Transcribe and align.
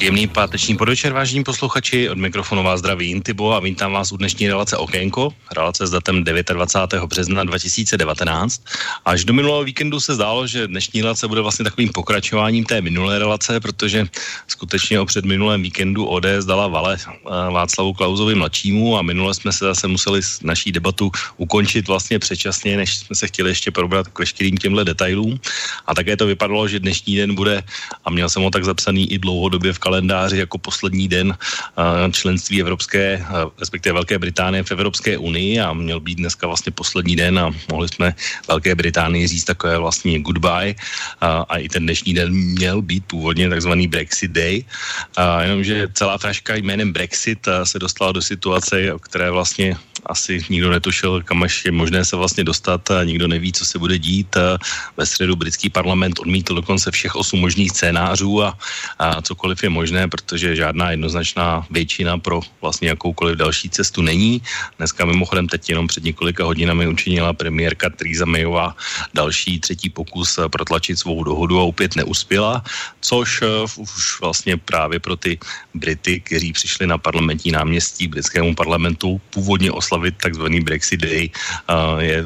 Příjemný 0.00 0.26
páteční 0.26 0.76
podvečer, 0.76 1.12
vážení 1.12 1.44
posluchači. 1.44 2.10
Od 2.10 2.18
mikrofonu 2.18 2.62
vás 2.62 2.80
zdraví 2.80 3.10
Intibo 3.10 3.52
a 3.52 3.60
vítám 3.60 3.92
vás 3.92 4.12
u 4.12 4.16
dnešní 4.16 4.48
relace 4.48 4.76
Okénko. 4.76 5.28
Relace 5.52 5.86
s 5.86 5.90
datem 5.90 6.24
29. 6.24 7.04
března 7.04 7.44
2019. 7.44 8.62
Až 9.04 9.24
do 9.24 9.32
minulého 9.32 9.64
víkendu 9.64 10.00
se 10.00 10.14
zdálo, 10.14 10.46
že 10.46 10.66
dnešní 10.66 11.02
relace 11.02 11.28
bude 11.28 11.40
vlastně 11.40 11.64
takovým 11.64 11.88
pokračováním 11.88 12.64
té 12.64 12.80
minulé 12.80 13.18
relace, 13.18 13.60
protože 13.60 14.08
skutečně 14.48 15.00
o 15.00 15.06
před 15.06 15.24
minulém 15.24 15.62
víkendu 15.62 16.06
ODS 16.06 16.44
dala 16.46 16.68
vale 16.68 16.96
eh, 16.96 17.52
Václavu 17.52 17.92
Klauzovi 17.92 18.34
mladšímu 18.34 18.98
a 18.98 19.02
minule 19.02 19.34
jsme 19.34 19.52
se 19.52 19.64
zase 19.64 19.88
museli 19.88 20.20
naší 20.42 20.72
debatu 20.72 21.12
ukončit 21.36 21.88
vlastně 21.88 22.18
předčasně, 22.18 22.76
než 22.76 22.96
jsme 22.96 23.16
se 23.16 23.26
chtěli 23.26 23.50
ještě 23.50 23.70
probrat 23.70 24.08
k 24.08 24.18
veškerým 24.18 24.56
těmhle 24.56 24.84
detailům. 24.84 25.40
A 25.86 25.94
také 25.94 26.16
to 26.16 26.26
vypadalo, 26.26 26.68
že 26.68 26.80
dnešní 26.80 27.16
den 27.16 27.34
bude, 27.34 27.62
a 28.04 28.10
měl 28.10 28.28
jsem 28.28 28.42
ho 28.42 28.50
tak 28.50 28.64
zapsaný 28.64 29.12
i 29.12 29.18
dlouhodobě 29.18 29.72
v 29.72 29.78
kalendáři 29.78 29.89
jako 30.32 30.58
poslední 30.58 31.08
den 31.08 31.36
členství 32.12 32.60
Evropské, 32.60 33.24
respektive 33.58 33.92
Velké 33.92 34.18
Británie 34.18 34.64
v 34.64 34.70
Evropské 34.70 35.18
unii 35.18 35.60
a 35.60 35.72
měl 35.72 36.00
být 36.00 36.14
dneska 36.14 36.46
vlastně 36.46 36.72
poslední 36.72 37.16
den 37.16 37.38
a 37.38 37.50
mohli 37.70 37.88
jsme 37.88 38.14
Velké 38.48 38.74
Británii 38.74 39.26
říct 39.26 39.44
takové 39.44 39.78
vlastně 39.78 40.20
goodbye. 40.20 40.74
A, 41.20 41.46
a 41.48 41.56
i 41.56 41.68
ten 41.68 41.82
dnešní 41.82 42.14
den 42.14 42.32
měl 42.32 42.82
být 42.82 43.04
původně 43.06 43.48
takzvaný 43.48 43.88
Brexit 43.88 44.30
Day, 44.30 44.64
a 45.16 45.42
jenomže 45.42 45.88
celá 45.94 46.18
fraška 46.18 46.54
jménem 46.54 46.92
Brexit 46.92 47.48
se 47.64 47.78
dostala 47.78 48.12
do 48.12 48.22
situace, 48.22 48.92
o 48.92 48.98
které 48.98 49.30
vlastně 49.30 49.76
asi 50.06 50.42
nikdo 50.50 50.70
netušil, 50.70 51.22
kam 51.22 51.42
až 51.42 51.64
je 51.64 51.72
možné 51.72 52.04
se 52.04 52.16
vlastně 52.16 52.44
dostat 52.44 52.90
a 52.90 53.04
nikdo 53.04 53.28
neví, 53.28 53.52
co 53.52 53.64
se 53.64 53.78
bude 53.78 53.98
dít. 53.98 54.36
Ve 54.96 55.06
středu 55.06 55.36
britský 55.36 55.70
parlament 55.70 56.18
odmítl 56.18 56.54
dokonce 56.54 56.90
všech 56.90 57.14
osm 57.16 57.40
možných 57.40 57.70
scénářů 57.70 58.42
a, 58.42 58.58
a 58.98 59.22
cokoliv 59.22 59.62
je 59.62 59.70
možné, 59.70 60.08
protože 60.08 60.56
žádná 60.56 60.90
jednoznačná 60.90 61.66
většina 61.70 62.18
pro 62.18 62.40
vlastně 62.60 62.88
jakoukoliv 62.88 63.36
další 63.36 63.70
cestu 63.70 64.02
není. 64.02 64.42
Dneska 64.78 65.04
mimochodem 65.04 65.48
teď 65.48 65.68
jenom 65.70 65.86
před 65.86 66.04
několika 66.04 66.44
hodinami 66.44 66.88
učinila 66.88 67.32
premiérka 67.32 67.90
Theresa 67.90 68.24
Mayová 68.24 68.76
další 69.14 69.60
třetí 69.60 69.90
pokus 69.90 70.38
protlačit 70.50 70.98
svou 70.98 71.24
dohodu 71.24 71.58
a 71.60 71.62
opět 71.62 71.96
neuspěla, 71.96 72.64
což 73.00 73.42
uh, 73.42 73.48
už 73.76 74.20
vlastně 74.20 74.56
právě 74.56 75.00
pro 75.00 75.16
ty 75.16 75.38
Brity, 75.74 76.20
kteří 76.20 76.52
přišli 76.52 76.86
na 76.86 76.98
parlamentní 76.98 77.52
náměstí 77.52 78.08
britskému 78.08 78.54
parlamentu 78.54 79.20
původně 79.30 79.72
oslavit 79.72 79.89
oslavit 79.90 80.14
takzvaný 80.22 80.62
Brexit 80.62 81.02
Day, 81.02 81.30
je 81.98 82.22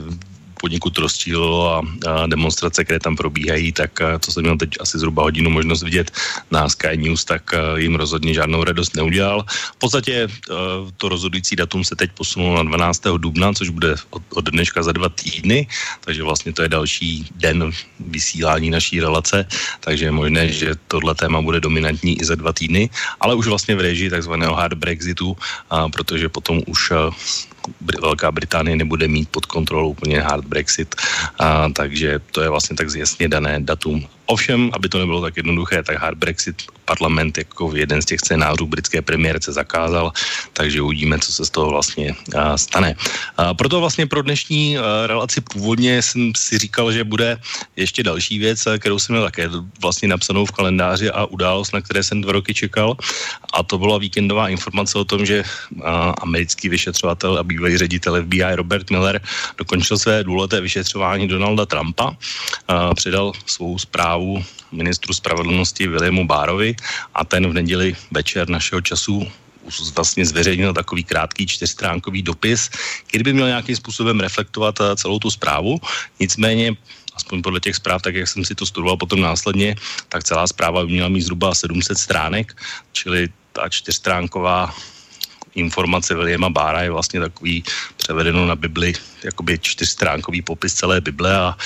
poněkud 0.60 0.96
rozčílilo 0.98 1.76
a, 1.76 1.82
demonstrace, 2.26 2.84
které 2.84 3.00
tam 3.00 3.16
probíhají, 3.16 3.72
tak 3.72 4.00
to 4.20 4.32
jsem 4.32 4.42
měl 4.42 4.56
teď 4.56 4.80
asi 4.80 4.98
zhruba 4.98 5.28
hodinu 5.28 5.50
možnost 5.50 5.82
vidět 5.82 6.08
na 6.50 6.68
Sky 6.68 6.96
News, 6.96 7.24
tak 7.24 7.52
jim 7.76 7.96
rozhodně 7.96 8.34
žádnou 8.34 8.64
radost 8.64 8.96
neudělal. 8.96 9.44
V 9.48 9.78
podstatě 9.78 10.28
to 10.96 11.08
rozhodující 11.08 11.56
datum 11.56 11.84
se 11.84 11.96
teď 11.96 12.16
posunulo 12.16 12.56
na 12.56 12.62
12. 12.64 13.20
dubna, 13.20 13.52
což 13.52 13.68
bude 13.68 13.94
od, 14.08 14.44
dneška 14.44 14.82
za 14.82 14.92
dva 14.92 15.08
týdny, 15.08 15.68
takže 16.00 16.22
vlastně 16.22 16.52
to 16.52 16.62
je 16.64 16.68
další 16.68 17.28
den 17.36 17.68
vysílání 18.00 18.70
naší 18.72 19.00
relace, 19.00 19.44
takže 19.80 20.04
je 20.04 20.16
možné, 20.16 20.48
že 20.48 20.80
tohle 20.88 21.12
téma 21.14 21.44
bude 21.44 21.60
dominantní 21.60 22.20
i 22.20 22.24
za 22.24 22.40
dva 22.40 22.52
týdny, 22.52 22.88
ale 23.20 23.34
už 23.36 23.52
vlastně 23.52 23.76
v 23.76 23.84
režii 23.84 24.08
takzvaného 24.10 24.54
hard 24.54 24.80
Brexitu, 24.80 25.36
protože 25.92 26.28
potom 26.28 26.64
už 26.66 26.92
Velká 28.00 28.32
Británie 28.32 28.76
nebude 28.76 29.08
mít 29.08 29.28
pod 29.28 29.46
kontrolou 29.46 29.90
úplně 29.90 30.20
hard 30.20 30.44
Brexit, 30.44 30.94
a, 31.38 31.68
takže 31.68 32.20
to 32.32 32.42
je 32.42 32.48
vlastně 32.48 32.76
tak 32.76 32.88
jasně 32.94 33.28
dané 33.28 33.60
datum 33.60 34.06
Ovšem, 34.26 34.70
aby 34.72 34.88
to 34.88 34.98
nebylo 34.98 35.20
tak 35.20 35.36
jednoduché, 35.36 35.82
tak 35.82 35.96
hard 36.00 36.18
Brexit 36.18 36.62
parlament 36.84 37.38
jako 37.38 37.76
jeden 37.76 38.02
z 38.02 38.04
těch 38.04 38.20
scénářů 38.20 38.66
britské 38.66 39.02
premiérce 39.02 39.52
zakázal, 39.52 40.12
takže 40.52 40.82
uvidíme, 40.82 41.18
co 41.18 41.32
se 41.32 41.44
z 41.44 41.50
toho 41.50 41.68
vlastně 41.70 42.12
uh, 42.12 42.54
stane. 42.56 42.96
Uh, 43.38 43.52
proto 43.56 43.80
vlastně 43.80 44.06
pro 44.06 44.22
dnešní 44.22 44.76
uh, 44.76 44.84
relaci 45.06 45.40
původně 45.40 46.02
jsem 46.02 46.32
si 46.36 46.58
říkal, 46.58 46.92
že 46.92 47.04
bude 47.04 47.36
ještě 47.76 48.02
další 48.02 48.38
věc, 48.38 48.68
kterou 48.78 48.98
jsem 48.98 49.14
měl 49.14 49.24
také 49.24 49.48
vlastně 49.80 50.08
napsanou 50.08 50.44
v 50.46 50.52
kalendáři 50.52 51.10
a 51.10 51.24
událost, 51.24 51.72
na 51.72 51.80
které 51.80 52.02
jsem 52.02 52.20
dva 52.20 52.32
roky 52.32 52.54
čekal. 52.54 52.96
A 53.52 53.62
to 53.62 53.78
byla 53.78 53.98
víkendová 53.98 54.48
informace 54.48 54.98
o 54.98 55.04
tom, 55.04 55.26
že 55.26 55.44
uh, 55.44 55.84
americký 56.20 56.68
vyšetřovatel 56.68 57.38
a 57.38 57.42
bývalý 57.42 57.76
ředitel 57.78 58.22
FBI 58.22 58.54
Robert 58.54 58.90
Miller 58.90 59.20
dokončil 59.58 59.98
své 59.98 60.24
důležité 60.24 60.60
vyšetřování 60.60 61.28
Donalda 61.28 61.66
Trumpa, 61.66 62.10
uh, 62.10 62.94
předal 62.94 63.32
svou 63.46 63.78
zprávu 63.78 64.13
zprávu 64.14 64.38
ministru 64.70 65.10
spravedlnosti 65.10 65.90
Williamu 65.90 66.22
Bárovi 66.26 66.78
a 67.14 67.24
ten 67.26 67.50
v 67.50 67.52
neděli 67.52 67.98
večer 68.14 68.46
našeho 68.46 68.78
času 68.80 69.26
vlastně 69.94 70.26
zveřejnil 70.26 70.70
takový 70.70 71.02
krátký 71.04 71.46
čtyřstránkový 71.46 72.22
dopis, 72.22 72.70
který 73.10 73.24
by 73.24 73.32
měl 73.32 73.46
nějakým 73.46 73.76
způsobem 73.76 74.20
reflektovat 74.20 74.78
eh, 74.80 74.96
celou 74.96 75.18
tu 75.18 75.30
zprávu. 75.30 75.82
Nicméně 76.20 76.78
aspoň 77.18 77.42
podle 77.42 77.58
těch 77.58 77.74
zpráv, 77.74 78.02
tak 78.06 78.14
jak 78.14 78.28
jsem 78.28 78.44
si 78.46 78.54
to 78.54 78.66
studoval 78.66 78.96
potom 78.96 79.18
následně, 79.18 79.74
tak 80.08 80.22
celá 80.22 80.46
zpráva 80.46 80.86
by 80.86 80.92
měla 80.92 81.10
mít 81.10 81.26
zhruba 81.26 81.54
700 81.54 81.98
stránek, 81.98 82.54
čili 82.92 83.28
ta 83.50 83.66
čtyřstránková 83.66 84.70
informace 85.54 86.14
Williama 86.14 86.50
Bára 86.50 86.82
je 86.82 86.90
vlastně 86.90 87.20
takový 87.20 87.64
převedeno 87.96 88.46
na 88.46 88.56
Bibli, 88.56 88.94
jakoby 89.24 89.58
čtyřstránkový 89.58 90.42
popis 90.42 90.74
celé 90.74 91.00
Bible 91.00 91.36
a 91.36 91.56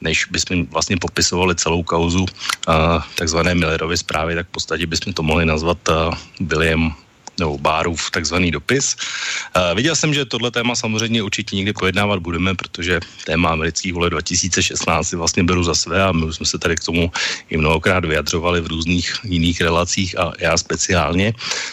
než 0.00 0.24
bychom 0.30 0.66
vlastně 0.66 0.96
popisovali 0.96 1.54
celou 1.54 1.82
kauzu 1.82 2.26
uh, 2.68 3.02
takzvané 3.14 3.54
Millerovy 3.54 3.96
zprávy, 3.96 4.34
tak 4.34 4.46
v 4.46 4.50
podstatě 4.50 4.86
bychom 4.86 5.12
to 5.12 5.22
mohli 5.22 5.46
nazvat 5.46 5.78
uh, 5.88 6.14
William 6.40 6.96
nebo 7.38 7.58
Bárův 7.58 8.10
takzvaný 8.10 8.50
dopis. 8.50 8.96
Uh, 9.56 9.76
viděl 9.76 9.96
jsem, 9.96 10.14
že 10.14 10.24
tohle 10.24 10.50
téma 10.50 10.74
samozřejmě 10.74 11.22
určitě 11.22 11.56
někdy 11.56 11.72
pojednávat 11.72 12.18
budeme, 12.18 12.54
protože 12.54 13.00
téma 13.26 13.50
amerických 13.50 13.94
vole 13.94 14.10
2016 14.10 15.08
si 15.08 15.16
vlastně 15.16 15.42
beru 15.42 15.64
za 15.64 15.74
své 15.74 16.02
a 16.02 16.12
my 16.12 16.24
už 16.24 16.36
jsme 16.36 16.46
se 16.46 16.58
tady 16.58 16.76
k 16.76 16.84
tomu 16.84 17.12
i 17.50 17.56
mnohokrát 17.56 18.04
vyjadřovali 18.04 18.60
v 18.60 18.66
různých 18.66 19.14
jiných 19.24 19.60
relacích 19.60 20.18
a 20.18 20.32
já 20.38 20.56
speciálně, 20.56 21.32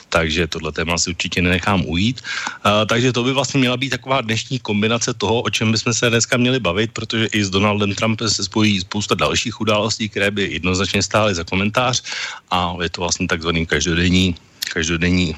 takže 0.10 0.48
tohle 0.48 0.72
téma 0.72 0.98
si 0.98 1.10
určitě 1.10 1.42
nenechám 1.42 1.86
ujít. 1.86 2.22
Uh, 2.66 2.86
takže 2.86 3.14
to 3.14 3.24
by 3.24 3.34
vlastně 3.34 3.60
měla 3.60 3.78
být 3.78 3.90
taková 3.90 4.22
dnešní 4.22 4.60
kombinace 4.60 5.14
toho, 5.14 5.42
o 5.42 5.50
čem 5.50 5.72
bychom 5.72 5.94
se 5.94 6.10
dneska 6.10 6.38
měli 6.38 6.60
bavit, 6.60 6.92
protože 6.92 7.26
i 7.26 7.44
s 7.44 7.50
Donaldem 7.50 7.96
Trumpem 7.96 8.30
se 8.30 8.44
spojí 8.44 8.80
spousta 8.80 9.16
dalších 9.16 9.62
událostí, 9.62 10.10
které 10.10 10.32
by 10.32 10.44
jednoznačně 10.52 11.04
stály 11.04 11.36
za 11.36 11.44
komentář 11.44 12.04
a 12.52 12.76
je 12.82 12.90
to 12.90 13.02
vlastně 13.02 13.28
takzvaný 13.28 13.66
každodenní 13.66 14.36
každodenní 14.74 15.36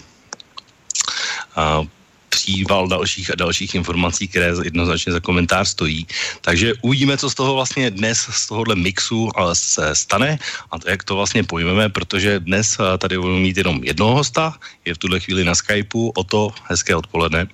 příval 2.30 2.88
dalších 2.88 3.32
a 3.32 3.36
dalších 3.36 3.76
informací, 3.76 4.28
které 4.28 4.52
jednoznačně 4.64 5.12
za 5.14 5.20
komentář 5.20 5.68
stojí. 5.68 6.08
Takže 6.42 6.74
uvidíme, 6.82 7.18
co 7.18 7.30
z 7.30 7.36
toho 7.36 7.54
vlastně 7.54 7.92
dnes, 7.92 8.20
z 8.20 8.48
tohohle 8.48 8.76
mixu 8.76 9.30
se 9.54 9.96
stane 9.96 10.40
a 10.72 10.80
to, 10.80 10.90
jak 10.90 11.04
to 11.04 11.16
vlastně 11.16 11.44
pojmeme, 11.44 11.90
protože 11.90 12.40
dnes 12.40 12.78
tady 12.98 13.18
budeme 13.18 13.40
mít 13.40 13.58
jenom 13.58 13.84
jednoho 13.84 14.16
hosta, 14.16 14.58
je 14.86 14.94
v 14.94 14.98
tuhle 14.98 15.20
chvíli 15.20 15.44
na 15.46 15.56
Skypeu, 15.56 16.10
o 16.10 16.24
to 16.24 16.50
hezké 16.64 16.96
odpoledne. 16.96 17.48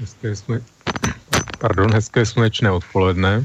Hezké 0.00 0.36
jsme, 0.36 0.62
pardon, 1.58 1.92
hezké 1.92 2.26
slunečné 2.26 2.70
odpoledne. 2.70 3.44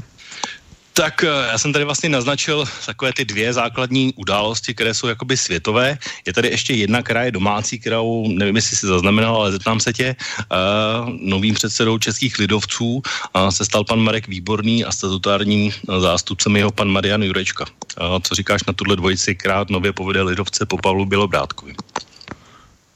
Tak 0.96 1.24
eh, 1.24 1.28
já 1.52 1.58
jsem 1.58 1.72
tady 1.72 1.84
vlastně 1.84 2.08
naznačil 2.08 2.64
takové 2.86 3.12
ty 3.12 3.24
dvě 3.24 3.52
základní 3.52 4.14
události, 4.16 4.74
které 4.74 4.94
jsou 4.94 5.06
jakoby 5.06 5.36
světové. 5.36 5.98
Je 6.26 6.32
tady 6.32 6.48
ještě 6.48 6.74
jedna, 6.74 7.02
která 7.02 7.22
je 7.22 7.36
domácí, 7.36 7.78
kterou 7.78 8.28
nevím, 8.28 8.56
jestli 8.56 8.76
si 8.76 8.86
zaznamenal, 8.86 9.36
ale 9.36 9.52
zeptám 9.52 9.80
se 9.80 9.92
tě. 9.92 10.16
Uh, 10.16 11.12
novým 11.20 11.54
předsedou 11.54 11.98
českých 11.98 12.38
lidovců 12.38 12.94
uh, 12.96 13.48
se 13.48 13.64
stal 13.64 13.84
pan 13.84 14.00
Marek 14.00 14.28
Výborný 14.28 14.84
a 14.84 14.92
statutárním 14.92 15.72
zástupcem 16.00 16.56
jeho 16.56 16.72
pan 16.72 16.88
Marian 16.88 17.22
Jurečka. 17.22 17.64
Uh, 18.00 18.16
co 18.22 18.34
říkáš 18.34 18.64
na 18.64 18.72
tuhle 18.72 18.96
dvojici, 18.96 19.34
která 19.34 19.64
nově 19.68 19.92
povede 19.92 20.22
lidovce 20.22 20.66
po 20.66 20.78
Pavlu 20.78 21.04
Bělobrádkovi? 21.04 21.74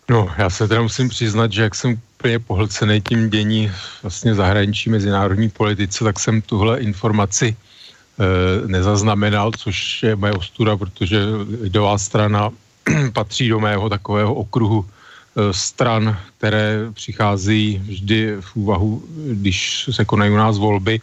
No, 0.08 0.30
já 0.38 0.50
se 0.50 0.68
teda 0.68 0.82
musím 0.82 1.08
přiznat, 1.08 1.52
že 1.52 1.62
jak 1.62 1.74
jsem 1.74 2.00
úplně 2.18 2.38
pohlcený 2.38 3.00
tím 3.00 3.30
dění 3.30 3.72
vlastně 4.02 4.34
zahraničí 4.34 4.90
mezinárodní 4.90 5.50
politice, 5.50 6.04
tak 6.04 6.20
jsem 6.20 6.42
tuhle 6.42 6.80
informaci 6.80 7.56
Eh, 7.56 7.69
nezaznamenal, 8.66 9.52
což 9.52 10.02
je 10.02 10.16
moje 10.16 10.32
ostuda, 10.32 10.76
protože 10.76 11.20
lidová 11.60 11.98
strana 11.98 12.50
patří 13.12 13.48
do 13.48 13.60
mého 13.60 13.88
takového 13.88 14.34
okruhu 14.34 14.84
eh, 14.84 15.52
stran, 15.52 16.18
které 16.38 16.92
přichází 16.92 17.82
vždy 17.84 18.36
v 18.40 18.56
úvahu, 18.56 19.02
když 19.32 19.88
se 19.90 20.04
konají 20.04 20.30
u 20.32 20.36
nás 20.36 20.58
volby. 20.58 21.00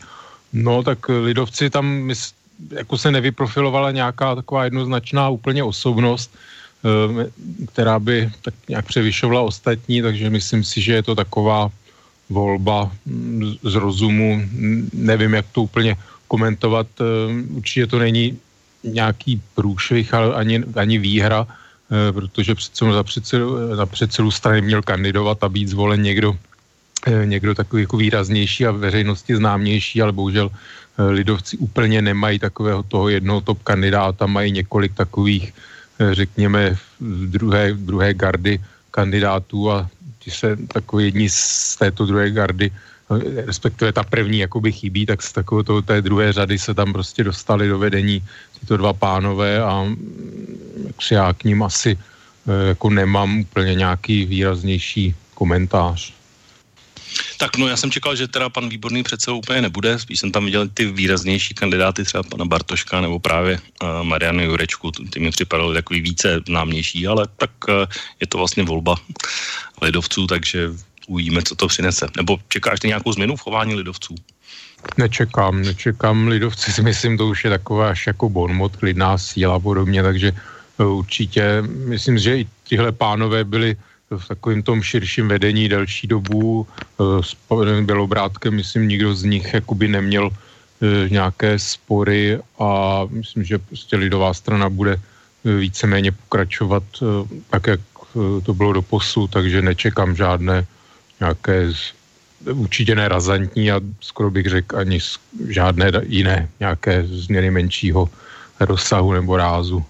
No 0.53 0.83
tak 0.83 1.09
lidovci 1.09 1.69
tam 1.69 2.11
jako 2.71 2.97
se 2.97 3.11
nevyprofilovala 3.11 3.91
nějaká 3.91 4.35
taková 4.35 4.63
jednoznačná 4.63 5.29
úplně 5.29 5.63
osobnost, 5.63 6.31
eh, 6.33 7.29
která 7.73 7.99
by 7.99 8.31
tak 8.41 8.53
nějak 8.69 8.85
převyšovala 8.85 9.41
ostatní, 9.41 10.01
takže 10.01 10.29
myslím 10.29 10.63
si, 10.63 10.81
že 10.81 10.93
je 10.93 11.03
to 11.03 11.15
taková 11.15 11.69
volba 12.29 12.91
mm, 13.05 13.55
z 13.63 13.75
rozumu. 13.75 14.41
Nevím, 14.93 15.33
jak 15.33 15.45
to 15.51 15.61
úplně 15.61 15.95
komentovat. 16.27 16.87
Eh, 16.99 17.05
určitě 17.55 17.87
to 17.87 17.99
není 17.99 18.37
nějaký 18.83 19.41
průšvih, 19.55 20.13
ale 20.13 20.35
ani, 20.35 20.63
ani 20.75 20.97
výhra, 20.97 21.47
eh, 21.47 22.11
protože 22.11 22.55
přece 22.55 22.85
za 22.85 23.03
předsedu, 23.03 23.75
za 23.75 23.85
předsedu 23.85 24.31
strany 24.31 24.61
měl 24.61 24.81
kandidovat 24.81 25.43
a 25.43 25.49
být 25.49 25.67
zvolen 25.67 26.01
někdo, 26.01 26.37
někdo 27.07 27.55
takový 27.55 27.81
jako 27.81 27.97
výraznější 27.97 28.65
a 28.65 28.71
veřejnosti 28.71 29.35
známější, 29.35 30.01
ale 30.01 30.11
bohužel 30.11 30.49
Eh, 30.97 31.03
lidovci 31.13 31.57
úplně 31.57 32.01
nemají 32.01 32.39
takového 32.39 32.83
toho 32.83 33.09
jednoho 33.09 33.41
top 33.41 33.63
kandidáta, 33.63 34.25
mají 34.25 34.51
několik 34.51 34.97
takových, 34.97 35.53
eh, 36.01 36.15
řekněme, 36.15 36.73
druhé, 37.29 37.73
druhé 37.73 38.13
gardy 38.17 38.57
kandidátů 38.91 39.71
a 39.71 39.85
ti 40.19 40.31
se 40.33 40.57
takový 40.73 41.05
jedni 41.05 41.29
z 41.29 41.75
této 41.77 42.09
druhé 42.09 42.33
gardy, 42.33 42.73
eh, 42.73 42.79
respektive 43.45 43.91
ta 43.93 44.03
první 44.03 44.39
jakoby 44.39 44.71
chybí, 44.71 45.05
tak 45.05 45.23
z 45.23 45.31
takového 45.33 45.63
toho, 45.63 45.81
té 45.81 46.01
druhé 46.01 46.33
řady 46.33 46.59
se 46.59 46.73
tam 46.73 46.93
prostě 46.93 47.23
dostali 47.23 47.67
do 47.67 47.79
vedení 47.79 48.23
tyto 48.59 48.77
dva 48.77 48.93
pánové 48.93 49.63
a 49.63 49.83
mm, 49.83 50.91
já 51.11 51.33
k 51.33 51.43
ním 51.43 51.63
asi 51.63 51.97
jako 52.67 52.89
nemám 52.89 53.39
úplně 53.39 53.75
nějaký 53.75 54.25
výraznější 54.25 55.15
komentář. 55.33 56.13
Tak 57.37 57.57
no, 57.57 57.67
já 57.67 57.77
jsem 57.77 57.91
čekal, 57.91 58.15
že 58.15 58.27
teda 58.27 58.49
pan 58.49 58.69
Výborný 58.69 59.03
přece 59.03 59.31
úplně 59.31 59.61
nebude, 59.61 59.99
spíš 59.99 60.19
jsem 60.19 60.31
tam 60.31 60.45
viděl 60.45 60.67
ty 60.67 60.85
výraznější 60.85 61.53
kandidáty, 61.53 62.03
třeba 62.03 62.23
pana 62.23 62.45
Bartoška 62.45 63.01
nebo 63.01 63.19
právě 63.19 63.59
uh, 63.59 64.03
Marianu 64.03 64.43
Jurečku, 64.43 64.91
ty 64.91 65.19
mi 65.19 65.31
připadaly 65.31 65.73
takový 65.73 66.01
více 66.01 66.41
známější, 66.47 67.07
ale 67.07 67.27
tak 67.37 67.51
uh, 67.69 67.75
je 68.19 68.27
to 68.27 68.37
vlastně 68.37 68.63
volba 68.63 68.95
lidovců, 69.81 70.27
takže 70.27 70.69
uvidíme, 71.07 71.41
co 71.41 71.55
to 71.55 71.67
přinese. 71.67 72.07
Nebo 72.17 72.37
čekáš 72.47 72.79
ty 72.79 72.87
nějakou 72.87 73.11
změnu 73.11 73.35
v 73.35 73.41
chování 73.41 73.75
lidovců? 73.75 74.15
Nečekám, 74.97 75.61
nečekám. 75.61 76.27
Lidovci 76.27 76.71
si 76.71 76.81
myslím, 76.81 77.17
to 77.17 77.27
už 77.27 77.43
je 77.43 77.49
taková 77.49 77.89
až 77.89 78.07
jako 78.07 78.29
bonmot, 78.29 78.75
klidná 78.75 79.17
síla 79.17 79.55
a 79.55 79.59
podobně, 79.59 80.03
takže 80.03 80.31
eh, 80.31 80.85
určitě 80.85 81.61
myslím, 81.87 82.17
že 82.17 82.37
i 82.37 82.47
tyhle 82.69 82.91
pánové 82.91 83.43
byli 83.43 83.75
v 84.17 84.27
takovém 84.27 84.63
tom 84.63 84.83
širším 84.83 85.27
vedení 85.27 85.69
delší 85.69 86.07
dobu. 86.07 86.67
Eh, 86.67 87.23
s 87.23 87.35
Bělobrátkem, 87.81 88.55
myslím, 88.55 88.87
nikdo 88.87 89.15
z 89.15 89.23
nich 89.23 89.53
jakoby 89.53 89.87
neměl 89.87 90.29
eh, 90.29 91.09
nějaké 91.09 91.59
spory 91.59 92.39
a 92.59 93.01
myslím, 93.09 93.43
že 93.43 93.57
prostě 93.57 93.95
lidová 93.97 94.33
strana 94.33 94.69
bude 94.69 95.01
víceméně 95.43 96.11
pokračovat 96.11 96.83
tak, 97.49 97.67
jak 97.67 97.79
to 98.43 98.53
bylo 98.53 98.73
do 98.73 98.81
posu, 98.81 99.27
takže 99.27 99.61
nečekám 99.61 100.15
žádné 100.15 100.65
nějaké 101.19 101.73
určitě 102.53 102.95
nerazantní 102.95 103.71
a 103.71 103.81
skoro 104.01 104.31
bych 104.31 104.45
řekl 104.45 104.77
ani 104.77 104.99
žádné 105.49 105.91
jiné 106.05 106.49
nějaké 106.59 107.03
změny 107.07 107.51
menšího 107.51 108.09
rozsahu 108.59 109.13
nebo 109.13 109.37
rázu. 109.37 109.85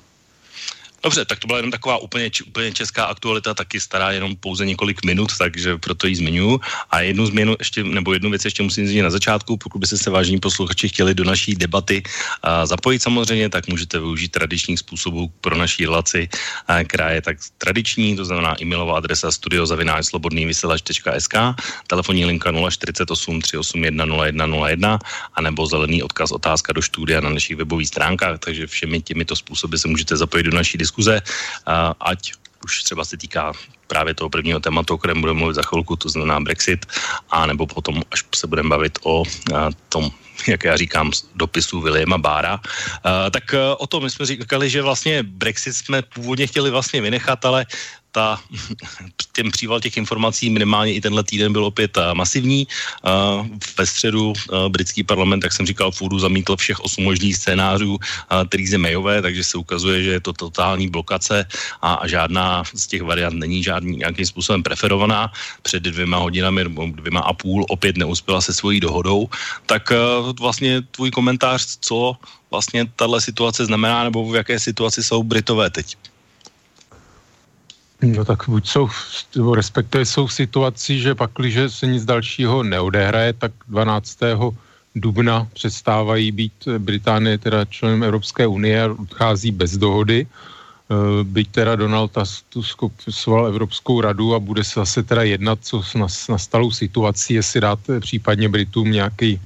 Dobře, 1.04 1.26
tak 1.26 1.40
to 1.40 1.48
byla 1.48 1.60
jenom 1.60 1.72
taková 1.72 1.98
úplně, 1.98 2.32
úplně 2.48 2.74
česká 2.74 3.06
aktualita, 3.06 3.54
taky 3.54 3.80
stará 3.80 4.12
jenom 4.12 4.36
pouze 4.36 4.66
několik 4.66 5.06
minut, 5.06 5.38
takže 5.38 5.78
proto 5.78 6.08
ji 6.08 6.16
zmiňuji. 6.16 6.60
A 6.90 7.02
jednu 7.02 7.26
změnu 7.26 7.56
ještě, 7.60 7.84
nebo 7.84 8.14
jednu 8.14 8.30
věc 8.30 8.46
ještě 8.46 8.64
musím 8.64 8.88
zmínit 8.88 9.04
na 9.04 9.10
začátku, 9.10 9.58
pokud 9.58 9.80
byste 9.80 9.98
se 9.98 10.10
vážní 10.10 10.40
posluchači 10.40 10.90
chtěli 10.90 11.14
do 11.14 11.24
naší 11.24 11.56
debaty 11.56 12.04
a 12.44 12.66
zapojit 12.66 13.00
samozřejmě, 13.00 13.50
tak 13.50 13.68
můžete 13.68 14.00
využít 14.00 14.32
tradičních 14.32 14.80
způsobů 14.80 15.32
pro 15.42 15.58
naší 15.58 15.86
relaci, 15.86 16.30
a, 16.68 16.84
která 16.84 17.10
je 17.10 17.22
tak 17.22 17.38
tradiční, 17.58 18.16
to 18.16 18.26
znamená 18.26 18.56
e-mailová 18.62 18.98
adresa 18.98 19.32
studiozavináčslobodnývysílač.sk, 19.32 21.36
telefonní 21.88 22.26
linka 22.26 22.52
048 22.70 23.42
381 23.42 24.06
0101 24.06 25.00
a 25.34 25.42
nebo 25.42 25.68
zelený 25.68 26.04
odkaz 26.04 26.32
otázka 26.32 26.74
do 26.74 26.82
studia 26.82 27.22
na 27.22 27.30
našich 27.30 27.58
webových 27.58 27.88
stránkách, 27.88 28.40
takže 28.40 28.68
všemi 28.68 29.02
těmito 29.02 29.36
způsoby 29.36 29.78
se 29.78 29.88
můžete 29.88 30.18
zapojit 30.18 30.44
do 30.44 30.52
naší 30.52 30.78
diskuze, 30.98 31.22
ať 32.00 32.34
už 32.66 32.84
třeba 32.84 33.06
se 33.06 33.18
týká 33.18 33.54
právě 33.88 34.14
toho 34.14 34.30
prvního 34.30 34.60
tématu, 34.60 34.94
o 34.94 34.98
kterém 34.98 35.22
budeme 35.22 35.40
mluvit 35.40 35.56
za 35.56 35.62
chvilku, 35.62 35.96
to 35.96 36.10
znamená 36.10 36.40
Brexit, 36.40 36.86
a 37.30 37.46
nebo 37.46 37.68
potom, 37.68 38.02
až 38.12 38.24
se 38.36 38.48
budeme 38.48 38.70
bavit 38.70 39.00
o 39.04 39.24
tom, 39.90 40.12
jak 40.48 40.64
já 40.64 40.78
říkám, 40.78 41.12
dopisu 41.36 41.82
Williama 41.82 42.18
Bára. 42.18 42.60
tak 43.32 43.56
o 43.78 43.88
tom 43.88 44.04
my 44.04 44.10
jsme 44.10 44.26
říkali, 44.26 44.70
že 44.70 44.82
vlastně 44.82 45.24
Brexit 45.24 45.74
jsme 45.74 46.02
původně 46.02 46.48
chtěli 46.48 46.70
vlastně 46.70 47.02
vynechat, 47.02 47.46
ale 47.46 47.66
ta, 48.18 48.42
ten 49.38 49.54
příval 49.54 49.78
těch 49.78 49.98
informací 50.02 50.50
minimálně 50.50 50.98
i 50.98 51.02
tenhle 51.02 51.22
týden 51.22 51.54
byl 51.54 51.70
opět 51.70 51.94
uh, 51.98 52.18
masivní. 52.18 52.66
Uh, 53.06 53.46
ve 53.78 53.86
středu 53.86 54.34
uh, 54.34 54.74
britský 54.74 55.06
parlament, 55.06 55.46
jak 55.46 55.54
jsem 55.54 55.70
říkal, 55.70 55.94
fůdu 55.94 56.18
zamítl 56.18 56.58
všech 56.58 56.80
osm 56.82 57.06
možných 57.06 57.38
scénářů 57.38 58.02
Theresa 58.50 58.82
Mayové, 58.82 59.22
takže 59.22 59.44
se 59.44 59.56
ukazuje, 59.62 60.04
že 60.04 60.12
je 60.18 60.22
to 60.26 60.34
totální 60.34 60.90
blokace 60.90 61.46
a, 61.82 62.02
a 62.02 62.08
žádná 62.10 62.66
z 62.74 62.88
těch 62.88 63.06
variant 63.06 63.38
není 63.38 63.62
žádný 63.62 64.02
nějakým 64.02 64.26
způsobem 64.26 64.66
preferovaná. 64.66 65.30
Před 65.62 65.86
dvěma 65.86 66.18
hodinami 66.18 66.66
nebo 66.66 66.90
dvěma 66.90 67.22
a 67.22 67.38
půl 67.38 67.70
opět 67.70 68.02
neuspěla 68.02 68.42
se 68.42 68.50
svojí 68.50 68.82
dohodou. 68.82 69.30
Tak 69.70 69.94
vlastně 70.40 70.82
tvůj 70.82 71.12
komentář, 71.12 71.78
co 71.86 72.18
vlastně 72.50 72.90
tahle 72.96 73.22
situace 73.22 73.66
znamená, 73.66 74.10
nebo 74.10 74.26
v 74.26 74.42
jaké 74.42 74.58
situaci 74.58 75.04
jsou 75.04 75.22
Britové 75.24 75.70
teď? 75.70 76.17
No 78.02 78.26
tak 78.26 78.44
buď 78.48 78.68
jsou, 78.68 78.90
respektive 79.56 80.06
jsou 80.06 80.28
v 80.28 80.34
situaci, 80.34 81.00
že 81.00 81.16
pak, 81.16 81.32
když 81.38 81.58
se 81.68 81.88
nic 81.88 82.06
dalšího 82.06 82.64
neodehraje, 82.64 83.34
tak 83.34 83.52
12. 83.68 84.18
dubna 84.96 85.48
přestávají 85.54 86.32
být 86.32 86.54
Británie 86.78 87.38
teda 87.38 87.66
členem 87.66 88.04
Evropské 88.04 88.48
unie 88.48 88.84
a 88.84 88.94
odchází 88.94 89.52
bez 89.52 89.78
dohody. 89.78 90.28
Eh, 90.30 91.24
byť 91.24 91.48
teda 91.52 91.76
Donald 91.76 92.18
Tusk 92.50 92.80
sval 93.10 93.48
Evropskou 93.48 94.02
radu 94.02 94.36
a 94.36 94.40
bude 94.40 94.64
se 94.64 94.80
zase 94.80 95.04
teda 95.04 95.24
jednat, 95.24 95.60
co 95.62 95.84
s 96.08 96.28
nastalou 96.30 96.72
situací, 96.72 97.34
jestli 97.34 97.62
dát 97.62 97.80
eh, 97.90 98.00
případně 98.00 98.50
Britům 98.50 98.92
nějaký, 98.92 99.42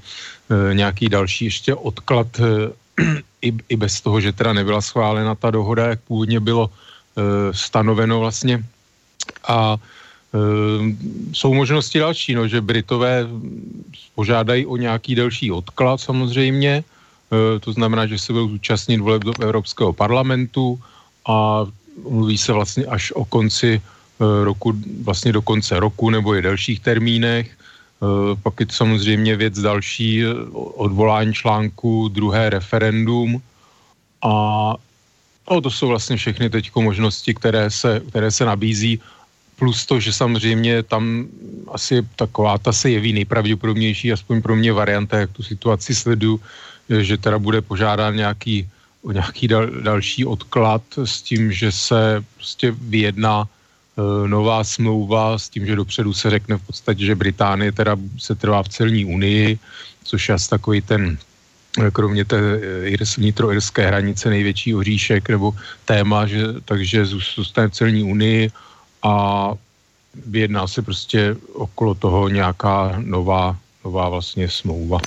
eh, 0.52 0.74
nějaký 0.76 1.10
další 1.10 1.46
ještě 1.46 1.76
odklad 1.76 2.28
i, 3.42 3.50
i 3.70 3.76
bez 3.76 4.02
toho, 4.02 4.22
že 4.22 4.36
teda 4.36 4.54
nebyla 4.54 4.82
schválena 4.82 5.36
ta 5.36 5.52
dohoda, 5.52 5.88
jak 5.88 6.00
původně 6.06 6.40
bylo 6.40 6.70
Eh, 6.70 6.91
stanoveno 7.52 8.20
vlastně. 8.20 8.64
A 9.48 9.78
e, 9.78 10.38
jsou 11.34 11.54
možnosti 11.54 12.00
další, 12.00 12.36
no, 12.36 12.48
že 12.48 12.62
Britové 12.62 13.28
požádají 14.16 14.66
o 14.66 14.78
nějaký 14.78 15.16
delší 15.16 15.52
odklad 15.52 16.02
samozřejmě, 16.02 16.84
e, 16.84 17.60
to 17.60 17.74
znamená, 17.74 18.08
že 18.08 18.20
se 18.20 18.34
budou 18.34 18.50
zúčastnit 18.50 18.98
voleb 18.98 19.24
do 19.24 19.34
Evropského 19.42 19.94
parlamentu 19.94 20.80
a 21.28 21.66
mluví 22.10 22.38
se 22.38 22.54
vlastně 22.54 22.86
až 22.86 23.12
o 23.12 23.26
konci 23.26 23.82
roku, 24.44 24.74
vlastně 25.04 25.34
do 25.34 25.42
konce 25.42 25.80
roku 25.80 26.10
nebo 26.10 26.36
i 26.36 26.42
delších 26.42 26.80
termínech. 26.80 27.58
Pak 28.44 28.60
je 28.60 28.66
to 28.66 28.74
samozřejmě 28.74 29.36
věc 29.36 29.60
další, 29.60 30.26
odvolání 30.54 31.34
článku, 31.34 32.08
druhé 32.08 32.50
referendum 32.50 33.42
a 34.22 34.74
No, 35.50 35.62
to 35.62 35.72
jsou 35.72 35.88
vlastně 35.88 36.18
všechny 36.18 36.50
teď 36.50 36.72
možnosti, 36.76 37.34
které 37.34 37.72
se, 37.72 38.02
které 38.10 38.32
se 38.32 38.46
nabízí, 38.46 39.00
plus 39.62 39.86
to, 39.86 40.00
že 40.00 40.14
samozřejmě 40.14 40.84
tam 40.84 41.28
asi 41.70 42.02
taková 42.16 42.58
ta 42.58 42.74
se 42.74 42.90
jeví 42.90 43.14
nejpravděpodobnější, 43.14 44.12
aspoň 44.12 44.42
pro 44.42 44.56
mě 44.56 44.74
varianta, 44.74 45.20
jak 45.20 45.32
tu 45.32 45.44
situaci 45.44 45.96
sledu, 45.96 46.42
že 46.90 47.18
teda 47.18 47.38
bude 47.40 47.62
požádán 47.62 48.16
nějaký, 48.16 48.70
o 49.06 49.12
nějaký 49.12 49.48
dal, 49.48 49.68
další 49.70 50.26
odklad 50.26 50.82
s 50.98 51.22
tím, 51.22 51.54
že 51.54 51.72
se 51.72 52.26
prostě 52.36 52.74
vyjedná 52.74 53.46
e, 53.46 54.28
nová 54.28 54.64
smlouva 54.64 55.38
s 55.38 55.50
tím, 55.50 55.66
že 55.66 55.76
dopředu 55.76 56.14
se 56.14 56.30
řekne 56.30 56.58
v 56.58 56.66
podstatě, 56.66 57.06
že 57.06 57.16
Británie 57.16 57.72
teda 57.72 57.98
se 58.18 58.36
trvá 58.36 58.64
v 58.64 58.70
celní 58.70 59.06
unii, 59.06 59.60
což 60.04 60.30
je 60.30 60.36
asi 60.36 60.50
takový 60.50 60.82
ten 60.82 61.18
kromě 61.94 62.26
té 62.26 62.38
eh, 62.84 63.06
vnitroirské 63.18 63.88
hranice 63.88 64.30
největší 64.30 64.76
oříšek 64.76 65.30
nebo 65.30 65.56
téma, 65.86 66.28
že, 66.28 66.44
takže 66.66 67.06
zůstane 67.06 67.68
v 67.68 67.74
celní 67.74 68.04
unii 68.04 68.52
a 69.04 69.54
vyjedná 70.26 70.68
se 70.68 70.82
prostě 70.82 71.36
okolo 71.54 71.96
toho 71.96 72.30
nějaká 72.30 72.96
nová, 72.98 73.58
nová 73.86 74.10
vlastně 74.10 74.50
smlouva. 74.50 75.00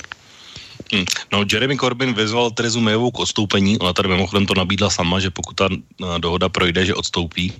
Hmm. 0.93 1.05
No, 1.33 1.45
Jeremy 1.51 1.77
Corbyn 1.77 2.13
vyzval 2.13 2.51
Terezu 2.51 2.81
Mayovou 2.81 3.11
k 3.11 3.19
odstoupení, 3.19 3.79
ona 3.79 3.93
tady 3.93 4.09
mimochodem 4.09 4.45
to 4.45 4.53
nabídla 4.53 4.89
sama, 4.89 5.19
že 5.19 5.29
pokud 5.29 5.55
ta 5.55 5.67
eh, 5.71 6.19
dohoda 6.19 6.49
projde, 6.49 6.85
že 6.85 6.95
odstoupí 6.95 7.53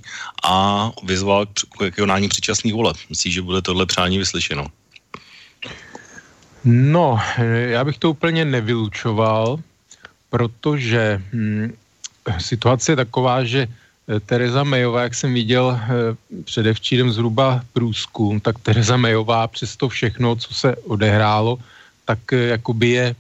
a 0.44 0.92
vyzval 1.04 1.46
k, 1.46 1.92
k 1.92 1.96
konání 1.96 2.30
předčasných 2.30 2.74
voleb. 2.74 2.98
Myslíš, 3.10 3.34
že 3.34 3.42
bude 3.42 3.62
tohle 3.62 3.86
přání 3.86 4.18
vyslyšeno? 4.18 4.68
No, 6.66 7.20
já 7.68 7.84
bych 7.84 7.98
to 7.98 8.10
úplně 8.10 8.46
nevylučoval, 8.46 9.60
protože 10.30 11.22
hm, 11.34 11.74
situace 12.38 12.92
je 12.92 12.96
taková, 12.96 13.44
že 13.44 13.68
Tereza 14.26 14.64
Mayová, 14.64 15.02
jak 15.02 15.16
jsem 15.16 15.34
viděl 15.34 15.80
předevčírem 16.44 17.12
zhruba 17.12 17.62
průzkum, 17.74 18.40
tak 18.40 18.60
Tereza 18.60 18.98
Mayová 18.98 19.48
přes 19.48 19.78
to 19.78 19.90
všechno, 19.90 20.36
co 20.36 20.54
se 20.54 20.76
odehrálo, 20.76 21.58
tak 22.06 22.20
jakoby 22.32 22.90
je 22.90 23.16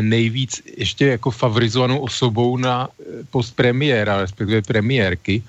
nejvíc 0.00 0.62
ještě 0.76 1.06
jako 1.06 1.30
favorizovanou 1.30 1.98
osobou 1.98 2.56
na 2.56 2.88
post 3.30 3.56
premiéra, 3.56 4.20
respektive 4.20 4.62
premiérky. 4.62 5.42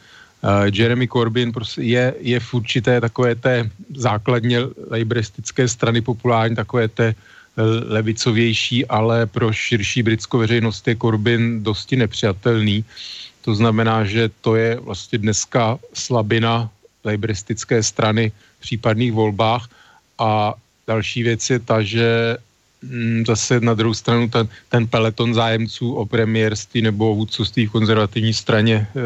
Jeremy 0.71 1.07
Corbyn 1.07 1.51
prostě 1.51 1.81
je, 1.81 2.13
je 2.19 2.39
v 2.39 2.53
určité 2.53 3.01
takové 3.01 3.35
té 3.35 3.69
základně 3.95 4.59
laboristické 4.91 5.67
strany 5.67 6.01
populární, 6.01 6.55
takové 6.55 6.87
té 6.87 7.15
levicovější, 7.87 8.85
ale 8.85 9.25
pro 9.25 9.53
širší 9.53 10.03
britskou 10.03 10.37
veřejnost 10.37 10.87
je 10.87 10.95
Corbyn 10.95 11.63
dosti 11.63 11.95
nepřijatelný. 11.95 12.85
To 13.41 13.55
znamená, 13.55 14.03
že 14.05 14.29
to 14.41 14.55
je 14.55 14.79
vlastně 14.79 15.17
dneska 15.17 15.79
slabina 15.93 16.69
laboristické 17.05 17.83
strany 17.83 18.31
v 18.59 18.61
případných 18.61 19.13
volbách 19.13 19.69
a 20.19 20.53
další 20.87 21.23
věc 21.23 21.49
je 21.49 21.59
ta, 21.59 21.81
že 21.81 22.37
mm, 22.81 23.23
zase 23.27 23.59
na 23.59 23.73
druhou 23.73 23.93
stranu 23.93 24.29
ten, 24.29 24.47
ten 24.69 24.87
peleton 24.87 25.33
zájemců 25.33 25.93
o 25.93 26.05
premiérství 26.05 26.81
nebo 26.81 27.11
o 27.11 27.15
vůdcovství 27.15 27.65
v 27.65 27.71
konzervativní 27.71 28.33
straně 28.33 28.87
eh, 28.87 28.99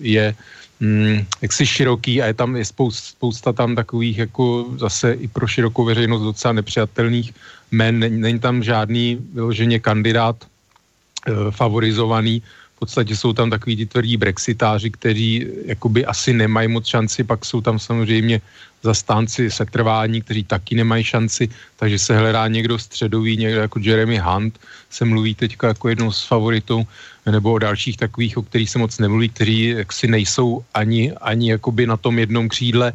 je 0.00 0.34
mm, 0.80 1.26
jaksi 1.42 1.66
široký 1.66 2.22
a 2.22 2.26
je 2.26 2.34
tam 2.34 2.56
je 2.56 2.64
spousta, 2.64 3.08
spousta 3.10 3.52
tam 3.52 3.74
takových 3.74 4.18
jako 4.18 4.66
zase 4.76 5.12
i 5.12 5.28
pro 5.28 5.46
širokou 5.46 5.84
veřejnost 5.84 6.22
docela 6.22 6.52
nepřijatelných 6.52 7.34
men. 7.70 8.20
Není 8.20 8.38
tam 8.38 8.62
žádný 8.62 9.18
vyloženě 9.34 9.78
kandidát 9.78 10.36
e, 10.44 11.50
favorizovaný. 11.50 12.42
V 12.76 12.78
podstatě 12.78 13.16
jsou 13.16 13.32
tam 13.32 13.50
takový 13.50 13.76
ty 13.76 13.86
tvrdí 13.86 14.16
brexitáři, 14.16 14.90
kteří 14.90 15.46
jakoby 15.64 16.06
asi 16.06 16.32
nemají 16.32 16.68
moc 16.68 16.86
šanci, 16.86 17.24
pak 17.24 17.44
jsou 17.44 17.60
tam 17.60 17.78
samozřejmě 17.78 18.40
zastánci 18.82 19.50
setrvání, 19.50 20.22
kteří 20.22 20.44
taky 20.44 20.74
nemají 20.74 21.04
šanci, 21.04 21.48
takže 21.76 21.98
se 21.98 22.18
hledá 22.18 22.48
někdo 22.48 22.78
středový, 22.78 23.36
někdo 23.36 23.60
jako 23.60 23.78
Jeremy 23.82 24.18
Hunt, 24.18 24.58
se 24.90 25.04
mluví 25.04 25.34
teď 25.34 25.56
jako 25.62 25.88
jednou 25.88 26.12
z 26.12 26.22
favoritů, 26.26 26.86
nebo 27.26 27.52
o 27.52 27.58
dalších 27.58 27.96
takových, 27.96 28.38
o 28.38 28.42
kterých 28.42 28.70
se 28.70 28.78
moc 28.78 28.98
nemluví, 28.98 29.28
kteří 29.28 29.64
jaksi 29.68 30.08
nejsou 30.08 30.64
ani, 30.74 31.12
ani 31.12 31.50
jakoby 31.50 31.86
na 31.86 31.96
tom 31.96 32.18
jednom 32.18 32.48
křídle, 32.48 32.92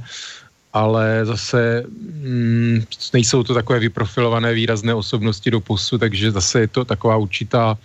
ale 0.74 1.26
zase 1.26 1.84
mm, 1.86 2.84
nejsou 3.14 3.44
to 3.44 3.54
takové 3.54 3.80
vyprofilované 3.80 4.54
výrazné 4.54 4.94
osobnosti 4.94 5.52
do 5.52 5.60
posu, 5.62 5.98
takže 5.98 6.32
zase 6.32 6.60
je 6.60 6.68
to 6.68 6.86
taková 6.86 7.18
určitá 7.18 7.78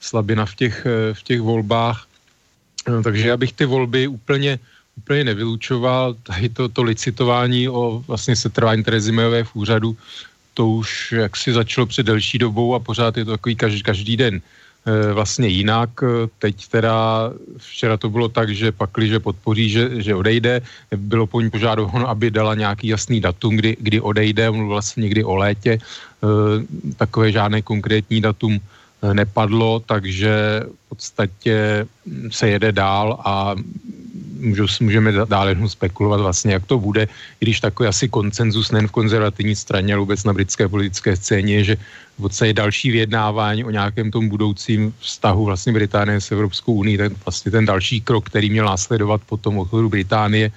slabina 0.00 0.46
v 0.46 0.54
těch, 0.54 0.86
v 1.12 1.22
těch 1.22 1.40
volbách. 1.40 2.06
No, 2.88 3.02
takže 3.02 3.28
já 3.28 3.36
bych 3.36 3.52
ty 3.52 3.64
volby 3.64 4.06
úplně 4.06 4.58
úplně 4.96 5.24
nevylučoval. 5.24 6.14
Tady 6.22 6.48
to, 6.48 6.68
to 6.68 6.82
licitování 6.82 7.68
o 7.68 8.04
vlastně 8.06 8.36
setrvání 8.36 8.84
Terezy 8.84 9.12
Mayové 9.12 9.44
v 9.44 9.56
úřadu, 9.56 9.96
to 10.54 10.68
už 10.68 11.12
jaksi 11.12 11.52
začalo 11.52 11.86
před 11.86 12.06
delší 12.06 12.38
dobou 12.38 12.74
a 12.74 12.78
pořád 12.78 13.16
je 13.16 13.24
to 13.24 13.30
takový 13.30 13.56
každý, 13.56 13.82
každý 13.82 14.16
den 14.16 14.34
e, 14.40 15.12
vlastně 15.12 15.48
jinak. 15.48 15.90
Teď 16.38 16.68
teda 16.68 17.30
včera 17.56 17.96
to 17.96 18.10
bylo 18.10 18.28
tak, 18.28 18.54
že 18.54 18.72
pakli, 18.72 19.08
že 19.08 19.20
podpoří, 19.20 19.70
že, 19.70 20.02
že 20.02 20.14
odejde. 20.14 20.60
Bylo 20.96 21.26
po 21.26 21.40
ní 21.40 21.50
požádováno, 21.50 22.08
aby 22.08 22.30
dala 22.30 22.54
nějaký 22.54 22.88
jasný 22.88 23.20
datum, 23.20 23.56
kdy, 23.56 23.76
kdy 23.80 24.00
odejde. 24.00 24.50
Mluvila 24.50 24.84
vlastně 24.84 25.02
někdy 25.02 25.24
o 25.24 25.34
létě. 25.36 25.72
E, 25.72 25.80
takové 26.96 27.32
žádné 27.32 27.62
konkrétní 27.62 28.20
datum 28.20 28.60
e, 28.60 29.14
nepadlo, 29.14 29.80
takže 29.80 30.62
v 30.68 30.88
podstatě 30.88 31.86
se 32.30 32.48
jede 32.48 32.72
dál 32.72 33.20
a 33.24 33.56
můžu, 34.42 34.66
můžeme 34.80 35.12
dál 35.12 35.48
jenom 35.48 35.68
spekulovat 35.68 36.20
vlastně, 36.20 36.52
jak 36.52 36.66
to 36.66 36.78
bude, 36.78 37.02
i 37.40 37.42
když 37.44 37.60
takový 37.60 37.88
asi 37.88 38.08
koncenzus 38.08 38.70
nejen 38.70 38.88
v 38.88 38.92
konzervativní 38.92 39.56
straně, 39.56 39.94
ale 39.94 40.00
vůbec 40.00 40.24
na 40.24 40.32
britské 40.32 40.68
politické 40.68 41.16
scéně, 41.16 41.64
že 41.64 41.76
v 42.18 42.22
podstatě 42.22 42.52
další 42.52 42.90
vyjednávání 42.90 43.64
o 43.64 43.70
nějakém 43.70 44.10
tom 44.10 44.28
budoucím 44.28 44.94
vztahu 45.00 45.44
vlastně 45.44 45.72
Británie 45.72 46.20
s 46.20 46.32
Evropskou 46.32 46.74
unii, 46.74 46.98
ten 46.98 47.14
vlastně 47.24 47.50
ten 47.50 47.64
další 47.66 48.00
krok, 48.00 48.26
který 48.26 48.50
měl 48.50 48.66
následovat 48.66 49.20
po 49.26 49.36
tom 49.36 49.58
odchodu 49.58 49.88
Británie, 49.88 50.52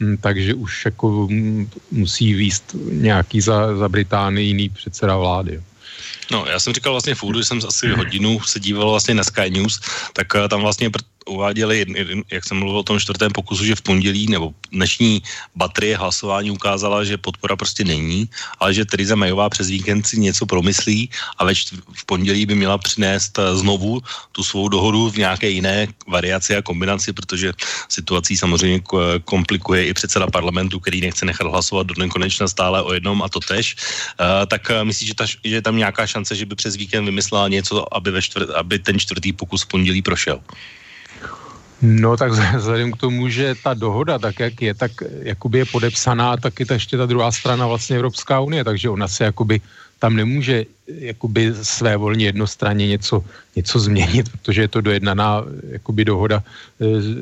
hm, 0.00 0.16
takže 0.20 0.54
už 0.54 0.84
jako 0.84 1.26
hm, 1.30 1.68
musí 1.90 2.34
výst 2.34 2.76
nějaký 2.92 3.40
za, 3.40 3.76
za 3.76 3.88
Británii 3.88 4.46
jiný 4.46 4.68
předseda 4.68 5.16
vlády. 5.16 5.60
No, 6.30 6.46
já 6.46 6.60
jsem 6.60 6.72
říkal 6.72 6.92
vlastně 6.92 7.14
v 7.14 7.22
úvodu, 7.22 7.38
že 7.38 7.44
jsem 7.44 7.60
asi 7.68 7.88
hodinu 7.88 8.40
se 8.40 8.60
díval 8.60 8.90
vlastně 8.90 9.14
na 9.14 9.24
Sky 9.24 9.50
News, 9.50 9.80
tak 10.12 10.26
eh, 10.34 10.48
tam 10.48 10.60
vlastně 10.60 10.90
uváděli, 11.26 11.86
jak 12.30 12.44
jsem 12.44 12.56
mluvil 12.56 12.78
o 12.78 12.82
tom 12.82 13.00
čtvrtém 13.00 13.32
pokusu, 13.32 13.64
že 13.64 13.74
v 13.74 13.82
pondělí 13.82 14.26
nebo 14.26 14.54
dnešní 14.72 15.22
baterie 15.56 15.96
hlasování 15.96 16.50
ukázala, 16.50 17.04
že 17.04 17.16
podpora 17.16 17.56
prostě 17.56 17.84
není, 17.84 18.28
ale 18.58 18.74
že 18.74 18.84
Theresa 18.84 19.14
Mayová 19.14 19.48
přes 19.48 19.68
víkend 19.68 20.06
si 20.06 20.20
něco 20.20 20.46
promyslí 20.46 21.10
a 21.38 21.44
ve 21.44 21.52
čtvr- 21.52 21.82
v 21.92 22.04
pondělí 22.04 22.46
by 22.46 22.54
měla 22.54 22.78
přinést 22.78 23.38
eh, 23.38 23.56
znovu 23.56 24.00
tu 24.32 24.44
svou 24.44 24.68
dohodu 24.68 25.10
v 25.10 25.16
nějaké 25.16 25.48
jiné 25.50 25.86
variaci 26.08 26.56
a 26.56 26.62
kombinaci, 26.62 27.12
protože 27.12 27.52
situací 27.88 28.36
samozřejmě 28.36 28.80
komplikuje 29.24 29.86
i 29.86 29.94
předseda 29.94 30.26
parlamentu, 30.26 30.80
který 30.80 31.00
nechce 31.00 31.26
nechat 31.26 31.46
hlasovat 31.46 31.86
do 31.86 31.94
nekonečna 31.98 32.48
stále 32.48 32.82
o 32.82 32.92
jednom 32.92 33.22
a 33.22 33.28
to 33.28 33.40
tež. 33.40 33.76
Uh, 34.20 34.46
tak 34.46 34.70
myslíš, 34.82 35.08
že, 35.08 35.14
ta, 35.14 35.26
že 35.26 35.54
je 35.60 35.62
tam 35.62 35.76
nějaká 35.76 36.06
šance, 36.06 36.36
že 36.36 36.46
by 36.46 36.54
přes 36.54 36.76
víkend 36.76 37.04
vymyslela 37.04 37.48
něco, 37.48 37.96
aby, 37.96 38.10
ve 38.10 38.22
čtvrt, 38.22 38.50
aby 38.50 38.78
ten 38.78 38.98
čtvrtý 38.98 39.32
pokus 39.32 39.62
v 39.62 39.66
pondělí 39.66 40.02
prošel? 40.02 40.40
No 41.82 42.16
tak 42.16 42.32
vzhledem 42.32 42.92
k 42.92 42.96
tomu, 42.96 43.28
že 43.28 43.54
ta 43.62 43.74
dohoda, 43.74 44.18
tak 44.18 44.40
jak 44.40 44.62
je, 44.62 44.74
tak 44.74 44.92
jakoby 45.22 45.58
je 45.58 45.64
podepsaná, 45.64 46.36
tak 46.36 46.60
je 46.60 46.66
to 46.66 46.72
ještě 46.72 46.96
ta 46.96 47.06
druhá 47.06 47.32
strana 47.32 47.66
vlastně 47.66 47.96
Evropská 47.96 48.40
unie, 48.40 48.64
takže 48.64 48.90
ona 48.90 49.08
se 49.08 49.24
jakoby 49.24 49.60
tam 49.98 50.16
nemůže 50.16 50.64
jakoby 50.86 51.52
své 51.62 51.96
volně 51.96 52.24
jednostranně 52.24 52.86
něco, 52.86 53.24
něco 53.56 53.78
změnit, 53.78 54.28
protože 54.28 54.60
je 54.60 54.68
to 54.68 54.80
dojednaná 54.80 55.44
jakoby 55.68 56.04
dohoda 56.04 56.42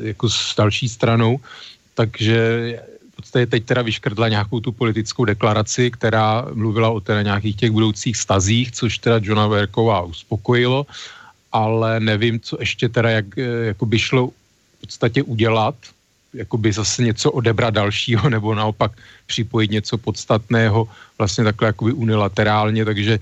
jako 0.02 0.28
s 0.28 0.54
další 0.56 0.88
stranou, 0.88 1.40
takže 1.94 2.38
podstatě 3.18 3.46
teď 3.46 3.64
teda 3.64 3.82
vyškrtla 3.82 4.28
nějakou 4.28 4.60
tu 4.60 4.72
politickou 4.72 5.24
deklaraci, 5.24 5.90
která 5.90 6.46
mluvila 6.54 6.90
o 6.90 7.00
teda 7.00 7.22
nějakých 7.22 7.56
těch 7.56 7.70
budoucích 7.70 8.16
stazích, 8.16 8.72
což 8.72 8.98
teda 8.98 9.18
Johna 9.22 9.46
Verková 9.46 10.06
uspokojilo, 10.06 10.86
ale 11.52 12.00
nevím, 12.00 12.40
co 12.40 12.56
ještě 12.60 12.88
teda, 12.88 13.10
jak, 13.10 13.26
jako 13.74 13.86
by 13.86 13.98
šlo 13.98 14.30
podstatě 14.80 15.22
udělat, 15.22 15.74
jakoby 16.34 16.72
zase 16.72 17.02
něco 17.02 17.32
odebrat 17.32 17.74
dalšího, 17.74 18.30
nebo 18.34 18.54
naopak 18.54 18.92
připojit 19.26 19.70
něco 19.70 19.98
podstatného 19.98 20.88
vlastně 21.18 21.44
takhle 21.44 21.66
jakoby 21.66 21.92
unilaterálně, 21.92 22.84
takže 22.84 23.14
e, 23.14 23.20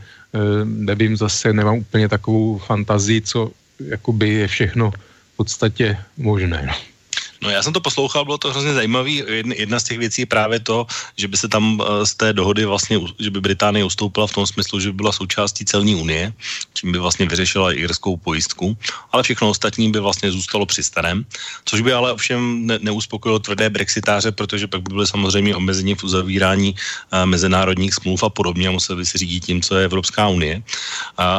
nevím, 0.64 1.16
zase 1.16 1.52
nemám 1.52 1.78
úplně 1.78 2.08
takovou 2.08 2.58
fantazii, 2.58 3.20
co 3.20 3.50
jakoby 3.80 4.28
je 4.28 4.46
všechno 4.48 4.90
v 4.90 5.36
podstatě 5.36 5.98
možné. 6.16 6.62
No. 6.66 6.95
No 7.42 7.50
já 7.50 7.62
jsem 7.62 7.72
to 7.72 7.80
poslouchal, 7.80 8.24
bylo 8.24 8.38
to 8.38 8.50
hrozně 8.50 8.74
zajímavý. 8.74 9.22
Jedna 9.56 9.80
z 9.80 9.84
těch 9.84 9.98
věcí 9.98 10.22
je 10.22 10.26
právě 10.26 10.60
to, 10.60 10.86
že 11.16 11.28
by 11.28 11.36
se 11.36 11.48
tam 11.48 11.80
eh, 11.80 12.06
z 12.06 12.14
té 12.14 12.32
dohody 12.32 12.64
vlastně, 12.64 13.00
že 13.18 13.30
by 13.30 13.40
Británie 13.40 13.84
ustoupila 13.84 14.26
v 14.26 14.32
tom 14.32 14.46
smyslu, 14.46 14.80
že 14.80 14.88
by 14.92 14.96
byla 14.96 15.12
součástí 15.12 15.64
celní 15.64 15.94
unie, 15.94 16.32
čím 16.74 16.92
by 16.92 16.98
vlastně 16.98 17.26
vyřešila 17.26 17.72
irskou 17.72 18.16
pojistku, 18.16 18.76
ale 19.12 19.22
všechno 19.22 19.50
ostatní 19.50 19.90
by 19.92 20.00
vlastně 20.00 20.32
zůstalo 20.32 20.66
při 20.66 20.82
starém, 20.82 21.24
což 21.64 21.80
by 21.80 21.92
ale 21.92 22.12
ovšem 22.12 22.66
ne, 22.66 22.78
neuspokojilo 22.82 23.38
tvrdé 23.38 23.70
brexitáře, 23.70 24.32
protože 24.32 24.66
pak 24.66 24.82
by 24.82 24.94
byly 24.94 25.06
samozřejmě 25.06 25.56
omezení 25.56 25.94
v 25.94 26.04
uzavírání 26.04 26.74
uh, 26.74 27.26
mezinárodních 27.26 27.94
smluv 27.94 28.22
a 28.22 28.28
podobně 28.28 28.68
a 28.68 28.76
museli 28.76 28.96
by 28.96 29.06
si 29.06 29.18
řídit 29.18 29.44
tím, 29.44 29.62
co 29.62 29.76
je 29.76 29.84
Evropská 29.84 30.28
unie. 30.28 30.56
Uh, 30.56 30.62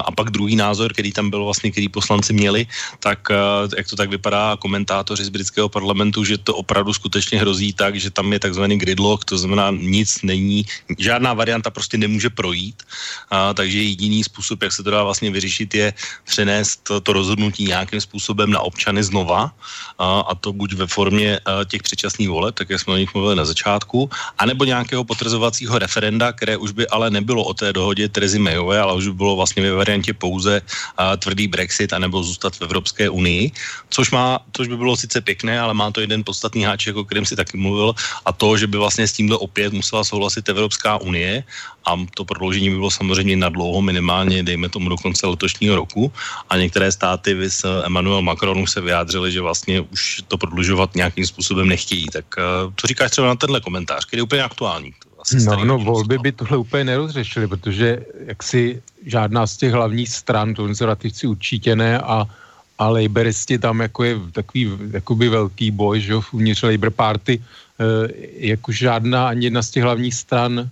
a 0.06 0.10
pak 0.12 0.30
druhý 0.30 0.56
názor, 0.56 0.94
který 0.94 1.12
tam 1.12 1.30
byl 1.30 1.44
vlastně, 1.44 1.72
který 1.72 1.90
poslanci 1.90 2.34
měli, 2.34 2.68
tak 3.00 3.30
uh, 3.30 3.70
jak 3.78 3.88
to 3.88 3.96
tak 3.96 4.10
vypadá, 4.10 4.58
komentátoři 4.58 5.26
z 5.26 5.30
britského 5.30 5.70
parlamentu, 5.88 6.28
že 6.28 6.36
to 6.44 6.52
opravdu 6.60 6.92
skutečně 6.92 7.40
hrozí 7.40 7.72
tak, 7.72 7.96
že 7.96 8.12
tam 8.12 8.28
je 8.36 8.44
takzvaný 8.44 8.76
gridlock, 8.76 9.24
to 9.24 9.40
znamená 9.40 9.72
nic 9.72 10.20
není, 10.20 10.68
žádná 11.00 11.32
varianta 11.32 11.72
prostě 11.72 11.96
nemůže 11.96 12.28
projít, 12.28 12.84
a, 13.32 13.56
takže 13.56 13.96
jediný 13.96 14.20
způsob, 14.28 14.68
jak 14.68 14.76
se 14.76 14.84
to 14.84 14.92
dá 14.92 15.08
vlastně 15.08 15.32
vyřešit, 15.32 15.72
je 15.72 15.88
přenést 16.28 16.84
to, 16.84 17.00
to 17.00 17.16
rozhodnutí 17.16 17.72
nějakým 17.72 18.04
způsobem 18.04 18.52
na 18.52 18.60
občany 18.60 19.00
znova, 19.00 19.56
a, 19.96 20.28
a 20.28 20.36
to 20.36 20.52
buď 20.52 20.76
ve 20.76 20.88
formě 20.92 21.40
a, 21.40 21.64
těch 21.64 21.88
předčasných 21.88 22.28
voleb, 22.28 22.52
tak 22.60 22.68
jak 22.68 22.84
jsme 22.84 22.94
o 22.94 23.00
nich 23.00 23.14
mluvili 23.16 23.40
na 23.40 23.48
začátku, 23.48 24.12
anebo 24.44 24.68
nějakého 24.68 25.08
potrzovacího 25.08 25.72
referenda, 25.80 26.36
které 26.36 26.60
už 26.60 26.76
by 26.76 26.84
ale 26.92 27.08
nebylo 27.16 27.48
o 27.48 27.56
té 27.56 27.72
dohodě 27.72 28.12
Terezy 28.12 28.44
Mayové, 28.44 28.76
ale 28.76 28.92
už 28.92 29.08
by 29.08 29.16
bylo 29.24 29.40
vlastně 29.40 29.64
ve 29.64 29.72
variantě 29.72 30.12
pouze 30.12 30.60
a, 31.00 31.16
tvrdý 31.16 31.48
Brexit, 31.48 31.96
anebo 31.96 32.20
zůstat 32.20 32.60
v 32.60 32.68
Evropské 32.68 33.08
unii, 33.08 33.56
což 33.88 34.12
má, 34.12 34.44
což 34.52 34.68
by 34.68 34.76
bylo 34.76 35.00
sice 35.00 35.24
pěkné, 35.24 35.56
ale 35.56 35.77
má 35.78 35.94
to 35.94 36.02
jeden 36.02 36.26
podstatný 36.26 36.66
háček, 36.66 36.98
o 36.98 37.06
kterém 37.06 37.26
si 37.26 37.38
taky 37.38 37.58
mluvil, 37.58 37.94
a 38.26 38.34
to, 38.34 38.58
že 38.58 38.68
by 38.68 38.78
vlastně 38.78 39.08
s 39.08 39.14
tímhle 39.14 39.38
opět 39.38 39.74
musela 39.74 40.04
souhlasit 40.04 40.50
Evropská 40.50 40.98
unie 40.98 41.44
a 41.86 41.96
to 42.18 42.26
prodloužení 42.26 42.70
by 42.70 42.76
bylo 42.76 42.92
samozřejmě 42.92 43.38
na 43.38 43.50
dlouho, 43.50 43.82
minimálně, 43.82 44.44
dejme 44.44 44.70
tomu 44.70 44.90
do 44.90 44.98
konce 44.98 45.28
letošního 45.28 45.76
roku. 45.76 46.12
A 46.50 46.58
některé 46.58 46.92
státy, 46.92 47.34
vys 47.34 47.64
Emmanuel 47.86 48.22
Macron, 48.22 48.60
už 48.60 48.72
se 48.72 48.82
vyjádřili, 48.82 49.32
že 49.32 49.42
vlastně 49.42 49.82
už 49.82 50.24
to 50.28 50.38
prodlužovat 50.38 50.96
nějakým 50.96 51.26
způsobem 51.26 51.70
nechtějí. 51.70 52.06
Tak 52.12 52.26
uh, 52.38 52.74
co 52.76 52.88
říkáš 52.88 53.12
třeba 53.12 53.28
na 53.28 53.36
tenhle 53.36 53.62
komentář, 53.62 54.06
který 54.06 54.20
je 54.20 54.24
úplně 54.24 54.44
aktuální? 54.44 54.94
no, 55.46 55.66
no, 55.66 55.78
volby 55.78 56.18
by 56.18 56.32
tohle 56.32 56.58
úplně 56.58 56.84
nerozřešili, 56.84 57.48
protože 57.48 58.06
jaksi 58.26 58.82
žádná 59.06 59.48
z 59.48 59.58
těch 59.58 59.74
hlavních 59.74 60.10
stran, 60.10 60.56
konzervativci 60.56 61.28
určitě 61.28 61.76
ne 61.76 62.00
a 62.00 62.28
a 62.78 62.90
laboristi 62.90 63.58
tam 63.60 63.80
jako 63.80 64.04
je 64.04 64.16
takový 64.32 64.72
jakoby 64.92 65.30
velký 65.30 65.72
boj, 65.72 66.02
že 66.02 66.12
jo, 66.12 66.22
uvnitř 66.32 66.64
Labour 66.64 66.92
Party, 66.92 67.42
e, 67.42 67.84
jako 68.48 68.72
žádná 68.72 69.28
ani 69.28 69.46
jedna 69.46 69.62
z 69.62 69.70
těch 69.70 69.84
hlavních 69.84 70.16
stran 70.16 70.70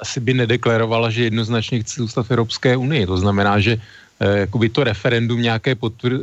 asi 0.00 0.20
by 0.20 0.34
nedeklarovala, 0.34 1.10
že 1.10 1.24
jednoznačně 1.24 1.80
chce 1.80 2.00
zůstat 2.00 2.26
v 2.26 2.30
Evropské 2.30 2.76
unii. 2.76 3.06
To 3.06 3.18
znamená, 3.18 3.60
že 3.60 3.76
e, 4.20 4.38
jakoby 4.38 4.68
to 4.68 4.84
referendum 4.84 5.42
nějaké 5.42 5.74
potvr... 5.74 6.18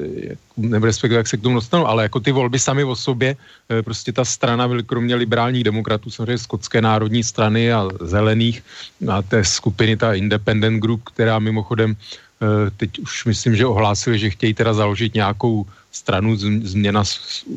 nebo 0.57 0.85
respektive 0.85 1.17
jak 1.17 1.27
se 1.27 1.37
k 1.37 1.43
tomu 1.43 1.55
dostanu, 1.55 1.87
ale 1.87 2.03
jako 2.03 2.19
ty 2.19 2.31
volby 2.31 2.59
sami 2.59 2.83
o 2.83 2.95
sobě, 2.95 3.35
e, 3.69 3.83
prostě 3.83 4.11
ta 4.11 4.25
strana 4.25 4.69
kromě 4.85 5.15
liberálních 5.15 5.63
demokratů, 5.63 6.09
samozřejmě 6.09 6.37
skotské 6.37 6.81
národní 6.81 7.23
strany 7.23 7.73
a 7.73 7.85
zelených 8.01 8.63
a 9.11 9.21
té 9.21 9.43
skupiny, 9.43 9.97
ta 9.97 10.13
Independent 10.13 10.81
Group, 10.81 11.03
která 11.13 11.39
mimochodem 11.39 11.93
Eh, 11.93 12.26
teď 12.77 12.99
už 12.99 13.25
myslím, 13.25 13.55
že 13.55 13.65
ohlásili, 13.65 14.19
že 14.19 14.29
chtějí 14.29 14.53
teda 14.53 14.73
založit 14.73 15.13
nějakou 15.13 15.65
stranu 15.91 16.35
změna 16.63 17.03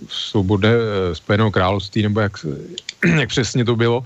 svobody 0.09 0.69
eh, 0.69 1.15
Spojeného 1.15 1.51
království, 1.51 2.03
nebo 2.03 2.21
jak, 2.21 2.47
jak 3.21 3.29
přesně 3.29 3.65
to 3.65 3.77
bylo. 3.77 4.05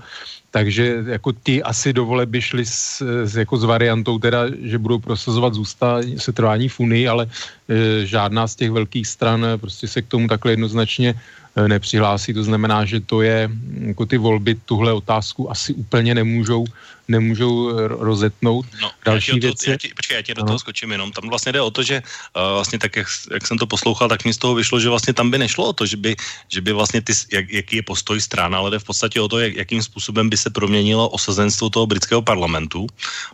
Takže 0.51 1.03
jako 1.19 1.35
ty 1.35 1.63
asi 1.63 1.93
dovole 1.93 2.25
by 2.25 2.41
šli 2.41 2.63
s, 2.65 3.03
s, 3.03 3.35
jako 3.35 3.57
s 3.57 3.63
variantou 3.63 4.19
teda, 4.19 4.47
že 4.63 4.79
budou 4.79 4.99
prosazovat 4.99 5.53
zůstání 5.53 6.19
setrvání 6.19 6.71
v 6.71 6.79
Unii, 6.79 7.07
ale 7.07 7.27
e, 7.27 8.05
žádná 8.07 8.47
z 8.47 8.55
těch 8.55 8.71
velkých 8.71 9.07
stran 9.07 9.43
prostě 9.59 9.87
se 9.87 10.01
k 10.01 10.07
tomu 10.07 10.27
takhle 10.31 10.55
jednoznačně 10.55 11.19
nepřihlásí. 11.55 12.33
To 12.33 12.43
znamená, 12.43 12.85
že 12.85 12.99
to 12.99 13.21
je, 13.21 13.49
jako 13.79 14.05
ty 14.05 14.17
volby 14.17 14.55
tuhle 14.55 14.93
otázku 14.93 15.51
asi 15.51 15.73
úplně 15.73 16.15
nemůžou 16.15 16.65
nemůžou 17.07 17.71
rozetnout. 17.87 18.65
No, 18.81 18.91
Další 19.05 19.31
já 19.31 19.37
věci... 19.37 19.69
Já 19.69 19.77
ti, 19.77 19.93
počkej, 19.95 20.15
já 20.15 20.21
ti 20.21 20.33
do 20.33 20.43
toho 20.43 20.59
skočím 20.59 20.91
jenom. 20.91 21.11
Tam 21.11 21.29
vlastně 21.29 21.51
jde 21.51 21.61
o 21.61 21.71
to, 21.71 21.83
že 21.83 22.01
uh, 22.01 22.41
vlastně 22.53 22.79
tak, 22.79 22.95
jak, 22.95 23.07
jak, 23.33 23.47
jsem 23.47 23.57
to 23.57 23.67
poslouchal, 23.67 24.09
tak 24.09 24.25
mi 24.25 24.33
z 24.33 24.37
toho 24.37 24.55
vyšlo, 24.55 24.79
že 24.79 24.89
vlastně 24.89 25.13
tam 25.13 25.31
by 25.31 25.37
nešlo 25.37 25.69
o 25.69 25.73
to, 25.73 25.85
že 25.85 25.97
by, 25.97 26.15
že 26.49 26.61
by 26.61 26.73
vlastně 26.73 27.01
ty, 27.01 27.13
jak, 27.31 27.49
jaký 27.49 27.75
je 27.75 27.83
postoj 27.83 28.21
strana, 28.21 28.57
ale 28.57 28.71
jde 28.71 28.79
v 28.79 28.83
podstatě 28.83 29.21
o 29.21 29.27
to, 29.27 29.39
jak, 29.39 29.55
jakým 29.55 29.83
způsobem 29.83 30.29
by 30.29 30.37
se 30.37 30.49
proměnilo 30.49 31.09
osazenstvo 31.09 31.69
toho 31.69 31.87
britského 31.87 32.21
parlamentu, 32.21 32.87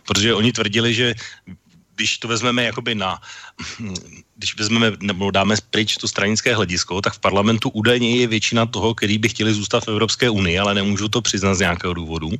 protože 0.04 0.34
oni 0.34 0.52
tvrdili, 0.52 0.94
že 0.94 1.14
když 1.96 2.18
to 2.18 2.28
vezmeme 2.28 2.64
jakoby 2.64 2.94
na, 2.94 3.20
když 4.36 4.58
vezmeme 4.58 4.92
nebo 5.00 5.30
dáme 5.30 5.54
pryč 5.70 5.96
to 5.96 6.08
stranické 6.08 6.54
hledisko, 6.54 7.00
tak 7.00 7.14
v 7.14 7.18
parlamentu 7.18 7.68
údajně 7.68 8.16
je 8.16 8.26
většina 8.26 8.66
toho, 8.66 8.94
který 8.94 9.18
by 9.18 9.28
chtěli 9.28 9.54
zůstat 9.54 9.84
v 9.84 9.88
Evropské 9.88 10.30
unii, 10.30 10.58
ale 10.58 10.74
nemůžou 10.74 11.08
to 11.08 11.22
přiznat 11.22 11.54
z 11.54 11.60
nějakého 11.60 11.94
důvodu. 11.94 12.30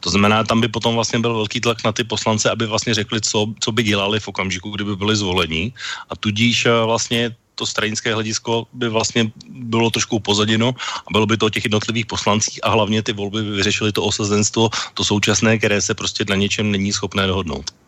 To 0.00 0.10
znamená, 0.10 0.44
tam 0.44 0.60
by 0.60 0.68
potom 0.68 0.94
vlastně 0.94 1.18
byl 1.18 1.34
velký 1.34 1.60
tlak 1.60 1.84
na 1.84 1.92
ty 1.92 2.04
poslance, 2.04 2.50
aby 2.50 2.66
vlastně 2.66 2.94
řekli, 2.94 3.20
co, 3.20 3.54
co 3.60 3.72
by 3.72 3.82
dělali 3.82 4.20
v 4.20 4.28
okamžiku, 4.28 4.70
kdyby 4.70 4.96
byli 4.96 5.16
zvoleni. 5.16 5.72
A 6.10 6.16
tudíž 6.16 6.66
eh, 6.66 6.70
vlastně 6.84 7.36
to 7.54 7.66
stranické 7.66 8.14
hledisko 8.14 8.66
by 8.72 8.88
vlastně 8.88 9.30
bylo 9.48 9.90
trošku 9.90 10.16
upozaděno 10.16 10.74
a 11.06 11.08
bylo 11.12 11.26
by 11.26 11.36
to 11.36 11.46
o 11.46 11.50
těch 11.50 11.64
jednotlivých 11.64 12.06
poslancích 12.06 12.58
a 12.64 12.70
hlavně 12.70 13.02
ty 13.02 13.12
volby 13.12 13.42
by 13.42 13.50
vyřešily 13.50 13.92
to 13.92 14.02
osazenstvo, 14.02 14.70
to 14.94 15.04
současné, 15.04 15.58
které 15.58 15.80
se 15.80 15.94
prostě 15.94 16.24
na 16.28 16.34
něčem 16.34 16.70
není 16.70 16.92
schopné 16.92 17.26
dohodnout. 17.26 17.81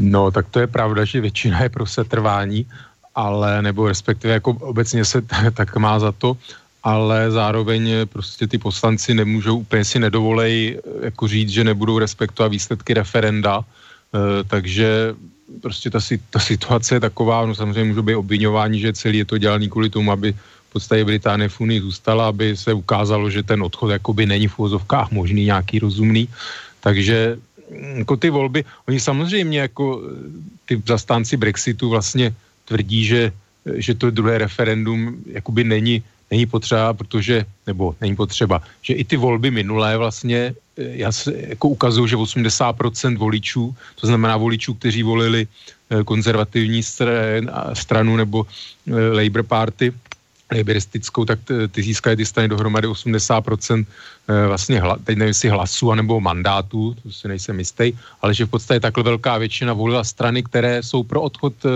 No, 0.00 0.30
tak 0.30 0.48
to 0.48 0.60
je 0.60 0.66
pravda, 0.66 1.04
že 1.04 1.20
většina 1.20 1.62
je 1.62 1.68
pro 1.68 1.86
setrvání, 1.86 2.66
ale, 3.14 3.62
nebo 3.62 3.88
respektive 3.88 4.34
jako 4.34 4.50
obecně 4.50 5.04
se 5.04 5.22
tak 5.54 5.76
má 5.76 5.98
za 5.98 6.12
to, 6.12 6.36
ale 6.82 7.30
zároveň 7.30 8.08
prostě 8.08 8.46
ty 8.46 8.58
poslanci 8.58 9.14
nemůžou, 9.14 9.58
úplně 9.58 9.84
si 9.84 9.98
nedovolej 9.98 10.80
jako 11.02 11.28
říct, 11.28 11.50
že 11.50 11.64
nebudou 11.64 11.98
respektovat 11.98 12.48
výsledky 12.48 12.94
referenda, 12.94 13.60
e, 13.60 14.44
takže 14.44 15.14
prostě 15.62 15.90
ta, 15.90 15.98
ta 16.30 16.38
situace 16.40 16.94
je 16.94 17.00
taková, 17.00 17.46
no 17.46 17.54
samozřejmě 17.54 17.84
můžou 17.84 18.02
být 18.02 18.14
obvinování, 18.14 18.80
že 18.80 18.92
celý 18.92 19.18
je 19.18 19.24
to 19.24 19.38
dělaný 19.38 19.68
kvůli 19.68 19.90
tomu, 19.90 20.12
aby 20.12 20.32
v 20.70 20.72
podstatě 20.72 21.04
Británie 21.04 21.48
v 21.48 21.60
Unii 21.60 21.80
zůstala, 21.80 22.28
aby 22.28 22.56
se 22.56 22.72
ukázalo, 22.72 23.30
že 23.30 23.42
ten 23.42 23.62
odchod 23.62 23.90
jakoby 23.90 24.26
není 24.26 24.48
v 24.48 24.58
úvozovkách 24.58 25.10
možný, 25.10 25.44
nějaký 25.44 25.78
rozumný. 25.78 26.28
Takže 26.80 27.36
jako 27.70 28.16
ty 28.16 28.30
volby, 28.30 28.64
oni 28.88 29.00
samozřejmě 29.00 29.58
jako 29.60 30.02
ty 30.66 30.82
zastánci 30.86 31.36
Brexitu 31.36 31.88
vlastně 31.88 32.34
tvrdí, 32.64 33.04
že, 33.04 33.32
že 33.74 33.94
to 33.94 34.10
druhé 34.10 34.38
referendum 34.38 35.16
jakoby 35.26 35.64
není, 35.64 36.02
není 36.30 36.46
potřeba, 36.46 36.94
protože, 36.94 37.44
nebo 37.66 37.94
není 38.00 38.16
potřeba, 38.16 38.62
že 38.82 38.94
i 38.94 39.04
ty 39.04 39.16
volby 39.16 39.50
minulé 39.50 39.96
vlastně 39.96 40.54
já 40.76 41.12
se, 41.12 41.34
jako 41.36 41.68
ukazují, 41.68 42.08
že 42.08 42.16
80% 42.16 43.18
voličů, 43.18 43.74
to 44.00 44.06
znamená 44.06 44.36
voličů, 44.36 44.74
kteří 44.74 45.02
volili 45.02 45.46
eh, 45.46 46.04
konzervativní 46.04 46.82
stranu 47.74 48.16
nebo 48.16 48.46
eh, 48.46 49.22
Labour 49.22 49.42
Party, 49.42 49.92
liberistickou, 50.50 51.24
tak 51.24 51.38
ty 51.70 51.82
získají 51.82 52.16
ty 52.16 52.26
strany 52.26 52.48
dohromady 52.48 52.88
80% 52.88 53.86
eh, 54.28 54.46
vlastně, 54.46 54.82
teď 55.04 55.18
nevím, 55.18 55.30
jestli 55.30 55.48
hlasů 55.48 55.92
anebo 55.92 56.20
mandátů, 56.20 56.94
to 57.02 57.12
si 57.12 57.28
nejsem 57.28 57.58
jistý, 57.58 57.92
ale 58.22 58.34
že 58.34 58.46
v 58.46 58.50
podstatě 58.50 58.80
takhle 58.80 59.04
velká 59.04 59.38
většina 59.38 59.72
volila 59.72 60.04
strany, 60.04 60.42
které 60.42 60.82
jsou 60.82 61.02
pro 61.02 61.22
odchod 61.22 61.54
eh, 61.64 61.70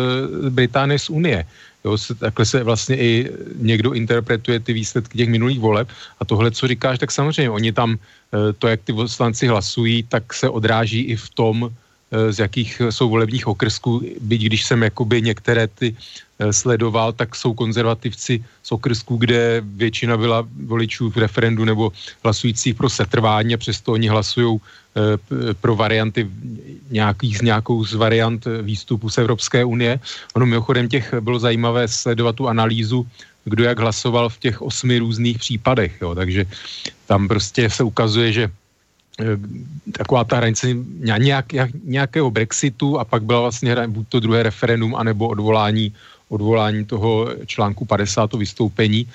Británie 0.50 0.98
z 0.98 1.10
Unie. 1.10 1.46
Jo, 1.84 1.98
se, 1.98 2.14
takhle 2.14 2.46
se 2.46 2.64
vlastně 2.64 2.96
i 2.96 3.30
někdo 3.56 3.92
interpretuje 3.92 4.60
ty 4.60 4.72
výsledky 4.72 5.18
těch 5.18 5.28
minulých 5.28 5.60
voleb 5.60 5.88
a 6.20 6.24
tohle, 6.24 6.50
co 6.50 6.68
říkáš, 6.68 6.98
tak 6.98 7.12
samozřejmě 7.12 7.50
oni 7.50 7.72
tam, 7.72 7.96
eh, 7.96 8.52
to, 8.58 8.68
jak 8.68 8.80
ty 8.84 8.92
poslanci 8.92 9.46
hlasují, 9.46 10.02
tak 10.08 10.34
se 10.34 10.48
odráží 10.48 11.00
i 11.12 11.16
v 11.16 11.28
tom, 11.30 11.70
z 12.30 12.38
jakých 12.38 12.82
jsou 12.90 13.08
volebních 13.08 13.46
okrsků, 13.46 14.02
byť 14.20 14.42
když 14.42 14.64
jsem 14.64 14.82
jakoby 14.82 15.22
některé 15.22 15.66
ty 15.66 15.96
Eh, 16.38 16.52
sledoval, 16.52 17.12
tak 17.12 17.36
jsou 17.36 17.54
konzervativci 17.54 18.42
z 18.62 18.72
okrsků, 18.72 19.16
kde 19.16 19.62
většina 19.62 20.16
byla 20.16 20.42
voličů 20.66 21.10
v 21.10 21.16
referendu 21.16 21.64
nebo 21.64 21.92
hlasujících 22.26 22.74
pro 22.74 22.90
setrvání 22.90 23.54
a 23.54 23.62
přesto 23.62 23.92
oni 23.92 24.08
hlasují 24.10 24.58
eh, 24.58 25.54
pro 25.54 25.76
varianty 25.76 26.26
nějakých, 26.90 27.42
nějakou 27.42 27.84
z 27.86 27.94
variant 27.94 28.42
výstupu 28.62 29.10
z 29.10 29.18
Evropské 29.18 29.64
unie. 29.64 30.00
Ono 30.34 30.46
mimochodem 30.46 30.88
těch 30.90 31.14
bylo 31.22 31.38
zajímavé 31.38 31.86
sledovat 31.88 32.34
tu 32.34 32.48
analýzu, 32.50 33.06
kdo 33.44 33.64
jak 33.64 33.78
hlasoval 33.78 34.28
v 34.28 34.38
těch 34.38 34.62
osmi 34.62 34.98
různých 34.98 35.38
případech. 35.38 36.02
Jo. 36.02 36.14
Takže 36.14 36.50
tam 37.06 37.28
prostě 37.28 37.70
se 37.70 37.82
ukazuje, 37.86 38.32
že 38.32 38.44
eh, 38.50 38.63
taková 39.92 40.24
ta 40.24 40.36
hranice 40.36 40.74
nějak, 41.18 41.46
nějakého 41.84 42.30
Brexitu 42.30 42.98
a 42.98 43.04
pak 43.04 43.22
byla 43.22 43.40
vlastně 43.40 43.76
buď 43.86 44.06
to 44.08 44.20
druhé 44.20 44.42
referendum, 44.42 44.94
anebo 44.94 45.28
odvolání 45.28 45.92
odvolání 46.28 46.84
toho 46.84 47.30
článku 47.46 47.84
50, 47.84 48.30
to 48.30 48.36
vystoupení, 48.36 49.06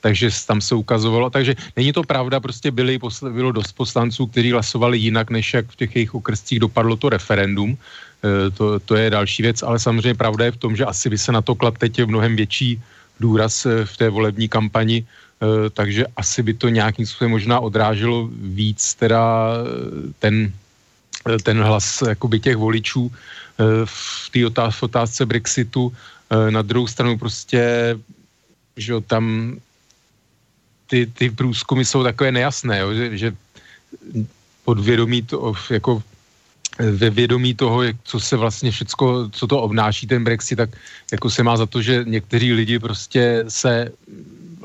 takže 0.00 0.30
tam 0.46 0.60
se 0.60 0.74
ukazovalo. 0.74 1.30
Takže 1.30 1.56
není 1.76 1.92
to 1.92 2.02
pravda, 2.02 2.40
prostě 2.40 2.70
byli, 2.70 2.98
bylo 3.32 3.52
dost 3.52 3.72
poslanců, 3.72 4.26
kteří 4.26 4.52
hlasovali 4.52 4.98
jinak, 4.98 5.30
než 5.30 5.54
jak 5.54 5.66
v 5.66 5.76
těch 5.76 5.96
jejich 5.96 6.14
okrscích 6.14 6.60
dopadlo 6.60 6.96
to 6.96 7.08
referendum. 7.08 7.74
E, 7.74 8.50
to, 8.50 8.80
to 8.80 8.92
je 8.96 9.10
další 9.10 9.42
věc, 9.42 9.62
ale 9.62 9.78
samozřejmě 9.78 10.14
pravda 10.14 10.44
je 10.44 10.56
v 10.56 10.62
tom, 10.62 10.76
že 10.76 10.84
asi 10.84 11.10
by 11.10 11.18
se 11.18 11.32
na 11.32 11.42
to 11.42 11.54
klad 11.54 11.78
teď 11.78 11.98
je 11.98 12.06
mnohem 12.06 12.36
větší 12.36 12.82
důraz 13.20 13.66
e, 13.66 13.84
v 13.84 13.94
té 13.96 14.06
volební 14.10 14.48
kampani, 14.48 15.06
takže 15.72 16.06
asi 16.16 16.42
by 16.42 16.54
to 16.54 16.68
nějakým 16.68 17.06
způsobem 17.06 17.30
možná 17.30 17.60
odráželo 17.60 18.28
víc 18.32 18.94
teda 18.94 19.52
ten, 20.18 20.52
ten 21.42 21.62
hlas 21.62 22.02
jakoby 22.08 22.40
těch 22.40 22.56
voličů 22.56 23.12
v 23.84 24.30
té 24.32 24.40
otázce 24.80 25.26
Brexitu, 25.26 25.92
Eh, 26.30 26.50
na 26.50 26.62
druhou 26.62 26.86
stranu 26.86 27.18
prostě, 27.18 27.94
že 28.76 28.94
tam 29.06 29.56
ty, 30.86 31.06
ty 31.06 31.30
průzkumy 31.30 31.84
jsou 31.84 32.02
takové 32.02 32.32
nejasné, 32.32 32.78
jo, 32.78 32.94
že, 32.94 33.18
že 33.18 33.36
podvědomí 34.64 35.22
to, 35.22 35.54
jako 35.70 36.02
ve 36.78 37.10
vědomí 37.10 37.54
toho, 37.54 37.82
jak, 37.82 37.96
co 38.04 38.20
se 38.20 38.36
vlastně 38.36 38.70
všecko, 38.70 39.30
co 39.32 39.46
to 39.46 39.62
obnáší 39.62 40.06
ten 40.06 40.24
Brexit, 40.24 40.56
tak 40.56 40.70
jako 41.12 41.30
se 41.30 41.42
má 41.42 41.56
za 41.56 41.66
to, 41.66 41.82
že 41.82 42.04
někteří 42.06 42.52
lidi 42.52 42.78
prostě 42.78 43.44
se 43.48 43.92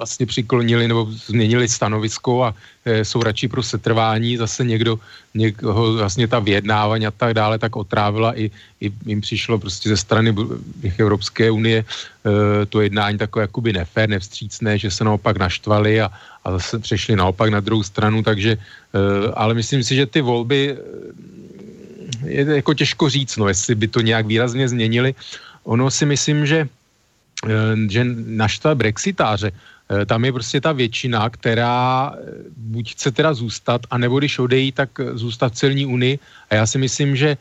vlastně 0.02 0.26
přiklonili 0.26 0.90
nebo 0.90 1.06
změnili 1.14 1.70
stanovisko 1.70 2.50
a 2.50 2.58
e, 2.86 3.06
jsou 3.06 3.22
radši 3.22 3.48
pro 3.48 3.62
setrvání. 3.62 4.34
Zase 4.42 4.66
někdo, 4.66 4.98
někoho 5.38 6.02
vlastně 6.02 6.26
ta 6.26 6.42
vyjednávání 6.42 7.06
a 7.06 7.14
tak 7.14 7.38
dále 7.38 7.62
tak 7.62 7.78
otrávila 7.78 8.34
i, 8.34 8.50
i 8.82 8.90
jim 9.06 9.22
přišlo 9.22 9.62
prostě 9.62 9.94
ze 9.94 9.98
strany 9.98 10.34
Evropské 10.98 11.54
unie 11.54 11.86
e, 11.86 12.66
to 12.66 12.82
jednání 12.82 13.22
takové 13.22 13.46
jakoby 13.46 13.78
nefér, 13.78 14.10
nevstřícné, 14.10 14.82
že 14.82 14.90
se 14.90 15.06
naopak 15.06 15.38
naštvali 15.38 16.02
a, 16.02 16.10
a 16.42 16.48
zase 16.58 16.82
přešli 16.82 17.14
naopak 17.14 17.54
na 17.54 17.62
druhou 17.62 17.86
stranu, 17.86 18.26
takže, 18.26 18.58
e, 18.58 19.00
ale 19.38 19.54
myslím 19.54 19.86
si, 19.86 19.94
že 19.94 20.10
ty 20.10 20.26
volby 20.26 20.82
je 22.26 22.66
jako 22.66 22.74
těžko 22.74 23.06
říct, 23.06 23.38
no, 23.38 23.46
jestli 23.54 23.78
by 23.78 23.88
to 23.88 24.02
nějak 24.02 24.26
výrazně 24.26 24.66
změnili. 24.66 25.14
Ono 25.64 25.94
si 25.94 26.10
myslím, 26.10 26.50
že 26.50 26.66
Eh, 27.42 27.74
že 27.90 28.06
naštve 28.26 28.76
brexitáře, 28.76 29.52
tam 30.06 30.26
je 30.26 30.32
prostě 30.32 30.62
ta 30.62 30.72
většina, 30.72 31.30
která 31.30 32.12
eh, 32.14 32.20
buď 32.58 32.92
chce 32.92 33.12
teda 33.12 33.34
zůstat, 33.34 33.82
anebo 33.92 34.20
když 34.20 34.40
odejí, 34.40 34.72
tak 34.72 34.90
zůstat 35.14 35.54
v 35.54 35.56
celní 35.56 35.86
unii. 35.86 36.20
A 36.50 36.56
já 36.56 36.66
si 36.66 36.78
myslím, 36.78 37.16
že 37.16 37.38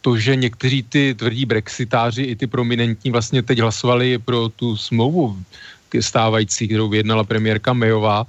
to, 0.00 0.16
že 0.16 0.32
někteří 0.36 0.82
ty 0.82 1.12
tvrdí 1.12 1.44
brexitáři, 1.44 2.22
i 2.22 2.36
ty 2.36 2.46
prominentní 2.48 3.12
vlastně 3.12 3.44
teď 3.44 3.58
hlasovali 3.68 4.16
pro 4.16 4.48
tu 4.48 4.80
smlouvu 4.80 5.36
stávající, 6.00 6.68
kterou 6.68 6.88
vyjednala 6.88 7.20
premiérka 7.24 7.76
Mayová, 7.76 8.24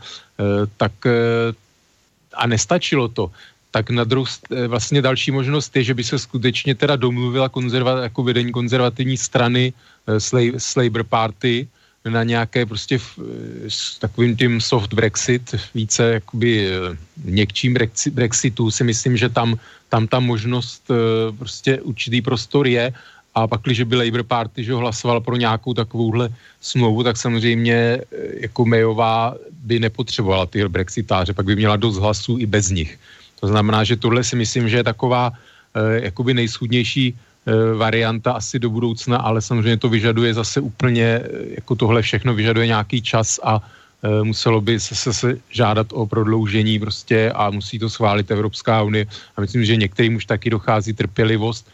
tak 0.77 0.91
a 2.35 2.43
nestačilo 2.47 3.07
to 3.07 3.31
tak 3.71 3.89
na 3.89 4.03
druhou 4.03 4.27
vlastně 4.67 5.01
další 5.01 5.31
možnost 5.31 5.75
je, 5.75 5.83
že 5.83 5.93
by 5.93 6.03
se 6.03 6.19
skutečně 6.19 6.75
teda 6.75 6.95
domluvila 6.99 7.47
konzerva, 7.49 8.11
jako 8.11 8.23
vedení 8.23 8.51
konzervativní 8.51 9.15
strany 9.17 9.73
Eh, 10.07 10.59
s 10.59 10.75
Labour 10.75 11.03
Party 11.03 11.67
na 12.09 12.23
nějaké 12.23 12.65
prostě 12.65 12.97
v, 12.97 13.19
eh, 13.19 13.69
s 13.69 13.99
takovým 13.99 14.37
tím 14.37 14.61
soft 14.61 14.93
Brexit, 14.93 15.55
více 15.73 16.21
jakoby 16.23 16.67
eh, 16.67 16.97
měkčím 17.23 17.75
Brexitu 18.11 18.71
si 18.71 18.83
myslím, 18.83 19.17
že 19.17 19.29
tam, 19.29 19.55
tam 19.89 20.07
ta 20.07 20.19
možnost 20.19 20.91
prostě 21.37 21.81
určitý 21.81 22.21
prostor 22.21 22.67
je 22.67 22.93
a 23.35 23.47
pak, 23.47 23.61
když 23.61 23.83
by 23.83 23.95
Labour 23.95 24.23
Party 24.23 24.63
že 24.63 24.73
hlasoval 24.73 25.21
pro 25.21 25.35
nějakou 25.35 25.73
takovouhle 25.73 26.29
smlouvu, 26.61 27.03
tak 27.03 27.17
samozřejmě 27.17 28.01
jako 28.43 28.65
Mayová 28.65 29.35
by 29.63 29.79
nepotřebovala 29.79 30.45
ty 30.45 30.67
brexitáře, 30.67 31.33
pak 31.33 31.45
by 31.45 31.55
měla 31.55 31.75
dost 31.75 31.97
hlasů 31.97 32.37
i 32.37 32.45
bez 32.45 32.69
nich. 32.69 32.99
To 33.39 33.47
znamená, 33.47 33.83
že 33.83 33.95
tohle 33.95 34.23
si 34.23 34.35
myslím, 34.35 34.69
že 34.69 34.77
je 34.77 34.83
taková 34.83 35.31
jakoby 36.01 36.33
nejschudnější 36.33 37.13
Eh, 37.13 37.26
varianta 37.77 38.31
asi 38.31 38.59
do 38.59 38.69
budoucna, 38.69 39.17
ale 39.17 39.41
samozřejmě 39.41 39.77
to 39.77 39.89
vyžaduje 39.89 40.33
zase 40.33 40.59
úplně, 40.59 41.03
eh, 41.03 41.29
jako 41.63 41.75
tohle 41.75 42.01
všechno 42.01 42.33
vyžaduje 42.33 42.67
nějaký 42.67 43.01
čas 43.01 43.39
a 43.43 43.61
eh, 44.03 44.23
muselo 44.23 44.61
by 44.61 44.79
se, 44.79 44.95
se, 44.95 45.13
se 45.13 45.29
žádat 45.49 45.87
o 45.93 46.05
prodloužení 46.05 46.79
prostě 46.79 47.31
a 47.31 47.49
musí 47.49 47.79
to 47.79 47.89
schválit 47.89 48.31
Evropská 48.31 48.83
unie. 48.83 49.05
A 49.07 49.41
myslím, 49.41 49.65
že 49.65 49.75
některým 49.75 50.15
už 50.15 50.25
taky 50.25 50.49
dochází 50.49 50.93
trpělivost 50.93 51.67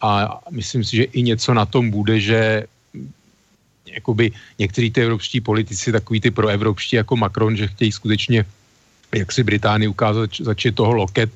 a 0.00 0.40
myslím 0.50 0.84
si, 0.84 0.96
že 0.96 1.04
i 1.16 1.22
něco 1.22 1.54
na 1.54 1.64
tom 1.66 1.90
bude, 1.90 2.20
že 2.20 2.68
hm, 2.94 3.10
jakoby 3.86 4.32
někteří 4.58 4.90
ty 4.90 5.02
evropští 5.02 5.40
politici, 5.40 5.92
takový 5.92 6.20
ty 6.20 6.30
proevropští 6.30 6.96
jako 6.96 7.16
Macron, 7.16 7.56
že 7.56 7.72
chtějí 7.72 7.92
skutečně 7.92 8.44
jak 9.14 9.32
si 9.32 9.42
Británii 9.42 9.88
ukázat, 9.88 10.30
začít 10.40 10.74
toho 10.74 10.92
loket 10.92 11.30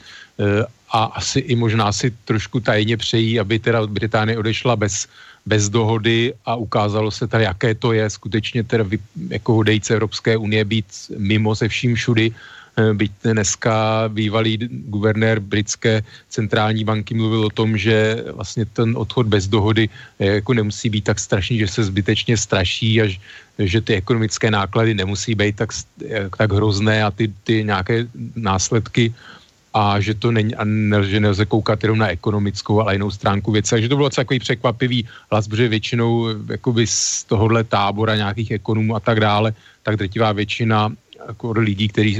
a 0.90 1.04
asi 1.04 1.38
i 1.40 1.56
možná 1.56 1.92
si 1.92 2.10
trošku 2.24 2.60
tajně 2.60 2.96
přejí, 2.96 3.40
aby 3.40 3.58
teda 3.58 3.86
Británie 3.86 4.38
odešla 4.38 4.76
bez, 4.76 5.08
bez 5.46 5.68
dohody 5.68 6.34
a 6.44 6.56
ukázalo 6.56 7.10
se 7.10 7.26
teda, 7.26 7.42
jaké 7.42 7.74
to 7.74 7.92
je 7.92 8.10
skutečně 8.10 8.64
teda 8.64 8.84
vy, 8.84 8.98
jako 9.28 9.54
hodejce 9.54 9.94
Evropské 9.94 10.36
unie 10.36 10.64
být 10.64 10.86
mimo 11.16 11.54
se 11.54 11.68
vším 11.68 11.94
všudy. 11.94 12.32
Eh, 12.78 12.94
byť 12.94 13.12
dneska 13.34 14.06
bývalý 14.06 14.54
guvernér 14.70 15.42
britské 15.42 16.02
centrální 16.30 16.86
banky 16.86 17.14
mluvil 17.14 17.50
o 17.50 17.50
tom, 17.50 17.74
že 17.74 18.22
vlastně 18.38 18.64
ten 18.70 18.94
odchod 18.94 19.26
bez 19.26 19.50
dohody 19.50 19.90
eh, 20.18 20.38
jako 20.38 20.54
nemusí 20.54 20.86
být 20.86 21.04
tak 21.04 21.18
strašný, 21.18 21.58
že 21.58 21.68
se 21.68 21.84
zbytečně 21.84 22.36
straší 22.36 23.02
a 23.02 23.04
že 23.58 23.80
ty 23.82 23.98
ekonomické 23.98 24.50
náklady 24.50 24.94
nemusí 24.94 25.34
být 25.34 25.56
tak, 25.56 25.70
eh, 26.06 26.30
tak 26.30 26.52
hrozné 26.54 27.02
a 27.02 27.10
ty, 27.10 27.26
ty 27.42 27.66
nějaké 27.66 28.06
následky 28.38 29.10
a 29.78 30.00
že 30.02 30.14
to 30.18 30.34
není, 30.34 30.54
a 30.54 30.64
ne, 30.66 30.98
že 31.06 31.22
nelze 31.22 31.46
koukat 31.46 31.82
jenom 31.86 31.98
na 31.98 32.10
ekonomickou, 32.10 32.82
ale 32.82 32.98
jinou 32.98 33.10
stránku 33.10 33.54
věci. 33.54 33.70
Takže 33.70 33.88
to 33.88 33.96
bylo 33.96 34.10
takový 34.10 34.38
překvapivý 34.38 35.06
hlas, 35.30 35.48
protože 35.48 35.68
většinou 35.68 36.26
jakoby 36.50 36.86
z 36.86 37.24
tohohle 37.24 37.64
tábora 37.64 38.16
nějakých 38.16 38.50
ekonomů 38.50 38.96
a 38.96 39.00
tak 39.00 39.20
dále, 39.20 39.54
tak 39.82 39.96
drtivá 39.96 40.32
většina 40.32 40.90
jako 41.28 41.52
lidí, 41.62 41.88
kteří 41.88 42.18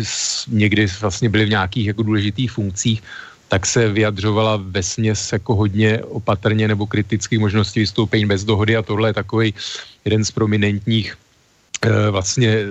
někdy 0.49 0.87
vlastně 1.01 1.29
byli 1.29 1.45
v 1.45 1.55
nějakých 1.59 1.87
jako 1.87 2.03
důležitých 2.03 2.51
funkcích, 2.51 3.03
tak 3.49 3.67
se 3.67 3.89
vyjadřovala 3.89 4.61
ve 4.63 4.83
směs 4.83 5.19
jako 5.33 5.55
hodně 5.55 5.99
opatrně 6.05 6.69
nebo 6.69 6.87
kritických 6.87 7.39
možností 7.39 7.81
vystoupení 7.81 8.27
bez 8.27 8.45
dohody 8.45 8.77
a 8.77 8.83
tohle 8.87 9.09
je 9.09 9.15
takový 9.19 9.55
jeden 10.05 10.23
z 10.25 10.31
prominentních 10.31 11.17
e, 11.83 12.11
vlastně 12.11 12.49
e, 12.49 12.67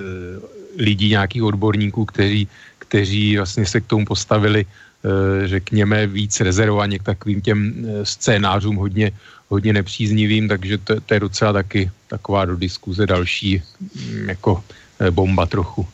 lidí, 0.78 1.10
nějakých 1.10 1.44
odborníků, 1.44 2.06
kteří 2.06 2.48
kteří 2.88 3.38
vlastně 3.38 3.66
se 3.66 3.82
k 3.82 3.86
tomu 3.86 4.06
postavili, 4.06 4.66
eh, 4.66 5.48
řekněme, 5.48 6.08
víc 6.08 6.40
rezervovaně 6.40 7.00
k 7.00 7.04
takovým 7.04 7.42
těm 7.42 7.60
eh, 7.60 8.06
scénářům 8.06 8.76
hodně, 8.76 9.12
hodně 9.50 9.74
nepříznivým, 9.74 10.48
takže 10.48 10.78
to, 10.78 11.02
to 11.02 11.14
je 11.14 11.20
docela 11.20 11.54
taky 11.54 11.92
taková 12.08 12.46
do 12.46 12.56
diskuze 12.56 13.06
další 13.06 13.62
mm, 13.80 14.30
jako 14.30 14.64
eh, 15.00 15.12
bomba 15.12 15.46
trochu. 15.46 15.88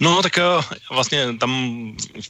No, 0.00 0.22
tak 0.22 0.38
uh, 0.40 0.64
vlastně 0.90 1.36
tam 1.36 1.52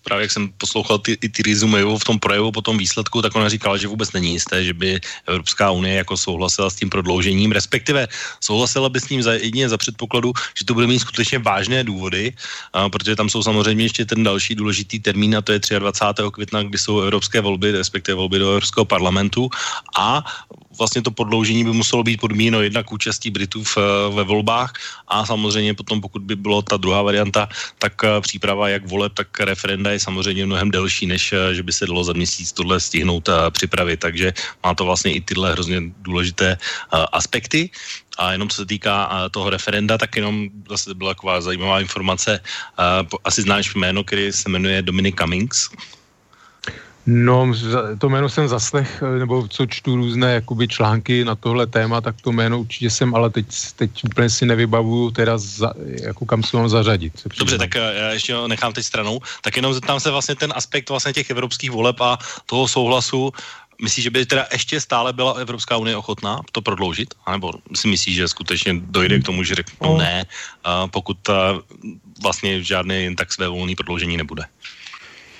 právě, 0.02 0.24
jak 0.24 0.32
jsem 0.32 0.52
poslouchal 0.58 0.98
ty, 0.98 1.16
ty 1.16 1.42
Rizumejovu 1.42 1.98
v 1.98 2.04
tom 2.04 2.18
projevu 2.18 2.52
po 2.52 2.62
tom 2.62 2.78
výsledku, 2.78 3.22
tak 3.22 3.36
ona 3.36 3.48
říkala, 3.48 3.76
že 3.76 3.88
vůbec 3.88 4.12
není 4.12 4.32
jisté, 4.32 4.64
že 4.64 4.74
by 4.74 5.00
Evropská 5.26 5.70
unie 5.70 5.94
jako 5.94 6.16
souhlasila 6.16 6.70
s 6.70 6.74
tím 6.74 6.90
prodloužením, 6.90 7.52
respektive 7.52 8.08
souhlasila 8.40 8.88
by 8.88 9.00
s 9.00 9.08
ním 9.08 9.22
za, 9.22 9.32
jedině 9.32 9.68
za 9.68 9.78
předpokladu, 9.78 10.32
že 10.58 10.64
to 10.64 10.74
bude 10.74 10.86
mít 10.86 10.98
skutečně 10.98 11.38
vážné 11.38 11.84
důvody, 11.84 12.34
uh, 12.74 12.90
protože 12.90 13.16
tam 13.16 13.28
jsou 13.30 13.42
samozřejmě 13.42 13.84
ještě 13.84 14.04
ten 14.04 14.22
další 14.22 14.54
důležitý 14.54 14.98
termín, 14.98 15.36
a 15.36 15.42
to 15.42 15.52
je 15.52 15.60
23. 15.78 16.22
května, 16.32 16.62
kdy 16.62 16.78
jsou 16.78 17.00
evropské 17.00 17.40
volby, 17.40 17.70
respektive 17.70 18.16
volby 18.16 18.38
do 18.38 18.50
Evropského 18.50 18.84
parlamentu 18.84 19.50
a 19.94 20.24
vlastně 20.80 21.04
to 21.04 21.12
prodloužení 21.12 21.64
by 21.64 21.72
muselo 21.76 22.02
být 22.02 22.20
podmíněno 22.20 22.64
jednak 22.64 22.92
účastí 22.92 23.30
Britů 23.30 23.64
v, 23.64 23.76
ve 24.16 24.24
volbách 24.24 24.72
a 25.08 25.26
samozřejmě 25.26 25.74
potom, 25.76 26.00
pokud 26.00 26.22
by 26.24 26.36
bylo 26.36 26.62
ta 26.64 26.80
druhá 26.80 27.04
varianta, 27.04 27.48
tak 27.78 27.94
eh, 28.04 28.20
příprava 28.20 28.68
jak 28.68 28.88
voleb, 28.88 29.12
tak 29.12 29.28
referenda 29.40 29.92
je 29.92 30.00
samozřejmě 30.00 30.46
mnohem 30.46 30.70
delší, 30.70 31.06
než 31.06 31.32
eh, 31.32 31.54
že 31.54 31.62
by 31.62 31.72
se 31.72 31.86
dalo 31.86 32.04
za 32.04 32.16
měsíc 32.16 32.52
tohle 32.52 32.80
stihnout 32.80 33.28
a 33.28 33.50
připravit. 33.52 34.00
Takže 34.00 34.32
má 34.64 34.74
to 34.74 34.88
vlastně 34.88 35.12
i 35.12 35.20
tyhle 35.20 35.52
hrozně 35.52 35.92
důležité 36.00 36.56
eh, 36.56 37.06
aspekty. 37.12 37.70
A 38.18 38.32
jenom 38.32 38.48
co 38.48 38.56
se 38.56 38.66
týká 38.66 39.28
toho 39.32 39.48
referenda, 39.48 39.96
tak 39.96 40.16
jenom 40.16 40.48
zase 40.68 40.92
byla 40.92 41.16
taková 41.16 41.40
zajímavá 41.40 41.80
informace. 41.80 42.40
Asi 43.24 43.42
znáš 43.42 43.72
jméno, 43.72 44.04
který 44.04 44.28
se 44.28 44.44
jmenuje 44.44 44.82
Dominic 44.82 45.16
Cummings. 45.16 45.72
No, 47.12 47.52
to 47.98 48.08
jméno 48.08 48.28
jsem 48.28 48.48
zaslech, 48.48 49.02
eh, 49.02 49.18
nebo 49.18 49.48
co 49.48 49.66
čtu 49.66 49.96
různé 49.96 50.34
jakoby 50.34 50.68
články 50.68 51.24
na 51.24 51.34
tohle 51.34 51.66
téma, 51.66 52.00
tak 52.00 52.20
to 52.20 52.32
jméno 52.32 52.60
určitě 52.60 52.90
jsem, 52.90 53.14
ale 53.14 53.30
teď, 53.30 53.46
teď 53.76 54.04
úplně 54.04 54.30
si 54.30 54.46
nevybavuju 54.46 55.10
teda, 55.10 55.38
za, 55.38 55.72
jako 56.02 56.26
kam 56.26 56.42
se 56.42 56.56
mám 56.56 56.68
zařadit. 56.68 57.18
Se 57.18 57.28
Dobře, 57.38 57.58
tak 57.58 57.76
eh, 57.76 57.94
já 57.94 58.08
ještě 58.10 58.34
ho 58.34 58.48
nechám 58.48 58.72
teď 58.72 58.84
stranou. 58.84 59.20
Tak 59.42 59.56
jenom 59.56 59.74
zeptám 59.74 60.00
se 60.00 60.10
vlastně 60.10 60.34
ten 60.34 60.52
aspekt 60.56 60.90
vlastně 60.90 61.12
těch 61.12 61.30
evropských 61.30 61.70
voleb 61.70 62.00
a 62.00 62.18
toho 62.46 62.68
souhlasu. 62.68 63.32
Myslíš, 63.82 64.02
že 64.02 64.10
by 64.10 64.26
teda 64.26 64.46
ještě 64.52 64.80
stále 64.80 65.12
byla 65.12 65.32
Evropská 65.32 65.76
unie 65.76 65.96
ochotná 65.96 66.40
to 66.52 66.62
prodloužit? 66.62 67.14
A 67.26 67.32
nebo 67.32 67.52
si 67.74 67.88
myslíš, 67.88 68.16
že 68.16 68.28
skutečně 68.28 68.74
dojde 68.76 69.18
k 69.18 69.24
tomu, 69.24 69.42
že 69.42 69.54
řeknou 69.54 69.92
no. 69.92 69.98
ne, 69.98 70.24
pokud 70.90 71.16
vlastně 72.22 72.62
žádné 72.62 72.94
jen 72.94 73.16
tak 73.16 73.32
své 73.32 73.48
volné 73.48 73.74
prodloužení 73.74 74.16
nebude? 74.16 74.44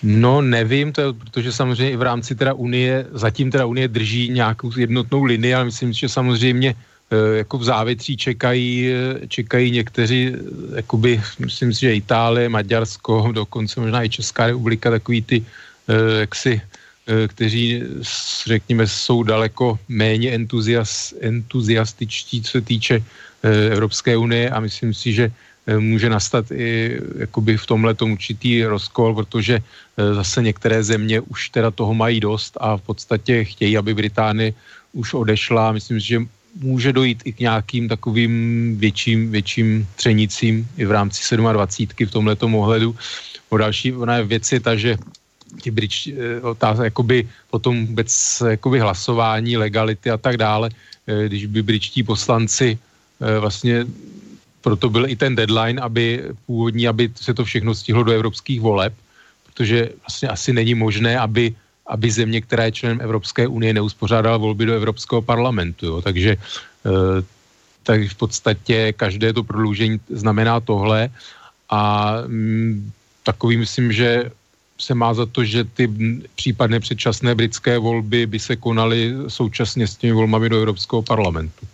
No 0.02 0.40
nevím, 0.40 0.92
to 0.92 1.00
je, 1.00 1.12
protože 1.12 1.52
samozřejmě 1.52 1.90
i 1.92 1.96
v 1.96 2.02
rámci 2.02 2.34
teda 2.34 2.52
Unie, 2.54 3.06
zatím 3.12 3.50
teda 3.50 3.66
Unie 3.66 3.88
drží 3.88 4.30
nějakou 4.30 4.72
jednotnou 4.76 5.24
linii, 5.24 5.54
ale 5.54 5.64
myslím, 5.64 5.92
že 5.92 6.08
samozřejmě 6.08 6.74
e, 6.74 7.36
jako 7.36 7.58
v 7.58 7.64
závětří 7.64 8.16
čekají, 8.16 8.88
e, 8.88 9.26
čekají 9.28 9.70
někteří, 9.70 10.20
e, 10.28 10.36
jakoby, 10.76 11.20
myslím 11.38 11.74
si, 11.74 11.80
že 11.80 11.94
Itálie, 11.94 12.48
Maďarsko, 12.48 13.32
dokonce 13.32 13.80
možná 13.80 14.04
i 14.04 14.08
Česká 14.08 14.46
republika, 14.46 14.90
takový 14.90 15.22
ty, 15.22 15.44
jaksi, 16.20 16.60
kteří, 17.26 17.82
řekněme, 18.46 18.86
jsou 18.86 19.22
daleko 19.22 19.78
méně 19.88 20.30
entuzias, 20.30 21.14
entuziastičtí, 21.20 22.42
co 22.42 22.50
se 22.50 22.60
týče 22.60 23.02
Evropské 23.42 24.16
unie 24.16 24.50
a 24.50 24.60
myslím 24.60 24.94
si, 24.94 25.12
že 25.12 25.24
Eh, 25.26 25.34
může 25.78 26.08
nastat 26.10 26.50
i 26.50 27.00
jakoby 27.18 27.56
v 27.56 27.66
tomhle 27.66 27.94
určitý 27.94 28.64
rozkol, 28.64 29.14
protože 29.14 29.60
eh, 29.60 30.14
zase 30.14 30.42
některé 30.42 30.82
země 30.82 31.20
už 31.20 31.48
teda 31.48 31.70
toho 31.70 31.94
mají 31.94 32.20
dost 32.20 32.56
a 32.60 32.76
v 32.76 32.82
podstatě 32.82 33.44
chtějí, 33.44 33.76
aby 33.76 33.94
Británie 33.94 34.52
už 34.92 35.14
odešla. 35.14 35.72
Myslím, 35.72 35.98
že 36.00 36.22
může 36.58 36.92
dojít 36.92 37.22
i 37.24 37.32
k 37.32 37.40
nějakým 37.40 37.88
takovým 37.88 38.32
větším, 38.78 39.30
větším 39.30 39.86
třenicím 39.96 40.68
i 40.76 40.84
v 40.84 40.90
rámci 40.90 41.36
27 41.36 42.06
v 42.06 42.10
tomhle 42.10 42.36
ohledu. 42.36 42.96
O 43.48 43.56
další 43.56 43.92
ona 43.92 44.16
je 44.16 44.24
věc 44.24 44.52
je 44.52 44.60
ta, 44.60 44.74
že 44.76 44.96
ti 45.62 45.70
bridž, 45.70 46.06
eh, 46.06 46.40
otázka, 46.40 46.84
jakoby 46.84 47.28
potom 47.50 47.86
vůbec 47.86 48.10
jakoby 48.48 48.78
hlasování, 48.80 49.56
legality 49.56 50.10
a 50.10 50.16
tak 50.16 50.36
dále, 50.36 50.70
eh, 51.06 51.26
když 51.26 51.46
by 51.46 51.62
britští 51.62 52.02
poslanci 52.02 52.78
eh, 53.20 53.38
vlastně 53.38 53.86
proto 54.60 54.90
byl 54.90 55.08
i 55.08 55.16
ten 55.16 55.36
deadline, 55.36 55.80
aby 55.80 56.24
původní, 56.46 56.88
aby 56.88 57.10
se 57.14 57.34
to 57.34 57.44
všechno 57.44 57.74
stihlo 57.74 58.02
do 58.02 58.12
evropských 58.12 58.60
voleb, 58.60 58.94
protože 59.46 59.88
vlastně 60.00 60.28
asi 60.28 60.52
není 60.52 60.74
možné, 60.74 61.18
aby, 61.18 61.54
aby 61.86 62.10
země, 62.10 62.40
která 62.40 62.64
je 62.64 62.72
členem 62.72 63.00
Evropské 63.00 63.46
unie, 63.46 63.74
neuspořádala 63.74 64.36
volby 64.36 64.66
do 64.66 64.74
Evropského 64.74 65.22
parlamentu. 65.22 65.86
Jo. 65.86 66.02
Takže 66.02 66.36
tak 67.82 68.00
v 68.08 68.14
podstatě 68.14 68.92
každé 68.92 69.32
to 69.32 69.44
prodloužení 69.44 70.00
znamená 70.10 70.60
tohle 70.60 71.10
a 71.70 72.14
mm, 72.26 72.92
takový 73.22 73.56
myslím, 73.56 73.92
že 73.92 74.30
se 74.78 74.94
má 74.94 75.14
za 75.14 75.26
to, 75.26 75.44
že 75.44 75.64
ty 75.64 75.90
případné 76.34 76.80
předčasné 76.80 77.34
britské 77.34 77.78
volby 77.78 78.26
by 78.26 78.38
se 78.38 78.56
konaly 78.56 79.14
současně 79.28 79.86
s 79.86 79.96
těmi 79.96 80.12
volbami 80.12 80.48
do 80.48 80.56
Evropského 80.56 81.02
parlamentu. 81.02 81.66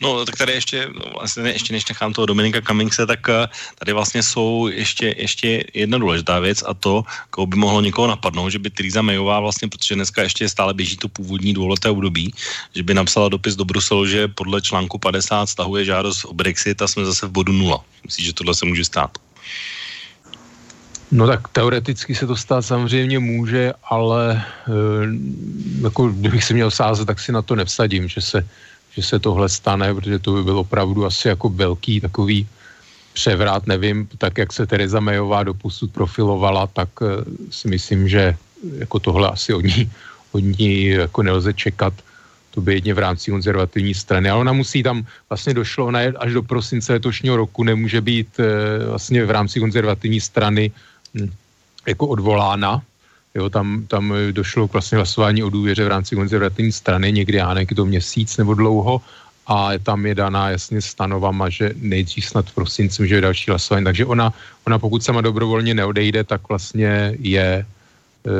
No, 0.00 0.24
tak 0.24 0.36
tady 0.36 0.52
ještě, 0.52 0.88
no, 0.94 1.10
vlastně 1.18 1.50
ještě 1.50 1.72
než 1.72 1.88
nechám 1.88 2.12
toho 2.12 2.26
Dominika 2.26 2.60
Cummingse, 2.60 3.06
tak 3.06 3.28
eh, 3.28 3.48
tady 3.78 3.92
vlastně 3.92 4.22
jsou 4.22 4.68
ještě, 4.72 5.14
ještě 5.18 5.64
jedna 5.74 5.98
důležitá 5.98 6.38
věc 6.38 6.64
a 6.66 6.74
to, 6.74 7.02
koho 7.30 7.46
by 7.46 7.56
mohlo 7.56 7.80
někoho 7.80 8.08
napadnout, 8.08 8.50
že 8.50 8.58
by 8.58 8.70
Theresa 8.70 9.02
Mayová 9.02 9.40
vlastně, 9.40 9.68
protože 9.68 9.94
dneska 9.94 10.22
ještě 10.22 10.48
stále 10.48 10.74
běží 10.74 10.96
to 10.96 11.08
původní 11.08 11.54
dvouleté 11.54 11.90
období, 11.90 12.34
že 12.74 12.82
by 12.82 12.94
napsala 12.94 13.28
dopis 13.28 13.56
do 13.56 13.64
Bruselu, 13.64 14.06
že 14.06 14.28
podle 14.28 14.60
článku 14.62 14.98
50 14.98 15.46
stahuje 15.46 15.84
žádost 15.84 16.24
o 16.24 16.32
Brexit 16.32 16.82
a 16.82 16.88
jsme 16.88 17.04
zase 17.04 17.26
v 17.26 17.30
bodu 17.30 17.52
nula. 17.52 17.84
Myslím, 18.04 18.26
že 18.26 18.32
tohle 18.32 18.54
se 18.54 18.66
může 18.66 18.84
stát. 18.84 19.10
No 21.10 21.26
tak 21.26 21.48
teoreticky 21.48 22.14
se 22.14 22.26
to 22.26 22.36
stát 22.36 22.62
samozřejmě 22.62 23.18
může, 23.18 23.72
ale 23.82 24.38
e, 24.38 24.42
jako 25.82 26.08
kdybych 26.08 26.44
se 26.44 26.54
měl 26.54 26.70
sázet, 26.70 27.04
tak 27.04 27.20
si 27.20 27.32
na 27.32 27.42
to 27.42 27.56
nevsadím, 27.56 28.08
že 28.08 28.20
se, 28.20 28.48
že 28.90 29.02
se 29.02 29.18
tohle 29.18 29.48
stane, 29.48 29.94
protože 29.94 30.18
to 30.18 30.32
by 30.32 30.42
byl 30.44 30.58
opravdu 30.58 31.06
asi 31.06 31.28
jako 31.28 31.48
velký 31.48 32.00
takový 32.00 32.46
převrat, 33.12 33.66
nevím, 33.66 34.08
tak 34.18 34.38
jak 34.38 34.52
se 34.52 34.66
Tereza 34.66 35.00
Mayová 35.00 35.42
doposud 35.42 35.92
profilovala, 35.92 36.66
tak 36.66 36.88
e, 37.02 37.06
si 37.50 37.68
myslím, 37.68 38.08
že 38.08 38.36
jako 38.78 38.98
tohle 38.98 39.28
asi 39.28 39.54
od 39.54 39.64
ní, 39.64 39.90
od 40.32 40.44
ní 40.58 40.86
jako 40.86 41.22
nelze 41.22 41.52
čekat. 41.52 41.94
To 42.50 42.60
by 42.60 42.74
jedně 42.74 42.94
v 42.94 42.98
rámci 42.98 43.30
konzervativní 43.30 43.94
strany. 43.94 44.30
Ale 44.30 44.40
ona 44.40 44.52
musí 44.52 44.82
tam, 44.82 45.06
vlastně 45.30 45.54
došlo, 45.54 45.86
ona 45.86 46.00
je 46.00 46.12
až 46.18 46.32
do 46.32 46.42
prosince 46.42 46.92
letošního 46.92 47.36
roku 47.36 47.64
nemůže 47.64 48.00
být 48.00 48.40
e, 48.40 48.44
vlastně 48.86 49.24
v 49.24 49.30
rámci 49.30 49.60
konzervativní 49.60 50.20
strany 50.20 50.70
Hm, 51.14 51.30
jako 51.86 52.06
odvolána. 52.06 52.82
Jo, 53.34 53.50
tam, 53.50 53.86
tam 53.86 54.14
došlo 54.30 54.68
k 54.68 54.72
vlastně 54.72 54.96
hlasování 54.96 55.42
o 55.42 55.50
důvěře 55.50 55.84
v 55.84 55.88
rámci 55.88 56.16
konzervativní 56.16 56.72
strany, 56.72 57.12
někdy 57.12 57.38
já 57.38 57.54
nevím, 57.54 57.76
to 57.76 57.84
měsíc 57.84 58.36
nebo 58.36 58.54
dlouho, 58.54 59.00
a 59.50 59.70
tam 59.82 60.06
je 60.06 60.14
daná 60.14 60.50
jasně 60.50 60.78
stanovama, 60.82 61.50
že 61.50 61.74
nejdřív 61.76 62.24
snad 62.26 62.46
v 62.46 62.54
prosinci 62.54 63.08
že 63.08 63.14
je 63.14 63.20
další 63.20 63.50
hlasování. 63.50 63.84
Takže 63.84 64.06
ona, 64.06 64.32
ona 64.66 64.78
pokud 64.78 65.02
sama 65.02 65.20
dobrovolně 65.20 65.74
neodejde, 65.74 66.24
tak 66.24 66.48
vlastně 66.48 67.18
je, 67.18 67.66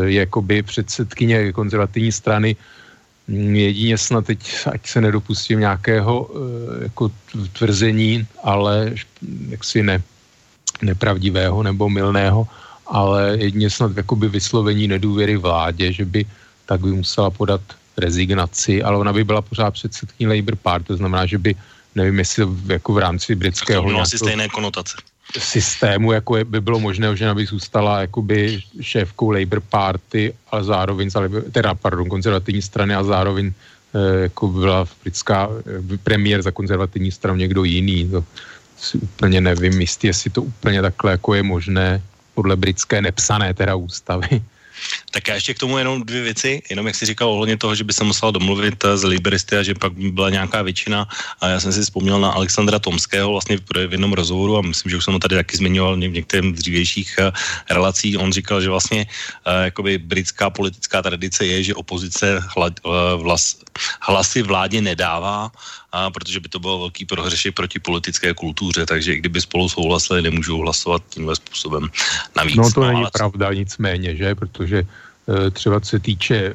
je 0.05 0.21
jakoby 0.23 0.63
předsedkyně 0.63 1.53
konzervativní 1.53 2.13
strany. 2.13 2.57
Hm, 3.29 3.57
jedině 3.57 3.99
snad 3.99 4.27
teď, 4.27 4.39
ať 4.73 4.87
se 4.87 5.01
nedopustím 5.01 5.61
nějakého 5.61 6.31
eh, 6.31 6.85
jako 6.95 7.11
tvrzení, 7.59 8.27
ale 8.43 8.95
jaksi 9.49 9.83
ne, 9.83 10.03
nepravdivého 10.83 11.63
nebo 11.63 11.89
milného, 11.89 12.47
ale 12.91 13.37
jedině 13.39 13.71
snad 13.71 13.97
jakoby 13.97 14.29
vyslovení 14.29 14.89
nedůvěry 14.89 15.37
vládě, 15.37 15.93
že 15.93 16.05
by 16.05 16.27
tak 16.67 16.81
by 16.81 16.91
musela 16.91 17.31
podat 17.31 17.61
rezignaci, 17.99 18.83
ale 18.83 18.97
ona 18.97 19.13
by 19.13 19.25
byla 19.25 19.43
pořád 19.43 19.71
předsedkyní 19.71 20.31
Labour 20.31 20.57
Party, 20.57 20.87
to 20.87 20.97
znamená, 20.97 21.27
že 21.27 21.39
by, 21.39 21.55
nevím, 21.95 22.19
jestli 22.19 22.47
jako 22.67 22.93
v 22.93 22.99
rámci 22.99 23.35
britského... 23.35 23.91
To 23.91 24.01
asi 24.01 24.19
stejné 24.19 24.49
konotace 24.49 24.95
systému, 25.39 26.13
jako 26.13 26.37
je, 26.37 26.45
by 26.45 26.61
bylo 26.61 26.81
možné, 26.81 27.17
že 27.17 27.35
by 27.35 27.47
zůstala 27.47 28.01
jakoby 28.01 28.63
šéfkou 28.81 29.31
Labour 29.31 29.61
Party, 29.61 30.35
ale 30.51 30.65
zároveň, 30.65 31.11
teda 31.53 31.75
pardon, 31.75 32.09
konzervativní 32.09 32.63
strany 32.63 32.95
a 32.95 33.05
zároveň 33.05 33.53
eh, 33.95 34.21
jako 34.21 34.49
byla 34.49 34.87
britská 35.03 35.49
eh, 35.51 35.99
premiér 36.03 36.43
za 36.43 36.51
konzervativní 36.51 37.11
stranu 37.11 37.39
někdo 37.39 37.65
jiný. 37.65 38.11
To 38.11 38.25
si 38.79 38.99
úplně 38.99 39.41
nevím 39.41 39.81
jistý, 39.81 40.07
jestli 40.07 40.31
to 40.31 40.43
úplně 40.43 40.83
takhle 40.83 41.11
jako 41.11 41.35
je 41.35 41.43
možné 41.43 42.03
podle 42.41 42.57
britské 42.57 43.05
nepsané 43.05 43.53
teda 43.53 43.77
ústavy. 43.77 44.41
Tak 45.13 45.29
já 45.29 45.35
ještě 45.35 45.55
k 45.55 45.59
tomu 45.59 45.77
jenom 45.79 46.03
dvě 46.09 46.23
věci, 46.23 46.63
jenom 46.71 46.87
jak 46.87 46.97
jsi 46.97 47.07
říkal 47.13 47.29
ohledně 47.29 47.57
toho, 47.61 47.75
že 47.75 47.85
by 47.85 47.93
se 47.93 48.05
musel 48.05 48.33
domluvit 48.33 48.81
s 48.81 49.05
liberisty 49.05 49.57
a 49.57 49.63
že 49.63 49.77
pak 49.77 49.93
by 49.93 50.11
byla 50.11 50.31
nějaká 50.31 50.63
většina. 50.63 51.05
A 51.41 51.49
já 51.49 51.61
jsem 51.61 51.73
si 51.73 51.85
vzpomněl 51.85 52.21
na 52.21 52.33
Alexandra 52.33 52.79
Tomského 52.79 53.29
vlastně 53.29 53.61
v 53.61 53.93
jednom 53.93 54.13
rozhovoru 54.13 54.57
a 54.57 54.65
myslím, 54.65 54.91
že 54.91 54.97
už 54.97 55.05
jsem 55.05 55.15
to 55.15 55.29
tady 55.29 55.37
taky 55.37 55.57
zmiňoval 55.57 56.01
v 56.01 56.25
některém 56.25 56.53
dřívějších 56.57 57.11
eh, 57.19 57.33
relací. 57.71 58.17
On 58.17 58.33
říkal, 58.33 58.65
že 58.65 58.73
vlastně 58.73 59.05
uh, 59.05 59.69
jakoby 59.69 59.99
britská 59.99 60.51
politická 60.51 61.03
tradice 61.03 61.47
je, 61.47 61.63
že 61.63 61.75
opozice 61.75 62.41
hlasy 64.01 64.43
vládě 64.43 64.81
nedává, 64.81 65.53
a 65.93 66.11
protože 66.11 66.41
by 66.41 66.49
to 66.49 66.59
bylo 66.59 66.79
velký 66.79 67.05
prohřešek 67.05 67.55
proti 67.55 67.79
politické 67.79 68.35
kultuře, 68.35 68.87
takže 68.87 69.15
i 69.15 69.19
kdyby 69.19 69.41
spolu 69.41 69.69
souhlasili, 69.69 70.23
nemůžou 70.23 70.61
hlasovat 70.61 71.03
tímhle 71.09 71.37
způsobem 71.37 71.91
navíc. 72.37 72.57
No 72.57 72.73
to 72.73 72.81
no, 72.81 72.87
není 72.87 73.01
ale... 73.01 73.11
pravda 73.13 73.53
nicméně, 73.53 74.17
že, 74.17 74.35
protože 74.35 74.79
e, 74.79 75.51
třeba 75.51 75.81
co 75.81 75.89
se 75.89 75.99
týče 75.99 76.37
e, 76.37 76.55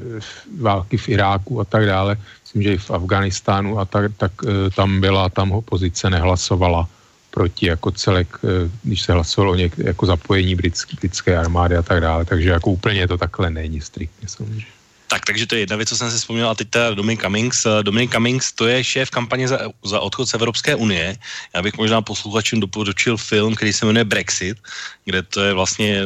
války 0.59 0.97
v 0.97 1.09
Iráku 1.09 1.59
a 1.59 1.65
tak 1.65 1.85
dále, 1.85 2.17
myslím, 2.43 2.61
že 2.63 2.73
i 2.73 2.77
v 2.77 2.91
Afganistánu 2.91 3.79
a 3.79 3.85
tak, 3.85 4.11
tak 4.17 4.31
e, 4.47 4.69
tam 4.69 5.01
byla, 5.01 5.29
tam 5.29 5.51
opozice 5.51 6.09
nehlasovala 6.09 6.87
proti 7.31 7.67
jako 7.67 7.91
celek, 7.91 8.39
když 8.83 9.01
se 9.01 9.13
hlasovalo 9.13 9.51
o 9.51 9.55
něk, 9.55 9.77
jako 9.77 10.05
zapojení 10.05 10.55
britské, 10.55 10.95
britské 10.99 11.37
armády 11.37 11.75
a 11.75 11.83
tak 11.83 12.01
dále, 12.01 12.25
takže 12.25 12.49
jako 12.49 12.71
úplně 12.71 13.07
to 13.07 13.17
takhle 13.17 13.49
není 13.49 13.81
striktně 13.81 14.27
samozřejmě. 14.27 14.74
Tak, 15.07 15.25
takže 15.25 15.45
to 15.47 15.55
je 15.55 15.61
jedna 15.61 15.75
věc, 15.75 15.89
co 15.89 15.97
jsem 15.97 16.11
si 16.11 16.17
vzpomněl, 16.17 16.49
a 16.49 16.55
teď 16.55 16.69
teda 16.69 16.93
Dominic 16.93 17.21
Cummings. 17.21 17.65
Eh, 17.65 17.83
Dominic 17.83 18.11
Cummings, 18.11 18.51
to 18.51 18.67
je 18.67 18.83
šéf 18.83 19.09
kampaně 19.09 19.47
za, 19.47 19.59
za 19.85 19.99
odchod 19.99 20.25
z 20.25 20.33
Evropské 20.33 20.75
unie. 20.75 21.17
Já 21.53 21.61
bych 21.61 21.77
možná 21.77 22.01
posluchačům 22.01 22.59
doporučil 22.59 23.17
film, 23.17 23.55
který 23.55 23.73
se 23.73 23.85
jmenuje 23.85 24.05
Brexit, 24.05 24.57
kde 25.05 25.21
to 25.23 25.41
je 25.41 25.53
vlastně 25.53 26.01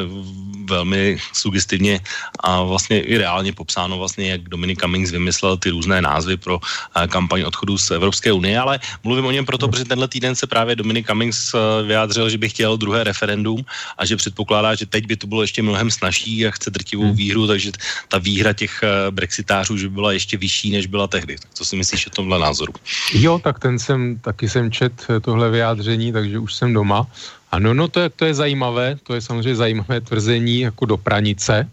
velmi 0.66 1.18
sugestivně 1.34 2.00
a 2.40 2.64
vlastně 2.64 3.02
i 3.02 3.18
reálně 3.18 3.54
popsáno 3.54 3.98
vlastně, 3.98 4.32
jak 4.32 4.42
Dominic 4.42 4.80
Cummings 4.80 5.12
vymyslel 5.12 5.58
ty 5.58 5.70
různé 5.70 6.02
názvy 6.02 6.38
pro 6.38 6.60
eh, 6.60 7.08
kampaň 7.08 7.42
odchodu 7.42 7.78
z 7.78 7.92
Evropské 7.92 8.32
unie, 8.32 8.60
ale 8.60 8.80
mluvím 9.04 9.26
o 9.26 9.32
něm 9.32 9.46
proto, 9.46 9.68
protože 9.68 9.86
tenhle 9.86 10.08
týden 10.08 10.36
se 10.36 10.48
právě 10.48 10.76
Dominic 10.76 11.08
Cummings 11.08 11.54
eh, 11.54 11.58
vyjádřil, 11.88 12.30
že 12.30 12.38
by 12.38 12.50
chtěl 12.50 12.78
druhé 12.78 13.04
referendum 13.04 13.66
a 13.98 14.06
že 14.06 14.16
předpokládá, 14.16 14.76
že 14.76 14.86
teď 14.86 15.08
by 15.08 15.16
to 15.16 15.28
bylo 15.28 15.42
ještě 15.42 15.64
mnohem 15.64 15.92
snažší 15.92 16.48
a 16.48 16.52
chce 16.52 16.70
drtivou 16.70 17.04
hmm. 17.04 17.16
výhru, 17.16 17.48
takže 17.48 17.72
ta 18.08 18.18
výhra 18.18 18.54
těch 18.54 18.84
brexitářů, 19.12 19.78
že 19.78 19.90
byla 19.90 20.12
ještě 20.12 20.38
vyšší, 20.38 20.72
než 20.72 20.88
byla 20.88 21.08
tehdy. 21.08 21.36
Tak 21.38 21.52
co 21.54 21.66
si 21.66 21.76
myslíš 21.76 22.08
o 22.08 22.10
tomhle 22.10 22.40
názoru? 22.40 22.74
Jo, 23.14 23.40
tak 23.44 23.60
ten 23.60 23.80
jsem, 23.80 24.20
taky 24.20 24.50
jsem 24.50 24.72
čet 24.72 24.94
eh, 25.10 25.20
tohle 25.20 25.50
vyjádření, 25.50 26.12
takže 26.12 26.40
už 26.40 26.54
jsem 26.54 26.74
doma. 26.74 27.08
Ano, 27.52 27.74
no 27.74 27.88
to 27.88 28.00
je, 28.00 28.10
to 28.10 28.26
je 28.26 28.34
zajímavé, 28.34 28.98
to 29.04 29.14
je 29.14 29.22
samozřejmě 29.22 29.56
zajímavé 29.56 30.02
tvrzení 30.02 30.60
jako 30.60 30.86
do 30.86 30.98
pranice. 30.98 31.70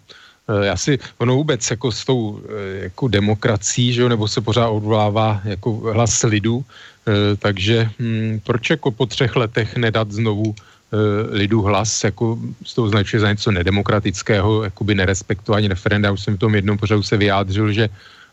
Eh, 0.49 0.67
já 0.67 0.77
si, 0.77 0.99
ono 1.19 1.35
vůbec 1.35 1.71
jako 1.71 1.93
s 1.93 2.05
tou 2.05 2.41
eh, 2.41 2.93
jako 2.93 3.09
demokracií, 3.09 3.93
že 3.93 4.03
jo, 4.03 4.09
nebo 4.09 4.29
se 4.29 4.41
pořád 4.41 4.69
odvolává 4.69 5.41
jako 5.45 5.73
hlas 5.93 6.23
lidu, 6.23 6.65
takže 7.39 7.91
hm, 7.99 8.41
proč 8.43 8.71
jako 8.71 8.91
po 8.91 9.07
třech 9.07 9.37
letech 9.37 9.77
nedat 9.77 10.11
znovu 10.11 10.51
Eh, 10.51 10.76
lidu 11.31 11.63
hlas, 11.63 12.05
jako 12.05 12.39
z 12.65 12.75
toho 12.75 12.87
označuje 12.87 13.21
za 13.21 13.31
něco 13.31 13.51
nedemokratického, 13.51 14.63
jakoby 14.63 14.95
nerespektování 14.95 15.69
referenda. 15.69 16.13
Už 16.13 16.21
jsem 16.23 16.37
v 16.37 16.39
tom 16.39 16.55
jednom 16.55 16.79
pořadu 16.79 17.03
se 17.03 17.17
vyjádřil, 17.17 17.73
že, 17.73 17.89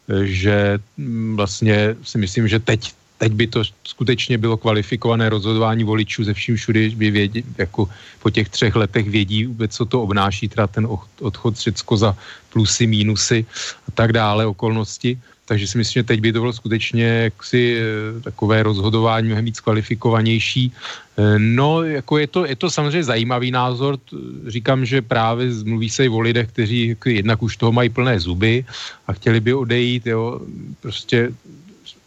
eh, 0.09 0.25
že 0.25 0.79
mm, 0.97 1.35
vlastně 1.35 1.95
si 2.03 2.17
myslím, 2.17 2.47
že 2.47 2.59
teď, 2.59 2.93
teď 3.17 3.31
by 3.33 3.47
to 3.47 3.63
skutečně 3.83 4.37
bylo 4.37 4.57
kvalifikované 4.57 5.29
rozhodování 5.29 5.83
voličů 5.83 6.23
ze 6.23 6.33
vším 6.33 6.55
všude, 6.55 6.89
by 6.89 7.11
vědí, 7.11 7.43
jako 7.57 7.89
po 8.21 8.29
těch 8.29 8.49
třech 8.49 8.75
letech 8.75 9.09
vědí 9.09 9.45
vůbec, 9.45 9.71
co 9.75 9.85
to 9.85 10.01
obnáší, 10.01 10.47
teda 10.49 10.67
ten 10.67 10.87
odchod 11.21 11.57
Řecko 11.57 11.97
za 11.97 12.11
plusy, 12.53 12.87
mínusy 12.87 13.45
a 13.87 13.91
tak 13.91 14.13
dále, 14.13 14.45
okolnosti. 14.45 15.17
Takže 15.45 15.67
si 15.67 15.77
myslím, 15.77 15.99
že 15.99 16.03
teď 16.03 16.19
by 16.21 16.33
to 16.33 16.39
bylo 16.39 16.53
skutečně 16.53 17.05
jaksi 17.05 17.77
eh, 17.77 18.21
takové 18.21 18.63
rozhodování 18.63 19.27
mnohem 19.27 19.45
víc 19.45 19.59
kvalifikovanější. 19.59 20.71
Eh, 21.17 21.39
no, 21.39 21.83
jako 21.83 22.17
je 22.17 22.27
to, 22.27 22.45
je 22.45 22.55
to 22.55 22.69
samozřejmě 22.71 23.03
zajímavý 23.03 23.51
názor. 23.51 23.99
Říkám, 24.47 24.85
že 24.85 25.01
právě 25.01 25.51
mluví 25.65 25.89
se 25.89 26.05
i 26.05 26.09
o 26.09 26.19
lidech, 26.19 26.47
kteří 26.47 26.95
jednak 27.05 27.43
už 27.43 27.57
toho 27.57 27.71
mají 27.71 27.89
plné 27.89 28.19
zuby 28.19 28.65
a 29.07 29.13
chtěli 29.13 29.39
by 29.39 29.53
odejít. 29.53 30.07
Jo. 30.07 30.39
Prostě 30.81 31.31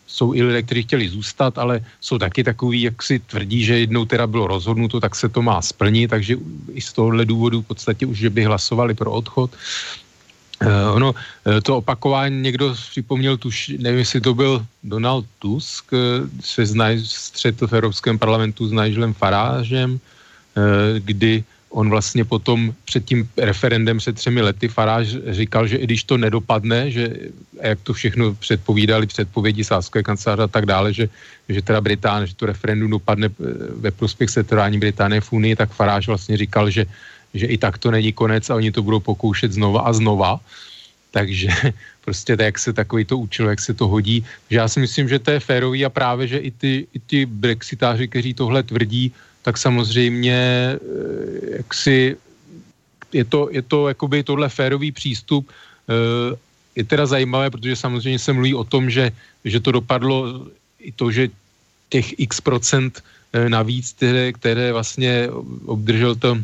jsou 0.06 0.34
i 0.34 0.42
lidé, 0.42 0.62
kteří 0.62 0.82
chtěli 0.82 1.08
zůstat, 1.08 1.58
ale 1.58 1.84
jsou 2.00 2.18
taky 2.18 2.44
takový, 2.44 2.82
jak 2.82 3.02
si 3.02 3.18
tvrdí, 3.18 3.64
že 3.64 3.78
jednou 3.84 4.04
teda 4.04 4.26
bylo 4.26 4.46
rozhodnuto, 4.46 5.00
tak 5.00 5.12
se 5.12 5.28
to 5.28 5.42
má 5.42 5.60
splnit, 5.62 6.08
takže 6.08 6.36
i 6.72 6.80
z 6.80 6.92
tohohle 6.92 7.24
důvodu 7.24 7.60
v 7.60 7.66
podstatě 7.66 8.06
už, 8.06 8.18
že 8.18 8.30
by 8.30 8.44
hlasovali 8.44 8.94
pro 8.94 9.12
odchod. 9.12 9.50
Uh, 10.56 10.96
ono, 10.96 11.14
eh, 11.46 11.60
to 11.60 11.76
opakování 11.76 12.40
někdo 12.40 12.74
připomněl, 12.90 13.36
tuž, 13.36 13.76
nevím, 13.78 13.98
jestli 13.98 14.20
to 14.20 14.34
byl 14.34 14.66
Donald 14.84 15.26
Tusk, 15.38 15.92
uh, 15.92 15.98
se 16.40 16.66
znaj, 16.66 17.00
střetl 17.04 17.66
v 17.66 17.72
Evropském 17.72 18.18
parlamentu 18.18 18.68
s 18.68 18.72
Nigelem 18.72 19.12
Farážem, 19.12 20.00
kdy 20.98 21.44
on 21.76 21.90
vlastně 21.90 22.24
potom 22.24 22.72
před 22.84 23.04
tím 23.04 23.28
referendem 23.36 23.98
před 23.98 24.16
třemi 24.16 24.40
lety 24.40 24.68
Faráž 24.68 25.08
říkal, 25.28 25.66
že 25.66 25.76
i 25.76 25.84
když 25.84 26.04
to 26.04 26.16
nedopadne, 26.16 26.90
že 26.90 27.04
jak 27.60 27.80
to 27.84 27.92
všechno 27.92 28.34
předpovídali 28.34 29.06
předpovědi 29.06 29.64
sáskové 29.64 30.02
kanceláře 30.02 30.42
a 30.42 30.48
tak 30.48 30.66
dále, 30.66 30.92
že, 30.92 31.08
že 31.48 31.62
teda 31.62 31.80
Británie, 31.80 32.26
že 32.26 32.34
to 32.34 32.46
referendum 32.46 32.90
dopadne 32.90 33.28
ve 33.76 33.90
prospěch 33.90 34.30
setrvání 34.30 34.78
Británie 34.78 35.20
v 35.20 35.32
Unii, 35.32 35.56
tak 35.56 35.70
Faráž 35.70 36.06
vlastně 36.06 36.36
říkal, 36.36 36.70
že 36.70 36.86
že 37.38 37.46
i 37.46 37.58
tak 37.58 37.78
to 37.78 37.90
není 37.90 38.12
konec 38.12 38.50
a 38.50 38.56
oni 38.56 38.72
to 38.72 38.82
budou 38.82 39.00
pokoušet 39.00 39.52
znova 39.52 39.80
a 39.84 39.92
znova. 39.92 40.40
Takže 41.10 41.48
prostě 42.04 42.36
tak, 42.36 42.44
jak 42.44 42.58
se 42.58 42.72
takový 42.72 43.04
to 43.04 43.18
učilo, 43.18 43.48
jak 43.50 43.60
se 43.60 43.74
to 43.74 43.88
hodí. 43.88 44.24
Že 44.50 44.56
já 44.56 44.68
si 44.68 44.78
myslím, 44.80 45.08
že 45.08 45.18
to 45.18 45.30
je 45.30 45.40
férový 45.40 45.84
a 45.84 45.90
právě, 45.90 46.26
že 46.26 46.38
i 46.38 46.50
ty, 46.50 46.86
i 46.94 46.98
ty 46.98 47.26
brexitáři, 47.26 48.08
kteří 48.08 48.34
tohle 48.34 48.62
tvrdí, 48.62 49.12
tak 49.42 49.58
samozřejmě 49.58 50.38
eh, 50.74 51.56
jak 51.62 51.74
si 51.74 52.16
je 53.12 53.24
to, 53.24 53.48
je 53.50 53.62
to 53.62 53.88
jakoby 53.88 54.22
tohle 54.22 54.48
férový 54.48 54.92
přístup. 54.92 55.48
Eh, 55.50 56.36
je 56.76 56.84
teda 56.84 57.06
zajímavé, 57.06 57.50
protože 57.50 57.76
samozřejmě 57.76 58.18
se 58.18 58.32
mluví 58.32 58.54
o 58.54 58.64
tom, 58.64 58.90
že, 58.90 59.10
že 59.44 59.60
to 59.60 59.72
dopadlo 59.72 60.44
i 60.80 60.92
to, 60.92 61.10
že 61.10 61.28
těch 61.88 62.18
x 62.20 62.40
procent 62.40 63.02
eh, 63.32 63.48
navíc, 63.48 63.92
které, 63.92 64.32
které 64.32 64.72
vlastně 64.72 65.30
obdržel 65.66 66.14
to 66.14 66.38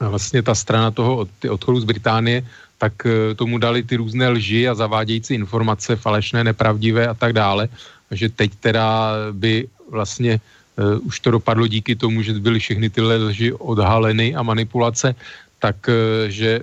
vlastně 0.00 0.42
ta 0.42 0.54
strana 0.54 0.90
toho 0.90 1.26
ty 1.38 1.50
odchodu 1.50 1.80
z 1.80 1.84
Británie, 1.84 2.46
tak 2.78 3.06
eh, 3.06 3.34
tomu 3.34 3.58
dali 3.58 3.82
ty 3.82 3.96
různé 3.96 4.28
lži 4.28 4.68
a 4.68 4.74
zavádějící 4.74 5.34
informace, 5.34 5.96
falešné, 5.96 6.44
nepravdivé 6.44 7.06
a 7.08 7.14
tak 7.14 7.32
dále. 7.32 7.68
Že 8.10 8.28
teď 8.28 8.50
teda 8.60 9.12
by 9.32 9.68
vlastně 9.90 10.40
uh, 10.76 11.00
už 11.04 11.20
to 11.20 11.30
dopadlo 11.30 11.66
díky 11.66 11.96
tomu, 11.96 12.22
že 12.22 12.32
byly 12.40 12.60
všechny 12.60 12.88
tyhle 12.90 13.16
lži 13.16 13.52
odhaleny 13.52 14.32
a 14.32 14.40
manipulace, 14.42 15.12
tak 15.60 15.76
uh, 15.88 16.28
že 16.32 16.60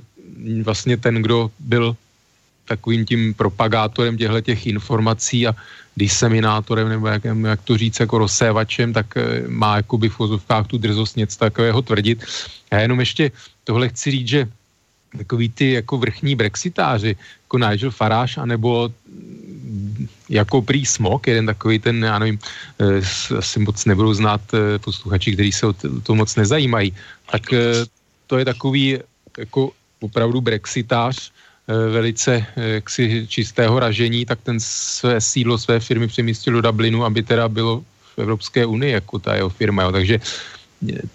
vlastně 0.65 0.97
ten, 0.97 1.21
kdo 1.21 1.51
byl 1.59 1.95
takovým 2.65 3.05
tím 3.05 3.33
propagátorem 3.33 4.17
těchto 4.17 4.41
těch 4.41 4.67
informací 4.67 5.47
a 5.47 5.53
diseminátorem, 5.97 6.89
nebo 6.89 7.07
jak, 7.07 7.23
jak 7.23 7.61
to 7.61 7.77
říct, 7.77 7.99
jako 7.99 8.17
rozsévačem, 8.17 8.93
tak 8.93 9.17
má 9.47 9.75
jakoby 9.75 10.09
v 10.09 10.19
vozovkách 10.19 10.67
tu 10.67 10.77
drzost 10.77 11.17
něco 11.17 11.39
takového 11.39 11.81
tvrdit. 11.81 12.25
Já 12.71 12.79
jenom 12.79 12.99
ještě 12.99 13.31
tohle 13.63 13.89
chci 13.89 14.11
říct, 14.11 14.27
že 14.27 14.47
takový 15.17 15.49
ty 15.49 15.71
jako 15.71 15.97
vrchní 15.97 16.35
brexitáři, 16.35 17.15
jako 17.43 17.57
Nigel 17.57 17.91
Farage, 17.91 18.41
anebo 18.41 18.91
jako 20.29 20.61
prý 20.61 20.85
Smok, 20.85 21.27
jeden 21.27 21.45
takový 21.45 21.79
ten, 21.79 22.03
já 22.03 22.19
nevím, 22.19 22.39
eh, 22.79 23.37
asi 23.37 23.59
moc 23.59 23.85
nebudou 23.85 24.13
znát 24.13 24.41
eh, 24.53 24.79
posluchači, 24.79 25.33
kteří 25.33 25.51
se 25.51 25.65
o 25.67 25.73
to 26.03 26.15
moc 26.15 26.35
nezajímají, 26.35 26.93
tak 27.31 27.53
eh, 27.53 27.85
to 28.27 28.37
je 28.37 28.45
takový 28.45 28.99
jako 29.37 29.71
opravdu 29.99 30.41
brexitář, 30.41 31.31
velice 31.67 32.45
jaksi 32.55 33.27
čistého 33.27 33.79
ražení, 33.79 34.25
tak 34.25 34.39
ten 34.43 34.59
své 34.59 35.21
sídlo 35.21 35.57
své 35.57 35.79
firmy 35.79 36.07
přemístil 36.07 36.53
do 36.53 36.61
Dublinu, 36.61 37.05
aby 37.05 37.23
teda 37.23 37.49
bylo 37.49 37.83
v 38.15 38.19
Evropské 38.19 38.65
unii, 38.65 38.93
jako 38.93 39.19
ta 39.19 39.35
jeho 39.35 39.49
firma. 39.49 39.83
Jo. 39.83 39.91
Takže 39.91 40.19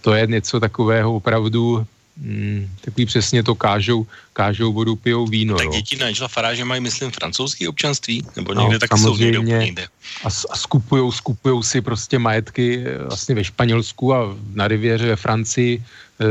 to 0.01 0.15
je 0.15 0.27
něco 0.27 0.61
takového 0.61 1.15
opravdu 1.15 1.87
Hmm, 2.21 2.69
takový 2.81 3.07
přesně 3.07 3.43
to 3.43 3.55
kážou, 3.55 4.07
kážou 4.33 4.73
vodu, 4.73 4.97
pijou 4.97 5.27
víno. 5.27 5.57
Tak 5.57 5.69
děti 5.69 5.97
Nigela 5.97 6.29
Faráže 6.29 6.65
mají, 6.65 6.81
myslím, 6.81 7.11
francouzské 7.11 7.69
občanství? 7.69 8.25
Nebo 8.37 8.53
někde 8.53 8.73
no, 8.73 8.79
taky 8.79 9.01
jsou 9.01 9.17
někde 9.17 9.59
někde. 9.59 9.87
A, 10.25 10.29
a 10.29 10.57
skupujou, 10.57 11.13
skupujou 11.13 11.63
si 11.63 11.81
prostě 11.81 12.19
majetky 12.19 12.85
eh, 12.87 12.99
vlastně 13.05 13.35
ve 13.35 13.45
Španělsku 13.45 14.15
a 14.15 14.37
na 14.55 14.69
Rivěře 14.69 15.07
ve 15.07 15.17
Francii 15.17 15.81
eh, 15.81 15.85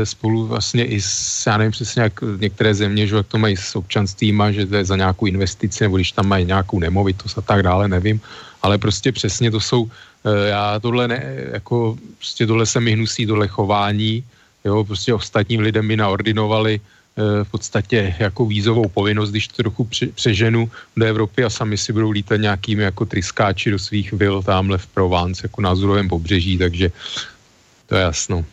spolu 0.04 0.46
vlastně 0.46 0.84
i 0.84 1.00
s, 1.00 1.46
já 1.46 1.56
nevím 1.56 1.72
přesně, 1.72 2.02
jak 2.02 2.20
některé 2.40 2.74
země, 2.74 3.06
že 3.06 3.16
jak 3.16 3.26
to 3.26 3.38
mají 3.38 3.56
s 3.56 3.76
občanstvím, 3.76 4.42
že 4.50 4.66
to 4.66 4.76
je 4.76 4.84
za 4.84 4.96
nějakou 4.96 5.26
investici, 5.26 5.84
nebo 5.84 5.96
když 5.96 6.12
tam 6.12 6.28
mají 6.28 6.44
nějakou 6.44 6.78
nemovitost 6.78 7.38
a 7.38 7.40
tak 7.40 7.62
dále, 7.62 7.88
nevím. 7.88 8.20
Ale 8.62 8.78
prostě 8.78 9.12
přesně 9.12 9.50
to 9.50 9.60
jsou, 9.60 9.90
eh, 10.24 10.48
já 10.48 10.80
tohle 10.80 11.08
ne, 11.08 11.24
jako 11.52 11.96
prostě 12.16 12.46
tohle 12.46 12.66
se 12.66 12.80
mi 12.80 12.92
hnusí, 12.92 13.26
tohle 13.26 13.48
chování, 13.48 14.24
Jo, 14.64 14.84
prostě 14.84 15.14
ostatním 15.14 15.60
lidem 15.60 15.88
by 15.88 15.96
naordinovali 15.96 16.74
e, 16.74 16.80
v 17.44 17.50
podstatě 17.50 18.14
jako 18.18 18.46
vízovou 18.46 18.88
povinnost, 18.88 19.30
když 19.30 19.48
to 19.48 19.56
trochu 19.56 19.88
přeženu 20.14 20.70
do 20.96 21.04
Evropy 21.06 21.44
a 21.44 21.50
sami 21.50 21.78
si 21.78 21.92
budou 21.92 22.10
lítat 22.10 22.40
nějakými 22.40 22.82
jako 22.82 23.06
tryskáči 23.06 23.70
do 23.70 23.78
svých 23.78 24.12
vil 24.12 24.42
tamhle 24.42 24.78
v 24.78 24.86
Provence, 24.86 25.40
jako 25.44 25.60
na 25.60 25.70
Azurovém 25.70 26.08
pobřeží, 26.08 26.58
takže 26.58 26.92
to 27.86 27.94
je 27.94 28.02
jasno. 28.02 28.44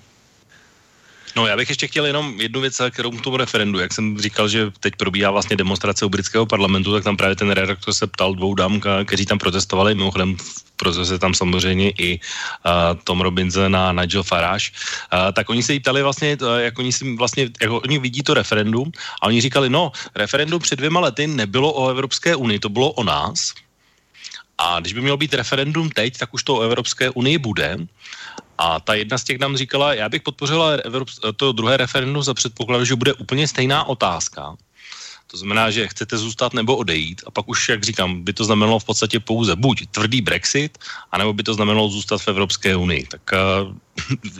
No 1.37 1.47
já 1.47 1.57
bych 1.57 1.69
ještě 1.69 1.87
chtěl 1.87 2.05
jenom 2.05 2.41
jednu 2.41 2.61
věc, 2.61 2.81
kterou 2.91 3.11
k 3.11 3.21
tomu 3.21 3.37
referendu. 3.37 3.79
Jak 3.79 3.93
jsem 3.93 4.17
říkal, 4.17 4.49
že 4.49 4.71
teď 4.79 4.93
probíhá 4.97 5.31
vlastně 5.31 5.55
demonstrace 5.55 6.05
u 6.05 6.09
britského 6.09 6.45
parlamentu, 6.45 6.93
tak 6.93 7.03
tam 7.03 7.17
právě 7.17 7.35
ten 7.35 7.51
redaktor 7.51 7.93
se 7.93 8.07
ptal 8.07 8.33
dvou 8.33 8.55
dám, 8.55 8.81
kteří 9.05 9.25
tam 9.25 9.37
protestovali. 9.37 9.95
Mimochodem 9.95 10.37
protestuje 10.75 11.19
tam 11.19 11.33
samozřejmě 11.33 11.89
i 11.89 12.19
uh, 12.19 12.97
Tom 13.03 13.21
Robinson 13.21 13.75
a 13.75 13.93
Nigel 13.93 14.23
Farage. 14.23 14.73
Uh, 15.13 15.31
tak 15.33 15.49
oni 15.49 15.63
se 15.63 15.73
jí 15.73 15.79
ptali 15.79 16.03
vlastně, 16.03 16.37
uh, 16.41 16.57
jak 16.57 16.79
oni 16.79 16.91
si 16.91 17.15
vlastně, 17.15 17.49
jak 17.61 17.71
oni 17.71 17.99
vidí 17.99 18.23
to 18.23 18.33
referendum 18.33 18.91
a 19.21 19.27
oni 19.27 19.41
říkali, 19.41 19.69
no, 19.69 19.91
referendum 20.15 20.61
před 20.61 20.75
dvěma 20.75 20.99
lety 20.99 21.27
nebylo 21.27 21.73
o 21.73 21.89
Evropské 21.89 22.35
unii, 22.35 22.59
to 22.59 22.69
bylo 22.69 22.91
o 22.91 23.03
nás. 23.03 23.53
A 24.57 24.79
když 24.79 24.93
by 24.93 25.01
mělo 25.01 25.17
být 25.17 25.33
referendum 25.33 25.89
teď, 25.89 26.17
tak 26.17 26.33
už 26.33 26.43
to 26.43 26.55
o 26.55 26.61
Evropské 26.61 27.09
unii 27.09 27.37
bude. 27.37 27.77
A 28.57 28.79
ta 28.79 28.93
jedna 28.93 29.17
z 29.17 29.23
těch 29.23 29.39
nám 29.39 29.57
říkala, 29.57 29.93
já 29.93 30.09
bych 30.09 30.21
podpořila 30.21 30.71
to 31.35 31.51
druhé 31.51 31.77
referendum 31.77 32.23
za 32.23 32.33
předpokladu, 32.33 32.85
že 32.85 32.95
bude 32.95 33.13
úplně 33.13 33.47
stejná 33.47 33.83
otázka. 33.83 34.55
To 35.27 35.37
znamená, 35.37 35.71
že 35.71 35.87
chcete 35.87 36.17
zůstat 36.17 36.53
nebo 36.53 36.77
odejít 36.77 37.21
a 37.27 37.31
pak 37.31 37.47
už, 37.47 37.69
jak 37.69 37.83
říkám, 37.83 38.23
by 38.23 38.33
to 38.33 38.45
znamenalo 38.45 38.79
v 38.79 38.85
podstatě 38.85 39.19
pouze 39.19 39.55
buď 39.55 39.87
tvrdý 39.91 40.21
Brexit, 40.21 40.77
anebo 41.11 41.33
by 41.33 41.43
to 41.43 41.53
znamenalo 41.53 41.89
zůstat 41.89 42.21
v 42.21 42.27
Evropské 42.27 42.75
unii. 42.75 43.07
Tak 43.11 43.21
uh, 43.33 43.75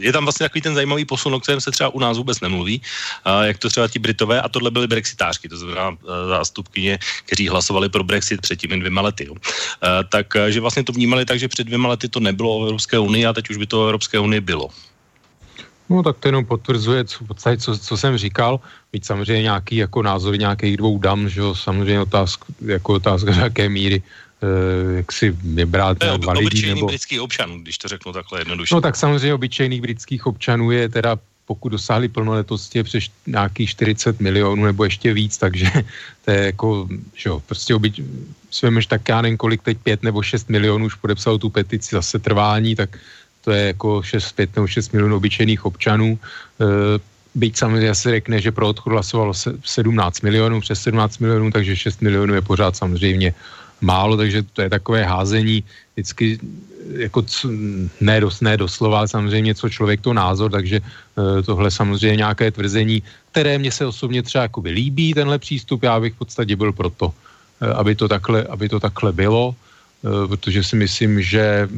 je 0.00 0.12
tam 0.12 0.24
vlastně 0.24 0.44
takový 0.44 0.62
ten 0.62 0.74
zajímavý 0.74 1.04
posun, 1.04 1.34
o 1.34 1.40
kterém 1.40 1.60
se 1.60 1.70
třeba 1.70 1.88
u 1.90 2.00
nás 2.00 2.16
vůbec 2.16 2.40
nemluví, 2.40 2.80
uh, 2.80 3.42
jak 3.42 3.58
to 3.58 3.68
třeba 3.68 3.88
ti 3.88 3.98
Britové, 3.98 4.40
a 4.40 4.48
tohle 4.48 4.70
byly 4.70 4.86
brexitářky, 4.86 5.48
to 5.48 5.56
znamená 5.56 5.88
uh, 5.88 5.96
zástupkyně, 6.28 6.98
kteří 7.24 7.48
hlasovali 7.48 7.88
pro 7.88 8.04
Brexit 8.04 8.40
před 8.40 8.56
těmi 8.56 8.80
dvěma 8.80 9.00
lety. 9.00 9.24
Jo. 9.28 9.32
Uh, 9.32 9.38
tak, 10.08 10.32
uh, 10.34 10.48
že 10.48 10.60
vlastně 10.60 10.84
to 10.84 10.92
vnímali 10.92 11.24
tak, 11.24 11.38
že 11.38 11.48
před 11.48 11.64
dvěma 11.64 11.88
lety 11.88 12.08
to 12.08 12.20
nebylo 12.20 12.58
o 12.58 12.64
Evropské 12.64 12.98
unii 12.98 13.26
a 13.26 13.32
teď 13.32 13.50
už 13.50 13.56
by 13.56 13.66
to 13.66 13.80
o 13.80 13.84
Evropské 13.84 14.18
unii 14.18 14.40
bylo. 14.40 14.70
No 15.88 16.02
tak 16.02 16.16
to 16.20 16.28
jenom 16.28 16.44
potvrzuje, 16.44 17.04
co, 17.04 17.24
co, 17.58 17.78
co 17.78 17.96
jsem 17.96 18.16
říkal, 18.16 18.60
být 18.92 19.04
samozřejmě 19.04 19.42
nějaký 19.42 19.76
jako 19.76 20.02
názory 20.02 20.38
nějakých 20.38 20.76
dvou 20.76 20.98
dam, 20.98 21.28
že 21.28 21.40
jo, 21.40 21.54
samozřejmě 21.54 22.00
otázka, 22.00 22.44
jako 22.66 22.92
otázka, 22.92 23.32
do 23.32 23.40
jaké 23.40 23.68
míry 23.68 24.02
eh, 24.02 24.96
jak 24.96 25.12
si 25.12 25.30
vybrat 25.30 26.04
ob, 26.04 26.24
validní, 26.24 26.46
obyčejný 26.46 26.74
nebo... 26.74 26.86
britský 26.86 27.20
občan, 27.20 27.60
když 27.60 27.78
to 27.78 27.88
řeknu 27.88 28.12
takhle 28.12 28.40
jednoduše. 28.40 28.74
No 28.74 28.80
tak 28.80 28.96
samozřejmě 28.96 29.34
obyčejných 29.34 29.82
britských 29.82 30.26
občanů 30.26 30.70
je 30.70 30.88
teda 30.88 31.16
pokud 31.48 31.68
dosáhli 31.68 32.08
plnoletosti 32.08 32.78
je 32.78 32.84
přes 32.84 33.04
nějakých 33.26 33.70
40 33.70 34.20
milionů 34.20 34.64
nebo 34.64 34.84
ještě 34.84 35.12
víc, 35.12 35.38
takže 35.38 35.66
to 36.24 36.30
je 36.30 36.40
jako, 36.46 36.88
že 37.14 37.28
jo, 37.28 37.40
prostě 37.40 37.74
obyč, 37.74 38.00
svemeš 38.50 38.86
tak 38.86 39.08
já 39.08 39.22
nevím, 39.22 39.36
kolik 39.36 39.62
teď 39.62 39.78
5 39.78 40.02
nebo 40.02 40.22
6 40.22 40.48
milionů 40.48 40.86
už 40.86 40.94
podepsal 40.94 41.38
tu 41.38 41.50
petici 41.50 41.96
zase 41.96 42.18
trvání, 42.18 42.76
tak 42.76 42.98
to 43.48 43.56
je 43.56 43.66
jako 43.72 44.04
6, 44.04 44.32
5 44.36 44.56
nebo 44.60 44.66
6 44.68 44.92
milionů 44.92 45.16
obyčejných 45.16 45.64
občanů. 45.64 46.20
E, 46.20 46.64
byť 47.32 47.52
samozřejmě 47.56 47.94
se 47.96 48.10
řekne, 48.20 48.36
že 48.44 48.52
pro 48.52 48.68
odchod 48.68 48.92
hlasovalo 48.92 49.32
17 49.64 50.20
milionů, 50.20 50.60
přes 50.60 50.84
17 50.84 51.24
milionů, 51.24 51.48
takže 51.48 51.72
6 51.88 52.04
milionů 52.04 52.36
je 52.36 52.44
pořád 52.44 52.76
samozřejmě 52.76 53.32
málo, 53.80 54.20
takže 54.20 54.44
to 54.52 54.60
je 54.60 54.68
takové 54.68 55.00
házení 55.08 55.64
vždycky 55.96 56.36
jako 57.08 57.24
ne, 58.04 58.20
dos, 58.20 58.44
ne 58.44 58.52
doslova, 58.56 58.98
ale 58.98 59.08
samozřejmě 59.08 59.54
co 59.56 59.66
člověk 59.72 60.04
to 60.04 60.12
názor, 60.12 60.52
takže 60.52 60.84
e, 60.84 61.42
tohle 61.42 61.72
samozřejmě 61.72 62.28
nějaké 62.28 62.52
tvrzení, 62.52 63.00
které 63.32 63.56
mě 63.56 63.72
se 63.72 63.88
osobně 63.88 64.20
třeba 64.20 64.44
jako 64.44 64.60
líbí, 64.60 65.16
tenhle 65.16 65.40
přístup, 65.40 65.88
já 65.88 65.96
bych 65.96 66.12
v 66.12 66.20
podstatě 66.20 66.52
byl 66.52 66.76
proto, 66.76 67.16
e, 67.64 67.72
aby 67.80 67.96
to 67.96 68.12
takhle, 68.12 68.44
aby 68.44 68.68
to 68.68 68.76
takhle 68.76 69.12
bylo. 69.12 69.56
Eh, 69.98 70.28
protože 70.28 70.62
si 70.62 70.76
myslím, 70.76 71.22
že 71.22 71.68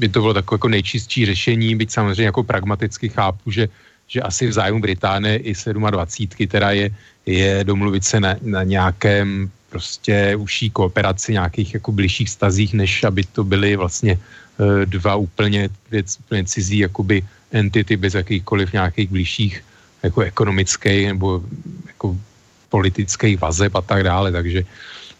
by 0.00 0.08
to 0.08 0.20
bylo 0.20 0.34
takové 0.34 0.56
jako 0.56 0.68
nejčistší 0.68 1.26
řešení, 1.26 1.76
byť 1.76 1.90
samozřejmě 1.90 2.32
jako 2.32 2.42
pragmaticky 2.42 3.08
chápu, 3.08 3.50
že, 3.50 3.68
že 4.08 4.20
asi 4.24 4.48
v 4.48 4.52
zájmu 4.52 4.80
Británie 4.80 5.36
i 5.36 5.52
27, 5.52 6.48
teda 6.48 6.70
je, 6.70 6.90
je 7.26 7.64
domluvit 7.64 8.04
se 8.04 8.20
na, 8.20 8.36
na 8.42 8.62
nějakém 8.64 9.50
prostě 9.70 10.36
užší 10.36 10.70
kooperaci, 10.70 11.32
nějakých 11.32 11.74
jako 11.74 11.92
blížších 11.92 12.30
stazích, 12.30 12.74
než 12.74 13.04
aby 13.04 13.22
to 13.32 13.44
byly 13.44 13.76
vlastně 13.76 14.18
dva 14.84 15.14
úplně, 15.16 15.68
úplně 16.20 16.44
cizí 16.44 16.78
jakoby 16.78 17.22
entity 17.52 17.96
bez 17.96 18.14
jakýchkoliv 18.14 18.72
nějakých 18.72 19.08
blížších 19.10 19.64
jako 20.02 20.20
ekonomických 20.20 21.06
nebo 21.06 21.42
jako 21.86 22.16
politických 22.68 23.40
vazeb 23.40 23.74
a 23.74 23.82
tak 23.82 24.02
dále, 24.02 24.32
takže 24.32 24.64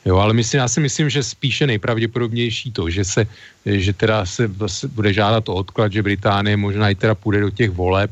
Jo, 0.05 0.17
ale 0.17 0.33
myslím, 0.35 0.59
já 0.59 0.69
si 0.69 0.81
myslím, 0.81 1.11
že 1.11 1.23
spíše 1.23 1.67
nejpravděpodobnější 1.67 2.73
to, 2.73 2.91
že 2.91 3.05
se, 3.05 3.27
že 3.67 3.93
teda 3.93 4.27
se 4.27 4.47
vlastně 4.47 4.89
bude 4.89 5.13
žádat 5.13 5.49
o 5.49 5.55
odklad, 5.55 5.93
že 5.93 6.03
Británie 6.03 6.57
možná 6.57 6.91
i 6.91 6.95
teda 6.95 7.15
půjde 7.15 7.41
do 7.41 7.51
těch 7.51 7.71
voleb 7.71 8.11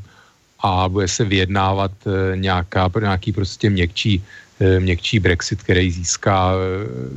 a 0.61 0.88
bude 0.88 1.09
se 1.09 1.24
vyjednávat 1.24 1.93
e, 2.07 2.36
nějaká, 2.36 2.90
nějaký 3.01 3.32
prostě 3.32 3.70
měkčí, 3.70 4.24
e, 4.61 4.80
měkčí 4.80 5.18
Brexit, 5.18 5.62
který 5.62 5.90
získá 5.90 6.53
e, 6.53 6.57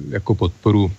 jako 0.09 0.35
podporu 0.35 0.91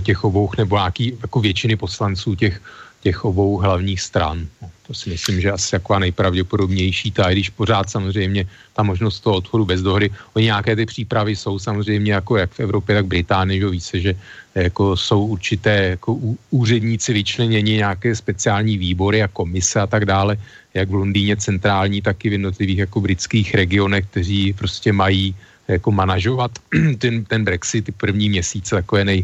těch 0.00 0.24
obou, 0.24 0.50
nebo 0.58 0.76
nějaký 0.76 1.18
jako 1.22 1.40
většiny 1.40 1.76
poslanců 1.76 2.34
těch, 2.34 2.60
těch 3.04 3.24
obou 3.24 3.60
hlavních 3.60 4.00
stran. 4.00 4.48
No, 4.64 4.70
to 4.88 4.96
si 4.96 5.12
myslím, 5.12 5.40
že 5.40 5.52
asi 5.52 5.76
taková 5.76 6.08
nejpravděpodobnější 6.08 7.12
ta, 7.12 7.28
i 7.28 7.36
když 7.36 7.52
pořád 7.52 7.92
samozřejmě 7.92 8.48
ta 8.72 8.80
možnost 8.80 9.20
toho 9.20 9.44
odchodu 9.44 9.64
bez 9.68 9.84
dohody. 9.84 10.08
Oni 10.32 10.48
nějaké 10.48 10.72
ty 10.76 10.84
přípravy 10.88 11.36
jsou 11.36 11.60
samozřejmě 11.60 12.12
jako 12.12 12.36
jak 12.40 12.50
v 12.56 12.60
Evropě, 12.60 12.94
tak 12.96 13.04
v 13.04 13.12
Británii, 13.12 13.60
že 13.60 13.68
více, 13.68 13.94
že 14.00 14.12
jako 14.54 14.96
jsou 14.96 15.36
určité 15.36 16.00
jako 16.00 16.16
úředníci 16.50 17.12
vyčleněni, 17.12 17.84
nějaké 17.84 18.16
speciální 18.16 18.80
výbory 18.80 19.20
a 19.20 19.28
komise 19.28 19.80
a 19.80 19.86
tak 19.86 20.08
dále, 20.08 20.40
jak 20.74 20.88
v 20.88 21.04
Londýně 21.04 21.36
centrální, 21.36 22.00
tak 22.00 22.24
i 22.24 22.32
v 22.32 22.40
jednotlivých 22.40 22.88
jako 22.88 23.00
britských 23.04 23.54
regionech, 23.54 24.08
kteří 24.08 24.56
prostě 24.56 24.96
mají 24.96 25.36
jako 25.68 25.92
manažovat 25.92 26.56
ten, 26.98 27.24
ten 27.24 27.44
Brexit, 27.44 27.84
ty 27.84 27.92
první 27.92 28.32
měsíce, 28.32 28.80
je 28.80 29.04
nej, 29.04 29.20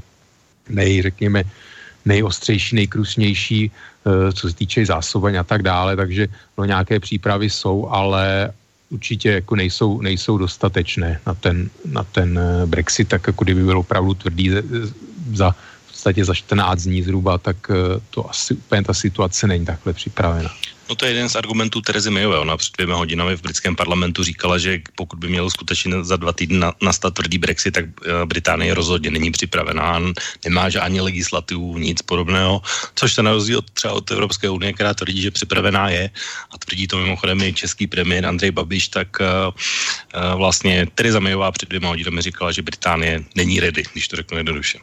nej 0.68 1.03
řekněme, 1.03 1.49
nejostřejší, 2.05 2.76
nejkrusnější, 2.76 3.70
eh, 3.70 4.32
co 4.32 4.48
se 4.48 4.55
týče 4.55 4.86
zásobení 4.86 5.38
a 5.38 5.44
tak 5.44 5.62
dále, 5.62 5.96
takže 5.96 6.28
no, 6.59 6.64
nějaké 6.64 7.01
přípravy 7.01 7.51
jsou, 7.51 7.88
ale 7.88 8.53
určitě 8.90 9.30
jako 9.30 9.57
nejsou, 9.57 10.01
nejsou 10.01 10.38
dostatečné 10.38 11.20
na 11.26 11.34
ten, 11.34 11.70
na 11.84 12.05
ten 12.05 12.38
eh, 12.38 12.66
Brexit, 12.66 13.09
tak 13.09 13.26
jako 13.26 13.44
kdyby 13.44 13.64
byl 13.64 13.78
opravdu 13.78 14.14
tvrdý 14.14 14.51
za 15.32 15.55
v 15.86 15.92
podstatě 15.92 16.24
za 16.24 16.34
14 16.34 16.82
dní 16.82 17.03
zhruba, 17.03 17.38
tak 17.38 17.57
eh, 17.70 18.01
to 18.11 18.30
asi 18.30 18.55
úplně 18.55 18.82
ta 18.82 18.94
situace 18.94 19.46
není 19.46 19.66
takhle 19.66 19.92
připravena. 19.92 20.51
No 20.91 20.97
to 20.97 21.07
je 21.07 21.11
jeden 21.14 21.28
z 21.28 21.36
argumentů 21.36 21.80
Terezy 21.80 22.11
Mayové. 22.11 22.38
Ona 22.38 22.57
před 22.57 22.72
dvěma 22.76 22.97
hodinami 22.97 23.36
v 23.36 23.43
britském 23.43 23.76
parlamentu 23.76 24.24
říkala, 24.24 24.59
že 24.59 24.82
pokud 24.97 25.18
by 25.18 25.28
měl 25.28 25.51
skutečně 25.51 26.05
za 26.05 26.16
dva 26.16 26.32
týdny 26.32 26.66
nastat 26.82 27.14
tvrdý 27.14 27.38
Brexit, 27.38 27.74
tak 27.74 27.84
eh, 27.86 28.26
Británie 28.26 28.74
rozhodně 28.74 29.11
není 29.11 29.30
připravená, 29.30 30.03
nemá 30.45 30.68
žádný 30.68 31.01
legislativu, 31.01 31.78
nic 31.78 32.03
podobného, 32.03 32.62
což 32.95 33.12
se 33.12 33.22
na 33.22 33.32
rozdíl 33.32 33.62
třeba 33.62 33.95
od 33.95 34.11
Evropské 34.11 34.51
unie, 34.51 34.72
která 34.72 34.95
tvrdí, 34.95 35.22
že 35.22 35.30
připravená 35.30 35.88
je 35.88 36.11
a 36.51 36.59
tvrdí 36.59 36.86
to 36.86 36.99
mimochodem 36.99 37.43
i 37.43 37.53
český 37.55 37.86
premiér 37.86 38.26
Andrej 38.26 38.51
Babiš, 38.51 38.88
tak 38.88 39.09
uh, 39.20 39.55
vlastně 40.34 40.86
Tereza 40.95 41.20
Mayová 41.20 41.53
před 41.53 41.68
dvěma 41.68 41.88
hodinami 41.88 42.22
říkala, 42.22 42.53
že 42.53 42.62
Británie 42.62 43.24
není 43.34 43.61
ready, 43.61 43.82
když 43.93 44.09
to 44.09 44.16
řeknu 44.16 44.36
jednoduše. 44.36 44.78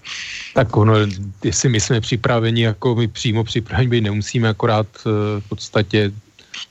Tak 0.53 0.77
ono, 0.77 0.95
jestli 1.43 1.69
my 1.69 1.79
jsme 1.79 2.01
připraveni, 2.01 2.63
jako 2.63 2.95
my 2.95 3.07
přímo 3.07 3.43
připraveni 3.43 3.89
být 3.89 4.01
nemusíme, 4.01 4.49
akorát 4.49 4.87
v 5.39 5.43
podstatě 5.49 5.96
podstatě 5.97 6.27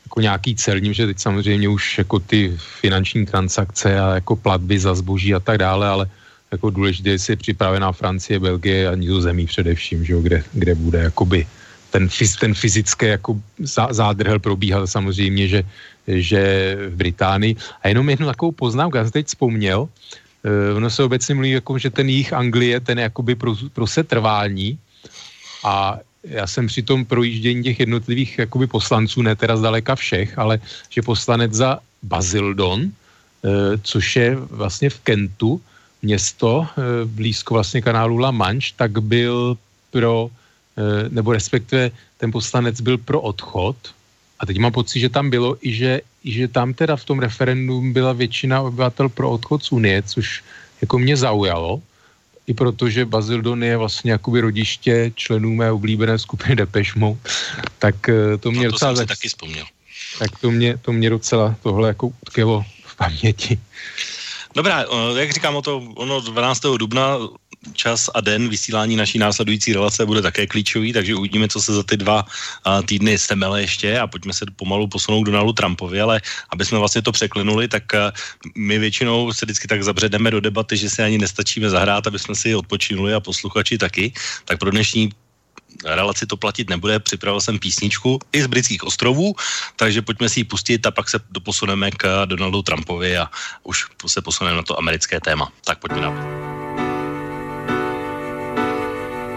jako 0.07 0.21
nějaký 0.21 0.55
celním, 0.55 0.93
že 0.93 1.07
teď 1.07 1.19
samozřejmě 1.19 1.69
už 1.69 1.99
jako 1.99 2.19
ty 2.19 2.55
finanční 2.81 3.27
transakce 3.27 3.99
a 4.01 4.15
jako 4.15 4.37
platby 4.37 4.79
za 4.79 4.95
zboží 4.95 5.35
a 5.35 5.41
tak 5.41 5.59
dále, 5.59 5.89
ale 5.89 6.05
jako 6.53 6.71
důležité 6.71 7.11
je 7.11 7.19
si 7.19 7.37
připravená 7.37 7.93
Francie, 7.93 8.39
Belgie 8.39 8.89
a 8.89 8.95
Nizozemí 8.95 9.47
především, 9.47 10.05
že 10.05 10.13
jo, 10.13 10.21
kde, 10.23 10.45
kde 10.53 10.75
bude 10.75 10.99
jakoby 10.99 11.47
ten, 11.91 12.09
ten 12.41 12.55
fyzické 12.55 13.19
jako 13.19 13.41
zádrhel 13.91 14.39
probíhat 14.39 14.87
samozřejmě, 14.87 15.49
že, 15.49 15.61
že 16.07 16.43
v 16.89 16.95
Británii. 16.97 17.57
A 17.83 17.89
jenom 17.89 18.11
jednu 18.11 18.27
takovou 18.27 18.53
poznámku, 18.53 18.97
já 18.97 19.05
jsem 19.05 19.13
teď 19.13 19.27
vzpomněl, 19.27 19.81
uh, 19.89 20.77
ono 20.77 20.91
se 20.91 21.03
obecně 21.03 21.35
mluví, 21.35 21.51
jako, 21.51 21.79
že 21.79 21.91
ten 21.91 22.09
jich 22.09 22.33
Anglie, 22.33 22.81
ten 22.81 22.99
jakoby 22.99 23.35
pro, 23.35 23.55
pro 23.73 23.87
setrvání 23.87 24.79
a 25.65 25.99
já 26.29 26.47
jsem 26.47 26.67
při 26.67 26.83
tom 26.83 27.05
projíždění 27.05 27.63
těch 27.63 27.81
jednotlivých 27.81 28.39
jakoby 28.39 28.67
poslanců, 28.67 29.23
ne 29.23 29.37
teda 29.37 29.57
zdaleka 29.57 29.95
všech, 29.95 30.39
ale 30.39 30.59
že 30.91 31.03
poslanec 31.03 31.53
za 31.53 31.79
Basildon, 32.03 32.83
e, 32.83 32.91
což 33.83 34.17
je 34.17 34.37
vlastně 34.37 34.91
v 34.91 34.99
Kentu, 35.01 35.61
město 36.03 36.67
e, 36.67 37.05
blízko 37.05 37.55
vlastně 37.55 37.83
kanálu 37.83 38.19
La 38.19 38.31
Manche, 38.31 38.75
tak 38.77 38.99
byl 38.99 39.59
pro, 39.91 40.31
e, 40.77 41.09
nebo 41.09 41.33
respektive 41.33 41.91
ten 42.19 42.33
poslanec 42.33 42.81
byl 42.81 42.99
pro 42.99 43.21
odchod. 43.21 43.77
A 44.39 44.47
teď 44.47 44.59
mám 44.59 44.73
pocit, 44.73 45.01
že 45.01 45.09
tam 45.09 45.31
bylo 45.31 45.57
i 45.63 45.73
že, 45.73 46.01
i 46.25 46.31
že 46.33 46.49
tam 46.49 46.75
teda 46.75 46.97
v 46.97 47.05
tom 47.05 47.19
referendum 47.19 47.93
byla 47.93 48.13
většina 48.13 48.61
obyvatel 48.63 49.09
pro 49.09 49.31
odchod 49.31 49.65
z 49.65 49.73
Unie, 49.73 50.03
což 50.03 50.45
jako 50.81 50.99
mě 50.99 51.17
zaujalo 51.17 51.81
i 52.47 52.55
protože 52.55 53.05
Bazildon 53.05 53.63
je 53.63 53.77
vlastně 53.77 54.13
jakoby 54.13 54.41
rodiště 54.41 55.13
členů 55.15 55.55
mé 55.55 55.73
oblíbené 55.73 56.19
skupiny 56.19 56.57
Depeche 56.57 56.99
Mode, 56.99 57.21
tak 57.79 58.09
eh, 58.09 58.39
to 58.39 58.51
mě 58.51 58.65
no, 58.65 58.67
to 58.67 58.73
docela... 58.73 58.97
Jsem 58.97 59.07
taky 59.07 59.29
vzpomněl. 59.29 59.65
Tak 60.19 60.39
to 60.41 60.51
mě, 60.51 60.79
to 60.79 60.93
mě 60.93 61.11
docela 61.11 61.55
tohle 61.63 61.89
jako 61.89 62.07
utkvělo 62.07 62.65
v 62.85 62.97
paměti. 62.97 63.59
Dobrá, 64.55 64.85
jak 65.17 65.33
říkám, 65.33 65.57
o 65.57 65.63
to, 65.63 65.77
ono 65.97 66.21
12. 66.21 66.61
dubna 66.79 67.19
čas 67.73 68.11
a 68.15 68.21
den 68.21 68.49
vysílání 68.49 68.97
naší 68.97 69.19
následující 69.19 69.73
relace 69.73 70.07
bude 70.07 70.23
také 70.23 70.47
klíčový, 70.47 70.93
takže 70.93 71.15
uvidíme, 71.15 71.49
co 71.49 71.63
se 71.63 71.75
za 71.75 71.83
ty 71.83 71.97
dva 71.97 72.27
týdny 72.87 73.19
stemele 73.19 73.61
ještě 73.61 73.99
a 73.99 74.07
pojďme 74.07 74.33
se 74.33 74.45
pomalu 74.57 74.89
posunout 74.89 75.23
k 75.23 75.27
Donaldu 75.27 75.53
Trumpovi, 75.53 76.01
ale 76.01 76.21
aby 76.51 76.65
jsme 76.65 76.79
vlastně 76.79 77.03
to 77.03 77.13
překlenuli, 77.13 77.69
tak 77.69 77.85
my 78.57 78.79
většinou 78.79 79.33
se 79.33 79.47
vždycky 79.47 79.69
tak 79.69 79.85
zabředeme 79.85 80.31
do 80.31 80.41
debaty, 80.41 80.77
že 80.77 80.91
se 80.91 81.05
ani 81.05 81.19
nestačíme 81.19 81.71
zahrát, 81.71 82.07
aby 82.07 82.19
jsme 82.19 82.35
si 82.35 82.55
odpočinuli 82.55 83.15
a 83.15 83.21
posluchači 83.21 83.79
taky. 83.79 84.13
Tak 84.45 84.59
pro 84.59 84.71
dnešní 84.71 85.13
relaci 85.85 86.27
to 86.27 86.37
platit 86.37 86.71
nebude. 86.71 86.99
Připravil 86.99 87.41
jsem 87.41 87.59
písničku 87.59 88.19
i 88.33 88.43
z 88.43 88.47
britských 88.47 88.85
ostrovů, 88.85 89.35
takže 89.77 90.03
pojďme 90.03 90.29
si 90.29 90.41
ji 90.41 90.45
pustit 90.45 90.87
a 90.87 90.91
pak 90.91 91.11
se 91.11 91.21
doposuneme 91.31 91.91
k 91.91 92.27
Donaldu 92.27 92.63
Trumpovi 92.63 93.17
a 93.17 93.31
už 93.63 93.85
se 94.07 94.23
posuneme 94.23 94.57
na 94.57 94.63
to 94.63 94.79
americké 94.79 95.21
téma. 95.21 95.53
Tak 95.65 95.79
pojďme 95.79 96.01
na 96.01 96.11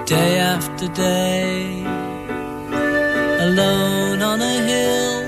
Day 0.09 0.39
after 0.39 0.87
day, 0.87 1.83
alone 3.45 4.23
on 4.23 4.41
a 4.41 4.57
hill, 4.69 5.25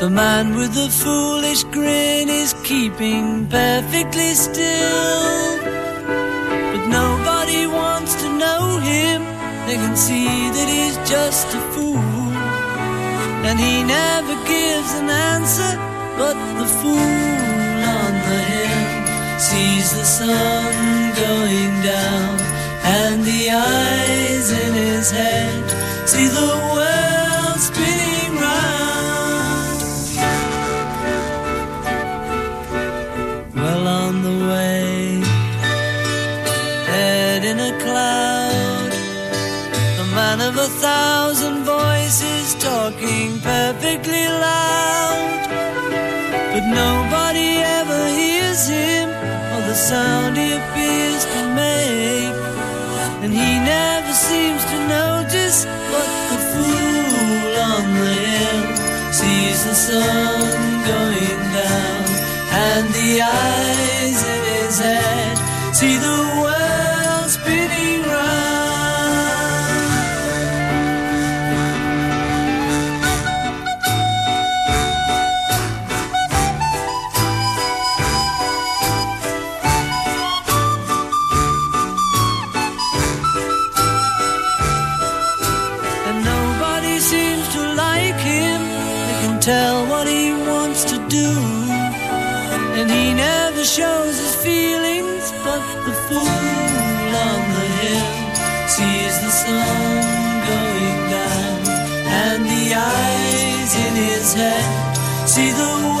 the 0.00 0.08
man 0.08 0.56
with 0.56 0.72
the 0.72 0.88
foolish 0.88 1.62
grin 1.64 2.30
is 2.30 2.54
keeping 2.64 3.46
perfectly 3.48 4.32
still. 4.32 5.58
But 6.72 6.86
nobody 6.88 7.66
wants 7.66 8.14
to 8.22 8.28
know 8.38 8.78
him 8.78 9.20
they 9.66 9.76
can 9.76 9.94
see 9.94 10.48
that 10.56 10.68
he's 10.74 10.96
just 11.06 11.48
a 11.52 11.60
fool. 11.72 12.00
And 13.44 13.60
he 13.60 13.84
never 13.84 14.36
gives 14.48 14.90
an 15.00 15.10
answer, 15.10 15.72
but 16.16 16.36
the 16.60 16.68
fool 16.80 16.96
on 16.96 18.12
the 18.28 18.40
hill 18.52 19.38
sees 19.38 19.92
the 19.92 20.06
sun 20.18 21.12
going 21.12 21.74
down, 21.84 22.57
and 22.84 23.24
the 23.24 23.50
eyes 23.50 24.50
in 24.50 24.72
his 24.74 25.10
head 25.10 25.64
see 26.08 26.28
the 26.28 26.52
world 26.74 27.58
spinning 27.68 28.34
round. 28.46 29.80
Well 33.54 33.86
on 33.86 34.22
the 34.22 34.36
way, 34.50 35.20
head 36.92 37.44
in 37.44 37.58
a 37.58 37.72
cloud 37.84 38.90
the 39.98 40.04
man 40.14 40.40
of 40.40 40.56
a 40.56 40.68
thousand 40.86 41.64
voices 41.64 42.54
talking 42.54 43.40
perfectly 43.40 44.26
loud. 44.26 45.42
But 46.52 46.64
nobody 46.84 47.50
ever 47.78 48.08
hears 48.08 48.66
him 48.68 49.08
or 49.54 49.60
the 49.68 49.74
sound 49.74 50.36
he 50.36 50.52
appears 50.52 51.24
to 51.24 51.54
make. 51.54 52.37
And 53.22 53.32
he 53.32 53.58
never 53.58 54.12
seems 54.12 54.64
to 54.64 54.78
notice 54.86 55.66
what 55.92 56.10
the 56.30 56.38
fool 56.50 57.50
on 57.72 57.84
the 57.98 58.14
hill 58.26 58.60
sees 59.12 59.64
the 59.64 59.74
sun 59.74 60.38
going 60.92 61.40
down. 61.58 62.04
And 62.66 62.84
the 62.94 63.22
eyes 63.22 64.20
in 64.34 64.42
his 64.54 64.78
head 64.78 65.36
see 65.74 65.96
the 65.96 66.17
shows 93.78 94.18
his 94.18 94.34
feelings, 94.42 95.30
but 95.44 95.62
the 95.86 95.94
fool 96.06 96.18
on 97.26 97.40
the 97.54 97.66
hill 97.78 98.10
sees 98.66 99.14
the 99.24 99.30
sun 99.42 100.02
going 100.50 101.00
down, 101.14 101.60
and 102.26 102.40
the 102.44 102.64
eyes 102.74 103.72
in 103.86 103.94
his 103.94 104.34
head 104.34 104.66
see 105.28 105.50
the 105.52 105.97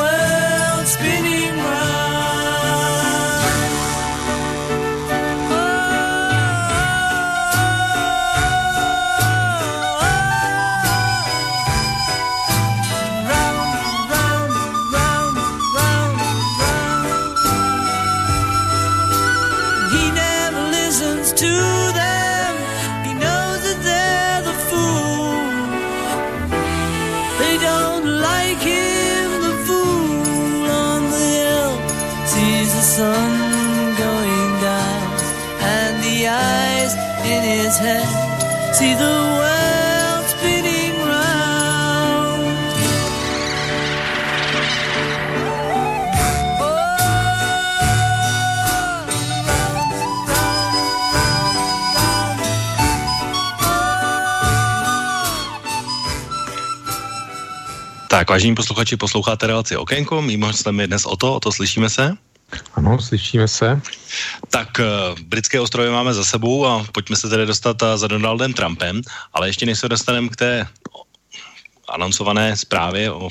see 38.78 38.94
the 38.94 39.16
world 39.38 40.24
spinning 40.30 40.94
round. 41.02 42.46
Oh, 46.62 46.78
Tak, 58.08 58.30
vážení 58.30 58.54
posluchači, 58.54 58.96
posloucháte 58.96 59.46
relaci 59.46 59.76
Okénko, 59.76 60.22
mým 60.22 60.42
hostem 60.42 60.80
je 60.80 60.86
dnes 60.86 61.06
o 61.06 61.16
to, 61.16 61.34
o 61.34 61.40
to 61.40 61.52
slyšíme 61.52 61.90
se? 61.90 62.14
Ano, 62.74 62.98
slyšíme 63.02 63.48
se. 63.48 63.80
Tak 64.50 64.68
uh, 64.78 65.18
britské 65.20 65.60
ostrovy 65.60 65.90
máme 65.90 66.14
za 66.14 66.24
sebou 66.24 66.66
a 66.66 66.86
pojďme 66.92 67.16
se 67.16 67.28
tedy 67.28 67.46
dostat 67.46 67.82
uh, 67.82 67.88
za 67.96 68.06
Donaldem 68.06 68.52
Trumpem, 68.52 69.02
ale 69.32 69.48
ještě 69.48 69.66
než 69.66 69.78
se 69.78 69.88
dostaneme 69.88 70.28
k 70.28 70.36
té 70.36 70.68
anoncované 71.88 72.56
zprávě 72.56 73.12
o 73.12 73.28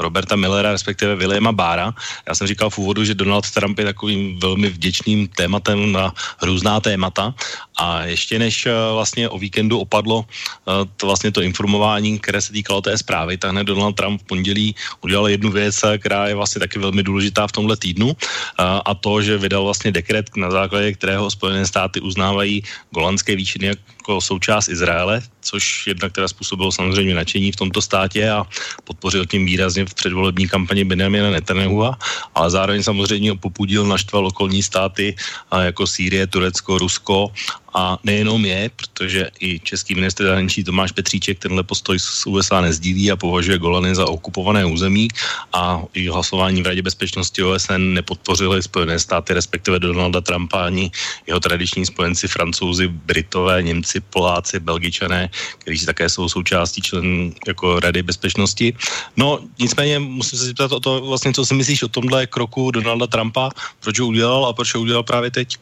Roberta 0.00 0.36
Millera, 0.36 0.72
respektive 0.72 1.16
Williama 1.16 1.52
Bára. 1.52 1.94
Já 2.28 2.34
jsem 2.34 2.46
říkal 2.46 2.70
v 2.70 2.78
úvodu, 2.78 3.04
že 3.04 3.14
Donald 3.14 3.50
Trump 3.50 3.78
je 3.78 3.84
takovým 3.84 4.38
velmi 4.38 4.68
vděčným 4.68 5.28
tématem 5.28 5.92
na 5.92 6.12
různá 6.42 6.80
témata 6.80 7.34
a 7.80 8.04
ještě 8.04 8.38
než 8.38 8.66
eh, 8.66 8.72
vlastně 8.92 9.28
o 9.28 9.38
víkendu 9.38 9.78
opadlo 9.80 10.24
eh, 10.24 10.88
to 10.96 11.06
vlastně 11.06 11.32
to 11.32 11.42
informování, 11.42 12.18
které 12.18 12.40
se 12.40 12.52
týkalo 12.52 12.80
té 12.80 12.98
zprávy, 12.98 13.36
tak 13.36 13.50
hned 13.50 13.64
Donald 13.64 13.96
Trump 13.96 14.20
v 14.20 14.24
pondělí 14.24 14.74
udělal 15.00 15.28
jednu 15.28 15.50
věc, 15.50 15.76
eh, 15.84 15.98
která 15.98 16.28
je 16.28 16.34
vlastně 16.34 16.60
taky 16.60 16.78
velmi 16.78 17.02
důležitá 17.02 17.46
v 17.46 17.52
tomhle 17.52 17.76
týdnu 17.76 18.16
a 18.58 18.94
to, 18.94 19.22
že 19.22 19.38
vydal 19.38 19.64
vlastně 19.64 19.92
dekret, 19.92 20.36
na 20.36 20.50
základě 20.50 20.92
kterého 20.92 21.30
Spojené 21.30 21.66
státy 21.66 22.00
uznávají 22.00 22.62
golandské 22.90 23.36
výčiny 23.36 23.66
jako 23.66 24.20
součást 24.20 24.68
Izraele, 24.68 25.22
což 25.40 25.86
jednak 25.86 26.12
teda 26.12 26.28
způsobilo 26.28 26.72
samozřejmě 26.72 27.14
nadšení 27.14 27.52
v 27.52 27.56
tomto 27.56 27.82
státě 27.82 28.30
a 28.30 28.44
podpořil 28.84 29.26
tím 29.26 29.46
výrazně 29.46 29.84
v 29.90 29.94
předvolební 29.94 30.48
kampani 30.48 30.86
Benjamina 30.86 31.30
Netanyahua, 31.30 31.98
ale 32.34 32.50
zároveň 32.50 32.82
samozřejmě 32.82 33.34
popudil 33.34 33.86
naštval 33.86 34.26
okolní 34.26 34.62
státy 34.62 35.16
jako 35.50 35.86
Sýrie, 35.86 36.26
Turecko, 36.26 36.78
Rusko 36.78 37.34
a 37.74 37.98
nejenom 38.04 38.44
je, 38.44 38.70
protože 38.76 39.30
i 39.40 39.60
český 39.60 39.94
ministr 39.94 40.24
zahraničí 40.24 40.64
Tomáš 40.64 40.92
Petříček 40.92 41.38
tenhle 41.38 41.62
postoj 41.62 41.98
z 41.98 42.26
USA 42.26 42.60
nezdílí 42.60 43.10
a 43.10 43.16
považuje 43.16 43.58
Golany 43.58 43.94
za 43.94 44.06
okupované 44.06 44.64
území 44.64 45.08
a 45.52 45.82
i 45.94 46.08
hlasování 46.08 46.62
v 46.62 46.66
Radě 46.66 46.82
bezpečnosti 46.82 47.42
OSN 47.42 47.94
nepodpořili 47.94 48.62
Spojené 48.62 48.98
státy, 48.98 49.34
respektive 49.34 49.78
Donalda 49.78 50.20
Trumpa 50.20 50.66
ani 50.66 50.90
jeho 51.26 51.40
tradiční 51.40 51.86
spojenci 51.86 52.28
francouzi, 52.28 52.88
Britové, 52.88 53.62
Němci, 53.62 54.00
Poláci, 54.00 54.60
Belgičané, 54.60 55.30
kteří 55.58 55.86
také 55.86 56.08
jsou 56.08 56.28
součástí 56.28 56.82
člen 56.82 57.32
jako 57.46 57.80
Rady 57.80 58.02
bezpečnosti. 58.02 58.74
No 59.16 59.38
nicméně 59.58 59.98
musím 59.98 60.38
se 60.38 60.44
zeptat 60.44 60.72
o 60.72 60.80
to, 60.80 61.00
vlastně, 61.00 61.32
co 61.32 61.46
si 61.46 61.54
myslíš 61.54 61.82
o 61.82 61.88
tomhle 61.88 62.26
kroku 62.26 62.70
Donalda 62.70 63.06
Trumpa, 63.06 63.50
proč 63.80 63.98
ho 64.00 64.06
udělal 64.06 64.46
a 64.46 64.52
proč 64.52 64.74
ho 64.74 64.80
udělal 64.80 65.02
právě 65.02 65.30
teď? 65.30 65.56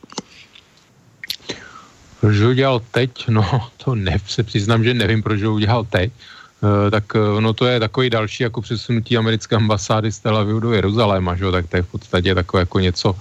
Proč 2.20 2.40
ho 2.40 2.50
udělal 2.50 2.80
teď? 2.90 3.10
No, 3.28 3.44
to 3.84 3.94
ne, 3.94 4.18
se 4.26 4.42
přiznám, 4.42 4.84
že 4.84 4.94
nevím, 4.94 5.22
proč 5.22 5.42
ho 5.42 5.54
udělal 5.54 5.84
teď. 5.84 6.12
E, 6.12 6.90
tak 6.90 7.04
no 7.14 7.52
to 7.52 7.66
je 7.66 7.80
takový 7.80 8.10
další 8.10 8.42
jako 8.42 8.60
přesunutí 8.60 9.16
americké 9.16 9.56
ambasády 9.56 10.12
z 10.12 10.18
Tel 10.18 10.36
Avivu 10.36 10.60
do 10.60 10.72
Jeruzaléma, 10.72 11.36
že? 11.36 11.50
tak 11.50 11.66
to 11.66 11.76
je 11.76 11.82
v 11.82 11.90
podstatě 11.90 12.34
takové 12.34 12.60
jako 12.60 12.78
něco, 12.80 13.14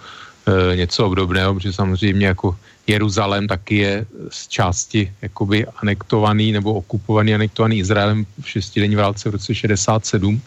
e, 0.47 0.75
něco 0.75 1.05
obdobného, 1.05 1.53
protože 1.53 1.73
samozřejmě 1.73 2.27
jako 2.27 2.55
Jeruzalém 2.87 3.47
taky 3.47 3.77
je 3.77 4.05
z 4.29 4.47
části 4.47 5.11
jakoby 5.21 5.65
anektovaný 5.65 6.51
nebo 6.51 6.73
okupovaný, 6.73 7.35
anektovaný 7.35 7.79
Izraelem 7.79 8.25
v 8.41 8.49
šestidenní 8.49 8.95
válce 8.95 9.29
v 9.29 9.31
roce 9.31 9.55
67, 9.55 10.41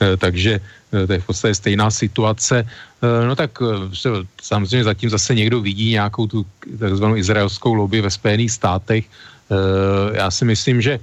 e, 0.00 0.16
takže 0.16 0.60
to 1.06 1.12
je 1.12 1.20
v 1.20 1.26
podstatě 1.26 1.54
stejná 1.54 1.90
situace. 1.90 2.68
No 3.26 3.36
tak 3.36 3.58
samozřejmě 4.42 4.84
zatím 4.84 5.10
zase 5.10 5.34
někdo 5.34 5.60
vidí 5.60 5.90
nějakou 5.90 6.26
tu 6.26 6.46
takzvanou 6.78 7.16
izraelskou 7.16 7.74
lobby 7.74 8.00
ve 8.00 8.10
Spojených 8.10 8.50
státech. 8.50 9.04
Já 10.14 10.30
si 10.30 10.44
myslím, 10.44 10.80
že 10.80 11.00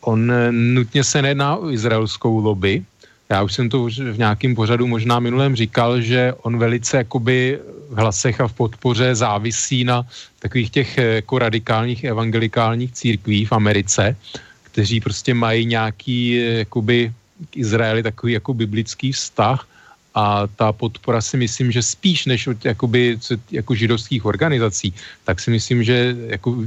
on 0.00 0.32
nutně 0.50 1.04
se 1.04 1.22
nejedná 1.22 1.56
o 1.56 1.70
izraelskou 1.70 2.38
lobby. 2.38 2.84
Já 3.28 3.42
už 3.42 3.54
jsem 3.54 3.68
to 3.68 3.84
v 3.84 4.18
nějakém 4.18 4.54
pořadu 4.54 4.86
možná 4.86 5.20
minulém 5.20 5.56
říkal, 5.56 6.00
že 6.00 6.32
on 6.42 6.58
velice 6.58 6.96
jakoby 6.96 7.58
v 7.90 7.96
hlasech 7.98 8.40
a 8.40 8.48
v 8.48 8.52
podpoře 8.52 9.14
závisí 9.14 9.84
na 9.84 10.06
takových 10.38 10.70
těch 10.70 10.98
jako 10.98 11.38
radikálních 11.38 12.04
evangelikálních 12.04 12.92
církví 12.92 13.44
v 13.44 13.52
Americe, 13.52 14.16
kteří 14.62 15.00
prostě 15.00 15.34
mají 15.34 15.66
nějaký 15.66 16.18
jakoby 16.58 17.12
k 17.50 17.56
Izraeli 17.56 18.02
takový 18.02 18.32
jako 18.32 18.54
biblický 18.54 19.12
vztah 19.12 19.66
a 20.14 20.46
ta 20.46 20.72
podpora 20.72 21.20
si 21.20 21.36
myslím, 21.36 21.72
že 21.72 21.82
spíš 21.82 22.26
než 22.26 22.46
od 22.46 22.64
jakoby, 22.64 23.18
jako 23.50 23.74
židovských 23.74 24.24
organizací, 24.24 24.94
tak 25.24 25.40
si 25.40 25.50
myslím, 25.50 25.84
že 25.84 26.16
jako 26.26 26.64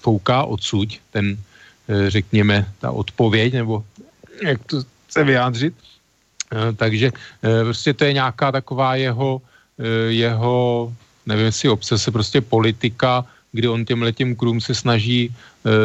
fouká 0.00 0.44
odsuť 0.44 1.00
ten, 1.10 1.38
eh, 1.88 2.10
řekněme, 2.10 2.68
ta 2.80 2.90
odpověď, 2.90 3.52
nebo 3.52 3.84
jak 4.42 4.64
to 4.64 4.84
se 5.08 5.24
vyjádřit. 5.24 5.74
Eh, 6.52 6.72
takže 6.76 7.12
eh, 7.42 7.64
prostě 7.64 7.94
to 7.94 8.04
je 8.04 8.12
nějaká 8.12 8.52
taková 8.52 8.94
jeho, 8.96 9.42
jeho 10.08 10.92
nevím 11.26 11.44
jestli 11.48 11.68
obsese, 11.68 12.10
prostě 12.10 12.40
politika, 12.40 13.24
kdy 13.52 13.68
on 13.68 13.84
těm 13.84 14.02
letím 14.02 14.36
krům 14.36 14.60
se 14.60 14.74
snaží 14.74 15.34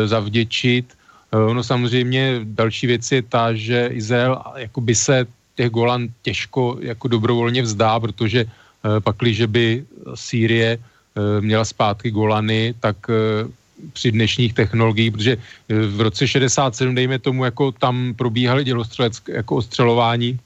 zavděčit. 0.05 0.93
Ono 1.31 1.63
samozřejmě 1.63 2.39
další 2.43 2.87
věc 2.87 3.11
je 3.11 3.21
ta, 3.21 3.53
že 3.53 3.89
Izrael 3.95 4.37
jakoby 4.55 4.95
se 4.95 5.25
těch 5.57 5.69
Golan 5.73 6.07
těžko 6.21 6.77
jako 6.93 7.05
dobrovolně 7.07 7.61
vzdá, 7.65 7.99
protože 7.99 8.45
eh, 8.45 8.99
pakliže 9.01 9.47
by 9.49 9.85
Sýrie 10.13 10.77
eh, 10.77 11.41
měla 11.41 11.65
zpátky 11.65 12.13
Golany, 12.13 12.77
tak 12.79 12.97
eh, 13.09 13.49
při 13.93 14.11
dnešních 14.11 14.53
technologiích, 14.53 15.11
protože 15.11 15.37
v 15.69 16.01
roce 16.01 16.25
67, 16.27 16.97
dejme 16.97 17.19
tomu, 17.21 17.45
jako 17.45 17.71
tam 17.77 18.17
probíhaly 18.17 18.65
dělostřelecké, 18.65 19.45
jako 19.45 19.61
ostřelování 19.61 20.39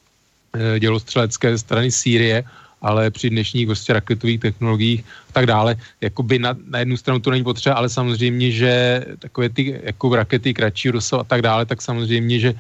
dělostřelecké 0.80 1.58
strany 1.58 1.92
Sýrie, 1.92 2.44
ale 2.82 3.12
při 3.12 3.30
dnešních 3.30 3.68
vlastně 3.68 3.94
raketových 3.94 4.40
technologiích 4.40 5.02
a 5.30 5.32
tak 5.32 5.46
dále, 5.46 5.76
jako 6.02 6.24
by 6.24 6.40
na, 6.40 6.58
na 6.68 6.80
jednu 6.80 6.98
stranu 6.98 7.20
to 7.20 7.32
není 7.32 7.44
potřeba, 7.44 7.76
ale 7.76 7.90
samozřejmě, 7.90 8.52
že 8.52 9.06
takové 9.20 9.50
ty 9.50 9.80
jako 9.84 10.16
rakety 10.16 10.54
kratší 10.54 10.90
rozsahu 10.90 11.22
a 11.22 11.24
tak 11.24 11.42
dále, 11.42 11.66
tak 11.66 11.82
samozřejmě, 11.82 12.40
že 12.40 12.54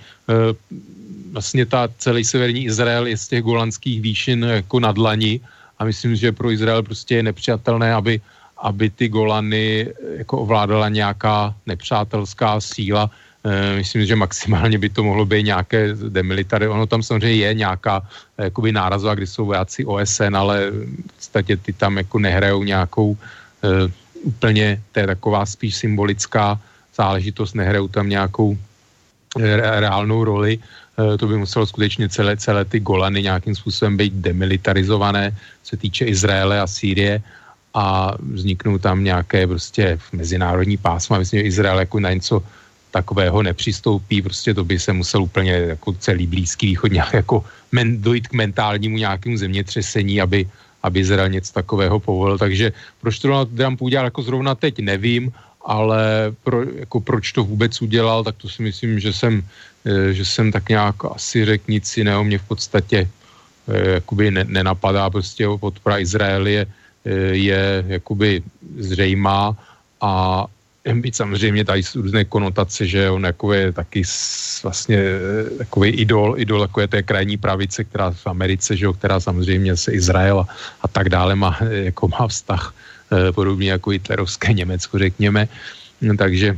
vlastně 1.31 1.65
ta 1.65 1.89
celý 1.97 2.23
severní 2.23 2.65
Izrael 2.65 3.07
je 3.07 3.17
z 3.17 3.27
těch 3.27 3.43
golandských 3.43 4.01
výšin 4.01 4.43
jako 4.43 4.79
na 4.79 4.91
dlani 4.91 5.39
a 5.79 5.85
myslím, 5.85 6.15
že 6.15 6.31
pro 6.31 6.51
Izrael 6.51 6.83
prostě 6.83 7.15
je 7.15 7.23
nepřijatelné, 7.23 7.93
aby, 7.93 8.21
aby 8.57 8.89
ty 8.89 9.09
Golany 9.09 9.87
jako 10.17 10.37
ovládala 10.37 10.89
nějaká 10.89 11.55
nepřátelská 11.65 12.61
síla. 12.61 13.09
E, 13.41 13.75
myslím, 13.75 14.05
že 14.05 14.15
maximálně 14.15 14.77
by 14.77 14.89
to 14.89 15.03
mohlo 15.03 15.25
být 15.25 15.43
nějaké 15.43 15.93
demilitary. 15.93 16.67
Ono 16.67 16.85
tam 16.85 17.03
samozřejmě 17.03 17.35
je 17.35 17.53
nějaká 17.53 18.01
jakoby 18.37 18.71
nárazová, 18.71 19.15
kdy 19.15 19.27
jsou 19.27 19.45
vojáci 19.45 19.85
OSN, 19.85 20.35
ale 20.35 20.69
v 20.71 21.13
podstatě 21.15 21.57
ty 21.57 21.73
tam 21.73 21.97
jako 21.97 22.19
nehrajou 22.19 22.63
nějakou 22.63 23.17
e, 23.63 23.67
úplně, 24.23 24.81
to 24.91 24.99
je 24.99 25.07
taková 25.07 25.45
spíš 25.45 25.75
symbolická 25.75 26.59
záležitost, 26.95 27.53
nehrajou 27.53 27.87
tam 27.87 28.09
nějakou 28.09 28.57
e, 29.39 29.79
reálnou 29.79 30.23
roli. 30.23 30.59
to 31.17 31.25
by 31.25 31.37
muselo 31.37 31.65
skutečně 31.65 32.09
celé, 32.09 32.37
celé 32.37 32.61
ty 32.65 32.77
Golany 32.79 33.25
nějakým 33.25 33.55
způsobem 33.55 33.97
být 33.97 34.13
demilitarizované, 34.13 35.33
se 35.63 35.77
týče 35.77 36.05
Izraele 36.05 36.61
a 36.61 36.67
Sýrie 36.67 37.23
a 37.73 38.13
vzniknou 38.19 38.77
tam 38.77 39.03
nějaké 39.03 39.47
prostě 39.47 39.99
mezinárodní 40.13 40.77
pásma. 40.77 41.17
Myslím, 41.17 41.39
že 41.39 41.47
Izrael 41.47 41.79
jako 41.79 41.99
na 41.99 42.13
něco 42.13 42.43
takového 42.91 43.43
nepřistoupí, 43.43 44.21
prostě 44.21 44.53
to 44.53 44.63
by 44.63 44.79
se 44.79 44.93
musel 44.93 45.23
úplně 45.23 45.51
jako 45.51 45.93
celý 45.93 46.27
Blízký 46.27 46.67
východ 46.67 46.91
nějak 46.91 47.13
jako 47.13 47.43
men, 47.71 48.01
dojít 48.01 48.27
k 48.27 48.33
mentálnímu 48.33 48.97
nějakému 48.97 49.37
zemětřesení, 49.37 50.21
aby, 50.21 50.45
aby 50.83 50.99
Izrael 50.99 51.29
něco 51.29 51.53
takového 51.53 51.99
povolil. 51.99 52.37
Takže 52.37 52.71
proč 53.01 53.19
to 53.19 53.45
Trump 53.45 53.81
udělal 53.81 54.05
jako 54.05 54.21
zrovna 54.21 54.55
teď, 54.55 54.79
nevím, 54.79 55.31
ale 55.65 56.33
pro, 56.43 56.63
jako 56.63 56.99
proč 56.99 57.31
to 57.31 57.43
vůbec 57.43 57.81
udělal, 57.81 58.23
tak 58.23 58.35
to 58.35 58.49
si 58.49 58.61
myslím, 58.61 58.99
že 58.99 59.13
jsem, 59.13 59.41
eh, 59.85 60.13
že 60.13 60.25
jsem 60.25 60.51
tak 60.51 60.69
nějak 60.69 60.95
asi 61.05 61.45
řekl 61.45 61.63
nic 61.67 61.85
jiného, 61.97 62.23
mě 62.23 62.37
v 62.37 62.47
podstatě 62.47 63.07
eh, 63.67 63.89
jakoby 64.01 64.31
ne, 64.31 64.43
nenapadá, 64.43 65.09
prostě 65.09 65.47
podpora 65.59 65.99
Izraeli 66.01 66.53
je, 66.53 66.63
eh, 67.05 67.11
je 67.37 67.61
jakoby 67.87 68.43
zřejmá 68.77 69.57
a 70.01 70.45
být 70.85 71.15
samozřejmě 71.15 71.65
tady 71.65 71.83
jsou 71.83 72.01
různé 72.01 72.25
konotace, 72.25 72.87
že 72.87 73.09
on 73.09 73.23
jako 73.23 73.53
je 73.53 73.71
taky 73.71 74.03
vlastně 74.63 74.97
takový 75.57 75.89
idol, 75.89 76.35
idol 76.37 76.61
jako 76.61 76.81
je 76.81 76.87
té 76.87 77.03
krajní 77.03 77.37
pravice, 77.37 77.83
která 77.83 78.11
v 78.11 78.27
Americe, 78.27 78.77
že 78.77 78.85
jo, 78.85 78.93
která 78.93 79.19
samozřejmě 79.19 79.77
se 79.77 79.93
Izrael 79.93 80.39
a, 80.39 80.47
a 80.81 80.87
tak 80.87 81.09
dále 81.09 81.35
má, 81.35 81.57
jako 81.61 82.07
má 82.07 82.27
vztah 82.27 82.73
Eh, 83.11 83.31
podobně 83.31 83.71
jako 83.71 83.89
hitlerovské 83.89 84.53
Německo, 84.53 84.99
řekněme. 84.99 85.47
No, 86.01 86.17
takže 86.17 86.55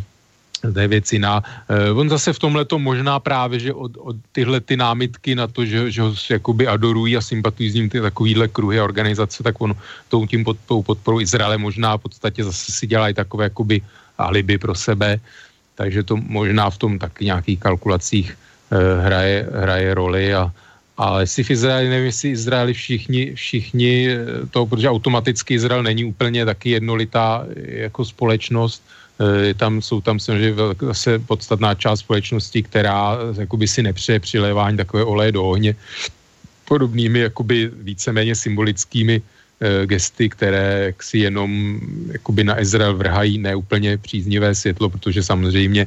to 0.61 0.80
je 0.80 0.88
věc 0.88 1.13
jiná. 1.13 1.41
Eh, 1.65 1.91
on 1.91 2.09
zase 2.09 2.30
v 2.34 2.39
tomhle 2.39 2.65
to 2.65 2.78
možná 2.78 3.17
právě, 3.19 3.59
že 3.59 3.74
od, 3.74 3.97
od 3.97 4.15
tyhle 4.32 4.61
ty 4.61 4.78
námitky 4.78 5.34
na 5.36 5.49
to, 5.49 5.65
že, 5.65 5.91
že 5.91 6.01
ho 6.01 6.13
jakoby 6.30 6.67
adorují 6.69 7.17
a 7.17 7.26
sympatují 7.26 7.69
s 7.69 7.74
ním 7.74 7.89
ty 7.89 8.01
takovýhle 8.01 8.47
kruhy 8.47 8.78
organizace, 8.82 9.43
tak 9.43 9.57
on 9.61 9.74
tou 10.13 10.30
tím 10.30 10.45
pod, 10.45 10.57
tou 10.69 10.86
podporou 10.86 11.19
Izraele 11.19 11.57
možná 11.57 11.97
v 11.97 12.05
podstatě 12.05 12.43
zase 12.45 12.71
si 12.71 12.86
dělají 12.88 13.17
takové 13.17 13.49
jakoby 13.49 13.82
alibi 14.24 14.57
pro 14.57 14.76
sebe, 14.76 15.19
takže 15.76 16.03
to 16.03 16.17
možná 16.17 16.69
v 16.69 16.78
tom 16.78 16.91
taky 16.99 17.26
nějakých 17.26 17.59
kalkulacích 17.59 18.28
eh, 18.32 18.78
hraje, 19.05 19.47
hraje 19.51 19.93
roli 19.93 20.34
a, 20.34 20.51
ale 20.97 21.24
jestli 21.24 21.43
v 21.43 21.51
Izraeli, 21.51 21.89
nevím, 21.89 22.05
jestli 22.05 22.30
Izraeli 22.30 22.74
všichni, 22.74 23.36
všichni 23.36 24.09
eh, 24.09 24.17
to, 24.51 24.65
protože 24.65 24.89
automaticky 24.89 25.53
Izrael 25.53 25.84
není 25.84 26.05
úplně 26.05 26.45
taky 26.45 26.69
jednolitá 26.69 27.45
eh, 27.45 27.89
jako 27.89 28.05
společnost, 28.05 28.84
eh, 29.19 29.53
tam 29.53 29.82
jsou 29.82 30.01
tam 30.01 30.19
samozřejmě 30.19 30.53
zase 30.82 31.19
podstatná 31.19 31.76
část 31.76 31.99
společnosti, 31.99 32.63
která 32.63 33.17
jakoby 33.38 33.67
si 33.67 33.84
nepřeje 33.84 34.19
přilévání 34.19 34.78
takové 34.78 35.03
oleje 35.03 35.32
do 35.32 35.43
ohně 35.43 35.76
podobnými 36.65 37.19
jakoby 37.19 37.71
víceméně 37.74 38.36
symbolickými 38.36 39.21
gesty, 39.86 40.30
které 40.30 40.93
si 41.01 41.18
jenom 41.18 41.80
jakoby 42.11 42.43
na 42.43 42.59
Izrael 42.61 42.97
vrhají 42.97 43.38
neúplně 43.38 43.97
příznivé 43.97 44.55
světlo, 44.55 44.89
protože 44.89 45.24
samozřejmě 45.24 45.86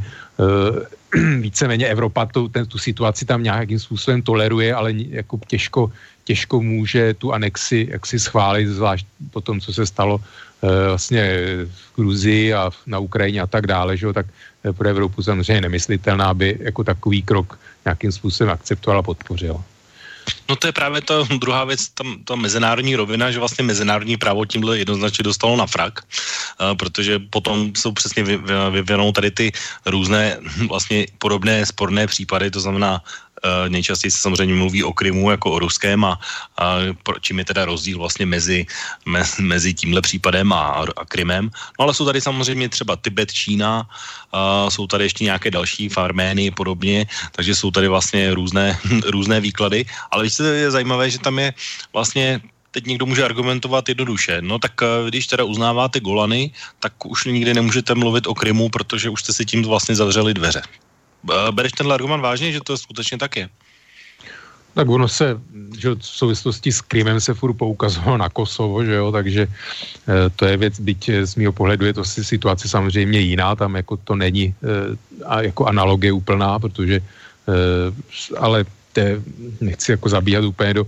víceméně 1.41 1.87
Evropa 1.87 2.27
tu, 2.27 2.49
ten, 2.49 2.67
tu 2.67 2.79
situaci 2.79 3.25
tam 3.25 3.43
nějakým 3.43 3.79
způsobem 3.79 4.23
toleruje, 4.23 4.75
ale 4.75 4.93
jako 4.93 5.41
těžko, 5.47 5.93
těžko 6.25 6.63
může 6.63 7.15
tu 7.15 7.33
anexi 7.33 7.89
jaksi 7.91 8.19
schválit, 8.19 8.67
zvlášť 8.67 9.07
po 9.31 9.41
tom, 9.41 9.61
co 9.61 9.73
se 9.73 9.87
stalo 9.87 10.21
e, 10.63 10.89
vlastně 10.89 11.23
v 11.67 11.97
Gruzii 11.97 12.55
a 12.55 12.71
na 12.87 12.99
Ukrajině 12.99 13.41
a 13.41 13.47
tak 13.47 13.67
dále, 13.67 13.97
že 13.97 14.13
tak 14.13 14.27
eh, 14.65 14.73
pro 14.73 14.89
Evropu 14.89 15.23
samozřejmě 15.23 15.61
nemyslitelná, 15.61 16.27
aby 16.27 16.59
jako 16.61 16.85
takový 16.85 17.23
krok 17.23 17.59
nějakým 17.85 18.13
způsobem 18.13 18.53
akceptovala 18.53 19.01
a 19.01 19.03
podpořila. 19.03 19.76
No 20.49 20.57
to 20.57 20.67
je 20.67 20.73
právě 20.73 21.01
ta 21.01 21.15
druhá 21.39 21.65
věc, 21.65 21.89
tam, 21.89 22.25
ta 22.25 22.37
mezinárodní 22.37 22.97
rovina, 22.97 23.31
že 23.31 23.39
vlastně 23.39 23.65
mezinárodní 23.65 24.17
právo 24.17 24.45
tímhle 24.45 24.79
jednoznačně 24.79 25.23
dostalo 25.23 25.57
na 25.57 25.67
frak, 25.67 26.01
uh, 26.01 26.77
protože 26.77 27.19
potom 27.19 27.73
jsou 27.77 27.93
přesně 27.93 28.23
vyvinou 28.71 29.13
tady 29.13 29.31
ty 29.31 29.53
různé 29.87 30.39
vlastně 30.69 31.07
podobné 31.19 31.67
sporné 31.67 32.07
případy, 32.07 32.51
to 32.51 32.61
znamená 32.61 33.03
nejčastěji 33.69 34.11
se 34.11 34.19
samozřejmě 34.19 34.55
mluví 34.55 34.85
o 34.85 34.93
Krymu 34.93 35.31
jako 35.31 35.51
o 35.51 35.59
ruském 35.59 36.05
a, 36.05 36.19
a 36.59 36.77
čím 37.21 37.39
je 37.39 37.45
teda 37.45 37.65
rozdíl 37.65 37.99
vlastně 37.99 38.27
mezi, 38.27 38.67
me, 39.07 39.23
mezi 39.41 39.75
tímhle 39.75 40.01
případem 40.03 40.53
a, 40.53 40.85
a 40.97 41.05
Krymem. 41.05 41.51
No 41.79 41.83
ale 41.83 41.95
jsou 41.95 42.05
tady 42.05 42.21
samozřejmě 42.21 42.69
třeba 42.69 42.97
Tibet, 42.97 43.33
Čína, 43.33 43.89
uh, 44.35 44.69
jsou 44.69 44.87
tady 44.87 45.05
ještě 45.05 45.25
nějaké 45.25 45.51
další 45.51 45.89
farmény 45.89 46.51
podobně, 46.51 47.07
takže 47.33 47.55
jsou 47.55 47.71
tady 47.71 47.89
vlastně 47.89 48.35
různé, 48.35 48.79
různé 49.07 49.41
výklady, 49.41 49.85
ale 50.11 50.25
víš, 50.25 50.39
je 50.39 50.71
zajímavé, 50.71 51.11
že 51.11 51.19
tam 51.19 51.39
je 51.39 51.55
vlastně 51.93 52.41
teď 52.71 52.87
někdo 52.87 53.07
může 53.07 53.25
argumentovat 53.25 53.89
jednoduše. 53.89 54.45
No 54.45 54.59
tak 54.59 54.73
když 55.09 55.27
teda 55.27 55.45
uznáváte 55.45 56.01
Golany, 56.01 56.53
tak 56.81 56.93
už 57.07 57.25
nikdy 57.25 57.55
nemůžete 57.55 57.95
mluvit 57.95 58.27
o 58.27 58.35
Krymu, 58.35 58.69
protože 58.69 59.09
už 59.09 59.21
jste 59.21 59.33
si 59.33 59.45
tím 59.49 59.65
vlastně 59.65 59.97
zavřeli 59.97 60.35
dveře. 60.35 60.63
Bereš 61.25 61.73
tenhle 61.73 61.95
argument 61.95 62.21
vážně, 62.21 62.53
že 62.53 62.61
to 62.61 62.79
skutečně 62.79 63.19
tak 63.19 63.37
je? 63.37 63.49
Tak 64.77 64.89
ono 64.89 65.09
se, 65.09 65.41
že 65.79 65.97
v 65.97 66.05
souvislosti 66.05 66.73
s 66.73 66.81
Krymem 66.85 67.21
se 67.21 67.35
furt 67.35 67.57
poukazovalo 67.57 68.17
na 68.17 68.29
Kosovo, 68.29 68.85
že 68.85 68.93
jo, 68.93 69.09
takže 69.13 69.43
e, 69.49 69.51
to 70.37 70.45
je 70.45 70.57
věc, 70.57 70.81
byť 70.81 71.01
z 71.25 71.33
mého 71.41 71.53
pohledu 71.53 71.89
je 71.89 71.97
to 71.97 72.05
si 72.05 72.25
situace 72.25 72.69
samozřejmě 72.69 73.21
jiná, 73.21 73.57
tam 73.57 73.75
jako 73.75 73.97
to 73.97 74.15
není 74.15 74.53
e, 74.53 74.55
a 75.25 75.49
jako 75.49 75.65
analogie 75.65 76.13
úplná, 76.13 76.59
protože 76.59 77.01
e, 77.01 77.03
ale 78.37 78.69
te, 78.93 79.17
nechci 79.61 79.97
jako 79.97 80.09
zabíhat 80.09 80.45
úplně 80.45 80.75
do, 80.75 80.85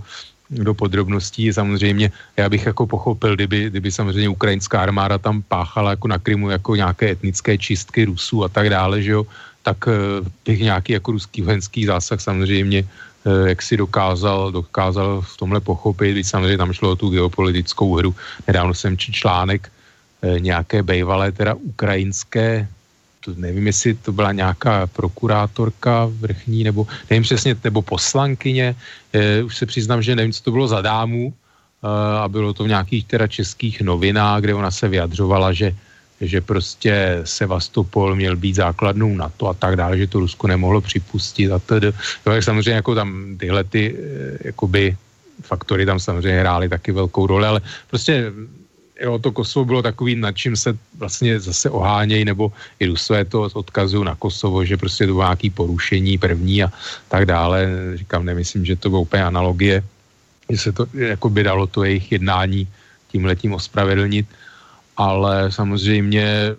do 0.51 0.74
podrobností. 0.74 1.53
Samozřejmě 1.53 2.12
já 2.37 2.49
bych 2.49 2.66
jako 2.66 2.87
pochopil, 2.87 3.37
kdyby, 3.37 3.70
kdyby 3.70 3.89
samozřejmě 3.93 4.29
ukrajinská 4.29 4.81
armáda 4.81 5.18
tam 5.18 5.43
páchala 5.43 5.91
jako 5.91 6.09
na 6.09 6.18
Krymu 6.18 6.51
jako 6.51 6.76
nějaké 6.76 7.11
etnické 7.11 7.59
čistky 7.59 8.05
Rusů 8.05 8.45
a 8.45 8.49
tak 8.49 8.68
dále, 8.70 9.03
že 9.03 9.12
jo, 9.12 9.26
tak 9.68 9.84
eh, 9.88 10.24
bych 10.48 10.60
nějaký 10.60 10.92
jako 10.92 11.12
ruský 11.12 11.44
vojenský 11.44 11.84
zásah 11.84 12.20
samozřejmě 12.20 12.80
eh, 12.80 13.48
jak 13.52 13.60
si 13.60 13.76
dokázal, 13.76 14.52
dokázal 14.52 15.20
v 15.20 15.34
tomhle 15.36 15.60
pochopit, 15.60 16.16
když 16.16 16.26
samozřejmě 16.32 16.56
tam 16.56 16.72
šlo 16.72 16.96
o 16.96 16.96
tu 16.96 17.12
geopolitickou 17.12 18.00
hru. 18.00 18.16
Nedávno 18.48 18.72
jsem 18.72 18.96
četl 18.96 19.12
článek 19.12 19.68
eh, 19.68 20.40
nějaké 20.40 20.80
bejvalé, 20.80 21.32
teda 21.36 21.52
ukrajinské, 21.52 22.64
to 23.20 23.36
nevím, 23.36 23.66
jestli 23.66 23.94
to 23.94 24.12
byla 24.12 24.32
nějaká 24.32 24.86
prokurátorka 24.88 26.08
vrchní, 26.08 26.64
nebo 26.64 26.88
nevím 27.10 27.28
přesně, 27.28 27.52
nebo 27.60 27.82
poslankyně, 27.82 28.72
už 29.44 29.52
se 29.56 29.66
přiznám, 29.66 30.00
že 30.00 30.16
nevím, 30.16 30.32
co 30.32 30.42
to 30.42 30.54
bylo 30.54 30.70
za 30.70 30.80
dámu, 30.80 31.34
a 32.22 32.24
bylo 32.30 32.54
to 32.54 32.64
v 32.64 32.72
nějakých 32.72 33.04
teda 33.04 33.26
českých 33.26 33.82
novinách, 33.82 34.40
kde 34.40 34.54
ona 34.54 34.70
se 34.70 34.88
vyjadřovala, 34.88 35.52
že 35.52 35.74
že 36.20 36.40
prostě 36.40 37.20
Sevastopol 37.24 38.16
měl 38.16 38.36
být 38.36 38.54
základnou 38.54 39.14
NATO 39.14 39.48
a 39.48 39.54
tak 39.54 39.76
dále, 39.76 39.98
že 39.98 40.06
to 40.06 40.20
Rusko 40.20 40.46
nemohlo 40.46 40.80
připustit 40.80 41.52
a 41.52 41.58
tedy. 41.58 41.86
Jo, 42.26 42.42
samozřejmě 42.42 42.82
jako 42.82 42.94
tam 42.94 43.36
tyhle 43.38 43.64
ty 43.64 43.94
eh, 43.94 44.38
jakoby 44.44 44.96
faktory 45.42 45.86
tam 45.86 46.00
samozřejmě 46.00 46.40
hrály 46.40 46.68
taky 46.68 46.92
velkou 46.92 47.26
roli, 47.26 47.46
ale 47.46 47.60
prostě 47.90 48.32
jo, 49.00 49.18
to 49.18 49.32
Kosovo 49.32 49.64
bylo 49.64 49.82
takový, 49.82 50.14
nad 50.14 50.32
čím 50.32 50.56
se 50.56 50.78
vlastně 50.98 51.40
zase 51.40 51.70
ohánějí, 51.70 52.24
nebo 52.24 52.52
i 52.80 52.86
Rusové 52.86 53.24
to 53.24 53.42
odkazují 53.42 54.04
na 54.04 54.14
Kosovo, 54.14 54.64
že 54.64 54.76
prostě 54.76 55.06
to 55.06 55.12
bylo 55.12 55.24
nějaký 55.24 55.50
porušení 55.50 56.18
první 56.18 56.64
a 56.64 56.72
tak 57.08 57.26
dále. 57.26 57.68
Říkám, 57.94 58.24
nemyslím, 58.24 58.64
že 58.64 58.76
to 58.76 58.90
bylo 58.90 59.00
úplně 59.02 59.24
analogie, 59.24 59.84
že 60.50 60.58
se 60.58 60.72
to 60.72 60.86
jako 60.94 61.30
by 61.30 61.42
dalo 61.42 61.66
to 61.66 61.84
jejich 61.84 62.12
jednání 62.12 62.68
tím 63.08 63.24
letím 63.24 63.54
ospravedlnit 63.54 64.26
ale 64.99 65.53
samozřejmě 65.53 66.57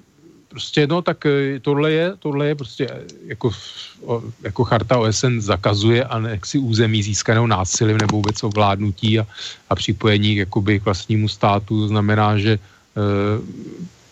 prostě 0.49 0.87
no 0.87 1.01
tak 1.01 1.25
eh, 1.25 1.59
tohle 1.59 1.91
je, 1.91 2.05
tohle 2.19 2.47
je 2.47 2.55
prostě 2.55 2.83
eh, 2.89 3.03
jako, 3.25 3.51
jako 4.43 4.63
charta 4.63 4.97
OSN 4.97 5.39
zakazuje 5.39 6.07
si 6.43 6.57
území 6.57 7.03
získanou 7.03 7.47
násilím 7.47 7.97
nebo 7.97 8.17
vůbec 8.17 8.43
ovládnutí 8.43 9.19
a, 9.19 9.27
a 9.69 9.75
připojení 9.75 10.35
jakoby 10.35 10.79
k 10.79 10.85
vlastnímu 10.85 11.27
státu. 11.27 11.87
Znamená, 11.87 12.37
že 12.37 12.51
e, 12.55 12.59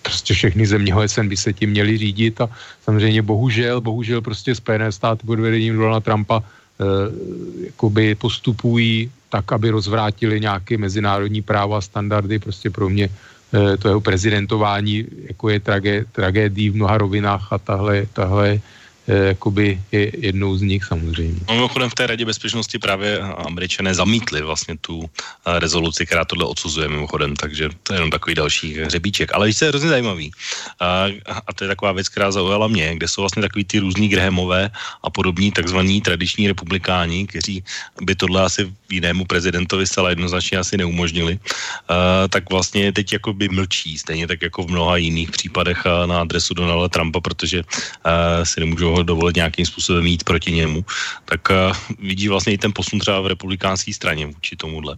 prostě 0.01 0.33
všechny 0.33 0.67
země 0.67 0.95
OSN 0.95 1.27
by 1.27 1.37
se 1.37 1.53
tím 1.53 1.69
měly 1.69 1.97
řídit 1.97 2.41
a 2.41 2.49
samozřejmě 2.83 3.21
bohužel, 3.21 3.81
bohužel 3.81 4.21
prostě 4.21 4.55
Spojené 4.55 4.91
státy 4.91 5.25
pod 5.25 5.39
vedením 5.39 5.75
Donalda 5.75 5.99
Trumpa 5.99 6.37
e, 6.39 6.43
jakoby 7.65 8.15
postupují 8.15 9.11
tak, 9.29 9.51
aby 9.51 9.69
rozvrátili 9.69 10.39
nějaké 10.39 10.77
mezinárodní 10.77 11.41
práva 11.41 11.77
a 11.77 11.81
standardy. 11.81 12.39
Prostě 12.39 12.69
pro 12.69 12.89
mě 12.89 13.09
to 13.79 13.87
jeho 13.87 14.01
prezidentování 14.01 15.05
jako 15.27 15.49
je 15.49 15.59
tragé, 15.59 16.05
tragédií 16.11 16.69
v 16.69 16.75
mnoha 16.75 16.97
rovinách 16.97 17.53
a 17.53 17.57
tahle, 17.57 18.05
tahle 18.13 18.59
jakoby 19.07 19.81
je 19.91 20.11
jednou 20.17 20.55
z 20.57 20.61
nich 20.61 20.83
samozřejmě. 20.83 21.39
No, 21.49 21.55
mimochodem 21.55 21.89
v 21.89 21.95
té 21.95 22.07
radě 22.07 22.25
bezpečnosti 22.25 22.79
právě 22.79 23.19
američané 23.19 23.95
zamítli 23.95 24.41
vlastně 24.41 24.77
tu 24.81 25.09
rezoluci, 25.45 26.05
která 26.05 26.25
tohle 26.25 26.45
odsuzuje 26.45 26.87
mimochodem, 26.89 27.35
takže 27.35 27.69
to 27.83 27.93
je 27.93 27.97
jenom 27.97 28.09
takový 28.11 28.35
další 28.35 28.73
hřebíček. 28.73 29.33
Ale 29.33 29.47
víš, 29.47 29.61
je 29.61 29.67
hrozně 29.67 29.89
zajímavý. 29.89 30.31
A, 30.79 31.05
a 31.47 31.53
to 31.53 31.63
je 31.63 31.67
taková 31.67 31.91
věc, 31.91 32.09
která 32.09 32.31
zaujala 32.31 32.67
mě, 32.67 32.95
kde 32.95 33.07
jsou 33.07 33.21
vlastně 33.21 33.41
takový 33.41 33.63
ty 33.63 33.79
různý 33.79 34.07
Grahamové 34.07 34.69
a 35.03 35.09
podobní 35.09 35.51
takzvaní 35.51 36.01
tradiční 36.01 36.47
republikáni, 36.47 37.27
kteří 37.27 37.63
by 38.01 38.15
tohle 38.15 38.43
asi 38.43 38.71
jinému 38.91 39.25
prezidentovi 39.25 39.87
zcela 39.87 40.09
jednoznačně 40.09 40.57
asi 40.57 40.77
neumožnili, 40.77 41.39
uh, 41.39 42.27
tak 42.29 42.49
vlastně 42.49 42.91
teď 42.91 43.13
jako 43.13 43.33
by 43.33 43.49
mlčí, 43.49 43.97
stejně 43.97 44.27
tak 44.27 44.41
jako 44.41 44.63
v 44.63 44.71
mnoha 44.71 44.97
jiných 44.97 45.31
případech 45.31 45.83
na 46.05 46.21
adresu 46.21 46.53
Donalda 46.53 46.87
Trumpa, 46.87 47.19
protože 47.19 47.63
uh, 47.63 48.43
si 48.43 48.59
nemůžou 48.59 48.96
ho 48.97 49.03
dovolit 49.03 49.35
nějakým 49.35 49.65
způsobem 49.65 50.03
mít 50.03 50.23
proti 50.23 50.51
němu, 50.51 50.85
tak 51.25 51.41
uh, 51.49 51.75
vidí 51.99 52.27
vlastně 52.27 52.53
i 52.53 52.57
ten 52.57 52.73
posun 52.73 52.99
třeba 52.99 53.21
v 53.21 53.27
republikánské 53.37 53.93
straně 53.93 54.25
vůči 54.25 54.55
tomuhle. 54.55 54.97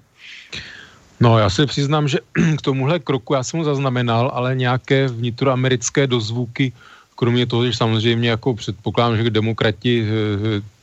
No, 1.20 1.38
já 1.38 1.50
se 1.50 1.66
přiznám, 1.66 2.08
že 2.08 2.20
k 2.58 2.62
tomuhle 2.62 3.00
kroku 3.00 3.34
já 3.34 3.44
jsem 3.44 3.60
ho 3.60 3.64
zaznamenal, 3.64 4.32
ale 4.34 4.56
nějaké 4.56 5.08
vnitroamerické 5.08 6.08
dozvuky, 6.08 6.72
kromě 7.16 7.46
toho, 7.46 7.68
že 7.68 7.76
samozřejmě 7.76 8.30
jako 8.30 8.54
předpokládám, 8.56 9.18
že 9.18 9.30
demokrati 9.30 10.08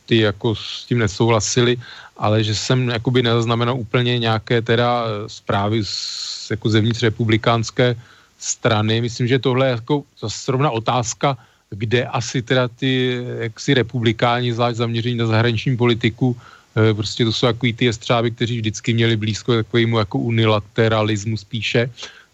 ty 0.05 0.17
jako 0.17 0.55
s 0.55 0.85
tím 0.85 1.01
nesouhlasili, 1.01 1.77
ale 2.17 2.43
že 2.43 2.55
jsem 2.55 2.89
jakoby 2.89 3.23
nezaznamenal 3.23 3.75
úplně 3.75 4.19
nějaké 4.19 4.61
teda 4.61 5.05
zprávy 5.27 5.81
z, 5.83 6.47
jako 6.51 6.69
zevnitř 6.69 7.03
republikánské 7.03 7.95
strany. 8.39 9.01
Myslím, 9.01 9.27
že 9.27 9.39
tohle 9.39 9.67
je 9.67 9.71
jako 9.71 10.03
zrovna 10.21 10.69
otázka, 10.69 11.37
kde 11.69 12.05
asi 12.05 12.41
teda 12.41 12.67
ty 12.67 13.19
jaksi 13.39 13.73
republikáni, 13.73 14.53
zvlášť 14.53 14.77
zaměření 14.77 15.15
na 15.15 15.25
zahraniční 15.27 15.77
politiku, 15.77 16.35
eh, 16.35 16.93
prostě 16.93 17.25
to 17.25 17.31
jsou 17.33 17.47
takový 17.47 17.73
ty 17.73 17.85
jestřáby, 17.85 18.31
kteří 18.31 18.55
vždycky 18.57 18.93
měli 18.93 19.15
blízko 19.15 19.55
takovému 19.55 19.97
jako 19.97 20.17
unilateralismu 20.19 21.37
spíše, 21.37 21.89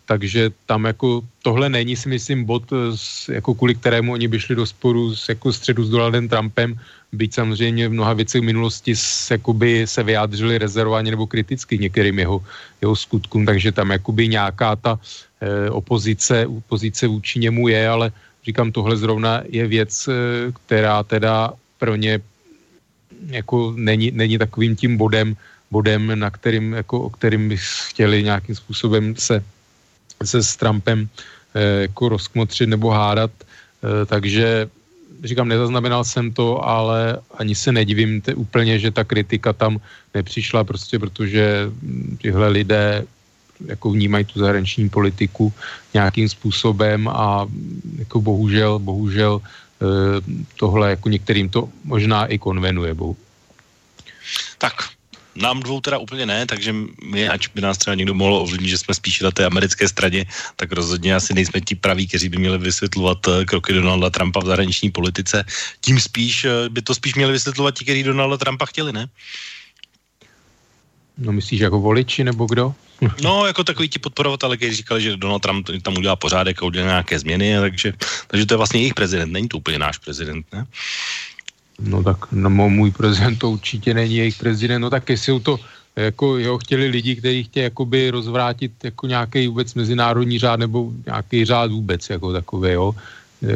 takže 0.05 0.51
tam 0.65 0.85
jako 0.85 1.21
tohle 1.41 1.69
není 1.69 1.95
si 1.95 2.09
myslím 2.09 2.45
bod, 2.45 2.63
eh, 2.69 3.33
jako 3.33 3.55
kvůli 3.55 3.75
kterému 3.75 4.13
oni 4.13 4.27
by 4.27 4.39
šli 4.39 4.55
do 4.55 4.65
sporu 4.65 5.15
s, 5.15 5.29
jako 5.29 5.53
středu 5.53 5.83
s 5.83 5.89
Donaldem 5.89 6.29
Trumpem, 6.29 6.77
byť 7.13 7.33
samozřejmě 7.33 7.89
v 7.89 7.93
mnoha 7.93 8.13
věcech 8.13 8.41
v 8.41 8.49
minulosti 8.49 8.95
se, 8.95 9.33
jakoby, 9.33 9.87
se 9.87 10.03
vyjádřili 10.03 10.57
rezervovaně 10.57 11.11
nebo 11.11 11.27
kriticky 11.27 11.77
některým 11.77 12.19
jeho, 12.19 12.37
jeho 12.81 12.95
skutkům, 12.95 13.45
takže 13.45 13.71
tam 13.71 13.91
jakoby 13.91 14.27
nějaká 14.27 14.75
ta 14.75 14.99
eh, 15.41 15.69
opozice, 15.69 16.47
opozice 16.47 17.07
vůči 17.07 17.39
němu 17.39 17.67
je, 17.67 17.89
ale 17.89 18.11
říkám, 18.45 18.71
tohle 18.71 18.97
zrovna 18.97 19.41
je 19.49 19.67
věc, 19.67 20.07
eh, 20.07 20.13
která 20.51 21.03
teda 21.03 21.53
pro 21.79 21.95
ně 21.95 22.19
jako 23.27 23.73
není, 23.77 24.11
není 24.11 24.37
takovým 24.37 24.75
tím 24.75 24.97
bodem, 24.97 25.35
bodem, 25.71 26.19
na 26.19 26.29
kterým, 26.29 26.73
jako, 26.73 26.99
o 26.99 27.09
kterým 27.09 27.49
by 27.49 27.57
chtěli 27.57 28.23
nějakým 28.23 28.55
způsobem 28.55 29.15
se, 29.15 29.43
se 30.23 30.43
s 30.43 30.55
Trumpem 30.55 31.09
eh, 31.55 31.81
jako 31.89 32.09
rozkmotřit 32.09 32.69
nebo 32.69 32.89
hádat. 32.89 33.31
Eh, 33.33 34.05
takže 34.05 34.69
říkám, 35.23 35.47
nezaznamenal 35.47 36.03
jsem 36.03 36.31
to, 36.33 36.59
ale 36.59 37.17
ani 37.39 37.55
se 37.55 37.71
nedivím 37.71 38.21
te, 38.21 38.35
úplně, 38.35 38.79
že 38.79 38.91
ta 38.91 39.03
kritika 39.03 39.53
tam 39.53 39.79
nepřišla, 40.13 40.63
prostě 40.63 40.99
protože 40.99 41.71
tyhle 42.21 42.47
lidé 42.47 43.05
jako 43.65 43.91
vnímají 43.91 44.25
tu 44.25 44.39
zahraniční 44.39 44.89
politiku 44.89 45.53
nějakým 45.93 46.29
způsobem 46.29 47.07
a 47.07 47.47
jako 47.97 48.21
bohužel, 48.21 48.79
bohužel 48.79 49.41
eh, 49.41 49.85
tohle 50.59 50.89
jako 50.89 51.09
některým 51.09 51.49
to 51.49 51.69
možná 51.83 52.25
i 52.25 52.37
konvenuje. 52.37 52.93
Bohu. 52.93 53.17
Tak, 54.57 54.73
nám 55.35 55.59
dvou 55.59 55.81
teda 55.81 55.97
úplně 55.97 56.25
ne, 56.25 56.45
takže 56.45 56.73
my, 57.03 57.29
ať 57.29 57.47
by 57.55 57.61
nás 57.61 57.77
třeba 57.77 57.95
někdo 57.95 58.13
mohl 58.13 58.35
ovlivnit, 58.35 58.69
že 58.69 58.77
jsme 58.77 58.93
spíše 58.93 59.23
na 59.23 59.31
té 59.31 59.45
americké 59.45 59.87
straně, 59.89 60.25
tak 60.55 60.71
rozhodně 60.71 61.15
asi 61.15 61.33
nejsme 61.33 61.61
ti 61.61 61.75
praví, 61.75 62.07
kteří 62.07 62.29
by 62.29 62.37
měli 62.37 62.57
vysvětlovat 62.57 63.17
eh, 63.27 63.45
kroky 63.45 63.73
Donalda 63.73 64.09
Trumpa 64.09 64.39
v 64.39 64.45
zahraniční 64.45 64.91
politice. 64.91 65.45
Tím 65.81 65.99
spíš 65.99 66.45
eh, 66.45 66.69
by 66.69 66.81
to 66.81 66.95
spíš 66.95 67.15
měli 67.15 67.31
vysvětlovat 67.33 67.75
ti, 67.75 67.83
kteří 67.83 68.03
Donalda 68.03 68.37
Trumpa 68.37 68.65
chtěli, 68.65 68.93
ne? 68.93 69.07
No 71.17 71.31
myslíš 71.31 71.59
jako 71.59 71.79
voliči 71.79 72.23
nebo 72.23 72.45
kdo? 72.45 72.75
No, 73.23 73.45
jako 73.45 73.63
takový 73.63 73.89
ti 73.89 73.99
podporovatelé, 73.99 74.57
kteří 74.57 74.75
říkali, 74.75 75.01
že 75.01 75.17
Donald 75.17 75.39
Trump 75.39 75.69
tam 75.81 75.97
udělá 75.97 76.15
pořádek 76.15 76.63
a 76.63 76.65
udělá 76.65 76.85
nějaké 76.85 77.19
změny, 77.19 77.55
takže, 77.59 77.93
takže 78.27 78.45
to 78.45 78.53
je 78.53 78.57
vlastně 78.57 78.79
jejich 78.79 78.93
prezident, 78.93 79.31
není 79.31 79.47
to 79.47 79.57
úplně 79.57 79.79
náš 79.79 79.97
prezident, 79.97 80.45
ne? 80.53 80.65
No 81.79 82.03
tak 82.03 82.17
no, 82.31 82.49
můj 82.49 82.91
prezident 82.91 83.35
to 83.39 83.49
určitě 83.49 83.93
není 83.93 84.15
jejich 84.15 84.37
prezident, 84.37 84.81
no 84.81 84.89
tak 84.89 85.09
jestli 85.09 85.39
to 85.39 85.59
jako 85.95 86.37
jo, 86.37 86.57
chtěli 86.57 86.87
lidi, 86.87 87.15
kteří 87.15 87.43
chtějí 87.43 87.63
jakoby 87.63 88.09
rozvrátit 88.09 88.71
jako 88.83 89.07
nějaký 89.07 89.47
vůbec 89.47 89.73
mezinárodní 89.73 90.39
řád 90.39 90.59
nebo 90.59 90.91
nějaký 91.05 91.45
řád 91.45 91.71
vůbec 91.71 92.09
jako 92.09 92.33
takový, 92.33 92.71
jo, 92.71 92.95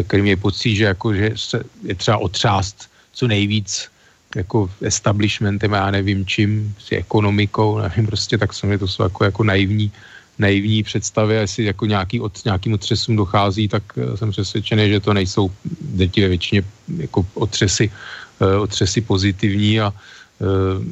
který 0.07 0.21
mě 0.21 0.37
pocit, 0.37 0.75
že 0.75 0.83
jako, 0.83 1.13
že 1.13 1.31
se 1.35 1.63
je 1.83 1.95
třeba 1.95 2.17
otřást 2.17 2.89
co 3.13 3.27
nejvíc 3.27 3.89
jako 4.35 4.69
establishmentem, 4.81 5.71
já 5.71 5.91
nevím 5.91 6.25
čím, 6.25 6.75
s 6.79 6.91
ekonomikou, 6.91 7.79
nevím, 7.79 8.07
prostě 8.07 8.37
tak 8.37 8.53
se 8.53 8.67
mi 8.67 8.77
to 8.77 8.87
jsou 8.87 9.03
jako, 9.03 9.23
jako 9.23 9.43
naivní, 9.43 9.91
naivní 10.39 10.83
představy, 10.83 11.35
jestli 11.35 11.63
jako 11.63 11.85
nějaký 11.85 12.19
od, 12.19 12.45
nějakým 12.45 12.73
otřesům 12.73 13.15
dochází, 13.15 13.67
tak 13.67 13.83
eh, 13.97 14.17
jsem 14.17 14.31
přesvědčený, 14.31 14.89
že 14.89 14.99
to 14.99 15.13
nejsou 15.13 15.51
ve 15.95 16.07
většině 16.07 16.63
jako 16.97 17.25
otřesy, 17.33 17.91
uh, 18.39 18.61
otřesy 18.61 19.01
pozitivní 19.01 19.81
a 19.81 19.89
uh, 19.89 20.83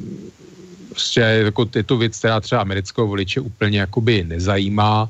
prostě 0.89 1.19
jako, 1.19 1.69
je 1.75 1.83
to 1.83 1.97
věc, 1.97 2.17
která 2.17 2.41
třeba 2.41 2.61
amerického 2.61 3.07
voliče 3.07 3.39
úplně 3.39 3.79
jakoby 3.79 4.23
nezajímá, 4.23 5.09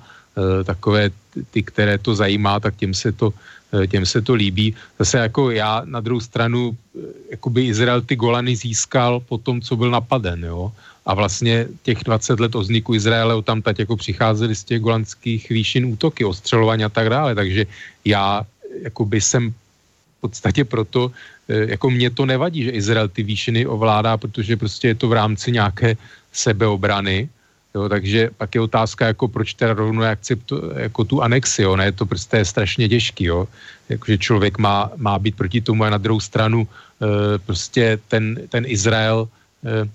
takové 0.64 1.10
ty, 1.52 1.64
které 1.64 1.98
to 1.98 2.16
zajímá, 2.16 2.60
tak 2.60 2.76
těm 2.76 2.94
se 2.94 3.12
to 3.12 3.32
Eh, 3.32 3.55
těm 3.88 4.06
se 4.06 4.22
to 4.22 4.34
líbí. 4.34 4.76
Zase 5.00 5.18
jako 5.18 5.52
já 5.52 5.82
na 5.86 6.00
druhou 6.00 6.20
stranu, 6.20 6.72
eh, 6.72 7.00
jakoby 7.32 7.68
Izrael 7.68 8.02
ty 8.02 8.16
Golany 8.16 8.56
získal 8.56 9.20
po 9.20 9.38
tom, 9.38 9.62
co 9.62 9.76
byl 9.76 9.92
napaden, 9.92 10.44
jo. 10.44 10.72
A 11.06 11.14
vlastně 11.14 11.68
těch 11.84 12.02
20 12.04 12.40
let 12.40 12.56
o 12.56 12.60
vzniku 12.60 12.96
Izraele 12.96 13.38
tam 13.44 13.62
teď 13.62 13.80
jako 13.80 13.96
přicházely 13.96 14.56
z 14.56 14.64
těch 14.64 14.82
golandských 14.82 15.50
výšin 15.50 15.86
útoky, 15.86 16.26
ostřelování 16.26 16.84
a 16.84 16.90
tak 16.90 17.10
dále. 17.10 17.36
Takže 17.36 17.66
já 18.06 18.42
jakoby 18.82 19.22
jsem 19.22 19.52
v 19.52 20.22
podstatě 20.22 20.66
proto, 20.66 21.12
eh, 21.50 21.78
jako 21.78 21.90
mě 21.90 22.10
to 22.10 22.26
nevadí, 22.26 22.64
že 22.64 22.78
Izrael 22.78 23.08
ty 23.08 23.24
výšiny 23.24 23.66
ovládá, 23.66 24.18
protože 24.18 24.58
prostě 24.58 24.88
je 24.88 24.96
to 24.96 25.08
v 25.08 25.14
rámci 25.14 25.52
nějaké 25.52 25.98
sebeobrany, 26.34 27.30
Jo, 27.76 27.90
takže 27.90 28.30
pak 28.38 28.56
je 28.56 28.62
otázka, 28.62 29.08
jako 29.08 29.28
proč 29.28 29.54
teda 29.54 29.74
rovnou 29.74 30.04
akceptu, 30.04 30.72
jako 30.76 31.04
tu 31.04 31.22
anexi, 31.22 31.62
jo, 31.62 31.76
ne, 31.76 31.92
to 31.92 32.06
prostě 32.06 32.38
je 32.38 32.46
strašně 32.46 32.90
těžký, 32.90 33.24
jo, 33.24 33.48
jakože 33.90 34.18
člověk 34.18 34.58
má, 34.58 34.92
má 34.96 35.20
být 35.20 35.36
proti 35.36 35.62
tomu 35.62 35.84
a 35.84 35.90
na 35.90 35.98
druhou 36.00 36.20
stranu 36.20 36.64
e, 36.64 37.38
prostě 37.38 38.00
ten, 38.08 38.48
ten 38.50 38.64
Izrael 38.68 39.28
e, 39.28 39.90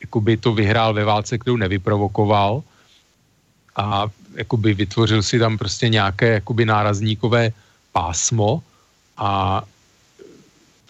jakoby 0.00 0.36
to 0.36 0.56
vyhrál 0.56 0.94
ve 0.94 1.04
válce, 1.04 1.38
kterou 1.38 1.56
nevyprovokoval 1.56 2.62
a 3.76 4.08
jakoby 4.34 4.74
vytvořil 4.74 5.22
si 5.22 5.38
tam 5.38 5.58
prostě 5.58 5.88
nějaké 5.88 6.40
jakoby 6.40 6.64
nárazníkové 6.64 7.52
pásmo 7.92 8.62
a 9.16 9.62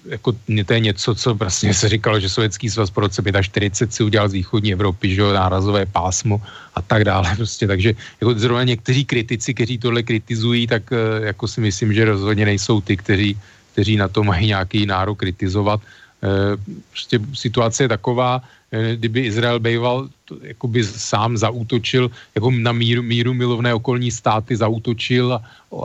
jako 0.04 0.32
to 0.66 0.72
je 0.72 0.80
něco, 0.80 1.14
co 1.14 1.34
vlastně 1.34 1.74
se 1.74 1.88
říkalo, 1.88 2.20
že 2.20 2.28
Sovětský 2.28 2.70
svaz 2.70 2.90
po 2.90 3.00
roce 3.00 3.22
45 3.42 3.94
si 3.94 4.02
udělal 4.04 4.28
z 4.28 4.32
východní 4.32 4.72
Evropy, 4.72 5.14
že 5.14 5.20
jo, 5.20 5.32
nárazové 5.32 5.86
pásmo 5.86 6.42
a 6.74 6.82
tak 6.82 7.04
dále. 7.04 7.34
Prostě, 7.36 7.66
takže 7.66 7.94
jako 8.20 8.34
zrovna 8.34 8.64
někteří 8.64 9.04
kritici, 9.04 9.54
kteří 9.54 9.78
tohle 9.78 10.02
kritizují, 10.02 10.66
tak 10.66 10.82
eh, 10.92 11.26
jako 11.26 11.48
si 11.48 11.60
myslím, 11.60 11.92
že 11.92 12.04
rozhodně 12.04 12.44
nejsou 12.44 12.80
ty, 12.80 12.96
kteří, 12.96 13.38
kteří 13.72 13.96
na 13.96 14.08
to 14.08 14.24
mají 14.24 14.46
nějaký 14.46 14.86
nárok 14.86 15.18
kritizovat. 15.18 15.80
Eh, 16.22 16.56
prostě 16.90 17.20
situace 17.34 17.84
je 17.84 17.88
taková, 17.88 18.42
kdyby 18.70 19.20
Izrael 19.20 19.60
býval 19.60 20.08
jakoby 20.42 20.84
sám 20.84 21.36
zaútočil, 21.36 22.10
jako 22.34 22.50
na 22.50 22.72
míru, 22.72 23.02
míru 23.02 23.34
milovné 23.34 23.74
okolní 23.74 24.10
státy 24.10 24.56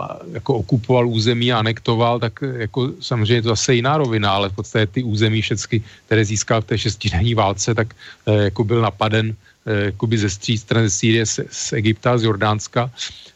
a 0.02 0.20
jako 0.32 0.56
okupoval 0.56 1.08
území 1.08 1.54
a 1.54 1.60
anektoval, 1.60 2.20
tak 2.20 2.44
eh, 2.44 2.68
jako 2.68 2.92
samozřejmě 3.00 3.42
to 3.42 3.50
zase 3.50 3.76
jiná 3.76 3.98
rovina, 3.98 4.32
ale 4.32 4.50
v 4.50 4.56
podstatě 4.56 4.88
ty 4.88 5.04
území 5.04 5.42
všechny, 5.42 5.84
které 6.06 6.26
získal 6.26 6.62
v 6.62 6.66
té 6.66 6.78
šestidenní 6.78 7.36
válce, 7.36 7.76
tak 7.76 7.96
e, 8.26 8.52
jako 8.52 8.64
byl 8.64 8.82
napaden 8.82 9.36
e, 9.66 9.86
jakoby 9.86 10.18
ze 10.18 10.30
stří 10.30 10.58
strany 10.58 10.90
Sýrie, 10.90 11.26
z, 11.26 11.40
z 11.52 11.74
Egypta, 11.74 12.18
z 12.18 12.24
Jordánska, 12.24 12.92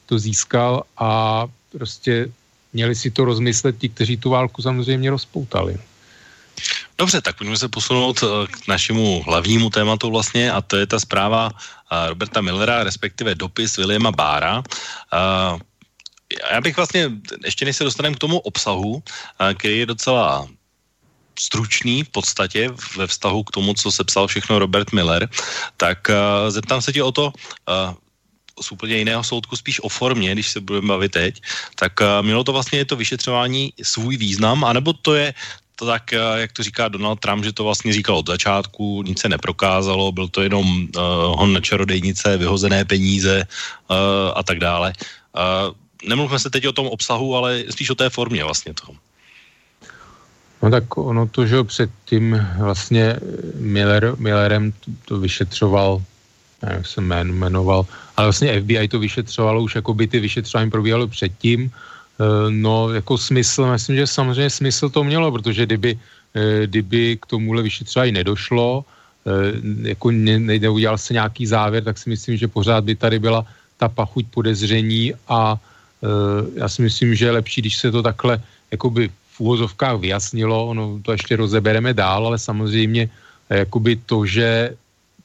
to 0.05 0.19
získal 0.19 0.83
a 0.97 1.47
prostě 1.71 2.29
měli 2.73 2.95
si 2.95 3.11
to 3.11 3.25
rozmyslet 3.25 3.77
ti, 3.77 3.89
kteří 3.89 4.17
tu 4.17 4.29
válku 4.29 4.61
samozřejmě 4.61 5.09
rozpoutali. 5.11 5.77
Dobře, 6.97 7.21
tak 7.21 7.37
pojďme 7.37 7.57
se 7.57 7.69
posunout 7.69 8.23
eh, 8.23 8.47
k 8.47 8.67
našemu 8.67 9.23
hlavnímu 9.23 9.69
tématu 9.69 10.11
vlastně 10.11 10.51
a 10.51 10.61
to 10.61 10.77
je 10.77 10.87
ta 10.87 10.99
zpráva 10.99 11.51
eh, 11.53 12.09
Roberta 12.09 12.41
Millera, 12.41 12.83
respektive 12.83 13.35
dopis 13.35 13.77
Williama 13.77 14.11
Bára. 14.11 14.63
Já 16.51 16.61
bych 16.61 16.75
vlastně, 16.75 17.11
ještě 17.45 17.65
než 17.65 17.75
se 17.77 17.83
dostaneme 17.83 18.15
k 18.15 18.19
tomu 18.19 18.39
obsahu, 18.39 19.03
který 19.57 19.79
je 19.79 19.85
docela 19.85 20.47
stručný 21.39 22.03
v 22.03 22.09
podstatě 22.09 22.69
ve 22.97 23.07
vztahu 23.07 23.43
k 23.43 23.51
tomu, 23.51 23.73
co 23.73 23.91
se 23.91 24.03
psal 24.03 24.27
všechno 24.27 24.59
Robert 24.59 24.91
Miller, 24.91 25.29
tak 25.77 26.11
zeptám 26.49 26.81
se 26.81 26.93
tě 26.93 27.03
o 27.03 27.11
to, 27.11 27.31
z 28.61 28.71
úplně 28.71 28.97
jiného 28.97 29.23
soudku, 29.23 29.55
spíš 29.55 29.79
o 29.79 29.89
formě, 29.89 30.31
když 30.31 30.47
se 30.47 30.59
budeme 30.59 30.87
bavit 30.87 31.11
teď, 31.11 31.41
tak 31.75 31.93
mělo 32.21 32.43
to 32.43 32.51
vlastně 32.51 32.85
to 32.85 32.95
vyšetřování 32.95 33.73
svůj 33.83 34.17
význam, 34.17 34.63
anebo 34.63 34.93
to 34.93 35.15
je 35.15 35.33
to 35.77 35.85
tak, 35.85 36.03
uh, 36.13 36.41
jak 36.41 36.51
to 36.51 36.63
říká 36.63 36.87
Donald 36.87 37.19
Trump, 37.19 37.43
že 37.45 37.53
to 37.53 37.63
vlastně 37.63 37.93
říkal 37.93 38.17
od 38.17 38.27
začátku, 38.27 39.03
nic 39.05 39.21
se 39.21 39.29
neprokázalo, 39.29 40.11
byl 40.11 40.27
to 40.27 40.41
jenom 40.41 40.65
uh, 40.65 41.01
hon 41.37 41.53
na 41.53 41.61
čarodejnice, 41.61 42.37
vyhozené 42.37 42.85
peníze 42.85 43.45
uh, 43.45 43.95
a 44.35 44.43
tak 44.43 44.59
dále. 44.59 44.93
Uh, 45.37 45.73
nemluvme 46.09 46.39
se 46.39 46.49
teď 46.49 46.67
o 46.67 46.73
tom 46.73 46.87
obsahu, 46.87 47.35
ale 47.35 47.63
spíš 47.69 47.89
o 47.89 47.95
té 47.95 48.09
formě 48.09 48.43
vlastně 48.43 48.73
toho. 48.73 48.97
No 50.63 50.69
tak 50.73 50.97
ono 50.97 51.27
to, 51.29 51.45
že 51.45 51.63
předtím 51.63 52.47
vlastně 52.57 53.15
Miller, 53.55 54.17
Millerem 54.17 54.73
to, 55.05 55.19
vyšetřoval, 55.19 56.01
nevím, 56.61 56.77
jak 56.77 56.87
se 56.87 57.01
jmen, 57.01 57.31
jmenoval, 57.31 57.85
ale 58.17 58.25
vlastně 58.25 58.61
FBI 58.61 58.87
to 58.87 58.99
vyšetřovalo, 58.99 59.61
už 59.61 59.75
jako 59.75 59.93
by 59.93 60.07
ty 60.07 60.19
vyšetřování 60.19 60.71
probíhalo 60.73 61.07
předtím, 61.07 61.69
eh, 61.69 61.96
no 62.49 62.89
jako 62.93 63.17
smysl, 63.17 63.71
myslím, 63.71 63.95
že 63.95 64.07
samozřejmě 64.07 64.49
smysl 64.49 64.89
to 64.89 65.03
mělo, 65.03 65.31
protože 65.31 65.65
kdyby, 65.65 65.99
eh, 66.33 66.67
kdyby 66.67 67.17
k 67.21 67.25
tomuhle 67.25 67.61
vyšetřování 67.61 68.11
nedošlo, 68.11 68.81
eh, 68.81 69.91
jako 69.93 70.11
ne, 70.11 70.39
neudělal 70.39 70.97
se 70.97 71.13
nějaký 71.13 71.45
závěr, 71.45 71.83
tak 71.83 71.97
si 71.97 72.09
myslím, 72.09 72.37
že 72.37 72.47
pořád 72.47 72.83
by 72.83 72.95
tady 72.95 73.19
byla 73.19 73.45
ta 73.77 73.89
pachuť 73.89 74.25
podezření 74.33 75.13
a 75.27 75.57
já 76.55 76.69
si 76.69 76.85
myslím, 76.85 77.17
že 77.17 77.25
je 77.25 77.37
lepší, 77.41 77.61
když 77.61 77.75
se 77.77 77.89
to 77.89 78.05
takhle 78.05 78.37
jakoby 78.69 79.09
v 79.09 79.37
úvozovkách 79.39 79.97
vyjasnilo, 79.97 80.67
ono 80.67 81.01
to 81.01 81.11
ještě 81.11 81.41
rozebereme 81.41 81.93
dál, 81.93 82.27
ale 82.27 82.37
samozřejmě 82.37 83.09
jakoby 83.49 83.95
to, 84.05 84.25
že 84.25 84.77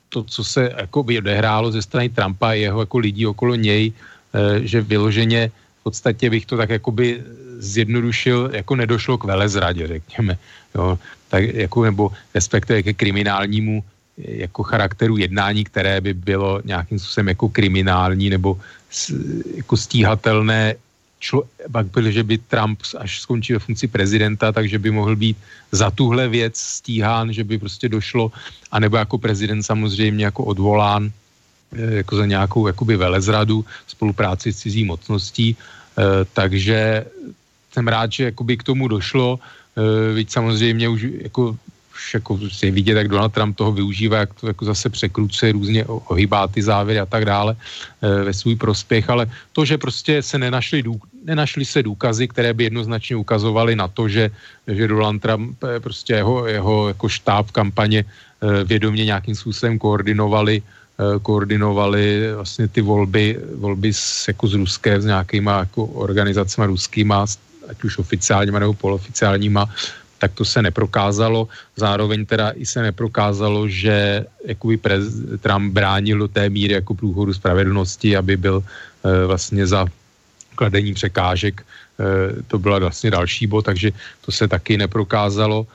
to, 0.08 0.24
co 0.24 0.44
se 0.44 0.72
jakoby 0.76 1.18
odehrálo 1.18 1.72
ze 1.72 1.82
strany 1.82 2.08
Trumpa 2.08 2.48
a 2.48 2.52
jeho 2.52 2.80
jako 2.80 2.98
lidí 2.98 3.26
okolo 3.26 3.54
něj, 3.54 3.92
eh, 3.92 4.60
že 4.68 4.80
vyloženě 4.80 5.50
v 5.82 5.90
podstatě 5.90 6.30
bych 6.30 6.46
to 6.46 6.56
tak 6.56 6.70
jakoby 6.70 7.22
zjednodušil, 7.58 8.50
jako 8.54 8.76
nedošlo 8.76 9.18
k 9.18 9.24
velezradě, 9.24 9.86
řekněme. 9.86 10.38
Jo, 10.74 10.98
tak 11.28 11.42
jako, 11.42 11.84
nebo 11.84 12.02
respektive 12.34 12.82
ke 12.82 12.92
kriminálnímu 12.94 13.82
eh, 13.82 14.46
jako 14.46 14.62
charakteru 14.62 15.18
jednání, 15.18 15.64
které 15.66 16.00
by 16.00 16.14
bylo 16.14 16.62
nějakým 16.64 16.98
způsobem 16.98 17.28
jako 17.34 17.48
kriminální 17.48 18.30
nebo 18.30 18.60
jako 19.58 19.76
stíhatelné 19.76 20.74
člo, 21.18 21.50
pak 21.72 21.86
byl, 21.90 22.10
že 22.10 22.22
by 22.22 22.38
Trump 22.38 22.78
až 22.98 23.20
skončil 23.20 23.58
ve 23.58 23.64
funkci 23.66 23.86
prezidenta, 23.90 24.52
takže 24.52 24.78
by 24.78 24.90
mohl 24.90 25.14
být 25.16 25.36
za 25.72 25.90
tuhle 25.90 26.28
věc 26.28 26.58
stíhán, 26.58 27.32
že 27.32 27.42
by 27.42 27.58
prostě 27.58 27.88
došlo, 27.88 28.30
anebo 28.70 28.96
jako 29.02 29.18
prezident 29.18 29.62
samozřejmě 29.62 30.24
jako 30.24 30.44
odvolán 30.44 31.10
jako 31.72 32.16
za 32.16 32.26
nějakou 32.26 32.66
jakoby 32.66 32.96
velezradu, 32.96 33.64
spolupráci 33.86 34.52
s 34.52 34.58
cizí 34.58 34.84
mocností, 34.84 35.56
eh, 35.56 36.02
takže 36.32 37.04
jsem 37.72 37.88
rád, 37.88 38.12
že 38.12 38.24
jakoby 38.24 38.56
k 38.56 38.62
tomu 38.62 38.88
došlo, 38.88 39.38
víc 40.14 40.32
samozřejmě 40.32 40.88
už 40.88 41.02
jako 41.32 41.56
už 41.92 42.14
jako 42.14 42.38
je 42.62 42.70
vidět, 42.70 42.96
jak 42.96 43.08
Donald 43.08 43.32
Trump 43.32 43.56
toho 43.56 43.72
využívá, 43.72 44.16
jak 44.26 44.34
to 44.34 44.46
jako 44.46 44.64
zase 44.64 44.90
překrucuje, 44.90 45.52
různě 45.52 45.84
ohýbá 45.84 46.48
ty 46.48 46.62
závěry 46.62 47.00
a 47.00 47.06
tak 47.06 47.24
dále 47.24 47.54
e, 47.54 48.24
ve 48.24 48.32
svůj 48.32 48.56
prospěch, 48.56 49.10
ale 49.10 49.30
to, 49.52 49.64
že 49.64 49.78
prostě 49.78 50.22
se 50.22 50.38
nenašly, 50.38 50.82
dů, 50.82 51.00
nenašly 51.24 51.64
se 51.64 51.82
důkazy, 51.82 52.28
které 52.28 52.52
by 52.54 52.64
jednoznačně 52.64 53.16
ukazovaly 53.16 53.76
na 53.76 53.88
to, 53.88 54.08
že, 54.08 54.30
že 54.66 54.88
Donald 54.88 55.22
Trump, 55.22 55.64
e, 55.64 55.80
prostě 55.80 56.12
jeho, 56.12 56.46
jeho 56.46 56.88
jako 56.88 57.08
štáb 57.08 57.50
kampaně 57.50 58.04
e, 58.04 58.64
vědomě 58.64 59.04
nějakým 59.04 59.34
způsobem 59.34 59.78
koordinovali 59.78 60.62
koordinovali 61.22 62.34
vlastně 62.34 62.68
ty 62.68 62.80
volby, 62.80 63.38
volby 63.54 63.92
s, 63.92 64.28
jako 64.28 64.48
s 64.48 64.54
Ruské, 64.54 65.00
s 65.00 65.04
nějakýma 65.04 65.58
jako 65.58 65.86
organizacemi 65.86 66.66
ruskýma, 66.66 67.26
ať 67.68 67.84
už 67.84 67.98
oficiálníma 67.98 68.58
nebo 68.58 68.74
poloficiálníma, 68.74 69.66
tak 70.18 70.38
to 70.38 70.44
se 70.44 70.62
neprokázalo. 70.62 71.48
Zároveň 71.76 72.26
teda 72.26 72.54
i 72.54 72.66
se 72.66 72.82
neprokázalo, 72.82 73.68
že 73.68 74.26
jakoby 74.46 74.76
prez, 74.76 75.04
Trump 75.40 75.72
bránil 75.74 76.18
do 76.18 76.28
té 76.28 76.46
míry 76.46 76.74
jako 76.74 76.94
průchodu 76.94 77.34
spravedlnosti, 77.34 78.16
aby 78.16 78.36
byl 78.36 78.62
e, 78.62 79.26
vlastně 79.26 79.66
za 79.66 79.86
kladení 80.54 80.94
překážek. 80.94 81.62
E, 81.62 81.66
to 82.46 82.58
byla 82.58 82.78
vlastně 82.78 83.10
další 83.10 83.46
bod, 83.46 83.66
takže 83.66 83.90
to 84.22 84.30
se 84.30 84.48
taky 84.48 84.78
neprokázalo, 84.78 85.66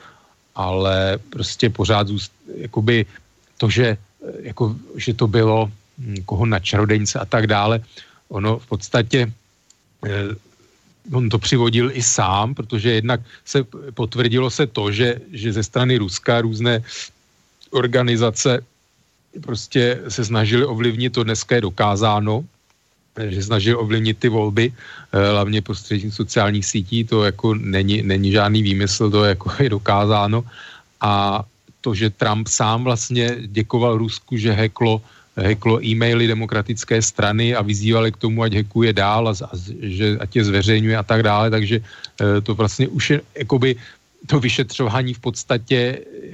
ale 0.55 1.19
prostě 1.29 1.69
pořád 1.69 2.07
zůst, 2.07 2.31
jakoby 2.55 3.05
to, 3.57 3.67
že, 3.69 3.97
jako, 4.41 4.75
že 4.95 5.13
to 5.13 5.27
bylo 5.27 5.71
hm, 5.97 6.15
koho 6.25 6.45
na 6.45 6.59
čarodějnice 6.59 7.19
a 7.19 7.25
tak 7.25 7.47
dále, 7.47 7.81
ono 8.29 8.59
v 8.59 8.65
podstatě 8.67 9.31
e, 10.05 10.11
on 11.13 11.29
to 11.29 11.39
přivodil 11.39 11.91
i 11.93 12.03
sám, 12.03 12.55
protože 12.55 12.91
jednak 12.91 13.21
se 13.45 13.63
potvrdilo 13.93 14.49
se 14.49 14.67
to, 14.67 14.91
že, 14.91 15.21
že 15.31 15.53
ze 15.53 15.63
strany 15.63 15.97
Ruska 15.97 16.41
různé 16.41 16.83
organizace 17.71 18.63
prostě 19.41 20.01
se 20.07 20.25
snažili 20.25 20.65
ovlivnit, 20.65 21.13
to 21.13 21.23
dneska 21.23 21.55
je 21.55 21.61
dokázáno, 21.61 22.43
že 23.17 23.43
snažili 23.43 23.75
ovlivnit 23.75 24.17
ty 24.19 24.29
volby, 24.29 24.73
eh, 24.73 25.31
hlavně 25.31 25.61
prostřednictvím 25.61 26.11
sociálních 26.11 26.65
sítí, 26.65 27.03
to 27.03 27.23
jako 27.23 27.53
není, 27.53 28.01
není 28.01 28.31
žádný 28.31 28.63
výmysl, 28.63 29.09
to 29.09 29.23
jako 29.23 29.51
je 29.63 29.69
dokázáno. 29.69 30.43
A 31.01 31.43
to, 31.87 31.95
že 31.95 32.11
Trump 32.11 32.51
sám 32.51 32.83
vlastně 32.83 33.47
děkoval 33.47 33.95
Rusku, 34.03 34.35
že 34.35 34.51
heklo 34.51 34.99
heklo 35.37 35.77
e-maily 35.85 36.27
demokratické 36.27 36.97
strany 36.97 37.53
a 37.53 37.61
vyzývali 37.61 38.09
k 38.11 38.17
tomu, 38.17 38.41
ať 38.41 38.65
hekuje 38.65 38.89
dál 38.89 39.29
a, 39.29 39.33
a 39.37 39.53
že 39.85 40.17
ať 40.17 40.31
je 40.35 40.43
zveřejňuje 40.49 40.97
a 40.97 41.05
tak 41.05 41.21
dále, 41.21 41.53
takže 41.53 41.77
e, 41.77 42.41
to 42.41 42.57
vlastně 42.57 42.89
už 42.89 43.03
je 43.09 43.17
jakoby 43.45 43.77
to 44.25 44.41
vyšetřování 44.41 45.13
v 45.13 45.21
podstatě 45.21 45.77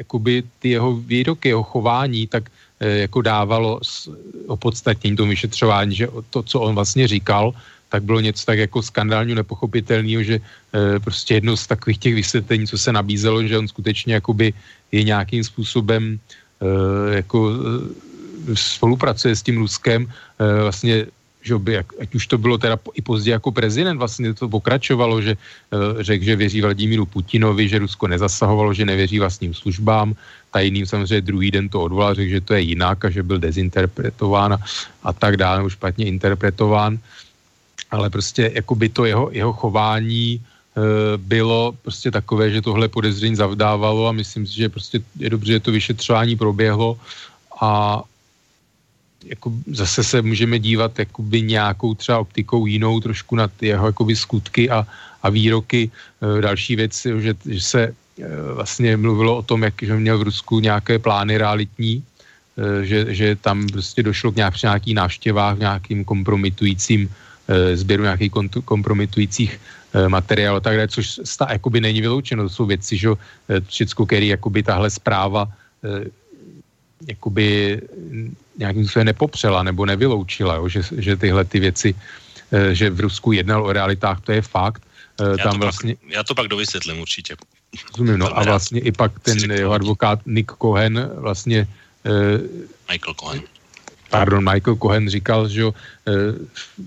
jakoby 0.08 0.44
ty 0.64 0.80
jeho 0.80 0.96
výroky, 0.96 1.52
jeho 1.52 1.68
chování, 1.68 2.32
tak 2.32 2.48
e, 2.80 3.12
jako 3.12 3.22
dávalo 3.22 3.84
opodstatnění 4.48 5.20
tomu 5.20 5.36
vyšetřování, 5.36 5.94
že 5.96 6.08
to, 6.32 6.40
co 6.48 6.56
on 6.64 6.72
vlastně 6.72 7.08
říkal, 7.08 7.52
tak 7.92 8.08
bylo 8.08 8.24
něco 8.24 8.40
tak 8.40 8.58
jako 8.58 8.82
skandálně 8.82 9.36
nepochopitelného, 9.36 10.24
že 10.24 10.40
e, 10.40 11.00
prostě 11.04 11.44
jedno 11.44 11.60
z 11.60 11.68
takových 11.68 12.00
těch 12.00 12.16
vysvětlení, 12.16 12.72
co 12.72 12.78
se 12.80 12.90
nabízelo, 12.96 13.44
že 13.44 13.60
on 13.60 13.68
skutečně 13.68 14.24
jakoby 14.24 14.56
je 14.94 15.04
nějakým 15.04 15.42
způsobem 15.44 16.20
e, 16.62 17.16
jako 17.26 17.52
spolupracuje 18.54 19.36
s 19.36 19.42
tím 19.44 19.58
Ruskem, 19.58 20.08
eh, 20.08 20.62
vlastně 20.62 21.06
že 21.44 21.60
by, 21.60 21.78
ať 21.78 22.16
už 22.16 22.24
to 22.28 22.38
bylo 22.40 22.56
teda 22.56 22.80
i 22.96 23.02
později 23.04 23.36
jako 23.36 23.52
prezident, 23.52 24.00
vlastně 24.00 24.32
to 24.32 24.48
pokračovalo, 24.48 25.20
že 25.22 25.36
eh, 25.36 26.04
řekl, 26.04 26.24
že 26.24 26.36
věří 26.40 26.62
Vladimíru 26.62 27.06
Putinovi, 27.06 27.68
že 27.68 27.84
Rusko 27.84 28.08
nezasahovalo, 28.08 28.72
že 28.74 28.88
nevěří 28.88 29.20
vlastním 29.20 29.52
službám, 29.52 30.16
tajným 30.52 30.86
samozřejmě 30.88 31.22
druhý 31.22 31.52
den 31.52 31.68
to 31.68 31.84
odvolal, 31.84 32.16
řekl, 32.16 32.32
že 32.32 32.42
to 32.42 32.54
je 32.54 32.62
jinak 32.62 33.06
a 33.06 33.10
že 33.12 33.28
byl 33.28 33.44
dezinterpretován 33.44 34.54
a, 34.56 34.60
a 35.04 35.12
tak 35.14 35.36
dále, 35.36 35.58
nebo 35.58 35.70
špatně 35.70 36.08
interpretován. 36.08 36.96
Ale 37.92 38.10
prostě 38.10 38.52
jako 38.56 38.76
by 38.76 38.88
to 38.90 39.06
jeho, 39.06 39.30
jeho 39.36 39.54
chování 39.54 40.40
bylo 41.18 41.76
prostě 41.82 42.12
takové, 42.12 42.50
že 42.50 42.62
tohle 42.62 42.88
podezření 42.88 43.36
zavdávalo 43.36 44.08
a 44.08 44.12
myslím 44.12 44.48
si, 44.48 44.56
že 44.56 44.70
prostě 44.70 45.02
je 45.20 45.30
dobře, 45.30 45.54
že 45.54 45.60
to 45.60 45.72
vyšetřování 45.72 46.36
proběhlo 46.36 46.98
a 47.62 48.02
jako 49.26 49.52
zase 49.68 50.04
se 50.04 50.22
můžeme 50.22 50.60
dívat 50.60 51.00
jakoby 51.00 51.42
nějakou 51.42 51.94
třeba 51.94 52.20
optikou 52.20 52.66
jinou 52.66 53.00
trošku 53.00 53.36
na 53.36 53.48
ty 53.48 53.68
jeho 53.68 53.86
jakoby 53.86 54.16
skutky 54.16 54.70
a, 54.70 54.88
a 55.24 55.30
výroky. 55.30 55.92
E, 55.92 56.42
další 56.42 56.76
věc, 56.76 57.08
že, 57.20 57.34
že 57.46 57.62
se 57.62 57.82
e, 57.84 57.94
vlastně 58.54 58.98
mluvilo 58.98 59.38
o 59.38 59.42
tom, 59.42 59.64
jak 59.64 59.74
že 59.82 59.96
měl 59.96 60.18
v 60.18 60.28
Rusku 60.34 60.60
nějaké 60.60 61.00
plány 61.00 61.38
realitní, 61.38 62.04
že, 62.82 63.10
že 63.10 63.36
tam 63.36 63.66
prostě 63.68 64.04
došlo 64.04 64.32
k 64.32 64.36
nějak, 64.36 64.54
při 64.54 64.66
nějakých 64.66 64.96
návštěvách, 64.96 65.58
nějakým 65.58 66.06
kompromitujícím 66.06 67.10
sběru 67.74 68.04
nějakých 68.04 68.32
kompromitujících 68.66 69.60
materiálů, 70.08 70.60
tak 70.60 70.76
dále, 70.76 70.88
což 70.88 71.20
sta, 71.24 71.48
jakoby 71.52 71.82
není 71.82 72.02
vyloučeno. 72.02 72.44
To 72.44 72.50
jsou 72.50 72.66
věci, 72.66 72.98
že 72.98 73.10
všecko, 73.68 74.06
který 74.06 74.28
jakoby 74.28 74.64
tahle 74.64 74.90
zpráva 74.90 75.48
jakoby 77.08 77.82
nějakým 78.58 78.84
způsobem 78.84 79.06
nepopřela 79.06 79.64
nebo 79.64 79.86
nevyloučila, 79.86 80.56
jo, 80.56 80.68
že, 80.68 80.82
že 80.98 81.16
tyhle 81.16 81.46
ty 81.46 81.60
věci, 81.60 81.96
eh, 82.52 82.76
že 82.76 82.90
v 82.90 83.00
Rusku 83.00 83.32
jednal 83.32 83.66
o 83.66 83.74
realitách, 83.74 84.22
to 84.22 84.32
je 84.32 84.42
fakt. 84.42 84.82
Eh, 85.22 85.36
já, 85.38 85.44
Tam 85.44 85.54
to 85.54 85.66
vlastně... 85.66 85.96
pak, 85.96 86.12
já 86.12 86.24
to 86.24 86.36
pak 86.36 86.48
dovysvětlím 86.48 87.02
určitě. 87.02 87.36
Rozumím, 87.92 88.20
no 88.20 88.38
a 88.38 88.44
vlastně 88.44 88.82
i 88.82 88.92
pak 88.92 89.20
ten 89.20 89.52
jeho 89.52 89.74
advokát 89.74 90.20
Nick 90.26 90.52
Cohen 90.62 91.10
vlastně... 91.18 91.68
Michael 92.92 93.14
Cohen. 93.14 93.42
Pardon, 94.14 94.46
Michael 94.46 94.78
Cohen 94.78 95.10
říkal, 95.10 95.50
že 95.50 95.66
uh, 95.66 95.74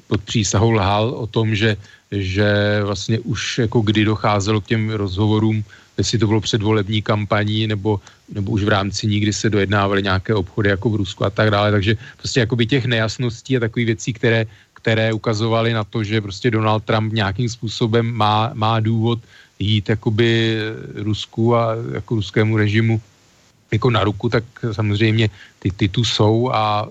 pod 0.07 0.23
přísahou 0.23 0.71
lhal 0.71 1.11
o 1.11 1.27
tom, 1.27 1.55
že, 1.55 1.77
že 2.11 2.47
vlastně 2.87 3.19
už 3.27 3.59
jako 3.59 3.81
kdy 3.81 4.05
docházelo 4.05 4.61
k 4.61 4.67
těm 4.67 4.91
rozhovorům 4.91 5.65
jestli 5.99 6.19
to 6.19 6.27
bylo 6.27 6.41
předvolební 6.41 7.03
kampaní, 7.03 7.67
nebo, 7.67 8.01
nebo 8.29 8.53
už 8.53 8.65
v 8.65 8.69
rámci 8.69 9.07
ní, 9.07 9.21
kdy 9.21 9.33
se 9.33 9.51
dojednávaly 9.51 10.03
nějaké 10.03 10.35
obchody 10.35 10.69
jako 10.69 10.91
v 10.91 10.95
Rusku 10.97 11.25
a 11.25 11.31
tak 11.31 11.51
dále. 11.51 11.71
Takže 11.71 11.97
prostě 12.17 12.41
jakoby 12.41 12.67
těch 12.67 12.85
nejasností 12.85 13.57
a 13.57 13.61
takových 13.61 13.87
věcí, 13.87 14.13
které, 14.13 14.47
které 14.75 15.13
ukazovaly 15.13 15.73
na 15.73 15.85
to, 15.85 16.05
že 16.05 16.21
prostě 16.21 16.51
Donald 16.51 16.85
Trump 16.85 17.13
nějakým 17.13 17.49
způsobem 17.49 18.13
má, 18.13 18.51
má 18.55 18.81
důvod 18.81 19.19
jít 19.59 19.89
jakoby 19.89 20.59
Rusku 20.95 21.57
a 21.57 21.77
jako 21.93 22.15
ruskému 22.15 22.57
režimu 22.57 23.01
jako 23.73 23.91
na 23.91 24.05
ruku, 24.05 24.29
tak 24.29 24.45
samozřejmě 24.73 25.31
ty, 25.59 25.71
ty 25.71 25.89
tu 25.89 26.05
jsou 26.05 26.51
a 26.53 26.89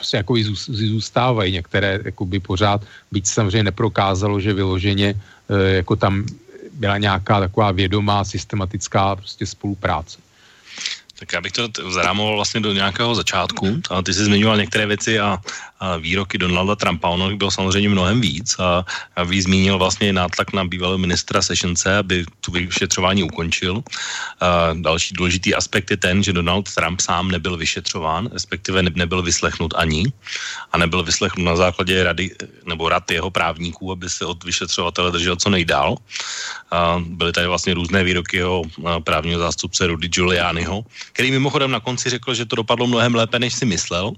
prostě 0.00 0.16
jako 0.16 0.34
zůstávají 0.72 1.52
některé 1.52 2.00
jakoby 2.04 2.40
pořád, 2.40 2.80
byť 3.12 3.24
samozřejmě 3.26 3.68
neprokázalo, 3.68 4.40
že 4.40 4.56
vyloženě 4.56 5.12
e, 5.12 5.84
jako 5.84 5.96
tam 5.96 6.24
byla 6.80 6.98
nějaká 6.98 7.40
taková 7.40 7.68
vědomá, 7.76 8.24
systematická 8.24 9.16
prostě 9.16 9.44
spolupráce. 9.46 10.18
Tak 11.20 11.32
já 11.32 11.40
bych 11.40 11.52
to 11.52 11.68
zarámoval 11.92 12.34
vlastně 12.36 12.60
do 12.60 12.72
nějakého 12.72 13.14
začátku. 13.14 13.80
A 13.90 14.02
ty 14.02 14.14
jsi 14.14 14.24
zmiňoval 14.24 14.56
některé 14.56 14.86
věci 14.86 15.20
a, 15.20 15.38
a 15.80 15.96
výroky 15.96 16.38
Donalda 16.38 16.76
Trumpa. 16.76 17.08
Ono 17.08 17.36
bylo 17.36 17.50
samozřejmě 17.50 17.88
mnohem 17.88 18.20
víc. 18.20 18.56
A, 18.58 18.84
a 19.16 19.22
vy 19.24 19.42
zmínil 19.42 19.78
vlastně 19.78 20.12
nátlak 20.12 20.52
na 20.52 20.64
bývalého 20.64 20.98
ministra 20.98 21.42
Sessionce, 21.42 21.96
aby 21.96 22.24
tu 22.40 22.52
vyšetřování 22.52 23.22
ukončil. 23.22 23.84
A 24.40 24.72
další 24.72 25.14
důležitý 25.14 25.54
aspekt 25.54 25.90
je 25.90 25.96
ten, 25.96 26.22
že 26.22 26.32
Donald 26.32 26.74
Trump 26.74 27.00
sám 27.00 27.30
nebyl 27.30 27.56
vyšetřován, 27.56 28.30
respektive 28.32 28.82
ne, 28.82 28.90
nebyl 28.94 29.22
vyslechnut 29.22 29.74
ani. 29.76 30.08
A 30.72 30.78
nebyl 30.78 31.02
vyslechnut 31.02 31.44
na 31.44 31.56
základě 31.56 32.04
rady 32.04 32.30
nebo 32.64 32.88
rad 32.88 33.10
jeho 33.10 33.30
právníků, 33.30 33.92
aby 33.92 34.10
se 34.10 34.24
od 34.24 34.44
vyšetřovatele 34.44 35.12
držel 35.12 35.36
co 35.36 35.50
nejdál. 35.50 35.96
A 36.70 37.02
byly 37.06 37.32
tady 37.32 37.46
vlastně 37.46 37.74
různé 37.74 38.04
výroky 38.04 38.36
jeho 38.36 38.62
právního 39.04 39.40
zástupce 39.40 39.86
Rudy 39.86 40.08
Giulianiho, 40.08 40.84
který 41.12 41.30
mimochodem 41.30 41.70
na 41.70 41.80
konci 41.80 42.10
řekl, 42.10 42.34
že 42.34 42.46
to 42.46 42.56
dopadlo 42.56 42.86
mnohem 42.86 43.14
lépe, 43.14 43.38
než 43.38 43.54
si 43.54 43.66
myslel, 43.66 44.12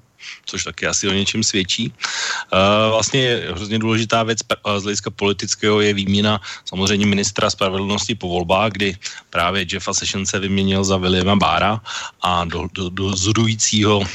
což 0.47 0.65
taky 0.65 0.87
asi 0.87 1.09
o 1.09 1.13
něčem 1.13 1.43
svědčí. 1.43 1.93
Uh, 1.93 2.91
vlastně 2.91 3.21
je 3.21 3.35
hrozně 3.55 3.79
důležitá 3.79 4.23
věc 4.23 4.39
z 4.79 4.83
hlediska 4.83 5.11
politického 5.11 5.81
je 5.81 5.95
výměna 5.95 6.41
samozřejmě 6.65 7.07
ministra 7.07 7.51
spravedlnosti 7.51 8.15
po 8.15 8.29
volbách, 8.29 8.73
kdy 8.73 8.97
právě 9.31 9.67
Jeffa 9.73 9.95
Sessionse 9.95 10.39
vyměnil 10.39 10.85
za 10.85 10.97
Williama 10.97 11.37
Bára 11.37 11.81
a 12.23 12.45
do, 12.45 12.69
do, 12.73 12.89
dozorujícího 12.89 13.99
uh, 13.99 14.07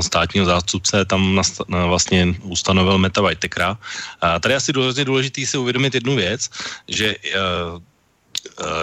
státního 0.00 0.46
zástupce 0.46 1.04
tam 1.04 1.34
nast, 1.34 1.60
vlastně 1.68 2.34
ustanovil 2.42 2.98
Meta 2.98 3.20
Whitakera. 3.20 3.70
Uh, 3.70 4.40
tady 4.40 4.54
asi 4.54 4.72
hrozně 4.72 5.04
důležitý 5.04 5.46
si 5.46 5.58
uvědomit 5.58 5.94
jednu 5.94 6.16
věc, 6.16 6.48
že 6.88 7.16
Eh, 7.34 7.89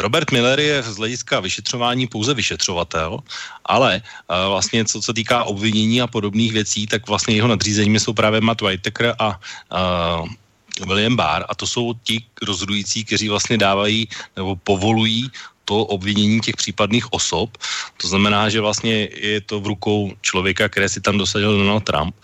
Robert 0.02 0.32
Miller 0.32 0.60
je 0.60 0.84
z 0.84 0.98
hlediska 0.98 1.40
vyšetřování 1.40 2.08
pouze 2.08 2.34
vyšetřovatel, 2.34 3.20
ale 3.66 4.02
uh, 4.02 4.50
vlastně 4.50 4.86
co 4.86 5.02
se 5.02 5.14
týká 5.14 5.44
obvinění 5.44 6.02
a 6.02 6.08
podobných 6.08 6.54
věcí, 6.54 6.88
tak 6.88 7.08
vlastně 7.08 7.36
jeho 7.36 7.48
nadřízeními 7.48 8.00
jsou 8.00 8.14
právě 8.14 8.42
Matt 8.42 8.62
Whitaker 8.62 9.16
a 9.20 9.40
uh, 10.20 10.28
William 10.88 11.16
Barr. 11.16 11.46
A 11.50 11.56
to 11.56 11.68
jsou 11.68 11.94
ti 12.04 12.26
rozhodující, 12.42 13.06
kteří 13.06 13.30
vlastně 13.30 13.58
dávají 13.58 14.08
nebo 14.36 14.56
povolují 14.56 15.32
to 15.68 15.84
obvinění 15.92 16.40
těch 16.40 16.56
případných 16.56 17.12
osob. 17.14 17.60
To 18.00 18.08
znamená, 18.08 18.48
že 18.48 18.64
vlastně 18.64 19.12
je 19.12 19.42
to 19.44 19.60
v 19.60 19.68
rukou 19.68 20.16
člověka, 20.24 20.72
které 20.72 20.88
si 20.88 21.04
tam 21.04 21.20
dosadil 21.20 21.60
Donald 21.60 21.84
Trump. 21.84 22.16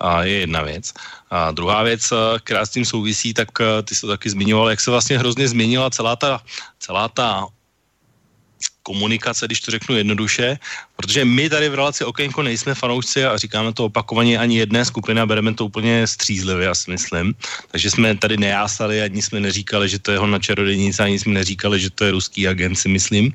A 0.00 0.22
je 0.22 0.46
jedna 0.46 0.62
věc. 0.62 0.94
A 1.30 1.50
druhá 1.50 1.82
věc, 1.82 2.12
která 2.46 2.62
s 2.62 2.70
tím 2.70 2.86
souvisí, 2.86 3.34
tak 3.34 3.50
ty 3.84 3.94
se 3.94 4.06
taky 4.06 4.30
zmiňoval, 4.30 4.70
jak 4.70 4.80
se 4.80 4.90
vlastně 4.90 5.18
hrozně 5.18 5.48
změnila 5.48 5.90
celá 5.90 6.16
ta, 6.16 6.38
celá 6.78 7.08
ta 7.10 7.50
komunikace, 8.84 9.48
když 9.48 9.60
to 9.60 9.70
řeknu 9.70 9.96
jednoduše, 9.96 10.60
protože 10.96 11.24
my 11.24 11.48
tady 11.50 11.68
v 11.68 11.74
relaci 11.74 12.04
Okénko 12.04 12.44
nejsme 12.44 12.76
fanoušci 12.76 13.24
a 13.24 13.36
říkáme 13.36 13.72
to 13.72 13.88
opakovaně 13.88 14.38
ani 14.38 14.60
jedné 14.60 14.84
skupiny 14.84 15.20
a 15.20 15.26
bereme 15.26 15.56
to 15.56 15.64
úplně 15.64 16.06
střízlivě, 16.06 16.68
já 16.68 16.74
si 16.74 16.90
myslím. 16.92 17.34
Takže 17.72 17.90
jsme 17.90 18.16
tady 18.20 18.36
nejásali, 18.36 19.02
ani 19.02 19.22
jsme 19.22 19.40
neříkali, 19.40 19.88
že 19.88 19.98
to 19.98 20.12
je 20.12 20.20
na 20.20 20.38
čarodějnice, 20.38 21.02
ani 21.02 21.18
jsme 21.18 21.32
neříkali, 21.32 21.80
že 21.80 21.90
to 21.90 22.04
je 22.04 22.10
ruský 22.10 22.48
agent, 22.48 22.76
si 22.76 22.88
myslím. 22.88 23.32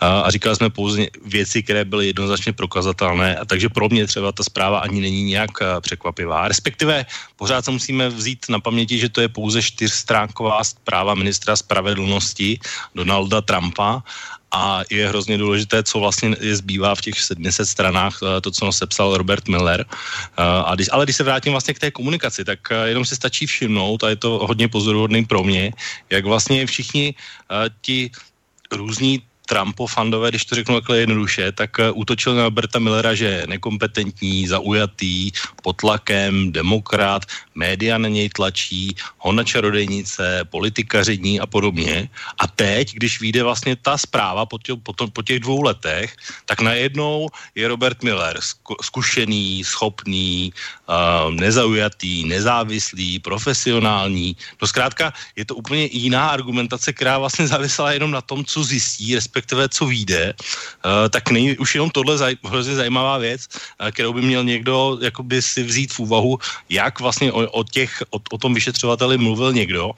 A, 0.00 0.20
a 0.20 0.30
říkali 0.30 0.56
jsme 0.56 0.70
pouze 0.70 1.06
věci, 1.24 1.62
které 1.62 1.84
byly 1.84 2.06
jednoznačně 2.12 2.52
prokazatelné. 2.52 3.36
A 3.36 3.44
takže 3.44 3.68
pro 3.68 3.88
mě 3.88 4.06
třeba 4.06 4.32
ta 4.32 4.44
zpráva 4.44 4.84
ani 4.84 5.00
není 5.00 5.24
nějak 5.24 5.50
překvapivá. 5.80 6.48
Respektive 6.48 7.06
pořád 7.36 7.64
se 7.64 7.70
musíme 7.70 8.08
vzít 8.08 8.46
na 8.48 8.60
paměti, 8.60 8.98
že 8.98 9.08
to 9.08 9.20
je 9.20 9.28
pouze 9.28 9.62
čtyřstránková 9.62 10.64
zpráva 10.64 11.14
ministra 11.14 11.56
spravedlnosti 11.56 12.60
Donalda 12.94 13.40
Trumpa 13.40 14.02
a 14.52 14.84
je 14.90 15.08
hrozně 15.08 15.38
důležité, 15.38 15.82
co 15.82 16.00
vlastně 16.00 16.36
je 16.40 16.56
zbývá 16.56 16.94
v 16.94 17.00
těch 17.00 17.20
700 17.20 17.68
stranách, 17.68 18.20
eh, 18.22 18.40
to, 18.40 18.50
co 18.50 18.72
sepsal 18.72 19.16
Robert 19.16 19.48
Miller. 19.48 19.84
Eh, 19.88 20.42
a 20.64 20.74
když, 20.74 20.88
ale 20.92 21.04
když 21.04 21.16
se 21.16 21.24
vrátím 21.24 21.52
vlastně 21.52 21.74
k 21.74 21.78
té 21.78 21.90
komunikaci, 21.90 22.44
tak 22.44 22.60
eh, 22.70 22.88
jenom 22.88 23.04
si 23.04 23.16
stačí 23.16 23.46
všimnout, 23.46 24.04
a 24.04 24.08
je 24.08 24.16
to 24.16 24.44
hodně 24.44 24.68
pozoruhodný 24.68 25.24
pro 25.24 25.44
mě, 25.44 25.72
jak 26.10 26.24
vlastně 26.24 26.66
všichni 26.66 27.14
ti 27.80 28.10
různí 28.72 29.22
Trumpofandové, 29.52 30.32
když 30.32 30.44
to 30.44 30.54
řeknu 30.54 30.80
takhle 30.80 30.98
jednoduše, 30.98 31.52
tak 31.52 31.76
uh, 31.78 31.92
útočil 31.92 32.34
na 32.34 32.48
Alberta 32.48 32.78
Millera, 32.80 33.12
že 33.12 33.24
je 33.24 33.46
nekompetentní, 33.46 34.48
zaujatý, 34.48 35.30
pod 35.62 35.76
tlakem, 35.76 36.52
demokrat, 36.52 37.28
média 37.54 38.00
na 38.00 38.08
něj 38.08 38.32
tlačí, 38.32 38.96
hona 39.20 39.44
čarodejnice, 39.44 40.48
politikaření 40.48 41.36
a 41.40 41.44
podobně. 41.44 42.08
A 42.40 42.48
teď, 42.48 42.96
když 42.96 43.20
vyjde 43.20 43.44
vlastně 43.44 43.76
ta 43.76 44.00
zpráva 44.00 44.48
po, 44.48 44.56
tě, 44.56 44.72
po, 44.80 44.92
to, 44.96 45.12
po 45.12 45.20
těch 45.22 45.44
dvou 45.44 45.62
letech, 45.62 46.16
tak 46.48 46.64
najednou 46.64 47.28
je 47.52 47.68
Robert 47.68 48.00
Miller 48.00 48.40
zkušený, 48.82 49.68
schopný, 49.68 50.48
uh, 50.88 51.28
nezaujatý, 51.36 52.24
nezávislý, 52.24 53.20
profesionální. 53.20 54.36
No 54.62 54.64
zkrátka 54.64 55.12
je 55.36 55.44
to 55.44 55.60
úplně 55.60 55.92
jiná 55.92 56.32
argumentace, 56.32 56.92
která 56.92 57.18
vlastně 57.18 57.46
závisela 57.52 57.92
jenom 57.92 58.10
na 58.10 58.24
tom, 58.24 58.44
co 58.44 58.64
zjistí, 58.64 59.14
respektive 59.14 59.41
co 59.68 59.86
vyjde. 59.86 60.34
Uh, 60.84 61.08
tak 61.10 61.30
není 61.30 61.58
už 61.58 61.74
jenom 61.74 61.90
tohle 61.90 62.18
zaj, 62.18 62.36
hrozně 62.44 62.74
zajímavá 62.74 63.18
věc, 63.18 63.48
uh, 63.48 63.88
kterou 63.90 64.12
by 64.12 64.22
měl 64.22 64.44
někdo 64.44 64.98
jakoby 65.02 65.42
si 65.42 65.62
vzít 65.62 65.92
v 65.92 66.00
úvahu, 66.00 66.38
jak 66.68 67.00
vlastně 67.00 67.32
o, 67.32 67.46
o, 67.50 67.64
těch, 67.64 68.02
o, 68.10 68.20
o 68.30 68.38
tom 68.38 68.54
vyšetřovateli 68.54 69.18
mluvil 69.18 69.52
někdo, 69.52 69.86
uh, 69.88 69.96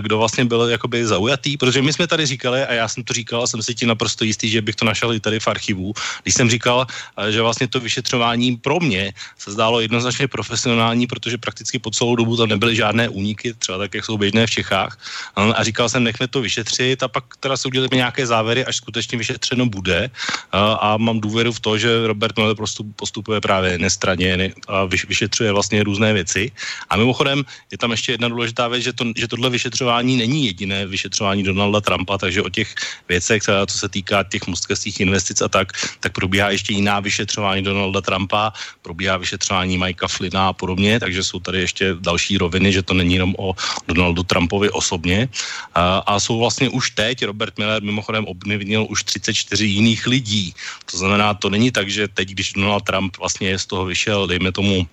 kdo 0.00 0.18
vlastně 0.18 0.44
byl 0.44 0.68
jakoby 0.68 1.06
zaujatý, 1.06 1.56
protože 1.56 1.82
my 1.82 1.92
jsme 1.92 2.06
tady 2.06 2.26
říkali, 2.26 2.62
a 2.62 2.72
já 2.72 2.88
jsem 2.88 3.04
to 3.04 3.12
říkal, 3.12 3.42
a 3.42 3.46
jsem 3.46 3.62
si 3.62 3.74
tím 3.74 3.88
naprosto 3.88 4.24
jistý, 4.24 4.50
že 4.50 4.62
bych 4.62 4.76
to 4.76 4.84
našel 4.84 5.12
i 5.12 5.20
tady 5.20 5.40
v 5.40 5.48
archivu, 5.48 5.92
když 6.22 6.34
jsem 6.34 6.50
říkal, 6.50 6.86
že 7.30 7.42
vlastně 7.42 7.68
to 7.68 7.80
vyšetřování 7.80 8.56
pro 8.56 8.80
mě 8.80 9.12
se 9.38 9.52
zdálo 9.52 9.80
jednoznačně 9.80 10.28
profesionální, 10.28 11.06
protože 11.06 11.38
prakticky 11.38 11.78
po 11.78 11.90
celou 11.90 12.16
dobu 12.16 12.36
tam 12.36 12.48
nebyly 12.48 12.76
žádné 12.76 13.08
úniky, 13.08 13.54
třeba 13.54 13.78
tak, 13.78 13.94
jak 13.94 14.04
jsou 14.04 14.18
běžné 14.18 14.46
v 14.46 14.50
Čechách. 14.50 14.98
A 15.36 15.64
říkal 15.64 15.88
jsem, 15.88 16.04
nechme 16.04 16.28
to 16.28 16.40
vyšetřit 16.40 17.02
a 17.02 17.08
pak 17.08 17.24
teda 17.40 17.56
se 17.56 17.68
udělíme 17.68 17.96
nějaké 17.96 18.26
závěry, 18.26 18.64
až 18.70 18.78
skutečně 18.78 19.18
vyšetřeno 19.18 19.66
bude. 19.66 20.10
A 20.54 20.96
mám 20.96 21.20
důvěru 21.20 21.52
v 21.52 21.60
to, 21.60 21.78
že 21.78 22.06
Robert 22.06 22.38
Miller 22.38 22.56
postupuje 22.96 23.42
právě 23.42 23.78
nestraně 23.78 24.54
a 24.70 24.86
vyšetřuje 24.86 25.52
vlastně 25.52 25.82
různé 25.82 26.14
věci. 26.14 26.54
A 26.88 26.96
mimochodem 26.96 27.42
je 27.70 27.78
tam 27.78 27.90
ještě 27.90 28.14
jedna 28.14 28.30
důležitá 28.30 28.70
věc, 28.70 28.82
že, 28.82 28.92
to, 28.92 29.04
že 29.16 29.28
tohle 29.28 29.50
vyšetřování 29.50 30.16
není 30.16 30.46
jediné 30.46 30.86
vyšetřování 30.86 31.42
Donalda 31.42 31.80
Trumpa, 31.80 32.18
takže 32.18 32.42
o 32.42 32.50
těch 32.50 32.74
věcech, 33.08 33.42
co 33.42 33.76
se 33.78 33.88
týká 33.88 34.22
těch 34.22 34.46
moskevských 34.46 35.00
investic 35.00 35.42
a 35.42 35.48
tak, 35.48 35.72
tak 36.00 36.12
probíhá 36.12 36.50
ještě 36.54 36.72
jiná 36.72 37.00
vyšetřování 37.00 37.62
Donalda 37.66 38.00
Trumpa, 38.00 38.52
probíhá 38.82 39.16
vyšetřování 39.16 39.78
Mikea 39.78 40.08
Flina 40.08 40.48
a 40.48 40.52
podobně, 40.52 41.00
takže 41.00 41.24
jsou 41.24 41.40
tady 41.40 41.60
ještě 41.60 41.96
další 41.98 42.38
roviny, 42.38 42.72
že 42.72 42.82
to 42.82 42.94
není 42.94 43.14
jenom 43.18 43.34
o 43.38 43.56
Donaldu 43.88 44.22
Trumpovi 44.22 44.70
osobně. 44.70 45.28
A, 45.74 45.98
a 46.06 46.20
jsou 46.20 46.38
vlastně 46.38 46.68
už 46.68 46.90
teď, 46.90 47.24
Robert 47.24 47.58
Miller 47.58 47.82
mimochodem 47.82 48.24
obvinil 48.60 48.84
už 48.92 49.08
34 49.08 49.64
jiných 49.64 50.04
lidí. 50.06 50.52
To 50.92 51.00
znamená, 51.00 51.32
to 51.32 51.48
není 51.48 51.72
tak, 51.72 51.88
že 51.88 52.12
teď, 52.12 52.36
když 52.36 52.52
Donald 52.52 52.84
Trump 52.84 53.16
vlastně 53.16 53.56
z 53.56 53.66
toho 53.66 53.88
vyšel, 53.88 54.28
dejme 54.28 54.52
tomu 54.52 54.84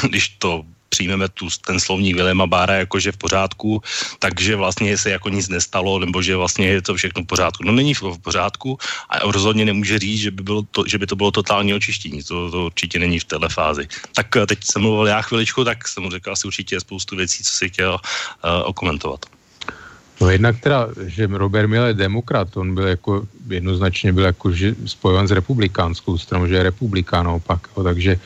když 0.08 0.40
to 0.40 0.64
přijmeme 0.88 1.28
tu, 1.28 1.52
ten 1.60 1.76
slovní 1.76 2.16
Vilema 2.16 2.48
Bára 2.48 2.88
jakože 2.88 3.12
v 3.12 3.20
pořádku, 3.20 3.82
takže 4.18 4.56
vlastně 4.56 4.96
se 4.96 5.10
jako 5.20 5.28
nic 5.28 5.52
nestalo, 5.52 6.00
nebo 6.00 6.24
že 6.24 6.32
vlastně 6.32 6.80
je 6.80 6.82
to 6.82 6.96
všechno 6.96 7.22
v 7.22 7.28
pořádku. 7.28 7.68
No 7.68 7.76
není 7.76 7.92
v 7.92 8.16
pořádku 8.24 8.80
a 9.12 9.28
rozhodně 9.28 9.68
nemůže 9.68 10.00
říct, 10.00 10.20
že 10.20 10.30
by, 10.32 10.42
bylo 10.42 10.62
to, 10.72 10.88
že 10.88 10.96
by 10.96 11.06
to 11.06 11.16
bylo 11.20 11.30
totální 11.36 11.76
očištění. 11.76 12.24
To, 12.24 12.48
to 12.48 12.58
určitě 12.72 12.96
není 12.96 13.20
v 13.20 13.28
této 13.28 13.48
fázi. 13.52 13.84
Tak 14.16 14.32
eh, 14.36 14.46
teď 14.48 14.58
jsem 14.64 14.80
mluvil 14.82 15.12
já 15.12 15.20
chviličku, 15.20 15.68
tak 15.68 15.84
jsem 15.84 16.02
mu 16.02 16.10
řekl 16.10 16.32
asi 16.32 16.48
určitě 16.48 16.80
spoustu 16.80 17.12
věcí, 17.20 17.44
co 17.44 17.52
si 17.52 17.68
chtěl 17.68 18.00
uh, 18.00 18.00
okomentovat. 18.64 19.35
No 20.20 20.30
jednak 20.30 20.60
teda, 20.60 20.88
že 21.06 21.26
Robert 21.26 21.68
Miller 21.68 21.88
je 21.88 21.94
demokrat, 21.94 22.56
on 22.56 22.74
byl 22.74 22.86
jako, 22.86 23.26
jednoznačně 23.48 24.12
byl 24.12 24.24
jako 24.24 24.52
že 24.52 24.74
spojovan 24.86 25.28
s 25.28 25.30
republikánskou 25.30 26.18
stranou, 26.18 26.46
že 26.46 26.54
je 26.54 26.62
republikán 26.62 27.28
opak, 27.28 27.68
takže 27.82 28.16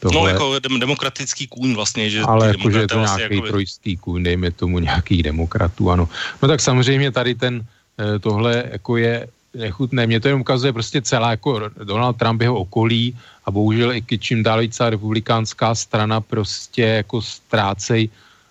Tohle, 0.00 0.20
no 0.20 0.28
jako 0.28 0.58
dem, 0.58 0.80
demokratický 0.80 1.46
kůň 1.46 1.74
vlastně, 1.74 2.10
že 2.10 2.20
ale 2.20 2.48
jako, 2.48 2.70
že 2.70 2.78
je 2.78 2.88
to 2.88 2.98
vlastně 2.98 3.20
nějaký 3.20 3.34
jakoby... 3.34 3.48
trojský 3.48 3.96
kůň, 3.96 4.22
dejme 4.22 4.50
tomu 4.50 4.78
nějakých 4.78 5.22
demokratů, 5.22 5.90
ano. 5.90 6.08
No 6.42 6.48
tak 6.48 6.60
samozřejmě 6.60 7.10
tady 7.10 7.34
ten, 7.34 7.64
eh, 7.98 8.18
tohle 8.18 8.64
jako 8.72 8.96
je 8.96 9.26
nechutné. 9.54 10.06
Mě 10.06 10.20
to 10.20 10.28
jen 10.28 10.40
ukazuje 10.40 10.72
prostě 10.72 11.02
celá 11.02 11.30
jako 11.30 11.60
Donald 11.84 12.16
Trump, 12.16 12.40
jeho 12.40 12.56
okolí 12.60 13.16
a 13.44 13.50
bohužel 13.50 13.92
i 13.92 14.18
čím 14.18 14.42
dál 14.42 14.60
víc 14.60 14.80
republikánská 14.80 15.74
strana 15.74 16.20
prostě 16.20 16.82
jako 16.82 17.22
ztrácej 17.22 18.08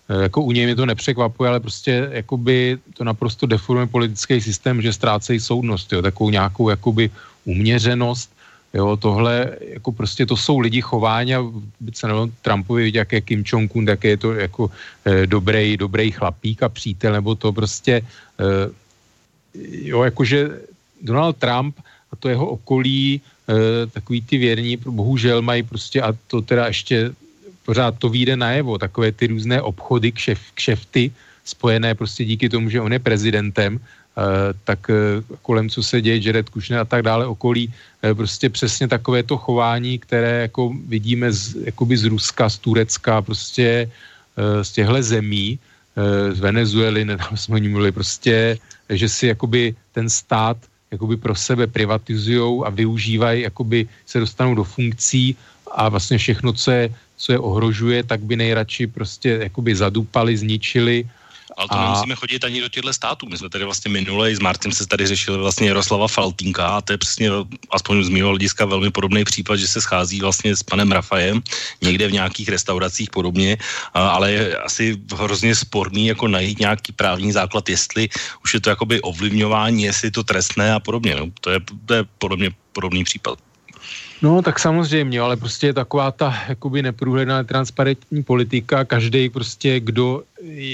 jako 0.09 0.41
u 0.41 0.51
něj 0.51 0.65
mě 0.65 0.75
to 0.75 0.85
nepřekvapuje, 0.85 1.49
ale 1.49 1.59
prostě 1.59 2.09
jakoby 2.11 2.77
to 2.93 3.03
naprosto 3.03 3.45
deformuje 3.45 3.87
politický 3.87 4.41
systém, 4.41 4.81
že 4.81 4.93
ztrácejí 4.93 5.39
soudnost, 5.39 5.93
jo, 5.93 6.01
takovou 6.01 6.29
nějakou 6.29 6.69
jakoby 6.69 7.09
uměřenost, 7.45 8.29
jo, 8.73 8.97
tohle, 8.97 9.51
jako 9.73 9.91
prostě 9.91 10.25
to 10.25 10.37
jsou 10.37 10.59
lidi 10.59 10.81
chování 10.81 11.35
a 11.35 11.45
se 11.93 12.07
nebo 12.07 12.29
Trumpovi 12.41 12.83
vidět, 12.83 12.99
jak 12.99 13.11
je 13.11 13.21
Kim 13.21 13.43
Jong-un, 13.43 13.85
tak 13.85 14.03
je 14.03 14.17
to 14.17 14.33
jako 14.33 14.71
eh, 15.05 15.27
dobrý, 15.27 15.77
dobrý 15.77 16.11
chlapík 16.11 16.63
a 16.63 16.69
přítel, 16.69 17.13
nebo 17.13 17.35
to 17.35 17.53
prostě 17.53 18.01
eh, 18.39 18.69
jo, 19.71 20.03
jakože 20.03 20.49
Donald 21.01 21.37
Trump 21.37 21.75
a 22.11 22.15
to 22.15 22.29
jeho 22.29 22.47
okolí, 22.47 23.21
e, 23.49 23.87
takový 23.87 24.21
ty 24.21 24.37
věrní, 24.37 24.77
bohužel 24.77 25.41
mají 25.41 25.63
prostě, 25.63 26.01
a 26.01 26.13
to 26.27 26.41
teda 26.41 26.67
ještě 26.67 27.11
pořád 27.65 27.97
to 27.97 28.09
vyjde 28.09 28.35
najevo, 28.37 28.77
takové 28.77 29.11
ty 29.11 29.27
různé 29.27 29.61
obchody, 29.61 30.11
kšef, 30.11 30.39
kšefty, 30.53 31.11
spojené 31.45 31.95
prostě 31.95 32.25
díky 32.25 32.49
tomu, 32.49 32.69
že 32.69 32.81
on 32.81 32.93
je 32.93 32.99
prezidentem, 32.99 33.77
e, 33.77 33.81
tak 34.63 34.89
e, 34.89 34.93
kolem 35.41 35.69
co 35.69 35.83
se 35.83 36.01
děje, 36.01 36.21
Jared 36.23 36.49
Kushner 36.49 36.79
a 36.79 36.85
tak 36.85 37.01
dále 37.01 37.25
okolí, 37.27 37.73
e, 38.03 38.13
prostě 38.13 38.49
přesně 38.49 38.87
takové 38.87 39.23
to 39.23 39.37
chování, 39.37 39.99
které 39.99 40.41
jako 40.41 40.73
vidíme 40.87 41.33
z, 41.33 41.55
jakoby 41.73 41.97
z 41.97 42.03
Ruska, 42.05 42.49
z 42.49 42.57
Turecka, 42.57 43.21
prostě 43.21 43.89
z 44.61 44.71
těchto 44.71 44.99
zemí, 44.99 45.59
z 46.31 46.39
Venezuely, 46.39 47.07
nedávno 47.07 47.37
jsme 47.39 47.55
o 47.55 47.63
ní 47.63 47.71
mluvili, 47.71 47.91
prostě, 47.95 48.59
že 48.91 49.07
si 49.07 49.31
jakoby 49.31 49.75
ten 49.95 50.11
stát 50.11 50.59
jakoby 50.91 51.17
pro 51.17 51.35
sebe 51.35 51.67
privatizují 51.67 52.63
a 52.65 52.69
využívají, 52.69 53.41
jakoby 53.41 53.87
se 54.05 54.19
dostanou 54.19 54.55
do 54.55 54.63
funkcí 54.63 55.35
a 55.71 55.89
vlastně 55.89 56.17
všechno, 56.17 56.53
co 56.53 56.71
je, 56.71 56.89
co 57.17 57.31
je 57.31 57.39
ohrožuje, 57.39 58.03
tak 58.03 58.21
by 58.21 58.35
nejradši 58.35 58.87
prostě 58.87 59.29
jakoby 59.41 59.75
zadupali, 59.75 60.37
zničili 60.37 61.05
ale 61.57 61.67
to 61.67 61.75
a... 61.75 61.83
nemusíme 61.83 62.15
chodit 62.15 62.43
ani 62.43 62.61
do 62.61 62.69
těchto 62.69 62.93
států. 62.93 63.25
My 63.29 63.37
jsme 63.37 63.49
tady 63.49 63.63
vlastně 63.63 63.91
minule, 63.91 64.35
s 64.35 64.39
Martem 64.39 64.71
se 64.71 64.87
tady 64.87 65.07
řešili 65.07 65.37
vlastně 65.37 65.67
Jaroslava 65.67 66.07
Faltínka 66.07 66.67
a 66.67 66.81
to 66.81 66.93
je 66.93 66.97
přesně, 66.97 67.29
aspoň 67.71 68.03
z 68.03 68.09
mého 68.09 68.29
hlediska, 68.29 68.65
velmi 68.65 68.91
podobný 68.91 69.23
případ, 69.23 69.55
že 69.55 69.67
se 69.67 69.81
schází 69.81 70.21
vlastně 70.21 70.55
s 70.55 70.63
panem 70.63 70.91
Rafajem 70.91 71.41
někde 71.81 72.07
v 72.07 72.11
nějakých 72.11 72.49
restauracích 72.49 73.09
podobně, 73.09 73.57
ale 73.93 74.31
je 74.31 74.57
asi 74.57 74.97
hrozně 75.15 75.55
sporný 75.55 76.07
jako 76.07 76.27
najít 76.27 76.59
nějaký 76.59 76.91
právní 76.91 77.31
základ, 77.31 77.69
jestli 77.69 78.09
už 78.43 78.53
je 78.53 78.61
to 78.61 78.69
jakoby 78.69 79.01
ovlivňování, 79.01 79.83
jestli 79.83 80.07
je 80.07 80.11
to 80.11 80.23
trestné 80.23 80.73
a 80.73 80.79
podobně. 80.79 81.15
No, 81.15 81.31
to, 81.41 81.49
je, 81.49 81.59
to 81.85 81.93
je 81.93 82.03
podobně 82.17 82.51
podobný 82.73 83.03
případ. 83.03 83.39
No, 84.21 84.41
tak 84.41 84.59
samozřejmě, 84.59 85.19
ale 85.19 85.37
prostě 85.37 85.67
je 85.67 85.73
taková 85.73 86.11
ta 86.11 86.33
jakoby 86.49 86.81
neprůhledná, 86.81 87.43
transparentní 87.43 88.23
politika. 88.23 88.85
Každý 88.85 89.29
prostě, 89.29 89.79
kdo 89.79 90.23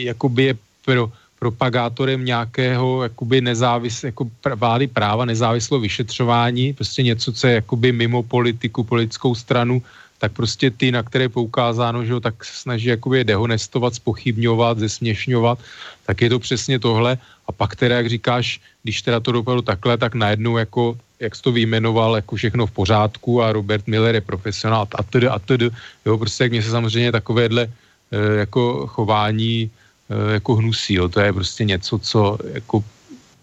jakoby 0.05 0.43
je 0.43 0.55
pro, 0.85 1.11
propagátorem 1.39 2.25
nějakého 2.25 3.03
jakoby 3.03 3.41
nezávis, 3.41 4.03
jako 4.03 4.29
vlády 4.55 4.87
práva, 4.87 5.25
nezávislého 5.25 5.81
vyšetřování, 5.81 6.73
prostě 6.73 7.03
něco, 7.03 7.33
co 7.33 7.47
je 7.47 7.53
jakoby 7.53 7.91
mimo 7.91 8.23
politiku, 8.23 8.83
politickou 8.83 9.35
stranu, 9.35 9.81
tak 10.21 10.31
prostě 10.31 10.69
ty, 10.71 10.91
na 10.91 11.03
které 11.03 11.25
je 11.25 11.29
poukázáno, 11.33 12.05
že 12.05 12.11
jo, 12.11 12.19
tak 12.19 12.45
se 12.45 12.53
snaží 12.53 12.87
jakoby 12.93 13.17
je 13.17 13.23
dehonestovat, 13.33 13.95
spochybňovat, 13.95 14.79
zesměšňovat, 14.79 15.59
tak 16.05 16.21
je 16.21 16.29
to 16.29 16.39
přesně 16.39 16.79
tohle. 16.79 17.17
A 17.47 17.51
pak 17.51 17.75
teda, 17.75 17.95
jak 17.95 18.09
říkáš, 18.09 18.61
když 18.83 19.01
teda 19.01 19.19
to 19.19 19.31
dopadlo 19.31 19.61
takhle, 19.61 19.97
tak 19.97 20.13
najednou 20.13 20.57
jako, 20.57 20.97
jak 21.21 21.35
jsi 21.35 21.41
to 21.41 21.51
vyjmenoval, 21.51 22.15
jako 22.15 22.35
všechno 22.35 22.65
v 22.65 22.71
pořádku 22.71 23.41
a 23.41 23.53
Robert 23.53 23.87
Miller 23.87 24.15
je 24.15 24.21
profesionál 24.21 24.87
a 24.95 25.03
tedy 25.03 25.27
a 25.27 25.39
tedy, 25.39 25.69
jo, 26.05 26.17
prostě 26.17 26.43
jak 26.43 26.51
mě 26.51 26.63
se 26.63 26.69
samozřejmě 26.69 27.11
takovéhle 27.11 27.63
e, 28.11 28.39
jako 28.43 28.87
chování 28.87 29.71
Eh, 30.11 30.43
jako 30.43 30.55
hnusí. 30.55 30.93
Jo. 30.99 31.07
To 31.07 31.19
je 31.19 31.33
prostě 31.33 31.63
něco, 31.63 31.99
co 31.99 32.37
jako 32.53 32.83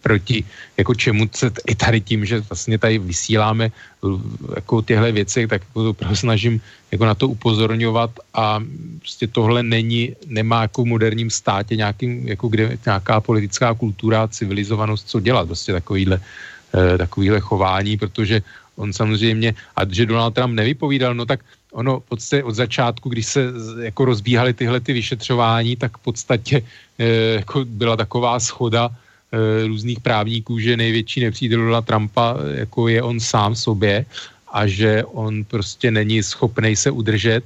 proti 0.03 0.45
jako 0.77 0.95
čemu 0.95 1.29
se 1.33 1.51
i 1.67 1.75
tady 1.75 2.01
tím, 2.01 2.25
že 2.25 2.41
vlastně 2.41 2.79
tady 2.79 2.99
vysíláme 2.99 3.73
jako 4.57 4.83
tyhle 4.83 5.13
věci, 5.13 5.47
tak 5.47 5.63
jako 5.65 5.93
to 5.93 6.17
snažím 6.17 6.61
jako 6.93 7.05
na 7.05 7.15
to 7.15 7.29
upozorňovat 7.29 8.11
a 8.35 8.61
prostě 9.01 9.27
tohle 9.27 9.63
není, 9.63 10.15
nemá 10.27 10.69
jako 10.69 10.83
v 10.83 10.87
moderním 10.87 11.31
státě 11.31 11.77
nějakým, 11.77 12.29
jako 12.29 12.49
kde 12.49 12.79
nějaká 12.87 13.21
politická 13.21 13.75
kultura, 13.75 14.29
civilizovanost, 14.29 15.09
co 15.09 15.21
dělat, 15.21 15.47
prostě 15.47 15.73
takovýhle, 15.73 16.21
takovýhle 16.99 17.41
chování, 17.41 17.97
protože 17.97 18.43
on 18.77 18.93
samozřejmě, 18.93 19.55
a 19.77 19.81
že 19.91 20.07
Donald 20.07 20.35
Trump 20.35 20.55
nevypovídal, 20.55 21.15
no 21.15 21.27
tak 21.27 21.41
ono 21.73 22.01
podstatě 22.01 22.45
od 22.45 22.55
začátku, 22.55 23.09
když 23.09 23.27
se 23.27 23.43
jako 23.83 24.05
rozbíhaly 24.05 24.53
tyhle 24.55 24.81
ty 24.81 24.93
vyšetřování, 24.93 25.77
tak 25.77 25.99
v 25.99 26.01
podstatě 26.01 26.63
e, 26.99 27.07
jako 27.45 27.65
byla 27.65 27.97
taková 27.97 28.41
schoda 28.41 28.89
e, 28.89 29.67
různých 29.67 30.01
právníků, 30.01 30.59
že 30.59 30.77
největší 30.77 31.21
nepřítel 31.21 31.59
Donalda 31.59 31.83
Trumpa 31.83 32.37
jako 32.55 32.89
je 32.89 33.03
on 33.03 33.21
sám 33.21 33.55
sobě 33.55 34.07
a 34.53 34.67
že 34.67 35.05
on 35.05 35.45
prostě 35.45 35.91
není 35.91 36.23
schopný 36.23 36.77
se 36.77 36.91
udržet 36.91 37.45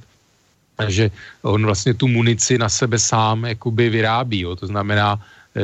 a 0.77 0.89
že 0.89 1.11
on 1.41 1.65
vlastně 1.65 1.93
tu 1.93 2.07
munici 2.07 2.57
na 2.57 2.69
sebe 2.69 2.99
sám 2.99 3.45
jakoby 3.45 3.89
vyrábí. 3.89 4.39
Jo. 4.39 4.55
To 4.55 4.67
znamená, 4.67 5.19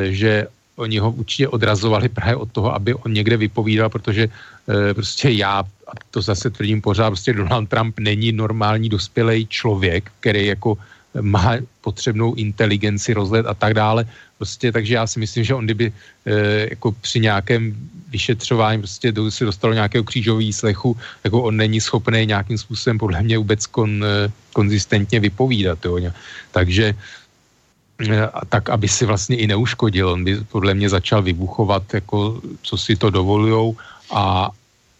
že 0.10 0.48
oni 0.80 0.98
ho 1.00 1.12
určitě 1.12 1.48
odrazovali 1.48 2.10
právě 2.10 2.36
od 2.36 2.52
toho, 2.52 2.76
aby 2.76 2.94
on 2.94 3.14
někde 3.14 3.38
vypovídal, 3.38 3.90
protože 3.90 4.24
e, 4.26 4.94
prostě 4.94 5.30
já, 5.30 5.60
a 5.64 5.92
to 6.12 6.22
zase 6.22 6.50
tvrdím 6.50 6.82
pořád, 6.82 7.10
prostě 7.10 7.34
Donald 7.34 7.70
Trump 7.70 8.00
není 8.00 8.32
normální 8.32 8.90
dospělý 8.90 9.48
člověk, 9.48 10.12
který 10.20 10.46
jako 10.56 10.78
má 11.22 11.58
potřebnou 11.82 12.34
inteligenci, 12.34 13.14
rozhled 13.14 13.46
a 13.46 13.54
tak 13.54 13.74
dále. 13.74 14.06
Prostě, 14.38 14.72
takže 14.72 14.94
já 14.94 15.08
si 15.08 15.20
myslím, 15.20 15.44
že 15.44 15.54
on 15.54 15.66
kdyby 15.66 15.92
e, 16.26 16.34
jako 16.70 16.92
při 16.92 17.20
nějakém 17.20 17.76
vyšetřování 18.10 18.80
prostě 18.82 19.12
do, 19.12 19.32
se 19.32 19.46
dostalo 19.46 19.74
nějakého 19.74 20.04
křížového 20.04 20.40
výslechu, 20.40 20.98
jako 21.24 21.44
on 21.44 21.58
není 21.58 21.82
schopný 21.82 22.26
nějakým 22.26 22.58
způsobem 22.58 22.98
podle 22.98 23.22
mě 23.22 23.38
vůbec 23.38 23.66
kon, 23.66 24.04
e, 24.04 24.32
konzistentně 24.54 25.20
vypovídat. 25.20 25.86
Jo. 25.86 26.14
Takže 26.52 26.96
tak, 28.50 28.70
aby 28.70 28.88
si 28.88 29.06
vlastně 29.06 29.38
i 29.38 29.48
neuškodil. 29.48 30.10
On 30.10 30.24
by 30.24 30.40
podle 30.52 30.74
mě 30.74 30.90
začal 30.90 31.22
vybuchovat, 31.22 31.94
jako, 31.94 32.42
co 32.62 32.78
si 32.78 32.96
to 32.96 33.10
dovolujou. 33.10 33.76
A, 34.12 34.50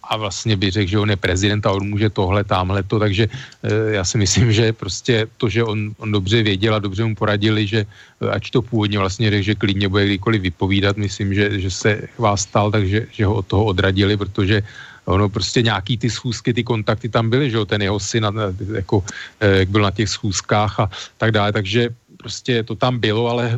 a 0.10 0.18
vlastně 0.18 0.58
by 0.58 0.72
řekl, 0.72 0.90
že 0.90 1.00
on 1.00 1.10
je 1.10 1.16
prezident 1.16 1.66
a 1.66 1.72
on 1.72 1.86
může 1.90 2.10
tohle, 2.10 2.44
tamhle 2.44 2.84
to, 2.84 3.00
takže 3.00 3.30
e, 3.64 3.94
já 3.94 4.04
si 4.04 4.18
myslím, 4.18 4.52
že 4.54 4.74
prostě 4.74 5.28
to, 5.38 5.50
že 5.50 5.64
on, 5.64 5.94
on 5.98 6.12
dobře 6.12 6.44
věděl 6.44 6.76
a 6.76 6.80
dobře 6.80 7.06
mu 7.06 7.16
poradili, 7.16 7.68
že 7.68 7.86
e, 7.86 8.30
ač 8.30 8.50
to 8.50 8.62
původně 8.62 9.00
vlastně 9.00 9.30
řekl, 9.30 9.44
že 9.44 9.56
klidně 9.56 9.88
bude 9.90 10.06
kdykoliv 10.06 10.42
vypovídat, 10.42 10.98
myslím, 10.98 11.34
že, 11.34 11.60
že 11.60 11.72
se 11.72 11.92
chvástal, 12.18 12.72
takže 12.72 13.06
že 13.12 13.26
ho 13.26 13.36
od 13.36 13.48
toho 13.48 13.66
odradili, 13.66 14.18
protože 14.18 14.62
ono 15.06 15.30
prostě 15.30 15.62
nějaký 15.62 15.98
ty 15.98 16.10
schůzky, 16.10 16.54
ty 16.54 16.64
kontakty 16.64 17.10
tam 17.10 17.30
byly, 17.30 17.50
že 17.50 17.58
jo, 17.58 17.66
ten 17.66 17.82
jeho 17.82 18.00
syn, 18.00 18.26
jako, 18.74 19.04
e, 19.40 19.58
jak 19.66 19.70
byl 19.70 19.82
na 19.82 19.92
těch 19.92 20.10
schůzkách 20.10 20.80
a 20.80 20.90
tak 21.18 21.32
dále, 21.32 21.54
takže 21.54 21.90
prostě 22.20 22.64
to 22.64 22.76
tam 22.76 23.00
bylo, 23.00 23.32
ale 23.32 23.56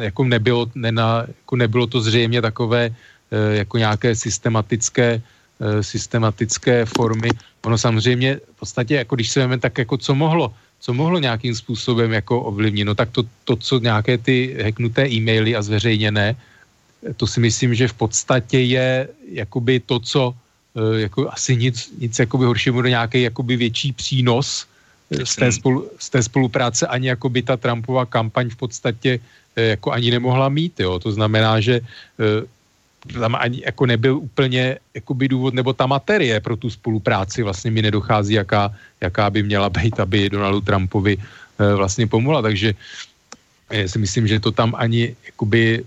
jako 0.00 0.24
nebylo, 0.24 0.70
nena, 0.74 1.26
jako 1.26 1.54
nebylo 1.56 1.86
to 1.86 1.98
zřejmě 2.00 2.38
takové 2.38 2.94
eh, 2.94 3.54
jako 3.66 3.78
nějaké 3.78 4.14
systematické, 4.14 5.18
eh, 5.18 5.82
systematické 5.82 6.86
formy. 6.86 7.30
Ono 7.66 7.78
samozřejmě 7.78 8.38
v 8.38 8.56
podstatě, 8.62 8.94
jako 9.02 9.14
když 9.18 9.28
se 9.30 9.40
veme, 9.42 9.58
tak 9.58 9.78
jako 9.78 9.98
co 9.98 10.14
mohlo, 10.14 10.54
co 10.80 10.90
mohlo 10.94 11.18
nějakým 11.18 11.54
způsobem 11.54 12.12
jako 12.12 12.40
ovlivnit, 12.40 12.86
no 12.86 12.94
tak 12.94 13.10
to, 13.10 13.26
to 13.44 13.56
co 13.56 13.74
nějaké 13.82 14.18
ty 14.18 14.54
heknuté 14.62 15.10
e-maily 15.10 15.56
a 15.58 15.62
zveřejněné, 15.62 16.36
to 17.16 17.26
si 17.26 17.40
myslím, 17.40 17.74
že 17.74 17.90
v 17.90 17.96
podstatě 17.98 18.58
je 18.60 19.08
jakoby 19.32 19.80
to, 19.80 19.98
co 19.98 20.22
eh, 20.30 21.10
jako 21.10 21.26
asi 21.34 21.56
nic, 21.56 21.76
nic 21.98 22.14
jakoby 22.14 22.44
horšího, 22.46 22.78
nějaký 22.78 23.22
jakoby 23.22 23.56
větší 23.56 23.92
přínos, 23.92 24.66
z 25.24 25.36
té, 25.36 25.52
spolu, 25.52 25.90
z 25.98 26.10
té 26.10 26.22
spolupráce 26.22 26.86
ani 26.86 27.08
jako 27.08 27.28
by 27.28 27.42
ta 27.42 27.56
Trumpova 27.56 28.06
kampaň 28.06 28.50
v 28.50 28.56
podstatě 28.56 29.10
eh, 29.56 29.78
jako 29.78 29.92
ani 29.92 30.10
nemohla 30.10 30.48
mít, 30.48 30.80
jo. 30.80 30.98
To 30.98 31.12
znamená, 31.12 31.60
že 31.60 31.80
eh, 31.80 32.46
tam 33.12 33.36
ani 33.36 33.62
jako 33.66 33.86
nebyl 33.86 34.14
úplně 34.16 34.78
jakoby 34.94 35.28
důvod, 35.28 35.54
nebo 35.54 35.72
ta 35.72 35.86
materie 35.86 36.40
pro 36.40 36.56
tu 36.56 36.70
spolupráci 36.70 37.42
vlastně 37.42 37.70
mi 37.70 37.82
nedochází, 37.82 38.34
jaká, 38.34 38.72
jaká 39.00 39.30
by 39.30 39.42
měla 39.42 39.70
být, 39.70 40.00
aby 40.00 40.30
Donaldu 40.30 40.60
Trumpovi 40.60 41.16
eh, 41.18 41.74
vlastně 41.74 42.06
pomohla. 42.06 42.42
Takže 42.42 42.74
já 43.70 43.88
si 43.88 43.98
myslím, 43.98 44.26
že 44.26 44.40
to 44.40 44.52
tam 44.52 44.74
ani 44.76 45.16
jakoby 45.26 45.84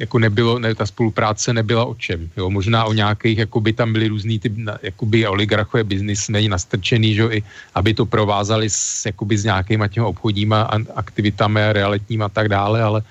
jako 0.00 0.18
nebylo, 0.18 0.58
ne, 0.58 0.74
ta 0.74 0.86
spolupráce 0.86 1.52
nebyla 1.52 1.84
o 1.84 1.94
čem. 1.94 2.30
Jo? 2.36 2.50
Možná 2.50 2.84
o 2.84 2.92
nějakých, 2.92 3.38
jako 3.38 3.60
by 3.60 3.72
tam 3.72 3.92
byly 3.92 4.08
různý 4.08 4.38
typ, 4.38 4.52
jakoby 4.82 5.26
oligarchové 5.26 5.84
biznismeni 5.84 6.48
nastrčený, 6.48 7.14
že 7.14 7.24
i, 7.24 7.42
aby 7.74 7.94
to 7.94 8.06
provázali 8.06 8.70
s, 8.70 9.06
jakoby 9.06 9.38
s 9.38 9.44
nějakýma 9.44 9.88
těma 9.88 10.06
obchodníma 10.06 10.62
aktivitami 10.94 11.60
realitníma 11.72 12.26
a 12.26 12.28
tak 12.28 12.48
dále, 12.48 12.82
ale, 12.82 13.02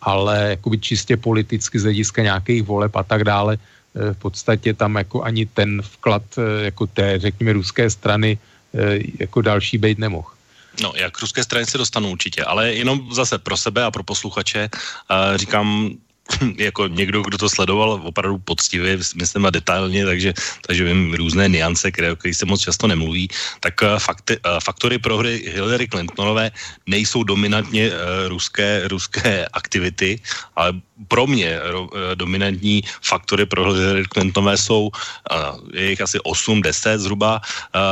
ale 0.00 0.50
jakoby 0.50 0.78
čistě 0.78 1.16
politicky 1.16 1.78
z 1.78 1.82
hlediska 1.82 2.22
nějakých 2.22 2.62
voleb 2.62 2.96
a 2.96 3.02
tak 3.02 3.24
dále, 3.24 3.56
eh, 3.56 4.14
v 4.14 4.18
podstatě 4.18 4.74
tam 4.74 4.94
jako 4.94 5.22
ani 5.22 5.46
ten 5.46 5.82
vklad 5.82 6.22
eh, 6.38 6.64
jako 6.64 6.86
té, 6.86 7.18
řekněme, 7.18 7.52
ruské 7.52 7.90
strany 7.90 8.38
eh, 8.74 8.98
jako 9.18 9.42
další 9.42 9.78
být 9.78 9.98
nemohl. 9.98 10.31
No, 10.80 10.92
jak 10.96 11.20
ruské 11.20 11.44
strany 11.44 11.66
se 11.66 11.78
dostanu 11.78 12.10
určitě, 12.10 12.44
ale 12.44 12.74
jenom 12.74 13.14
zase 13.14 13.38
pro 13.38 13.56
sebe 13.56 13.84
a 13.84 13.90
pro 13.90 14.02
posluchače 14.02 14.70
uh, 14.72 15.36
říkám, 15.36 15.96
jako 16.58 16.86
někdo, 16.86 17.22
kdo 17.22 17.38
to 17.38 17.48
sledoval 17.48 18.00
opravdu 18.04 18.38
poctivě, 18.38 18.98
myslím 19.16 19.46
a 19.46 19.50
detailně, 19.50 20.04
takže, 20.04 20.32
takže 20.66 20.84
vím 20.84 21.14
různé 21.14 21.48
niance, 21.48 21.90
které, 21.90 22.12
o 22.12 22.16
kterých 22.16 22.36
se 22.36 22.46
moc 22.46 22.60
často 22.60 22.86
nemluví, 22.86 23.28
tak 23.60 23.82
eh, 23.82 23.98
fakty, 23.98 24.36
eh, 24.36 24.60
faktory 24.64 24.98
prohry 24.98 25.42
Hillary 25.54 25.88
Clintonové 25.88 26.50
nejsou 26.86 27.22
dominantně 27.22 27.90
uh, 27.90 27.94
ruské, 28.28 28.88
ruské 28.88 29.46
aktivity, 29.52 30.20
ale 30.56 30.72
pro 31.08 31.26
mě 31.26 31.60
ro, 31.62 31.88
dominantní 32.14 32.82
faktory 33.02 33.46
pro 33.46 33.72
Hillary 33.72 34.04
Clintonové 34.12 34.56
jsou, 34.56 34.82
uh, 34.82 35.58
je 35.72 35.90
jich 35.90 36.00
asi 36.00 36.18
8-10 36.18 36.98
zhruba, 36.98 37.40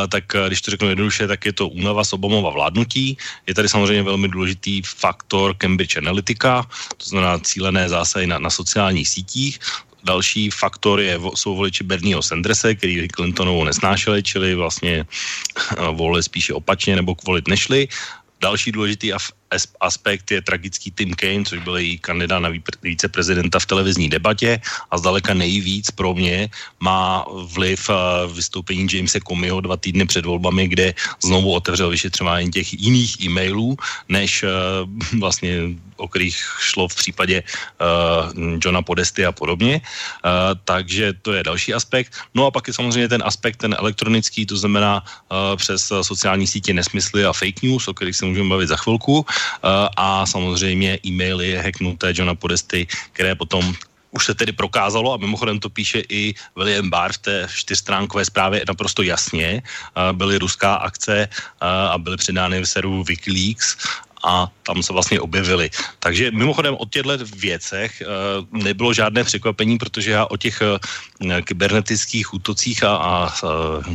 tak 0.09 0.25
když 0.47 0.61
to 0.63 0.71
řeknu 0.71 0.89
jednoduše, 0.89 1.27
tak 1.27 1.47
je 1.47 1.53
to 1.53 1.69
únava 1.69 2.05
z 2.05 2.13
Obamova 2.13 2.51
vládnutí. 2.51 3.17
Je 3.47 3.55
tady 3.55 3.69
samozřejmě 3.69 4.03
velmi 4.03 4.29
důležitý 4.29 4.83
faktor 4.83 5.55
Cambridge 5.55 5.97
Analytica, 5.97 6.67
to 6.97 7.05
znamená 7.05 7.39
cílené 7.39 7.89
zásahy 7.89 8.27
na, 8.27 8.39
na 8.39 8.51
sociálních 8.51 9.09
sítích. 9.09 9.59
Další 10.05 10.51
faktor 10.51 11.01
je, 11.01 11.21
jsou 11.35 11.57
voliči 11.57 11.85
Bernieho 11.85 12.23
Sandersa, 12.23 12.75
který 12.75 13.09
Clintonovou 13.09 13.65
nesnášeli, 13.65 14.23
čili 14.23 14.55
vlastně 14.55 15.05
volili 15.93 16.23
spíše 16.23 16.55
opačně 16.55 16.97
nebo 16.97 17.17
volit 17.25 17.49
nešli. 17.49 17.89
Další 18.41 18.73
důležitý 18.73 19.13
aspekt 19.81 20.31
je 20.31 20.43
tragický 20.43 20.91
Tim 20.91 21.15
Kaine, 21.15 21.45
což 21.45 21.59
byl 21.59 21.77
její 21.77 21.99
kandidát 21.99 22.39
na 22.39 22.51
viceprezidenta 22.83 23.59
v 23.59 23.67
televizní 23.67 24.09
debatě 24.09 24.61
a 24.91 24.99
zdaleka 24.99 25.35
nejvíc 25.35 25.91
pro 25.91 26.15
mě 26.15 26.51
má 26.81 27.25
vliv 27.55 27.91
vystoupení 28.35 28.87
Jamesa 28.93 29.19
Comeyho 29.29 29.61
dva 29.61 29.77
týdny 29.77 30.07
před 30.07 30.25
volbami, 30.25 30.69
kde 30.69 30.95
znovu 31.23 31.53
otevřel 31.53 31.91
vyšetřování 31.91 32.51
těch 32.51 32.75
jiných 32.75 33.21
e-mailů, 33.21 33.77
než 34.09 34.45
vlastně 35.19 35.75
o 36.01 36.09
kterých 36.09 36.41
šlo 36.59 36.89
v 36.89 36.95
případě 36.95 37.37
uh, 37.45 38.33
Johna 38.65 38.83
Podesty 38.83 39.27
a 39.27 39.33
podobně. 39.33 39.81
Uh, 40.25 40.57
takže 40.65 41.13
to 41.23 41.33
je 41.33 41.45
další 41.45 41.75
aspekt. 41.75 42.17
No 42.35 42.47
a 42.47 42.51
pak 42.51 42.67
je 42.67 42.75
samozřejmě 42.75 43.09
ten 43.09 43.23
aspekt, 43.25 43.57
ten 43.57 43.77
elektronický, 43.79 44.47
to 44.47 44.57
znamená 44.57 45.05
uh, 45.05 45.57
přes 45.57 45.93
sociální 46.03 46.47
sítě 46.47 46.73
nesmysly 46.73 47.25
a 47.25 47.33
fake 47.33 47.63
news, 47.63 47.89
o 47.89 47.95
kterých 47.95 48.17
se 48.17 48.25
můžeme 48.25 48.49
bavit 48.49 48.73
za 48.73 48.77
chvilku. 48.77 49.27
Uh, 49.65 49.89
a 49.97 50.27
samozřejmě 50.27 50.99
e-maily 51.07 51.57
hacknuté 51.57 52.13
Johna 52.17 52.35
Podesty, 52.35 52.87
které 53.13 53.35
potom 53.35 53.75
už 54.11 54.27
se 54.27 54.35
tedy 54.35 54.53
prokázalo, 54.53 55.13
a 55.13 55.17
mimochodem 55.17 55.61
to 55.61 55.71
píše 55.71 56.03
i 56.09 56.35
William 56.57 56.91
Barr 56.91 57.13
v 57.13 57.19
té 57.19 57.47
čtyřstránkové 57.55 58.25
zprávě 58.25 58.63
naprosto 58.69 59.03
jasně, 59.03 59.63
byly 60.13 60.39
ruská 60.39 60.75
akce 60.75 61.29
a 61.91 61.99
byly 61.99 62.17
předány 62.17 62.61
v 62.61 62.67
seru 62.67 63.05
Wikileaks 63.05 63.77
a 64.27 64.51
tam 64.63 64.83
se 64.83 64.93
vlastně 64.93 65.21
objevili. 65.21 65.71
Takže 65.99 66.31
mimochodem 66.31 66.75
o 66.79 66.87
těchto 66.87 67.19
věcech 67.39 68.03
nebylo 68.51 68.93
žádné 68.93 69.25
překvapení, 69.25 69.79
protože 69.79 70.11
já 70.11 70.27
o 70.27 70.37
těch 70.37 70.63
kybernetických 71.45 72.35
útocích 72.35 72.83
a, 72.83 72.97
a 72.97 73.31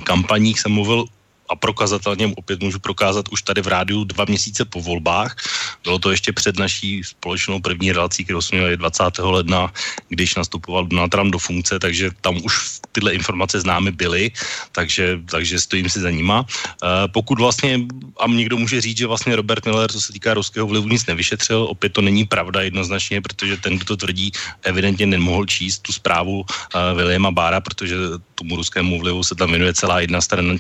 kampaních 0.04 0.60
jsem 0.60 0.72
mluvil 0.72 1.06
a 1.50 1.56
prokazatelně 1.56 2.34
opět 2.38 2.64
můžu 2.64 2.80
prokázat 2.80 3.26
už 3.32 3.42
tady 3.42 3.62
v 3.62 3.68
rádiu 3.68 4.04
dva 4.04 4.26
měsíce 4.26 4.66
po 4.66 4.82
volbách. 4.82 5.36
Bylo 5.84 6.00
to 6.00 6.12
ještě 6.12 6.34
před 6.34 6.60
naší 6.60 7.04
společnou 7.04 7.60
první 7.60 7.92
relací, 7.92 8.24
kterou 8.24 8.42
jsme 8.42 8.58
měli 8.58 8.78
20. 8.78 9.04
ledna, 9.20 9.74
když 10.10 10.36
nastupoval 10.36 10.86
Donald 10.86 11.10
Trump 11.10 11.32
do 11.32 11.40
funkce, 11.40 11.80
takže 11.80 12.12
tam 12.22 12.40
už 12.44 12.80
tyhle 12.92 13.14
informace 13.14 13.60
známy 13.60 13.92
byly, 13.92 14.32
takže, 14.72 15.20
takže 15.32 15.60
stojím 15.60 15.90
si 15.90 16.00
za 16.00 16.10
nima. 16.10 16.46
E, 16.48 17.08
pokud 17.08 17.40
vlastně, 17.40 17.80
a 18.20 18.28
někdo 18.28 18.58
může 18.58 18.82
říct, 18.82 18.98
že 18.98 19.08
vlastně 19.08 19.36
Robert 19.36 19.66
Miller, 19.66 19.92
co 19.92 20.02
se 20.02 20.14
týká 20.14 20.34
ruského 20.34 20.68
vlivu, 20.68 20.88
nic 20.88 21.06
nevyšetřil, 21.06 21.68
opět 21.70 21.94
to 21.94 22.02
není 22.02 22.26
pravda 22.26 22.62
jednoznačně, 22.62 23.22
protože 23.22 23.58
ten, 23.58 23.78
kdo 23.78 23.86
to 23.86 23.98
tvrdí, 23.98 24.32
evidentně 24.64 25.06
nemohl 25.06 25.46
číst 25.46 25.82
tu 25.82 25.92
zprávu 25.92 26.46
e, 26.48 26.94
Williama 26.94 27.32
Bára, 27.32 27.62
protože 27.62 27.96
tomu 28.36 28.56
ruskému 28.56 29.00
vlivu 29.00 29.24
se 29.24 29.36
tam 29.36 29.50
věnuje 29.50 29.74
celá 29.74 30.00
jedna 30.00 30.22
strana 30.22 30.56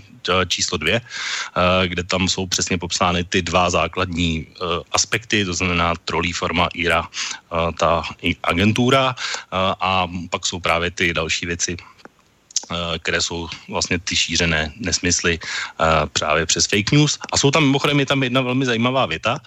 číslo 0.47 0.77
dvě, 0.77 0.97
eh, 1.01 1.87
kde 1.87 2.03
tam 2.03 2.27
jsou 2.27 2.47
přesně 2.47 2.77
popsány 2.77 3.23
ty 3.23 3.41
dva 3.41 3.69
základní 3.69 4.47
eh, 4.47 4.65
aspekty, 4.91 5.04
to 5.45 5.53
znamená 5.53 5.93
trolí 6.05 6.33
forma 6.33 6.69
IRA, 6.73 7.07
ta 7.79 8.03
agentura 8.43 9.15
a 9.79 10.07
pak 10.29 10.45
jsou 10.45 10.59
právě 10.59 10.91
ty 10.91 11.13
další 11.13 11.45
věci, 11.45 11.77
které 12.99 13.21
jsou 13.21 13.47
vlastně 13.69 13.99
ty 13.99 14.15
šířené 14.15 14.73
nesmysly 14.77 15.39
právě 16.13 16.45
přes 16.45 16.65
fake 16.65 16.91
news. 16.91 17.19
A 17.31 17.37
jsou 17.37 17.51
tam 17.51 17.63
mimochodem, 17.63 17.99
je 17.99 18.05
tam 18.05 18.23
jedna 18.23 18.41
velmi 18.41 18.65
zajímavá 18.65 19.05
věta, 19.05 19.39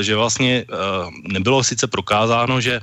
že 0.00 0.16
vlastně 0.16 0.64
nebylo 1.22 1.64
sice 1.64 1.86
prokázáno, 1.86 2.60
že 2.60 2.80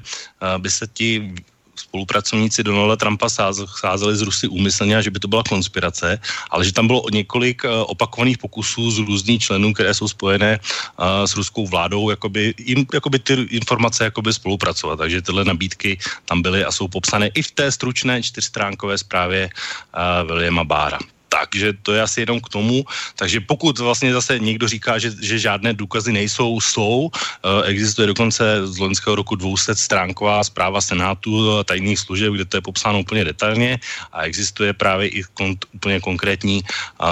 by 0.58 0.70
se 0.72 0.88
ti 0.94 1.34
spolupracovníci 1.76 2.64
Donalda 2.64 2.95
Trumpa 2.95 3.30
sázeli 3.30 4.15
z 4.15 4.22
Rusy 4.22 4.47
úmyslně 4.47 4.97
a 4.97 5.02
že 5.02 5.11
by 5.11 5.19
to 5.19 5.27
byla 5.27 5.43
konspirace, 5.43 6.19
ale 6.49 6.65
že 6.65 6.73
tam 6.73 6.88
bylo 6.88 7.03
několik 7.11 7.65
eh, 7.65 7.69
opakovaných 7.69 8.38
pokusů 8.38 8.91
z 8.91 8.97
různých 8.99 9.41
členů, 9.41 9.73
které 9.73 9.93
jsou 9.93 10.07
spojené 10.07 10.60
uh, 10.60 11.26
s 11.26 11.35
ruskou 11.35 11.68
vládou, 11.68 12.10
jakoby, 12.10 12.53
jim, 12.57 12.85
jakoby 12.93 13.19
ty 13.19 13.34
informace 13.34 14.03
jakoby 14.03 14.34
spolupracovat. 14.34 14.95
Takže 14.95 15.22
tyhle 15.22 15.45
nabídky 15.45 15.97
tam 16.26 16.41
byly 16.41 16.65
a 16.65 16.72
jsou 16.72 16.88
popsané 16.88 17.27
i 17.27 17.41
v 17.41 17.52
té 17.52 17.72
stručné 17.72 18.23
čtyřstránkové 18.23 18.97
zprávě 18.97 19.49
uh, 19.49 20.27
Williama 20.27 20.64
Bára 20.64 20.99
takže 21.30 21.73
to 21.81 21.93
je 21.93 22.02
asi 22.02 22.22
jenom 22.22 22.39
k 22.39 22.49
tomu. 22.49 22.85
Takže 23.15 23.39
pokud 23.39 23.80
vlastně 23.80 24.14
zase 24.14 24.39
někdo 24.39 24.68
říká, 24.68 24.99
že, 24.99 25.11
že 25.22 25.39
žádné 25.39 25.73
důkazy 25.73 26.11
nejsou, 26.11 26.61
jsou, 26.61 27.10
eh, 27.11 27.68
existuje 27.68 28.07
dokonce 28.07 28.68
z 28.68 28.77
loňského 28.77 29.15
roku 29.15 29.35
200 29.35 29.76
stránková 29.76 30.43
zpráva 30.43 30.81
Senátu 30.81 31.64
tajných 31.64 31.99
služeb, 31.99 32.34
kde 32.34 32.45
to 32.45 32.57
je 32.57 32.61
popsáno 32.61 32.99
úplně 32.99 33.26
detailně 33.26 33.80
a 34.11 34.23
existuje 34.23 34.73
právě 34.73 35.07
i 35.07 35.23
kon, 35.34 35.56
úplně 35.73 35.99
konkrétní 35.99 36.61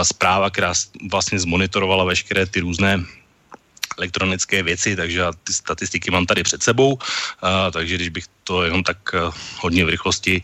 zpráva, 0.03 0.49
která 0.49 0.73
vlastně 1.11 1.40
zmonitorovala 1.40 2.03
veškeré 2.03 2.45
ty 2.45 2.60
různé 2.60 3.03
elektronické 3.98 4.64
věci, 4.64 4.95
takže 4.95 5.20
já 5.20 5.32
ty 5.44 5.53
statistiky 5.53 6.11
mám 6.11 6.26
tady 6.26 6.44
před 6.44 6.64
sebou, 6.64 6.98
a, 7.41 7.72
takže 7.72 7.95
když 7.95 8.10
bych 8.10 8.26
to 8.44 8.64
jenom 8.64 8.84
tak 8.84 8.98
a, 9.14 9.32
hodně 9.60 9.86
v 9.86 9.90
rychlosti 9.90 10.41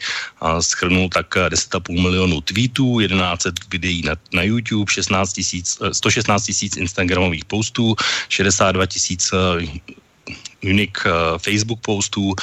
schrnul, 0.60 1.10
tak 1.10 1.36
10,5 1.36 2.02
milionů 2.02 2.42
tweetů, 2.42 3.00
11 3.00 3.48
videí 3.72 4.02
na, 4.02 4.16
na 4.34 4.44
YouTube, 4.44 4.92
16 4.92 5.34
tisíc, 5.34 5.80
116 5.92 6.44
tisíc 6.46 6.78
Instagramových 6.78 7.46
postů, 7.46 7.96
62 8.30 8.86
tisíc 8.86 9.32
unique 10.64 11.04
Facebook 11.38 11.80
postů, 11.80 12.36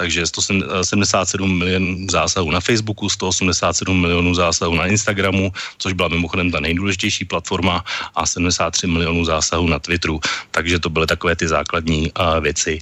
takže 0.00 0.26
177 0.26 1.44
milionů 1.44 2.08
zásahů 2.08 2.48
na 2.50 2.60
Facebooku, 2.60 3.04
187 3.08 4.00
milionů 4.00 4.32
zásahů 4.32 4.72
na 4.74 4.88
Instagramu, 4.88 5.52
což 5.76 5.92
byla 5.92 6.08
mimochodem 6.08 6.48
ta 6.48 6.60
nejdůležitější 6.60 7.28
platforma 7.28 7.84
a 8.16 8.26
73 8.26 8.86
milionů 8.86 9.24
zásahů 9.28 9.68
na 9.68 9.78
Twitteru. 9.78 10.20
Takže 10.50 10.78
to 10.80 10.88
byly 10.88 11.06
takové 11.06 11.36
ty 11.36 11.44
základní 11.48 12.08
uh, 12.16 12.40
věci 12.40 12.80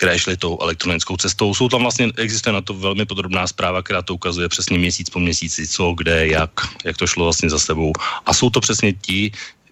které 0.00 0.16
šly 0.16 0.36
tou 0.40 0.56
elektronickou 0.64 1.16
cestou. 1.20 1.52
Jsou 1.52 1.68
tam 1.68 1.84
vlastně, 1.84 2.08
existuje 2.16 2.56
na 2.56 2.64
to 2.64 2.72
velmi 2.72 3.04
podrobná 3.04 3.44
zpráva, 3.44 3.84
která 3.84 4.00
to 4.00 4.16
ukazuje 4.16 4.48
přesně 4.48 4.80
měsíc 4.80 5.12
po 5.12 5.20
měsíci, 5.20 5.68
co, 5.68 5.92
kde, 5.92 6.40
jak, 6.40 6.50
jak 6.84 6.96
to 6.96 7.04
šlo 7.04 7.28
vlastně 7.28 7.52
za 7.52 7.60
sebou. 7.60 7.92
A 8.24 8.32
jsou 8.32 8.48
to 8.48 8.64
přesně 8.64 8.96
ti, 8.96 9.28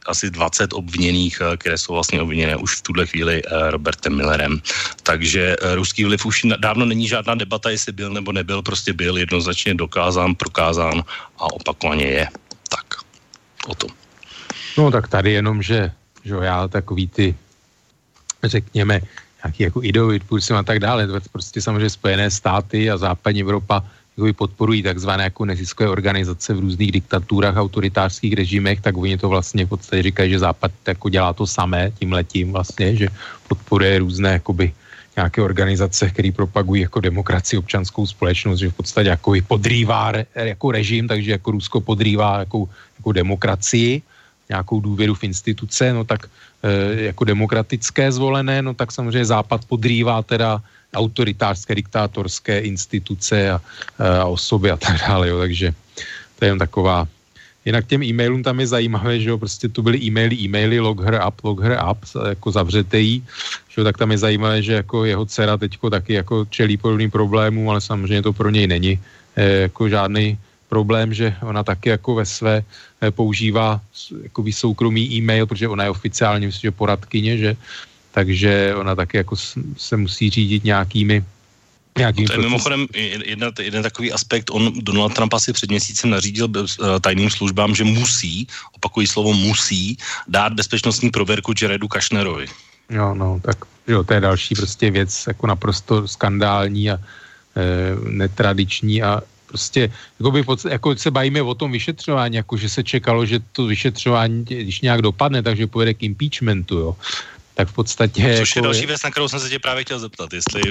asi 0.08 0.30
20 0.30 0.72
obviněných, 0.72 1.38
eh, 1.40 1.56
které 1.56 1.78
jsou 1.78 1.92
vlastně 1.92 2.20
obviněné 2.20 2.56
už 2.56 2.76
v 2.76 2.82
tuhle 2.82 3.06
chvíli 3.06 3.42
eh, 3.44 3.70
Robertem 3.70 4.16
Millerem. 4.16 4.60
Takže 5.02 5.56
eh, 5.60 5.74
ruský 5.74 6.04
vliv 6.04 6.26
už 6.26 6.42
dávno 6.58 6.84
není 6.84 7.08
žádná 7.08 7.34
debata, 7.34 7.70
jestli 7.70 7.92
byl 7.92 8.10
nebo 8.10 8.32
nebyl, 8.32 8.62
prostě 8.62 8.92
byl 8.92 9.16
jednoznačně 9.16 9.74
dokázán, 9.74 10.34
prokázán 10.34 11.04
a 11.38 11.44
opakovaně 11.52 12.06
je. 12.06 12.26
Tak, 12.68 12.86
o 13.66 13.74
tom. 13.74 13.90
No 14.78 14.90
tak 14.90 15.08
tady 15.08 15.32
jenom, 15.32 15.62
že, 15.62 15.92
že 16.24 16.34
já 16.42 16.68
takový 16.68 17.08
ty, 17.08 17.36
řekněme, 18.44 19.00
nějaký 19.44 19.62
jako 19.62 19.78
ideový 19.84 20.20
a 20.56 20.62
tak 20.62 20.78
dále, 20.78 21.08
prostě 21.32 21.62
samozřejmě 21.62 21.90
Spojené 21.90 22.30
státy 22.30 22.90
a 22.90 22.96
západní 22.96 23.40
Evropa 23.40 23.84
jakoby 24.18 24.32
podporují 24.32 24.82
takzvané 24.82 25.30
jako 25.30 25.44
neziskové 25.44 25.88
organizace 25.88 26.50
v 26.54 26.58
různých 26.58 26.92
diktaturách, 26.92 27.56
autoritářských 27.56 28.34
režimech, 28.34 28.82
tak 28.82 28.96
oni 28.98 29.14
to 29.14 29.30
vlastně 29.30 29.62
v 29.62 29.68
podstatě 29.78 30.02
říkají, 30.02 30.30
že 30.30 30.38
Západ 30.38 30.72
jako 30.86 31.06
dělá 31.08 31.32
to 31.32 31.46
samé 31.46 31.94
tím 31.94 32.12
letím 32.12 32.52
vlastně, 32.52 32.96
že 32.96 33.08
podporuje 33.48 33.98
různé 33.98 34.42
jakoby 34.42 34.72
nějaké 35.16 35.42
organizace, 35.42 36.10
které 36.10 36.34
propagují 36.34 36.82
jako 36.82 37.00
demokracii, 37.00 37.58
občanskou 37.58 38.06
společnost, 38.06 38.58
že 38.58 38.70
v 38.70 38.74
podstatě 38.74 39.08
jako 39.08 39.34
podrývá 39.46 40.12
re, 40.12 40.26
jako 40.34 40.70
režim, 40.70 41.08
takže 41.08 41.30
jako 41.38 41.50
Rusko 41.50 41.80
podrývá 41.80 42.38
jako, 42.38 42.68
jako 42.98 43.12
demokracii, 43.12 44.02
nějakou 44.48 44.80
důvěru 44.80 45.14
v 45.14 45.24
instituce, 45.24 45.92
no 45.92 46.04
tak 46.04 46.26
e, 46.62 47.02
jako 47.12 47.24
demokratické 47.24 48.12
zvolené, 48.12 48.62
no 48.62 48.74
tak 48.74 48.92
samozřejmě 48.92 49.24
Západ 49.24 49.64
podrývá 49.64 50.22
teda 50.22 50.62
autoritářské, 50.94 51.74
diktátorské 51.74 52.60
instituce 52.60 53.50
a, 53.50 53.60
a 53.98 54.24
osoby 54.24 54.70
a 54.70 54.76
tak 54.76 54.96
dále, 55.08 55.28
jo, 55.28 55.38
takže 55.38 55.74
to 56.38 56.44
je 56.44 56.48
jen 56.48 56.58
taková. 56.58 57.08
Jinak 57.64 57.86
těm 57.86 58.02
e-mailům 58.02 58.42
tam 58.42 58.60
je 58.60 58.66
zajímavé, 58.66 59.20
že 59.20 59.28
jo, 59.28 59.38
prostě 59.38 59.68
tu 59.68 59.82
byly 59.82 59.98
e-maily, 60.00 60.36
e-maily, 60.36 60.80
log 60.80 61.04
her 61.04 61.20
up, 61.28 61.44
log 61.44 61.60
her 61.60 61.76
up, 61.90 61.98
jako 62.28 62.48
zavřetej, 62.52 63.20
že 63.68 63.76
jo, 63.76 63.84
tak 63.84 63.98
tam 63.98 64.10
je 64.10 64.18
zajímavé, 64.18 64.62
že 64.62 64.72
jako 64.72 65.04
jeho 65.04 65.24
dcera 65.26 65.56
teďko 65.56 65.90
taky 65.90 66.12
jako 66.12 66.46
čelí 66.48 66.76
podobným 66.76 67.10
problémům, 67.10 67.68
ale 67.68 67.80
samozřejmě 67.80 68.22
to 68.22 68.32
pro 68.32 68.50
něj 68.50 68.66
není 68.66 69.00
eh, 69.36 69.68
jako 69.68 69.88
žádný 69.88 70.38
problém, 70.68 71.14
že 71.14 71.36
ona 71.42 71.64
taky 71.64 71.88
jako 71.88 72.14
ve 72.14 72.26
své 72.26 72.56
eh, 72.56 72.64
používá 73.10 73.80
jakoby 74.22 74.52
soukromý 74.52 75.14
e-mail, 75.14 75.46
protože 75.46 75.68
ona 75.68 75.84
je 75.84 75.90
oficiálně 75.90 76.46
myslím, 76.46 76.68
že 76.68 76.70
poradkyně, 76.70 77.36
že 77.38 77.56
takže 78.10 78.74
ona 78.74 78.94
taky 78.94 79.16
jako 79.16 79.36
se 79.76 79.96
musí 79.96 80.30
řídit 80.30 80.64
nějakými 80.64 81.24
Nějaký 81.98 82.22
no 82.22 82.26
to 82.26 82.32
je 82.32 82.38
mimochodem 82.38 82.86
jedna, 83.24 83.50
jeden 83.58 83.82
takový 83.82 84.12
aspekt. 84.12 84.50
On 84.50 84.72
Donald 84.82 85.14
Trump 85.14 85.34
asi 85.34 85.52
před 85.52 85.70
měsícem 85.70 86.10
nařídil 86.10 86.46
eh, 86.46 87.00
tajným 87.00 87.30
službám, 87.30 87.74
že 87.74 87.84
musí, 87.84 88.46
opakují 88.76 89.06
slovo 89.06 89.34
musí, 89.34 89.98
dát 90.28 90.52
bezpečnostní 90.52 91.10
prověrku 91.10 91.52
Jaredu 91.62 91.88
Kašnerovi. 91.88 92.46
Jo, 92.90 93.14
no, 93.14 93.40
tak 93.42 93.58
jo, 93.88 94.04
to 94.04 94.14
je 94.14 94.20
další 94.20 94.54
prostě 94.54 94.90
věc 94.90 95.24
jako 95.26 95.46
naprosto 95.46 96.08
skandální 96.08 96.90
a 96.90 96.94
e, 96.94 97.00
netradiční 98.10 99.02
a 99.02 99.20
prostě 99.48 99.90
jako, 100.20 100.30
by, 100.30 100.44
jako 100.68 100.96
se 100.96 101.10
bavíme 101.10 101.42
o 101.42 101.54
tom 101.54 101.72
vyšetřování, 101.72 102.36
jako 102.36 102.56
že 102.56 102.68
se 102.68 102.84
čekalo, 102.84 103.26
že 103.26 103.40
to 103.52 103.66
vyšetřování, 103.66 104.44
když 104.44 104.80
nějak 104.80 105.02
dopadne, 105.02 105.42
takže 105.42 105.66
pojede 105.66 105.94
k 105.94 106.02
impeachmentu, 106.02 106.76
jo 106.78 106.96
tak 107.58 107.74
v 107.74 107.82
podstatě... 107.82 108.38
Což 108.38 108.54
jako 108.54 108.58
je 108.58 108.62
další 108.62 108.86
věc, 108.86 109.02
na 109.02 109.10
kterou 109.10 109.28
jsem 109.28 109.40
se 109.40 109.50
tě 109.50 109.58
právě 109.58 109.84
chtěl 109.84 109.98
zeptat, 109.98 110.30
jestli, 110.32 110.62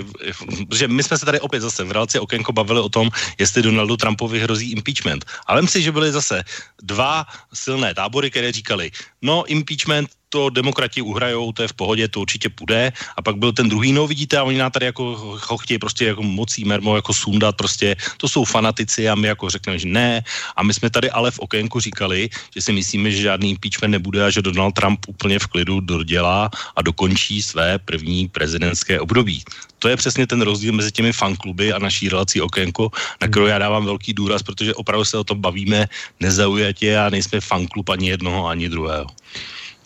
protože 0.67 0.87
my 0.87 1.03
jsme 1.03 1.17
se 1.17 1.25
tady 1.25 1.39
opět 1.39 1.59
zase 1.59 1.83
v 1.83 1.91
relaci 1.91 2.15
Okénko 2.19 2.55
bavili 2.55 2.79
o 2.79 2.89
tom, 2.89 3.11
jestli 3.35 3.61
Donaldu 3.61 3.97
Trumpovi 3.97 4.39
hrozí 4.39 4.71
impeachment. 4.71 5.25
Ale 5.51 5.61
myslím 5.61 5.81
si, 5.81 5.83
že 5.83 5.91
byly 5.91 6.11
zase 6.11 6.43
dva 6.79 7.27
silné 7.53 7.91
tábory, 7.91 8.31
které 8.31 8.51
říkali, 8.51 8.91
no 9.21 9.43
impeachment 9.51 10.07
to 10.29 10.49
demokrati 10.49 11.01
uhrajou, 11.01 11.51
to 11.51 11.61
je 11.61 11.67
v 11.67 11.73
pohodě, 11.73 12.07
to 12.07 12.19
určitě 12.21 12.49
půjde. 12.49 12.93
A 13.17 13.21
pak 13.21 13.37
byl 13.37 13.51
ten 13.51 13.69
druhý, 13.69 13.91
no 13.91 14.07
vidíte, 14.07 14.37
a 14.37 14.43
oni 14.43 14.57
nám 14.57 14.71
tady 14.71 14.85
jako 14.85 15.03
ho 15.47 15.57
chtějí 15.57 15.79
prostě 15.79 16.05
jako 16.05 16.23
mocí 16.23 16.65
mermo 16.65 16.95
jako 16.95 17.13
sundat, 17.13 17.55
prostě 17.55 17.95
to 18.17 18.29
jsou 18.29 18.43
fanatici 18.43 19.09
a 19.09 19.15
my 19.15 19.27
jako 19.27 19.49
řekneme, 19.49 19.79
že 19.79 19.87
ne. 19.87 20.23
A 20.55 20.63
my 20.63 20.73
jsme 20.73 20.89
tady 20.89 21.11
ale 21.11 21.31
v 21.31 21.39
okénku 21.39 21.79
říkali, 21.79 22.29
že 22.55 22.61
si 22.61 22.71
myslíme, 22.71 23.11
že 23.11 23.21
žádný 23.21 23.49
impeachment 23.49 23.91
nebude 23.91 24.25
a 24.25 24.29
že 24.29 24.41
Donald 24.41 24.71
Trump 24.71 24.99
úplně 25.07 25.39
v 25.39 25.47
klidu 25.47 25.79
dodělá 25.79 26.49
a 26.75 26.81
dokončí 26.81 27.41
své 27.43 27.79
první 27.79 28.27
prezidentské 28.27 28.99
období. 28.99 29.43
To 29.79 29.87
je 29.87 29.97
přesně 29.97 30.27
ten 30.27 30.41
rozdíl 30.41 30.73
mezi 30.73 30.91
těmi 30.91 31.13
fankluby 31.13 31.73
a 31.73 31.79
naší 31.79 32.09
relací 32.09 32.41
okénko, 32.41 32.91
na 33.21 33.27
kterou 33.27 33.45
já 33.45 33.57
dávám 33.59 33.85
velký 33.85 34.13
důraz, 34.13 34.43
protože 34.43 34.73
opravdu 34.73 35.05
se 35.05 35.17
o 35.17 35.23
tom 35.23 35.41
bavíme 35.41 35.87
nezaujatě 36.19 36.97
a 36.97 37.09
nejsme 37.09 37.41
fanklub 37.41 37.89
ani 37.89 38.09
jednoho, 38.09 38.47
ani 38.47 38.69
druhého. 38.69 39.07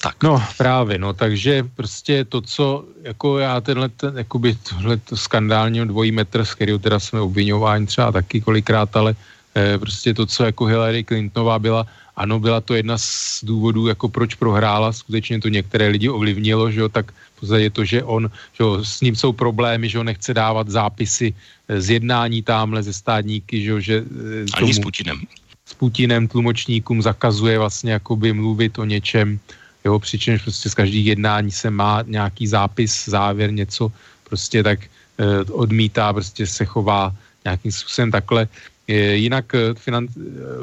Tak. 0.01 0.23
No 0.23 0.43
právě, 0.57 0.97
no 0.97 1.13
takže 1.13 1.63
prostě 1.75 2.25
to, 2.25 2.41
co 2.41 2.85
jako 3.03 3.37
já 3.37 3.61
tenhle, 3.61 3.89
ten, 3.89 4.17
jakoby 4.17 4.57
tohle 4.69 4.99
skandální 5.13 5.87
dvojí 5.87 6.11
metr, 6.11 6.45
z 6.45 6.53
kterého 6.53 6.79
teda 6.79 6.99
jsme 6.99 7.21
obvinováni 7.21 7.85
třeba 7.85 8.11
taky 8.11 8.41
kolikrát, 8.41 8.95
ale 8.97 9.15
eh, 9.55 9.77
prostě 9.77 10.13
to, 10.13 10.25
co 10.25 10.43
jako 10.43 10.65
Hillary 10.65 11.03
Clintonová 11.03 11.59
byla, 11.59 11.85
ano, 12.15 12.39
byla 12.39 12.61
to 12.61 12.73
jedna 12.73 12.97
z 12.97 13.39
důvodů, 13.43 13.87
jako 13.87 14.09
proč 14.09 14.35
prohrála, 14.35 14.93
skutečně 14.93 15.41
to 15.41 15.49
některé 15.49 15.87
lidi 15.87 16.09
ovlivnilo, 16.09 16.71
že 16.71 16.79
jo, 16.79 16.89
tak 16.89 17.13
je 17.57 17.69
to, 17.69 17.85
že 17.85 18.03
on, 18.03 18.29
že 18.53 18.61
jo, 18.63 18.85
s 18.85 19.01
ním 19.01 19.15
jsou 19.15 19.33
problémy, 19.33 19.89
že 19.89 19.99
on 19.99 20.05
nechce 20.05 20.33
dávat 20.33 20.69
zápisy 20.69 21.33
eh, 21.33 21.81
z 21.81 21.89
jednání 21.89 22.41
tamhle 22.41 22.83
ze 22.83 22.93
státníky, 22.93 23.61
že 23.61 23.69
jo, 23.69 23.79
že... 23.79 23.95
Eh, 24.01 24.45
Ani 24.57 24.73
s 24.73 24.79
Putinem. 24.79 25.21
S 25.65 25.73
Putinem 25.73 26.27
tlumočníkům 26.27 27.01
zakazuje 27.01 27.59
vlastně 27.59 27.91
jakoby 27.91 28.33
mluvit 28.33 28.79
o 28.79 28.85
něčem, 28.85 29.39
jo, 29.85 29.99
přičemž 29.99 30.41
prostě 30.41 30.69
z 30.69 30.73
každých 30.73 31.05
jednání 31.05 31.51
se 31.51 31.69
má 31.69 32.03
nějaký 32.07 32.47
zápis, 32.47 33.09
závěr, 33.09 33.51
něco, 33.53 33.91
prostě 34.29 34.63
tak 34.63 34.79
eh, 34.83 35.43
odmítá, 35.51 36.13
prostě 36.13 36.47
se 36.47 36.65
chová 36.65 37.15
nějakým 37.45 37.71
způsobem 37.71 38.11
takhle. 38.11 38.47
E, 38.87 39.15
jinak 39.15 39.45
finan, 39.77 40.07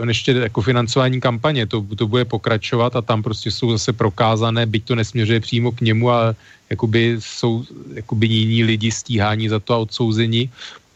ještě 0.09 0.32
jako 0.32 0.62
financování 0.62 1.20
kampaně, 1.20 1.66
to, 1.66 1.81
to 1.97 2.07
bude 2.07 2.24
pokračovat 2.24 2.97
a 2.97 3.01
tam 3.01 3.23
prostě 3.23 3.51
jsou 3.51 3.73
zase 3.73 3.93
prokázané, 3.93 4.66
byť 4.66 4.85
to 4.85 4.95
nesměřuje 4.95 5.40
přímo 5.40 5.73
k 5.73 5.81
němu 5.81 6.11
a 6.11 6.35
jakoby 6.70 7.16
jsou 7.19 7.65
jakoby 7.95 8.27
jiní 8.27 8.65
lidi 8.65 8.90
stíhání 8.93 9.49
za 9.49 9.61
to 9.61 9.74
a 9.74 9.82
odsouzení, 9.89 10.51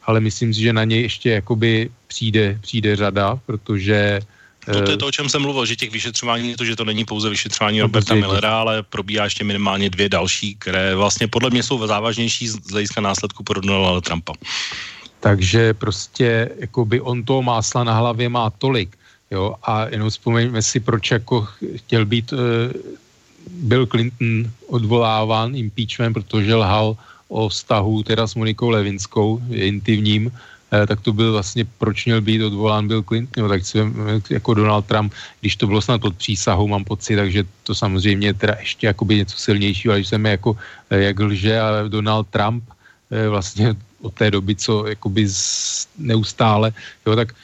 ale 0.04 0.20
myslím 0.20 0.54
si, 0.54 0.60
že 0.60 0.72
na 0.72 0.84
něj 0.84 1.02
ještě 1.02 1.30
jakoby 1.30 1.90
přijde, 2.06 2.58
přijde 2.60 2.96
řada, 2.96 3.38
protože 3.46 4.20
to 4.66 4.90
je 4.90 4.96
to, 4.96 5.06
o 5.06 5.10
čem 5.10 5.28
jsem 5.28 5.42
mluvil, 5.42 5.66
že 5.66 5.76
těch 5.76 5.90
vyšetřování, 5.90 6.54
to, 6.56 6.64
že 6.64 6.76
to 6.76 6.84
není 6.84 7.04
pouze 7.04 7.30
vyšetřování 7.30 7.78
no, 7.78 7.84
Roberta 7.84 8.14
Millera, 8.14 8.58
ale 8.58 8.82
probíhá 8.82 9.24
ještě 9.24 9.44
minimálně 9.44 9.90
dvě 9.90 10.08
další, 10.08 10.54
které 10.58 10.94
vlastně 10.94 11.28
podle 11.28 11.50
mě 11.50 11.62
jsou 11.62 11.86
závažnější 11.86 12.48
z 12.48 12.70
hlediska 12.70 13.00
následku 13.00 13.42
pro 13.42 13.60
Donalda 13.60 14.00
Trumpa. 14.00 14.32
Takže 15.20 15.74
prostě 15.74 16.50
jakoby 16.58 17.00
on 17.00 17.22
to 17.24 17.42
másla 17.42 17.84
na 17.84 17.94
hlavě 17.94 18.28
má 18.28 18.50
tolik, 18.50 18.96
jo, 19.30 19.54
a 19.62 19.86
jenom 19.88 20.10
vzpomeňme 20.10 20.62
si, 20.62 20.80
proč 20.80 21.10
jako 21.10 21.48
chtěl 21.76 22.06
být 22.06 22.32
uh, 22.32 22.38
Bill 23.50 23.86
Clinton 23.86 24.50
odvoláván 24.66 25.54
impeachment, 25.56 26.14
protože 26.14 26.54
lhal 26.54 26.96
o 27.28 27.48
vztahu 27.48 28.02
teda 28.02 28.26
s 28.26 28.34
Monikou 28.34 28.70
Levinskou, 28.70 29.42
intimním, 29.50 30.30
Eh, 30.30 30.51
tak 30.72 31.00
to 31.00 31.12
byl 31.12 31.32
vlastně, 31.32 31.64
proč 31.64 32.06
měl 32.06 32.20
být 32.20 32.42
odvolán 32.42 32.88
Bill 32.88 33.02
Clinton, 33.02 33.48
tak 33.48 33.62
jako 34.30 34.54
Donald 34.54 34.86
Trump, 34.86 35.12
když 35.40 35.56
to 35.56 35.66
bylo 35.66 35.80
snad 35.80 36.00
pod 36.00 36.16
přísahou, 36.16 36.68
mám 36.68 36.84
pocit, 36.84 37.16
takže 37.16 37.44
to 37.62 37.74
samozřejmě 37.74 38.34
teda 38.34 38.56
ještě 38.60 38.86
jakoby 38.86 39.16
něco 39.16 39.36
silnějšího, 39.36 39.92
ale 39.92 40.00
když 40.00 40.08
jsem 40.08 40.24
jako, 40.26 40.56
eh, 40.90 41.02
jak 41.12 41.20
lže, 41.20 41.60
ale 41.60 41.88
Donald 41.88 42.28
Trump 42.32 42.64
eh, 43.10 43.28
vlastně 43.28 43.76
od 44.00 44.14
té 44.14 44.30
doby, 44.30 44.56
co 44.56 44.86
jakoby 44.88 45.28
neustále, 45.98 46.72
jo, 47.06 47.16
tak 47.16 47.36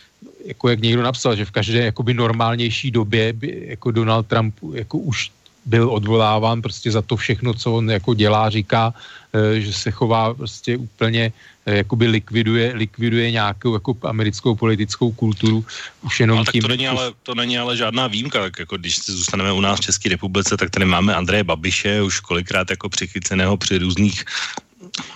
jako 0.44 0.68
jak 0.68 0.80
někdo 0.80 1.02
napsal, 1.02 1.36
že 1.36 1.44
v 1.44 1.50
každé 1.50 1.84
jakoby 1.92 2.14
normálnější 2.14 2.90
době 2.90 3.32
by 3.32 3.76
jako 3.76 3.90
Donald 3.90 4.26
Trump 4.26 4.54
jako 4.72 4.98
už 4.98 5.30
byl 5.68 5.92
odvoláván 5.92 6.64
prostě 6.64 6.88
za 6.90 7.02
to 7.04 7.16
všechno, 7.16 7.54
co 7.54 7.72
on 7.72 7.90
jako 7.90 8.14
dělá, 8.16 8.50
říká, 8.50 8.94
že 9.60 9.72
se 9.72 9.90
chová 9.92 10.34
prostě 10.34 10.76
úplně 10.76 11.32
Eh, 11.68 11.76
jakoby 11.76 12.06
likviduje, 12.06 12.72
likviduje 12.74 13.30
nějakou 13.30 13.74
jako 13.74 13.96
americkou 14.02 14.54
politickou 14.54 15.12
kulturu 15.12 15.64
už 16.02 16.20
jenom 16.20 16.38
no, 16.38 16.44
tak 16.44 16.52
tím. 16.52 16.62
To 16.62 16.68
není, 16.68 16.88
ale, 16.88 17.12
to 17.22 17.34
není 17.34 17.58
ale 17.58 17.76
žádná 17.76 18.06
výjimka, 18.06 18.40
tak 18.40 18.58
jako 18.58 18.76
když 18.76 18.96
si 18.96 19.12
zůstaneme 19.12 19.52
u 19.52 19.60
nás 19.60 19.78
v 19.78 19.92
České 19.92 20.08
republice, 20.08 20.56
tak 20.56 20.70
tady 20.70 20.84
máme 20.84 21.14
Andreje 21.14 21.44
Babiše, 21.44 22.02
už 22.02 22.20
kolikrát 22.20 22.70
jako 22.70 22.88
přichyceného 22.88 23.56
při 23.56 23.78
různých 23.78 24.24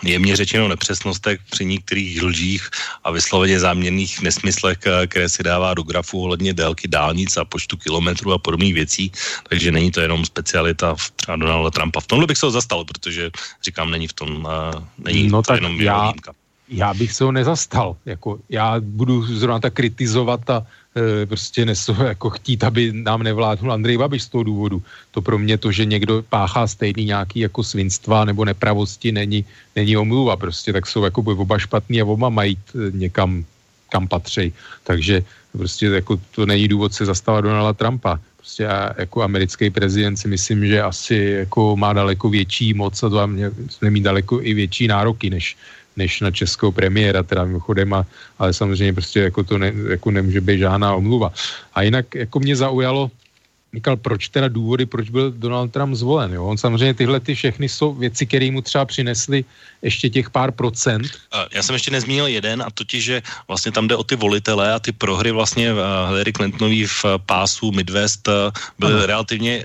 jemně 0.03 0.37
řečeno 0.37 0.69
nepřesnostech 0.69 1.41
při 1.51 1.65
některých 1.65 2.23
lžích 2.23 2.71
a 3.05 3.11
vysloveně 3.11 3.61
záměrných 3.61 4.23
nesmyslech, 4.23 4.79
eh, 4.87 5.07
které 5.07 5.29
si 5.29 5.43
dává 5.43 5.75
do 5.75 5.83
grafu 5.83 6.23
ohledně 6.23 6.55
délky 6.55 6.89
dálnic 6.89 7.37
a 7.37 7.45
počtu 7.45 7.77
kilometrů 7.77 8.33
a 8.33 8.39
podobných 8.39 8.75
věcí. 8.75 9.13
Takže 9.49 9.73
není 9.73 9.91
to 9.91 10.01
jenom 10.01 10.25
specialita 10.25 10.95
v 10.95 11.11
třeba 11.11 11.37
Donalda 11.37 11.71
Trumpa. 11.71 12.01
V 12.01 12.07
tomhle 12.07 12.27
bych 12.27 12.39
se 12.39 12.47
ho 12.47 12.53
zastal, 12.53 12.85
protože 12.85 13.31
říkám, 13.65 13.91
není 13.91 14.09
v 14.09 14.13
tom, 14.13 14.31
uh, 14.45 14.83
není 14.99 15.29
no 15.29 15.43
to 15.43 15.53
tak 15.53 15.61
jenom 15.63 15.81
já, 15.81 16.03
výjimka 16.03 16.33
já 16.73 16.95
bych 16.95 17.13
se 17.13 17.25
ho 17.25 17.33
nezastal. 17.33 17.97
Jako, 18.07 18.39
já 18.49 18.81
budu 18.81 19.23
zrovna 19.37 19.61
tak 19.61 19.75
kritizovat 19.75 20.51
a 20.51 20.57
e, 20.59 20.65
prostě 21.25 21.65
nesu, 21.65 21.97
jako 22.05 22.31
chtít, 22.31 22.65
aby 22.65 22.93
nám 22.93 23.23
nevládnul 23.23 23.73
Andrej 23.73 23.99
Babiš 23.99 24.23
z 24.23 24.29
toho 24.29 24.45
důvodu. 24.45 24.83
To 25.11 25.23
pro 25.23 25.39
mě 25.39 25.59
to, 25.59 25.73
že 25.73 25.85
někdo 25.85 26.25
páchá 26.29 26.67
stejný 26.67 27.05
nějaký 27.05 27.41
jako 27.41 27.63
svinstva 27.63 28.25
nebo 28.25 28.45
nepravosti, 28.45 29.13
není, 29.13 29.45
není 29.77 29.97
omluva. 29.97 30.37
Prostě 30.37 30.73
tak 30.73 30.87
jsou 30.87 31.05
jako 31.05 31.21
oba 31.21 31.59
špatný 31.59 32.01
a 32.01 32.05
oba 32.05 32.29
mají 32.29 32.59
někam, 32.93 33.45
kam 33.91 34.09
patří. 34.09 34.53
Takže 34.85 35.25
prostě 35.53 35.87
jako 35.87 36.21
to 36.35 36.47
není 36.47 36.69
důvod 36.69 36.95
se 36.95 37.07
zastávat 37.07 37.45
Donalda 37.45 37.73
Trumpa. 37.73 38.21
Prostě 38.37 38.63
já 38.63 38.91
jako 38.99 39.23
americký 39.23 39.71
prezident 39.71 40.17
si 40.17 40.29
myslím, 40.29 40.67
že 40.67 40.83
asi 40.83 41.17
jako 41.47 41.77
má 41.77 41.93
daleko 41.93 42.29
větší 42.29 42.75
moc 42.75 43.03
a 43.03 43.09
to 43.09 43.27
mě, 43.27 43.51
mít 43.91 44.03
daleko 44.03 44.43
i 44.43 44.55
větší 44.55 44.87
nároky, 44.89 45.31
než, 45.31 45.57
než 45.97 46.21
na 46.21 46.31
českého 46.31 46.73
premiéra, 46.73 47.23
teda 47.23 47.45
mimochodem, 47.45 47.95
a, 47.95 48.07
ale 48.39 48.53
samozřejmě 48.53 48.93
prostě 48.93 49.21
jako 49.21 49.45
to 49.45 49.59
ne, 49.59 49.73
jako 49.91 50.11
nemůže 50.11 50.41
být 50.41 50.59
žádná 50.59 50.95
omluva. 50.95 51.33
A 51.75 51.83
jinak 51.83 52.15
jako 52.15 52.41
mě 52.41 52.57
zaujalo, 52.57 53.11
říkal, 53.75 53.97
proč 53.97 54.29
teda 54.29 54.49
důvody, 54.49 54.87
proč 54.87 55.11
byl 55.11 55.33
Donald 55.33 55.73
Trump 55.73 55.95
zvolen. 55.95 56.33
Jo? 56.33 56.45
On 56.45 56.59
samozřejmě 56.59 56.95
tyhle 56.95 57.21
ty 57.21 57.35
všechny 57.35 57.69
jsou 57.69 57.95
věci, 57.95 58.27
které 58.27 58.51
mu 58.51 58.61
třeba 58.61 58.85
přinesly 58.85 59.45
ještě 59.83 60.11
těch 60.11 60.31
pár 60.31 60.53
procent. 60.53 61.09
Já 61.53 61.63
jsem 61.63 61.75
ještě 61.75 61.91
nezmínil 61.91 62.27
jeden 62.27 62.63
a 62.63 62.71
totiž, 62.71 63.05
že 63.05 63.23
vlastně 63.49 63.73
tam 63.73 63.89
jde 63.89 63.97
o 63.97 64.05
ty 64.05 64.17
volitele 64.17 64.73
a 64.73 64.79
ty 64.79 64.93
prohry 64.93 65.33
vlastně 65.33 65.73
eh, 65.73 66.09
Hillary 66.09 66.33
Clintonový 66.33 66.87
v 66.87 67.05
pásu 67.27 67.73
Midwest 67.73 68.29
eh, 68.29 68.53
byly 68.79 68.93
ano. 68.93 69.07
relativně 69.07 69.65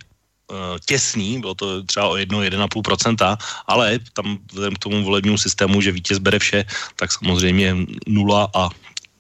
těsný, 0.86 1.40
bylo 1.40 1.56
to 1.56 1.84
třeba 1.84 2.08
o 2.08 2.16
1-1,5%, 2.16 3.38
ale 3.68 4.00
tam 4.14 4.38
vzhledem 4.48 4.76
k 4.76 4.80
tomu 4.80 5.04
volebnímu 5.04 5.38
systému, 5.38 5.82
že 5.82 5.92
vítěz 5.92 6.18
bere 6.18 6.40
vše, 6.40 6.66
tak 6.96 7.12
samozřejmě 7.12 7.76
0 8.08 8.50
a 8.56 8.70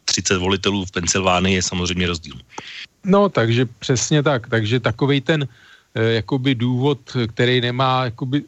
30 0.05 0.37
volitelů 0.37 0.85
v 0.85 0.91
Pensylvánii 0.91 1.55
je 1.55 1.63
samozřejmě 1.63 2.07
rozdíl. 2.07 2.35
No, 3.03 3.29
takže 3.29 3.65
přesně 3.79 4.23
tak. 4.23 4.47
Takže 4.47 4.79
takový 4.79 5.21
ten 5.21 5.47
e, 5.95 6.03
jakoby 6.23 6.55
důvod, 6.55 6.99
který 7.27 7.61
nemá 7.61 8.05
jakoby 8.05 8.43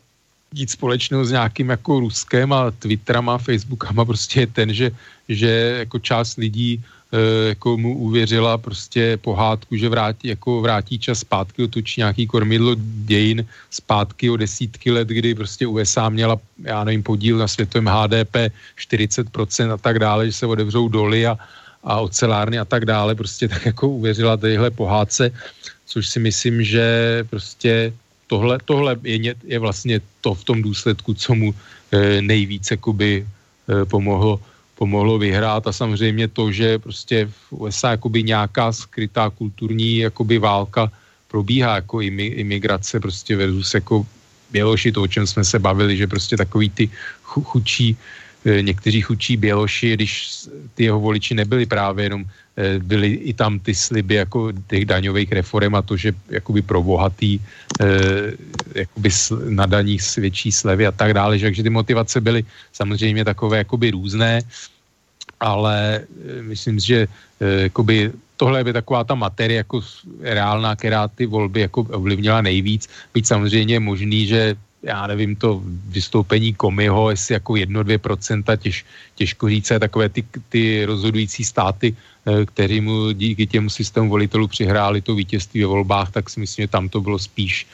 nic 0.54 0.72
společného 0.72 1.26
s 1.26 1.32
nějakým 1.32 1.70
jako 1.70 2.00
Ruskem 2.00 2.54
a 2.54 2.72
Twitterama, 2.72 3.38
Facebookama, 3.38 4.06
prostě 4.06 4.40
je 4.40 4.48
ten, 4.48 4.74
že, 4.74 4.92
že 5.30 5.50
jako 5.86 6.00
část 6.00 6.38
lidí 6.38 6.84
jako 7.48 7.78
mu 7.78 7.98
uvěřila 7.98 8.58
prostě 8.58 9.18
pohádku, 9.18 9.76
že 9.76 9.90
vrátí, 9.90 10.28
jako 10.28 10.62
vrátí 10.62 11.00
čas 11.00 11.20
zpátky, 11.20 11.64
otočí 11.64 12.02
nějaký 12.02 12.28
kormidlo 12.28 12.76
dějin 12.80 13.46
zpátky 13.70 14.30
o 14.30 14.38
desítky 14.38 14.92
let, 14.92 15.08
kdy 15.08 15.36
prostě 15.36 15.68
USA 15.68 16.10
měla, 16.10 16.38
já 16.64 16.84
nevím, 16.84 17.04
podíl 17.04 17.38
na 17.38 17.48
světovém 17.48 17.90
HDP 17.90 18.54
40% 18.78 19.74
a 19.74 19.78
tak 19.78 20.00
dále, 20.00 20.26
že 20.26 20.34
se 20.34 20.46
otevřou 20.46 20.88
doly 20.88 21.28
a, 21.28 21.38
a 21.84 22.00
ocelárny 22.00 22.60
a 22.60 22.66
tak 22.66 22.86
dále, 22.86 23.16
prostě 23.16 23.48
tak 23.48 23.66
jako 23.66 23.90
uvěřila 23.90 24.38
téhle 24.38 24.72
pohádce, 24.72 25.32
což 25.86 26.10
si 26.10 26.20
myslím, 26.20 26.64
že 26.64 26.86
prostě 27.30 27.94
tohle, 28.28 28.58
tohle 28.66 28.98
je, 29.04 29.36
je 29.44 29.60
vlastně 29.60 30.02
to 30.22 30.34
v 30.34 30.44
tom 30.44 30.62
důsledku, 30.62 31.14
co 31.14 31.36
mu 31.36 31.56
e, 31.92 32.22
nejvíc 32.22 32.72
jakoby 32.72 33.26
e, 33.26 33.86
pomohlo, 33.86 34.40
pomohlo 34.80 35.20
vyhrát 35.20 35.68
a 35.68 35.76
samozřejmě 35.76 36.28
to, 36.32 36.52
že 36.52 36.80
prostě 36.80 37.28
v 37.28 37.68
USA 37.68 38.00
jakoby 38.00 38.24
nějaká 38.24 38.72
skrytá 38.72 39.30
kulturní 39.30 40.08
jakoby 40.08 40.40
válka 40.40 40.88
probíhá 41.28 41.84
jako 41.84 42.02
imigrace 42.02 43.00
prostě 43.00 43.36
versus 43.36 43.74
jako 43.74 44.08
Běloši, 44.52 44.92
to, 44.92 45.02
o 45.04 45.08
čem 45.08 45.28
jsme 45.28 45.44
se 45.46 45.60
bavili, 45.60 45.98
že 45.98 46.08
prostě 46.08 46.38
takový 46.38 46.70
ty 46.70 46.90
chučí 47.22 47.94
E, 47.94 48.29
někteří 48.46 49.02
chudší 49.02 49.38
běloši, 49.38 49.94
když 49.94 50.12
ty 50.74 50.84
jeho 50.84 51.00
voliči 51.00 51.36
nebyli 51.36 51.66
právě 51.66 52.06
jenom, 52.06 52.26
e, 52.58 52.80
byly 52.80 53.08
i 53.14 53.34
tam 53.34 53.60
ty 53.60 53.76
sliby 53.76 54.16
jako 54.16 54.52
těch 54.68 54.86
daňových 54.86 55.32
reform 55.32 55.76
a 55.76 55.82
to, 55.82 55.98
že 55.98 56.14
jakoby 56.30 56.62
pro 56.62 56.84
bohatý 56.84 57.36
e, 57.36 57.42
jakoby 58.76 59.10
na 59.50 59.66
daních 59.66 60.04
větší 60.18 60.52
slevy 60.52 60.88
a 60.88 60.92
tak 60.92 61.14
dále, 61.14 61.40
že 61.40 61.46
takže 61.46 61.64
ty 61.64 61.70
motivace 61.70 62.22
byly 62.22 62.44
samozřejmě 62.74 63.26
takové 63.26 63.58
jakoby 63.58 63.92
různé, 63.92 64.42
ale 65.40 66.04
myslím, 66.42 66.80
že 66.80 67.08
jakoby 67.40 68.12
tohle 68.40 68.64
by 68.64 68.74
taková 68.74 69.04
ta 69.04 69.16
materie 69.16 69.58
jako 69.58 69.84
reálná, 70.22 70.76
která 70.76 71.08
ty 71.08 71.26
volby 71.26 71.68
jako 71.68 71.82
ovlivnila 71.82 72.42
nejvíc. 72.42 72.88
Byť 73.14 73.26
samozřejmě 73.26 73.74
je 73.76 73.80
možný, 73.80 74.20
že 74.28 74.56
já 74.84 75.08
nevím, 75.08 75.36
to 75.36 75.62
vystoupení 75.66 76.54
Komiho, 76.54 77.10
jestli 77.10 77.34
jako 77.34 77.54
1-2%, 77.54 78.58
těž, 78.58 78.86
těžko 79.16 79.50
říct, 79.50 79.72
takové 79.80 80.10
ty, 80.10 80.24
ty 80.50 80.86
rozhodující 80.86 81.44
státy, 81.44 81.96
eh, 81.96 82.46
který 82.46 82.82
mu 82.82 83.12
díky 83.12 83.48
těmu 83.48 83.70
systému 83.70 84.10
volitelů 84.10 84.48
přihráli 84.48 85.02
to 85.02 85.16
vítězství 85.16 85.62
ve 85.62 85.68
volbách, 85.68 86.12
tak 86.12 86.30
si 86.30 86.40
myslím, 86.40 86.64
že 86.64 86.68
tam 86.68 86.90
to 86.90 87.02
bylo 87.02 87.20
spíš 87.20 87.68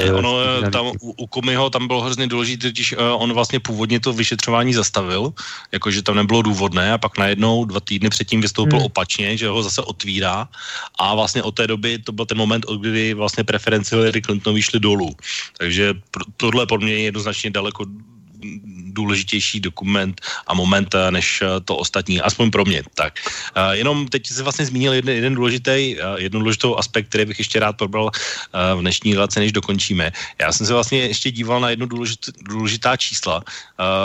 ono, 0.00 0.32
eh, 0.40 0.70
tam, 0.70 0.86
u, 1.00 1.10
u 1.12 1.26
Komiho 1.26 1.70
tam 1.70 1.86
bylo 1.86 2.00
hrozně 2.00 2.26
důležité, 2.26 2.70
když 2.70 2.92
uh, 2.92 2.98
on 3.22 3.32
vlastně 3.32 3.60
původně 3.60 4.00
to 4.00 4.12
vyšetřování 4.12 4.74
zastavil, 4.74 5.32
jakože 5.72 6.02
tam 6.02 6.16
nebylo 6.16 6.42
důvodné 6.42 6.92
a 6.92 6.98
pak 6.98 7.18
najednou 7.18 7.64
dva 7.64 7.80
týdny 7.80 8.08
předtím 8.08 8.40
vystoupil 8.40 8.78
hmm. 8.78 8.86
opačně, 8.86 9.36
že 9.36 9.48
ho 9.48 9.62
zase 9.62 9.82
otvírá 9.82 10.48
a 10.98 11.14
vlastně 11.14 11.42
od 11.42 11.54
té 11.54 11.66
doby 11.66 11.98
to 11.98 12.12
byl 12.12 12.26
ten 12.26 12.38
moment, 12.38 12.64
od 12.64 12.80
kdy 12.80 13.14
vlastně 13.14 13.44
preference 13.44 13.96
Hillary 13.96 14.22
Clintonovi 14.22 14.62
šly 14.62 14.80
dolů. 14.80 15.16
Takže 15.58 15.94
tohle 16.36 16.66
pro 16.66 16.78
mě 16.78 16.92
je 16.92 17.02
jednoznačně 17.02 17.50
daleko 17.50 17.84
důležitější 18.92 19.60
dokument 19.60 20.20
a 20.46 20.54
moment 20.54 20.94
eh, 20.94 21.10
než 21.10 21.42
eh, 21.42 21.60
to 21.64 21.76
ostatní, 21.76 22.20
aspoň 22.20 22.50
pro 22.50 22.64
mě. 22.64 22.82
Tak, 22.94 23.18
uh, 23.56 23.72
jenom 23.72 24.08
teď 24.08 24.26
si 24.26 24.42
vlastně 24.42 24.66
zmínil 24.66 24.92
jeden, 24.92 25.14
jeden 25.14 25.34
důležitý, 25.34 25.96
jednu 26.16 26.40
důležitou 26.40 26.76
aspekt, 26.76 27.08
který 27.08 27.24
bych 27.24 27.38
ještě 27.38 27.60
rád 27.60 27.76
probral 27.76 28.10
v 28.52 28.80
dnešní 28.80 29.14
relaci, 29.14 29.40
než 29.40 29.52
dokončíme. 29.52 30.12
Já 30.40 30.52
jsem 30.52 30.66
se 30.66 30.72
vlastně 30.72 30.98
ještě 30.98 31.30
díval 31.30 31.60
na 31.60 31.70
jednu 31.70 31.86
důležit, 31.86 32.18
důležitá 32.42 32.96
čísla, 32.96 33.42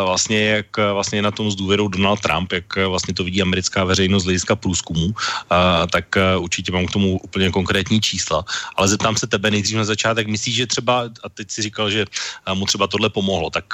vlastně 0.05 0.43
jak 0.45 0.77
vlastně 0.77 1.21
na 1.21 1.31
tom 1.31 1.51
s 1.51 1.55
důvěrou 1.55 1.87
Donald 1.87 2.19
Trump, 2.19 2.51
jak 2.51 2.75
vlastně 2.75 3.13
to 3.13 3.23
vidí 3.23 3.41
americká 3.41 3.83
veřejnost 3.83 4.23
z 4.23 4.25
hlediska 4.25 4.55
průzkumu, 4.55 5.13
tak 5.91 6.05
určitě 6.37 6.71
mám 6.71 6.87
k 6.87 6.91
tomu 6.91 7.19
úplně 7.19 7.49
konkrétní 7.51 8.01
čísla. 8.01 8.45
Ale 8.75 8.87
zeptám 8.87 9.15
se 9.17 9.27
tebe 9.27 9.51
nejdřív 9.51 9.77
na 9.77 9.85
začátek, 9.85 10.27
myslíš, 10.27 10.55
že 10.55 10.67
třeba, 10.67 11.09
a 11.23 11.29
teď 11.29 11.51
si 11.51 11.61
říkal, 11.61 11.89
že 11.89 12.05
mu 12.53 12.65
třeba 12.65 12.87
tohle 12.87 13.09
pomohlo, 13.09 13.49
tak 13.49 13.65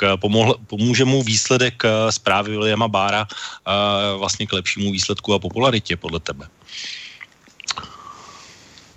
pomůže 0.67 1.05
mu 1.05 1.23
výsledek 1.23 1.83
uh, 1.83 1.89
zprávy 2.09 2.51
Williama 2.51 2.87
Bára 2.87 3.27
uh, 3.27 4.19
vlastně 4.19 4.47
k 4.47 4.53
lepšímu 4.53 4.91
výsledku 4.91 5.33
a 5.33 5.39
popularitě 5.39 5.97
podle 5.97 6.19
tebe? 6.19 6.47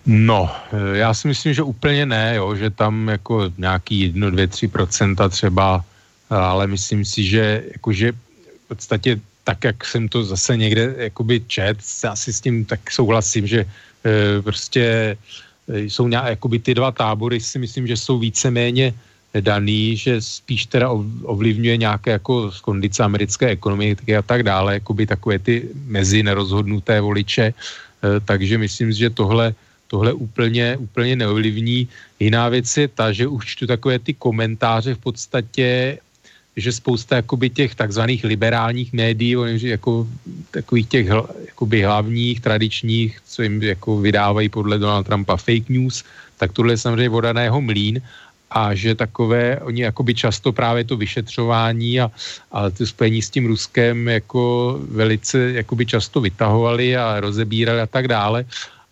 No, 0.06 0.50
eh, 0.72 0.98
já 0.98 1.14
si 1.14 1.28
myslím, 1.28 1.54
že 1.54 1.62
úplně 1.62 2.06
ne, 2.06 2.34
jo, 2.36 2.54
že 2.54 2.70
tam 2.70 3.08
jako 3.08 3.50
nějaký 3.58 4.00
1, 4.00 4.30
2, 4.30 4.46
3 4.46 4.68
procenta 4.68 5.28
třeba, 5.28 5.84
ale 6.30 6.66
myslím 6.66 7.04
si, 7.04 7.24
že 7.24 7.62
jakože 7.72 8.12
v 8.12 8.68
podstatě 8.68 9.20
tak, 9.44 9.64
jak 9.64 9.84
jsem 9.84 10.08
to 10.08 10.24
zase 10.24 10.56
někde 10.56 10.94
jakoby 10.98 11.42
čet, 11.46 11.78
asi 12.08 12.32
s 12.32 12.40
tím 12.40 12.64
tak 12.64 12.90
souhlasím, 12.90 13.46
že 13.46 13.60
e, 13.62 14.42
prostě 14.42 15.16
jsou 15.70 16.08
nějak, 16.08 16.26
jakoby 16.26 16.58
ty 16.58 16.74
dva 16.74 16.90
tábory 16.90 17.40
si 17.40 17.58
myslím, 17.58 17.86
že 17.86 17.96
jsou 17.96 18.18
víceméně 18.18 18.94
daný, 19.40 19.96
že 19.96 20.22
spíš 20.22 20.66
teda 20.66 20.90
ovlivňuje 21.22 21.76
nějaké 21.76 22.10
jako 22.10 22.52
z 22.52 22.60
kondice 22.60 23.02
americké 23.02 23.46
ekonomiky 23.46 24.16
a 24.16 24.22
tak 24.22 24.42
dále, 24.42 24.74
jako 24.74 24.94
by 24.94 25.06
takové 25.06 25.38
ty 25.38 25.68
mezi 25.86 26.22
nerozhodnuté 26.22 27.00
voliče, 27.00 27.54
eh, 27.54 28.20
takže 28.24 28.58
myslím, 28.58 28.92
že 28.92 29.10
tohle, 29.10 29.54
tohle 29.88 30.12
úplně, 30.12 30.76
úplně 30.76 31.16
neovlivní. 31.16 31.88
Jiná 32.20 32.48
věc 32.48 32.76
je 32.76 32.88
ta, 32.88 33.12
že 33.12 33.26
už 33.26 33.46
čtu 33.46 33.66
takové 33.66 33.98
ty 33.98 34.14
komentáře 34.14 34.94
v 34.94 34.98
podstatě, 34.98 35.98
že 36.56 36.72
spousta 36.72 37.16
jakoby 37.16 37.50
těch 37.50 37.74
takzvaných 37.74 38.24
liberálních 38.24 38.92
médií, 38.92 39.36
jako 39.60 40.08
takových 40.50 40.88
těch 40.88 41.06
jakoby 41.46 41.82
hlavních, 41.82 42.40
tradičních, 42.40 43.20
co 43.26 43.42
jim 43.42 43.62
jako 43.62 44.00
vydávají 44.00 44.48
podle 44.48 44.78
Donald 44.78 45.04
Trumpa 45.04 45.36
fake 45.36 45.68
news, 45.68 46.04
tak 46.36 46.52
tohle 46.52 46.72
je 46.72 46.78
samozřejmě 46.78 47.08
voda 47.08 47.32
na 47.32 47.42
jeho 47.42 47.60
mlín 47.60 48.00
a 48.50 48.74
že 48.74 48.94
takové, 48.94 49.60
oni 49.60 49.82
jakoby 49.82 50.14
často 50.14 50.52
právě 50.52 50.84
to 50.84 50.96
vyšetřování 50.96 52.00
a, 52.00 52.10
a 52.52 52.70
to 52.70 52.86
spojení 52.86 53.22
s 53.22 53.30
tím 53.30 53.46
Ruskem 53.46 54.08
jako 54.08 54.76
velice 54.90 55.52
jakoby 55.52 55.86
často 55.86 56.20
vytahovali 56.20 56.96
a 56.96 57.20
rozebírali 57.20 57.80
a 57.80 57.86
tak 57.86 58.08
dále. 58.08 58.44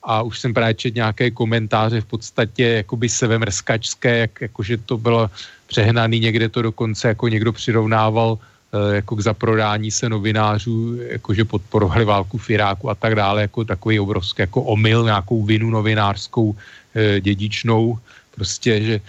A 0.03 0.23
už 0.23 0.39
jsem 0.39 0.55
právě 0.55 0.75
čet 0.75 0.95
nějaké 0.95 1.31
komentáře 1.31 2.01
v 2.01 2.05
podstatě 2.05 2.65
jakoby 2.85 3.09
sevemrskačské, 3.09 4.19
jak, 4.19 4.41
jakože 4.41 4.77
to 4.77 4.99
bylo 4.99 5.31
přehnaný, 5.67 6.21
někde 6.21 6.49
to 6.49 6.63
dokonce 6.63 7.09
jako 7.09 7.29
někdo 7.29 7.53
přirovnával 7.53 8.39
eh, 8.39 8.95
jako 8.95 9.17
k 9.17 9.21
zaprodání 9.21 9.91
se 9.91 10.09
novinářů, 10.09 10.99
jakože 11.09 11.45
podporovali 11.45 12.05
válku 12.05 12.39
v 12.39 12.51
Iráku 12.51 12.91
a 12.91 12.95
tak 12.95 13.15
dále, 13.15 13.49
jako 13.49 13.65
takový 13.65 14.01
obrovský 14.01 14.43
jako 14.43 14.63
omyl, 14.63 15.05
nějakou 15.05 15.43
vinu 15.45 15.71
novinářskou 15.71 16.53
eh, 16.95 17.21
dědičnou, 17.21 17.99
prostě, 18.35 18.83
že 18.83 19.01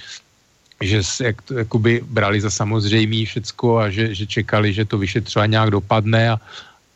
že 0.82 1.04
se 1.04 1.26
jak 1.26 1.38
jakoby 1.58 2.02
brali 2.04 2.42
za 2.42 2.50
samozřejmý 2.50 3.26
všecko 3.26 3.78
a 3.78 3.90
že, 3.90 4.16
že 4.16 4.26
čekali, 4.26 4.74
že 4.74 4.86
to 4.86 4.98
vyšetřování 4.98 5.52
nějak 5.52 5.72
dopadne 5.72 6.30
a, 6.30 6.38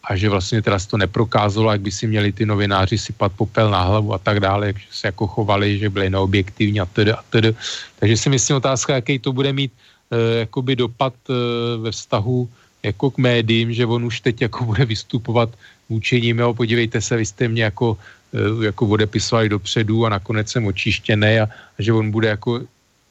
a 0.04 0.16
že 0.16 0.30
vlastně 0.30 0.62
teda 0.62 0.80
to 0.80 0.98
neprokázalo, 0.98 1.72
jak 1.72 1.82
by 1.82 1.92
si 1.92 2.08
měli 2.08 2.32
ty 2.32 2.46
novináři 2.46 2.98
sypat 2.98 3.32
popel 3.36 3.72
na 3.72 3.82
hlavu 3.82 4.14
a 4.14 4.18
tak 4.18 4.40
dále, 4.40 4.68
jak 4.68 4.76
se 4.92 5.08
jako 5.08 5.28
chovali, 5.28 5.80
že 5.80 5.90
byli 5.90 6.10
neobjektivní 6.10 6.80
a 6.80 6.86
tedy 6.86 7.12
a 7.12 7.22
tedy. 7.30 7.56
Takže 8.00 8.18
si 8.18 8.30
myslím 8.30 8.58
otázka, 8.58 8.96
jaký 8.96 9.20
to 9.20 9.34
bude 9.34 9.54
mít 9.54 9.72
e, 10.12 10.40
jakoby 10.40 10.76
dopad 10.76 11.14
e, 11.30 11.34
ve 11.78 11.92
vztahu 11.92 12.50
jako 12.84 13.12
k 13.12 13.18
médiím, 13.18 13.74
že 13.74 13.86
on 13.86 14.06
už 14.06 14.22
teď 14.22 14.42
jako 14.42 14.66
bude 14.66 14.86
vystupovat 14.86 15.50
vůči 15.90 16.22
jo, 16.38 16.54
podívejte 16.54 17.02
se, 17.02 17.18
vy 17.18 17.26
jste 17.26 17.48
mě 17.48 17.64
jako, 17.64 17.98
e, 18.34 18.66
jako 18.66 18.88
odepisovali 18.88 19.50
dopředu 19.50 20.06
a 20.06 20.10
nakonec 20.10 20.52
jsem 20.52 20.66
očištěný 20.66 21.40
a, 21.40 21.46
a 21.48 21.80
že 21.80 21.94
on 21.94 22.12
bude 22.12 22.28
jako 22.28 22.62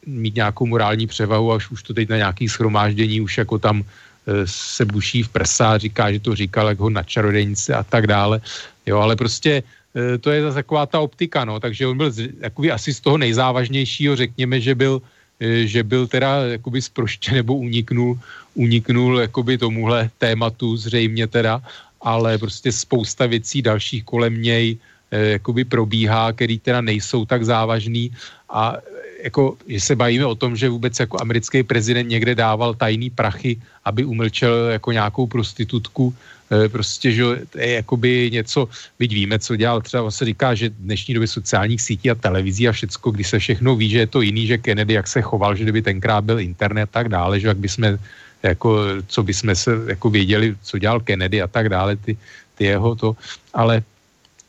mít 0.06 0.34
nějakou 0.34 0.66
morální 0.66 1.06
převahu, 1.06 1.52
až 1.52 1.70
už 1.70 1.82
to 1.82 1.94
teď 1.94 2.08
na 2.08 2.16
nějaký 2.16 2.48
schromáždění 2.48 3.20
už 3.20 3.38
jako 3.38 3.58
tam 3.58 3.82
e, 3.82 4.46
se 4.46 4.84
buší 4.84 5.22
v 5.22 5.28
prsa, 5.28 5.78
říká, 5.78 6.12
že 6.12 6.20
to 6.20 6.34
říkal, 6.34 6.68
jak 6.68 6.78
ho 6.78 6.90
na 6.90 7.02
čarodejnice 7.02 7.74
a 7.74 7.82
tak 7.82 8.06
dále. 8.06 8.40
Jo, 8.86 8.98
ale 8.98 9.16
prostě 9.16 9.62
e, 9.96 10.18
to 10.18 10.30
je 10.30 10.42
zase 10.42 10.54
taková 10.54 10.86
ta 10.86 11.00
optika, 11.00 11.44
no, 11.44 11.60
takže 11.60 11.86
on 11.86 11.96
byl 11.96 12.12
jakoby 12.40 12.70
asi 12.70 12.94
z 12.94 13.00
toho 13.00 13.18
nejzávažnějšího, 13.18 14.16
řekněme, 14.16 14.60
že 14.60 14.74
byl, 14.74 15.02
e, 15.40 15.66
že 15.66 15.82
byl 15.82 16.06
teda 16.06 16.58
jakoby 16.58 16.82
zproštěn 16.82 17.34
nebo 17.34 17.56
uniknul, 17.56 18.18
uniknul 18.54 19.20
jakoby 19.20 19.58
tomuhle 19.58 20.10
tématu 20.18 20.76
zřejmě 20.76 21.26
teda, 21.26 21.62
ale 22.00 22.38
prostě 22.38 22.72
spousta 22.72 23.26
věcí 23.26 23.62
dalších 23.62 24.04
kolem 24.04 24.42
něj 24.42 24.78
jakoby 25.10 25.64
probíhá, 25.64 26.32
který 26.32 26.58
teda 26.58 26.80
nejsou 26.80 27.24
tak 27.24 27.44
závažný 27.44 28.12
a 28.48 28.76
jako, 29.22 29.56
že 29.66 29.80
se 29.80 29.96
bavíme 29.96 30.26
o 30.26 30.34
tom, 30.34 30.56
že 30.56 30.68
vůbec 30.68 31.00
jako 31.00 31.20
americký 31.20 31.62
prezident 31.62 32.08
někde 32.08 32.34
dával 32.34 32.74
tajný 32.74 33.10
prachy, 33.10 33.60
aby 33.84 34.04
umlčel 34.04 34.68
jako 34.78 34.92
nějakou 34.92 35.26
prostitutku, 35.26 36.14
e, 36.52 36.68
prostě, 36.68 37.12
že 37.12 37.24
to 37.50 37.58
je 37.58 37.72
jakoby 37.82 38.30
něco, 38.32 38.68
byť 38.98 39.10
víme, 39.14 39.38
co 39.38 39.56
dělal, 39.56 39.80
třeba 39.82 40.10
se 40.10 40.24
říká, 40.24 40.54
že 40.54 40.68
v 40.68 40.82
dnešní 40.86 41.14
době 41.14 41.28
sociálních 41.28 41.82
sítí 41.82 42.10
a 42.10 42.14
televizí 42.14 42.68
a 42.68 42.72
všecko, 42.72 43.10
kdy 43.10 43.24
se 43.24 43.38
všechno 43.38 43.76
ví, 43.76 43.90
že 43.90 43.98
je 43.98 44.06
to 44.06 44.20
jiný, 44.20 44.46
že 44.46 44.58
Kennedy, 44.58 44.94
jak 44.94 45.08
se 45.08 45.20
choval, 45.22 45.56
že 45.56 45.62
kdyby 45.62 45.82
tenkrát 45.82 46.24
byl 46.24 46.40
internet 46.40 46.82
a 46.82 46.94
tak 47.02 47.08
dále, 47.08 47.40
že 47.40 47.48
jak 47.48 47.58
by 47.58 47.68
jsme, 47.68 47.98
jako, 48.42 49.02
co 49.06 49.22
by 49.22 49.34
jsme 49.34 49.54
se 49.54 49.70
jako 49.86 50.10
věděli, 50.10 50.56
co 50.62 50.78
dělal 50.78 51.00
Kennedy 51.00 51.42
a 51.42 51.46
tak 51.46 51.68
dále, 51.68 51.96
ty, 51.96 52.16
ty 52.54 52.64
jeho 52.64 52.94
to, 52.94 53.16
ale 53.54 53.82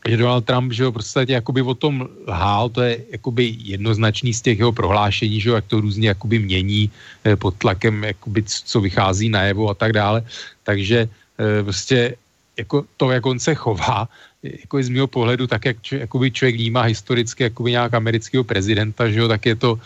že 0.08 0.16
Donald 0.16 0.44
Trump, 0.44 0.72
že 0.72 0.84
ho 0.84 0.92
prostě 0.92 1.26
jakoby 1.28 1.62
o 1.62 1.74
tom 1.74 2.08
lhál, 2.26 2.68
to 2.68 2.82
je 2.82 3.04
jakoby 3.10 3.54
jednoznačný 3.58 4.34
z 4.34 4.40
těch 4.40 4.58
jeho 4.58 4.72
prohlášení, 4.72 5.40
že 5.40 5.48
jo, 5.48 5.54
jak 5.54 5.66
to 5.68 5.80
různě 5.80 6.08
jakoby 6.08 6.38
mění 6.38 6.90
eh, 7.24 7.36
pod 7.36 7.54
tlakem, 7.54 8.04
jakoby, 8.04 8.42
co 8.46 8.80
vychází 8.80 9.28
najevo 9.28 9.68
a 9.68 9.74
tak 9.74 9.92
dále. 9.92 10.24
Takže 10.64 11.08
eh, 11.08 11.62
prostě 11.62 12.16
jako 12.56 12.84
to, 12.96 13.10
jak 13.10 13.26
on 13.26 13.38
se 13.40 13.54
chová, 13.54 14.08
jako 14.42 14.82
z 14.82 14.88
mého 14.88 15.06
pohledu, 15.06 15.46
tak 15.46 15.64
jak 15.64 15.76
č- 15.82 15.98
jakoby 15.98 16.30
člověk 16.30 16.56
vnímá 16.56 16.82
historicky 16.82 17.42
jakoby 17.42 17.70
nějak 17.70 17.94
amerického 17.94 18.44
prezidenta, 18.44 19.10
že 19.10 19.20
jo, 19.20 19.28
tak 19.28 19.46
je 19.46 19.56
to 19.56 19.78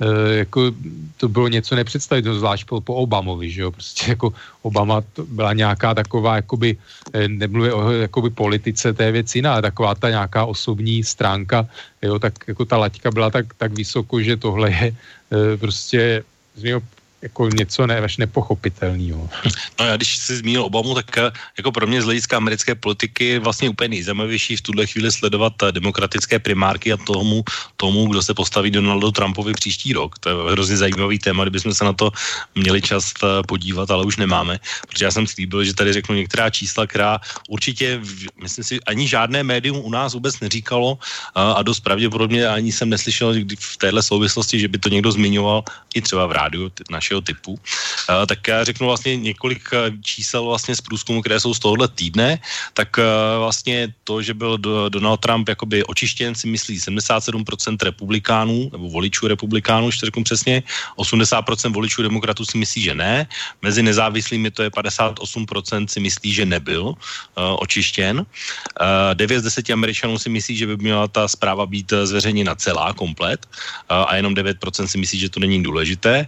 e, 0.00 0.34
jako 0.44 0.72
to 1.16 1.28
bylo 1.28 1.48
něco 1.48 1.74
nepředstavitelného, 1.74 2.40
zvlášť 2.40 2.66
po, 2.66 2.80
po 2.80 2.94
Obamovi, 2.94 3.50
že 3.50 3.62
jo, 3.62 3.70
prostě 3.70 4.10
jako 4.10 4.32
Obama 4.62 5.00
to 5.00 5.24
byla 5.24 5.52
nějaká 5.52 5.94
taková, 5.94 6.36
jakoby, 6.36 6.76
e, 7.12 7.28
nemluvě 7.28 7.72
o 7.72 7.90
jakoby 7.90 8.30
politice 8.30 8.92
té 8.92 9.12
věci 9.12 9.38
jiná, 9.38 9.62
taková 9.62 9.94
ta 9.94 10.10
nějaká 10.10 10.44
osobní 10.44 11.04
stránka, 11.04 11.68
jo, 12.02 12.18
tak 12.18 12.34
jako 12.46 12.64
ta 12.64 12.76
laťka 12.76 13.10
byla 13.10 13.30
tak, 13.30 13.54
tak 13.54 13.72
vysoko, 13.72 14.20
že 14.20 14.36
tohle 14.36 14.70
je 14.70 14.86
e, 14.92 15.56
prostě 15.56 16.24
z 16.56 16.62
mého 16.62 16.82
jako 17.22 17.48
něco 17.48 17.86
ne, 17.86 17.98
až 17.98 18.16
nepochopitelného. 18.16 19.30
No 19.80 19.86
já 19.86 19.96
když 19.96 20.16
jsi 20.16 20.36
zmínil 20.36 20.64
Obamu, 20.64 20.94
tak 20.94 21.18
eh, 21.18 21.30
jako 21.58 21.72
pro 21.72 21.86
mě 21.86 22.02
z 22.02 22.04
hlediska 22.04 22.36
americké 22.36 22.74
politiky 22.74 23.24
je 23.24 23.38
vlastně 23.38 23.70
úplně 23.70 23.88
nejzajímavější 23.88 24.56
v 24.56 24.60
tuhle 24.60 24.86
chvíli 24.86 25.12
sledovat 25.12 25.52
eh, 25.62 25.72
demokratické 25.72 26.38
primárky 26.38 26.92
a 26.92 26.96
tomu, 26.96 27.42
tomu, 27.76 28.06
kdo 28.06 28.22
se 28.22 28.34
postaví 28.34 28.70
Donaldu 28.70 29.10
Trumpovi 29.10 29.52
příští 29.54 29.92
rok. 29.92 30.18
To 30.18 30.28
je 30.28 30.36
hrozně 30.52 30.76
zajímavý 30.76 31.18
téma, 31.18 31.44
kdybychom 31.44 31.74
se 31.74 31.84
na 31.84 31.92
to 31.92 32.10
měli 32.54 32.82
čas 32.82 33.12
eh, 33.22 33.26
podívat, 33.48 33.90
ale 33.90 34.04
už 34.04 34.16
nemáme, 34.16 34.60
protože 34.88 35.04
já 35.04 35.10
jsem 35.10 35.26
slíbil, 35.26 35.64
že 35.64 35.74
tady 35.74 35.92
řeknu 35.92 36.14
některá 36.14 36.50
čísla, 36.50 36.86
která 36.86 37.20
určitě, 37.48 38.00
myslím 38.42 38.64
si, 38.64 38.74
ani 38.86 39.08
žádné 39.08 39.42
médium 39.42 39.78
u 39.78 39.90
nás 39.90 40.14
vůbec 40.14 40.40
neříkalo 40.40 40.98
a 41.34 41.62
dost 41.62 41.80
pravděpodobně 41.80 42.46
ani 42.46 42.72
jsem 42.72 42.88
neslyšel 42.88 43.34
v 43.58 43.76
téhle 43.76 44.02
souvislosti, 44.02 44.60
že 44.60 44.68
by 44.68 44.78
to 44.78 44.88
někdo 44.88 45.12
zmiňoval 45.12 45.64
i 45.94 46.02
třeba 46.02 46.26
v 46.26 46.32
rádiu 46.32 46.70
naše 46.90 47.11
našeho 47.12 47.20
typu, 47.20 47.52
uh, 47.52 48.26
tak 48.26 48.40
já 48.48 48.64
řeknu 48.64 48.86
vlastně 48.86 49.16
několik 49.16 49.68
eh, 49.72 49.92
čísel 50.00 50.44
vlastně 50.44 50.76
z 50.76 50.80
průzkumu, 50.80 51.20
které 51.20 51.40
jsou 51.40 51.52
z 51.54 51.60
tohohle 51.60 51.88
týdne, 51.88 52.40
tak 52.72 52.96
uh, 52.96 53.04
vlastně 53.38 53.92
to, 54.04 54.22
že 54.22 54.32
byl 54.34 54.56
do, 54.58 54.88
Donald 54.88 55.20
Trump 55.20 55.48
jakoby 55.48 55.84
očištěn, 55.84 56.34
si 56.34 56.48
myslí 56.48 56.78
77% 56.96 57.76
republikánů, 57.84 58.72
nebo 58.72 58.88
voličů 58.88 59.28
republikánů, 59.28 59.92
ještě 59.92 60.06
řeknu 60.06 60.24
přesně, 60.24 60.62
80% 60.96 61.72
voličů 61.72 62.02
demokratů 62.02 62.44
si 62.44 62.56
myslí, 62.58 62.82
že 62.82 62.94
ne, 62.94 63.26
mezi 63.62 63.82
nezávislými 63.82 64.50
to 64.50 64.62
je 64.62 64.70
58% 64.70 65.86
si 65.86 66.00
myslí, 66.00 66.32
že 66.32 66.44
nebyl 66.46 66.94
očištěn, 67.36 68.24
uh, 68.24 69.14
9 69.14 69.40
z 69.40 69.42
10 69.42 69.70
američanů 69.70 70.18
si 70.18 70.28
myslí, 70.30 70.56
že 70.56 70.66
by 70.66 70.76
měla 70.76 71.08
ta 71.08 71.28
zpráva 71.28 71.66
být 71.66 71.92
zveřejněna 72.04 72.54
celá, 72.54 72.92
komplet, 72.92 73.46
a 73.88 74.16
jenom 74.16 74.34
9% 74.34 74.86
si 74.86 74.98
myslí, 74.98 75.18
že 75.18 75.28
to 75.28 75.40
není 75.40 75.62
důležité. 75.62 76.26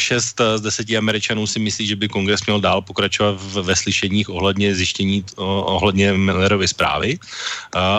6 0.00 0.40
z 0.56 0.60
10 0.60 0.96
Američanů 0.98 1.46
si 1.46 1.58
myslí, 1.60 1.86
že 1.86 1.96
by 1.96 2.08
kongres 2.08 2.46
měl 2.46 2.60
dál 2.60 2.82
pokračovat 2.82 3.36
ve 3.40 3.76
slyšeních 3.76 4.30
ohledně 4.30 4.74
zjištění 4.74 5.24
ohledně 5.36 6.12
Millerovy 6.12 6.68
zprávy 6.68 7.18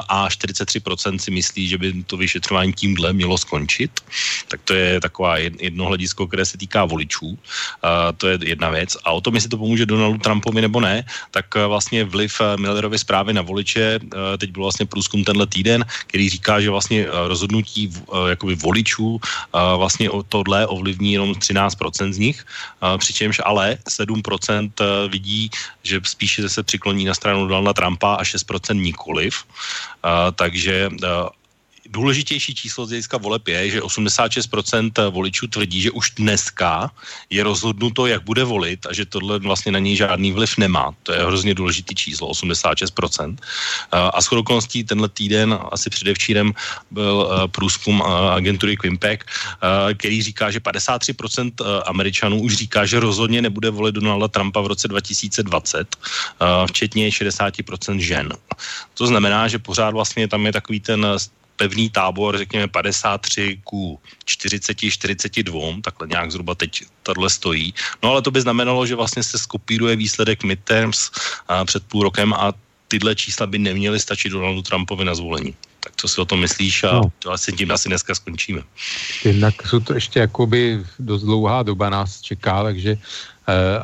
a 0.10 0.28
43% 0.28 1.18
si 1.18 1.32
myslí, 1.32 1.68
že 1.68 1.78
by 1.78 2.04
to 2.04 2.18
vyšetřování 2.18 2.74
tímhle 2.74 3.14
mělo 3.14 3.38
skončit. 3.38 3.92
Tak 4.48 4.62
to 4.66 4.74
je 4.74 5.02
taková 5.02 5.38
jedno 5.38 5.86
hledisko, 5.86 6.28
které 6.28 6.46
se 6.46 6.58
týká 6.58 6.86
voličů. 6.86 7.38
To 8.18 8.28
je 8.28 8.40
jedna 8.42 8.70
věc. 8.70 8.98
A 9.04 9.12
o 9.12 9.22
tom, 9.22 9.36
jestli 9.36 9.50
to 9.50 9.58
pomůže 9.58 9.86
Donaldu 9.86 10.18
Trumpovi 10.18 10.62
nebo 10.62 10.80
ne, 10.82 11.06
tak 11.32 11.46
vlastně 11.56 12.04
vliv 12.04 12.42
Millerovy 12.58 13.00
zprávy 13.00 13.34
na 13.34 13.42
voliče, 13.42 14.00
teď 14.38 14.52
byl 14.52 14.62
vlastně 14.62 14.86
průzkum 14.86 15.24
tenhle 15.24 15.48
týden, 15.48 15.86
který 16.08 16.30
říká, 16.30 16.62
že 16.62 16.70
vlastně 16.70 17.06
rozhodnutí 17.28 17.94
jakoby 18.30 18.56
voličů 18.56 19.20
vlastně 19.54 20.10
o 20.10 20.24
tohle 20.24 20.68
ovlivní 20.68 21.14
jenom 21.14 21.32
13% 21.32 21.91
z 21.96 22.18
nich, 22.18 22.46
přičemž 22.98 23.42
ale 23.44 23.78
7% 23.90 24.72
eh, 24.80 25.10
vidí, 25.10 25.50
že 25.84 26.02
spíše 26.04 26.50
se 26.50 26.64
přikloní 26.64 27.06
na 27.06 27.14
stranu 27.14 27.48
Donalda 27.48 27.74
Trumpa 27.74 28.16
a 28.16 28.24
6% 28.24 28.76
nikoliv. 28.76 29.46
Takže 30.36 30.90
eh, 31.04 31.08
důležitější 31.92 32.56
číslo 32.56 32.86
z 32.86 32.90
hlediska 32.90 33.18
voleb 33.18 33.48
je, 33.48 33.70
že 33.70 33.82
86% 33.82 35.12
voličů 35.12 35.48
tvrdí, 35.48 35.82
že 35.82 35.92
už 35.92 36.12
dneska 36.16 36.92
je 37.30 37.44
rozhodnuto, 37.44 38.08
jak 38.08 38.24
bude 38.24 38.44
volit 38.44 38.86
a 38.86 38.94
že 38.94 39.06
tohle 39.06 39.40
vlastně 39.40 39.72
na 39.72 39.80
něj 39.80 39.96
žádný 39.96 40.32
vliv 40.32 40.58
nemá. 40.58 40.96
To 41.04 41.12
je 41.14 41.20
hrozně 41.20 41.54
důležitý 41.54 41.96
číslo, 41.96 42.32
86%. 42.32 43.38
A 43.92 44.22
s 44.22 44.32
okolností 44.32 44.84
tenhle 44.84 45.10
týden, 45.10 45.60
asi 45.72 45.90
předevčírem, 45.90 46.54
byl 46.92 47.28
eh, 47.28 47.48
průzkum 47.48 48.00
eh, 48.00 48.10
agentury 48.32 48.78
Quimpec, 48.78 49.20
eh, 49.22 49.94
který 49.94 50.22
říká, 50.24 50.52
že 50.52 50.60
53% 50.60 51.52
Američanů 51.86 52.42
už 52.42 52.56
říká, 52.56 52.86
že 52.86 53.00
rozhodně 53.00 53.42
nebude 53.42 53.70
volit 53.70 53.96
Donalda 53.96 54.28
Trumpa 54.28 54.62
v 54.62 54.68
roce 54.68 54.88
2020, 54.88 55.96
včetně 56.68 57.10
60% 57.10 57.98
žen. 58.00 58.30
To 58.94 59.08
znamená, 59.08 59.48
že 59.48 59.60
pořád 59.60 59.92
vlastně 59.92 60.28
tam 60.28 60.46
je 60.46 60.54
takový 60.54 60.80
ten 60.80 61.06
pevný 61.62 61.90
tábor, 61.94 62.38
řekněme 62.38 62.68
53 62.68 63.62
ku 63.64 64.00
40, 64.26 64.74
42, 64.90 65.86
takhle 65.86 66.08
nějak 66.08 66.32
zhruba 66.32 66.58
teď 66.58 66.90
tohle 67.06 67.30
stojí. 67.30 67.74
No 68.02 68.10
ale 68.10 68.22
to 68.22 68.34
by 68.34 68.42
znamenalo, 68.42 68.82
že 68.86 68.98
vlastně 68.98 69.22
se 69.22 69.38
skopíruje 69.38 69.96
výsledek 69.96 70.42
midterms 70.42 71.14
a 71.48 71.62
před 71.66 71.86
půl 71.86 72.10
rokem 72.10 72.34
a 72.34 72.54
tyhle 72.90 73.16
čísla 73.16 73.46
by 73.46 73.62
neměly 73.62 74.00
stačit 74.02 74.34
Donaldu 74.34 74.62
Trumpovi 74.62 75.06
na 75.06 75.14
zvolení. 75.14 75.54
Tak 75.80 75.94
co 76.02 76.08
si 76.08 76.18
o 76.22 76.26
tom 76.26 76.42
myslíš 76.42 76.84
a 76.84 77.06
no. 77.06 77.14
to 77.22 77.32
asi 77.32 77.54
tím 77.54 77.72
asi 77.72 77.90
dneska 77.90 78.16
skončíme. 78.16 78.62
Jednak 79.24 79.62
jsou 79.68 79.80
to 79.80 79.94
ještě 79.94 80.20
jakoby 80.20 80.82
dost 81.00 81.24
dlouhá 81.24 81.64
doba 81.64 81.90
nás 81.90 82.22
čeká, 82.22 82.64
takže 82.64 82.98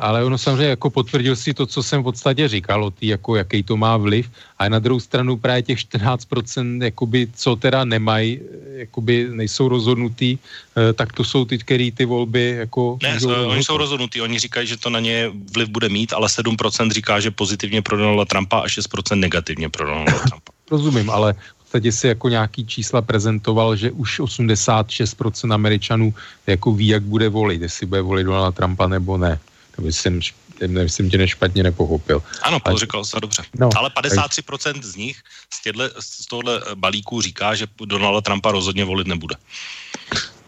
ale 0.00 0.24
ono 0.24 0.38
samozřejmě 0.38 0.78
jako 0.78 0.90
potvrdil 0.90 1.36
si 1.36 1.54
to, 1.54 1.66
co 1.66 1.82
jsem 1.82 2.00
v 2.00 2.02
podstatě 2.04 2.48
říkal 2.48 2.84
o 2.84 2.90
tý, 2.90 3.06
jako 3.06 3.36
jaký 3.36 3.62
to 3.62 3.76
má 3.76 3.96
vliv. 3.96 4.30
A 4.58 4.68
na 4.68 4.78
druhou 4.78 5.00
stranu 5.00 5.36
právě 5.36 5.62
těch 5.62 5.78
14%, 5.78 6.84
jakoby, 6.84 7.28
co 7.34 7.56
teda 7.56 7.84
nemají, 7.84 8.40
jakoby 8.86 9.28
nejsou 9.30 9.68
rozhodnutý, 9.68 10.38
eh, 10.38 10.92
tak 10.92 11.12
to 11.12 11.24
jsou 11.24 11.44
ty, 11.44 11.58
který 11.58 11.90
ty 11.90 12.04
volby 12.04 12.50
jako... 12.66 12.98
Ne, 13.02 13.20
jsou, 13.20 13.30
oni 13.30 13.64
jsou 13.64 13.76
rozhodnutí, 13.76 14.20
oni 14.20 14.38
říkají, 14.38 14.66
že 14.66 14.76
to 14.76 14.90
na 14.90 15.00
ně 15.00 15.30
vliv 15.54 15.68
bude 15.68 15.88
mít, 15.88 16.12
ale 16.12 16.28
7% 16.28 16.90
říká, 16.90 17.20
že 17.20 17.30
pozitivně 17.30 17.82
pro 17.82 17.96
Donalda 17.96 18.24
Trumpa 18.24 18.58
a 18.58 18.66
6% 18.66 19.18
negativně 19.18 19.68
pro 19.68 19.86
Donalda 19.86 20.18
Trumpa. 20.18 20.52
Rozumím, 20.70 21.10
ale 21.10 21.34
podstatě 21.78 21.92
si 21.92 22.06
jako 22.06 22.28
nějaký 22.28 22.66
čísla 22.66 23.02
prezentoval, 23.02 23.76
že 23.76 23.90
už 23.94 24.20
86% 24.20 25.54
Američanů 25.54 26.14
jako 26.46 26.72
ví, 26.72 26.88
jak 26.88 27.02
bude 27.02 27.28
volit, 27.28 27.62
jestli 27.62 27.86
bude 27.86 28.02
volit 28.02 28.26
Donalda 28.26 28.50
Trumpa 28.50 28.88
nebo 28.88 29.18
ne. 29.18 29.38
To 29.76 29.86
jsem, 29.86 30.20
jsem 30.58 31.10
tě 31.10 31.18
nešpatně 31.18 31.62
nepochopil. 31.62 32.22
Ano, 32.42 32.58
Paul 32.60 32.78
řekl 32.78 33.04
se 33.04 33.20
dobře. 33.22 33.42
No, 33.54 33.70
Ale 33.76 33.90
53% 33.94 34.82
z 34.82 34.96
nich 34.96 35.22
z, 35.54 35.62
těhle, 35.62 35.90
z 36.00 36.26
tohle 36.26 36.60
balíku 36.74 37.22
říká, 37.22 37.54
že 37.54 37.66
Donalda 37.86 38.20
Trumpa 38.20 38.50
rozhodně 38.50 38.84
volit 38.84 39.06
nebude. 39.06 39.38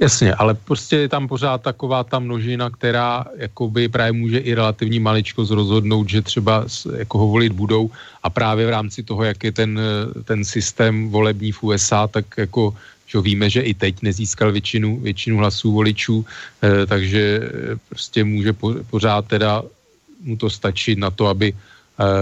Jasně, 0.00 0.34
ale 0.34 0.54
prostě 0.54 0.96
je 0.96 1.08
tam 1.08 1.28
pořád 1.28 1.62
taková 1.62 2.04
ta 2.04 2.18
množina, 2.18 2.70
která 2.70 3.24
jakoby 3.36 3.88
právě 3.88 4.12
může 4.12 4.38
i 4.38 4.54
relativní 4.54 5.00
maličkost 5.00 5.52
rozhodnout, 5.52 6.08
že 6.08 6.22
třeba 6.22 6.64
jako 6.96 7.18
ho 7.18 7.26
volit 7.28 7.52
budou 7.52 7.90
a 8.22 8.30
právě 8.30 8.66
v 8.66 8.70
rámci 8.70 9.02
toho, 9.02 9.24
jak 9.24 9.44
je 9.44 9.52
ten, 9.52 9.80
ten 10.24 10.44
systém 10.44 11.08
volební 11.08 11.52
v 11.52 11.62
USA, 11.62 12.06
tak 12.06 12.24
jako 12.36 12.74
že 13.10 13.20
víme, 13.20 13.50
že 13.50 13.60
i 13.60 13.74
teď 13.74 14.02
nezískal 14.02 14.52
většinu, 14.52 15.00
většinu 15.02 15.36
hlasů 15.36 15.72
voličů, 15.72 16.26
eh, 16.62 16.86
takže 16.86 17.40
eh, 17.42 17.76
prostě 17.88 18.24
může 18.24 18.52
po, 18.52 18.74
pořád 18.90 19.26
teda 19.26 19.62
mu 20.22 20.36
to 20.36 20.50
stačit 20.50 20.98
na 20.98 21.10
to, 21.10 21.26
aby, 21.26 21.56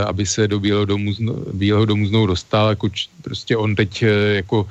aby 0.07 0.27
se 0.27 0.49
do 0.49 0.59
Bílého 0.63 0.85
domu, 0.87 1.15
Bílého 1.55 1.85
domu 1.85 2.07
znovu 2.07 2.27
dostal. 2.27 2.69
Jako, 2.79 2.89
prostě 3.23 3.57
on 3.57 3.75
teď 3.75 4.05
jako 4.43 4.67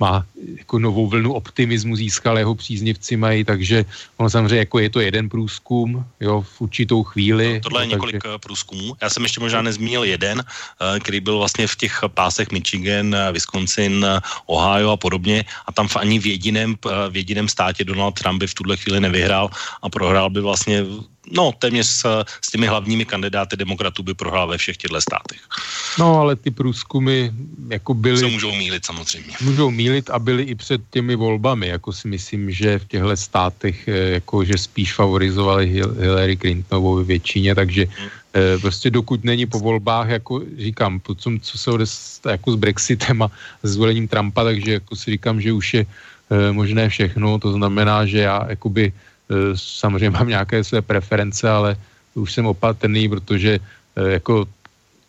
má 0.00 0.24
jako 0.58 0.78
novou 0.78 1.06
vlnu 1.06 1.32
optimismu 1.32 1.96
získal, 1.96 2.38
jeho 2.38 2.54
příznivci 2.54 3.16
mají, 3.16 3.44
takže 3.44 3.84
ono 4.16 4.30
samozřejmě 4.30 4.66
jako 4.66 4.78
je 4.78 4.90
to 4.90 5.00
jeden 5.00 5.28
průzkum, 5.28 6.04
jo, 6.20 6.42
v 6.42 6.60
určitou 6.60 7.02
chvíli. 7.02 7.54
No, 7.54 7.60
tohle 7.60 7.82
je 7.82 7.86
no, 7.86 7.90
několik 7.90 8.16
takže... 8.22 8.34
Eh, 8.34 8.38
průzkumů. 8.38 8.96
Já 9.02 9.10
jsem 9.10 9.22
ještě 9.22 9.40
možná 9.40 9.62
nezmínil 9.62 10.04
jeden, 10.04 10.42
eh, 10.42 11.00
který 11.00 11.20
byl 11.20 11.38
vlastně 11.38 11.66
v 11.66 11.76
těch 11.76 11.94
pásech 12.14 12.50
Michigan, 12.50 13.14
eh, 13.14 13.32
Wisconsin, 13.32 14.06
Ohio 14.46 14.90
a 14.90 14.96
podobně 14.96 15.44
a 15.66 15.72
tam 15.72 15.88
v 15.88 15.96
ani 15.96 16.18
v 16.18 16.26
jediném, 16.26 16.74
v 17.10 17.16
jediném 17.16 17.48
státě 17.48 17.84
Donald 17.84 18.18
Trump 18.18 18.40
by 18.40 18.46
v 18.46 18.54
tuhle 18.54 18.76
chvíli 18.76 19.00
nevyhrál 19.00 19.50
a 19.82 19.86
prohrál 19.88 20.30
by 20.30 20.40
vlastně 20.40 20.84
no 21.30 21.52
téměř 21.58 21.86
s, 21.86 22.24
s 22.42 22.50
těmi 22.50 22.66
hlavními 22.66 23.04
kandidáty 23.04 23.56
demokratů 23.56 24.02
by 24.02 24.14
prohrál 24.14 24.48
ve 24.48 24.58
všech 24.58 24.76
těchto 24.76 25.00
státech. 25.00 25.40
No 25.98 26.20
ale 26.20 26.36
ty 26.36 26.50
průzkumy 26.50 27.30
jako 27.68 27.94
byly... 27.94 28.18
Se 28.18 28.26
můžou 28.26 28.52
mílit 28.52 28.84
samozřejmě. 28.84 29.32
Můžou 29.40 29.70
mílit 29.70 30.10
a 30.10 30.18
byly 30.18 30.42
i 30.42 30.54
před 30.54 30.80
těmi 30.90 31.16
volbami, 31.16 31.68
jako 31.68 31.92
si 31.92 32.08
myslím, 32.08 32.50
že 32.50 32.78
v 32.78 32.84
těchto 32.84 33.16
státech 33.16 33.88
eh, 33.88 34.10
jako 34.18 34.44
že 34.44 34.58
spíš 34.58 34.94
favorizovali 34.94 35.66
Hillary 35.98 36.36
Clintonovou 36.36 36.94
ve 36.96 37.04
většině, 37.04 37.54
takže 37.54 37.86
hmm. 37.86 38.08
prostě 38.60 38.90
dokud 38.90 39.24
není 39.24 39.46
po 39.46 39.58
volbách, 39.58 40.08
jako 40.08 40.42
říkám, 40.58 41.00
po 41.00 41.14
tom, 41.14 41.40
co 41.40 41.58
se 41.58 41.70
odestá 41.70 42.30
jako 42.30 42.52
s 42.52 42.56
Brexitem 42.56 43.22
a 43.22 43.30
zvolením 43.62 44.08
Trumpa, 44.08 44.44
takže 44.44 44.72
jako 44.72 44.96
si 44.96 45.10
říkám, 45.10 45.40
že 45.40 45.52
už 45.52 45.74
je 45.74 45.82
eh, 45.86 46.52
možné 46.52 46.88
všechno, 46.88 47.38
to 47.38 47.52
znamená, 47.52 48.06
že 48.06 48.18
já 48.18 48.46
jakoby 48.48 48.92
samozřejmě 49.54 50.10
mám 50.10 50.28
nějaké 50.28 50.64
své 50.64 50.82
preference, 50.82 51.50
ale 51.50 51.76
už 52.14 52.32
jsem 52.32 52.46
opatrný, 52.46 53.08
protože 53.08 53.58
eh, 53.96 54.10
jako 54.12 54.46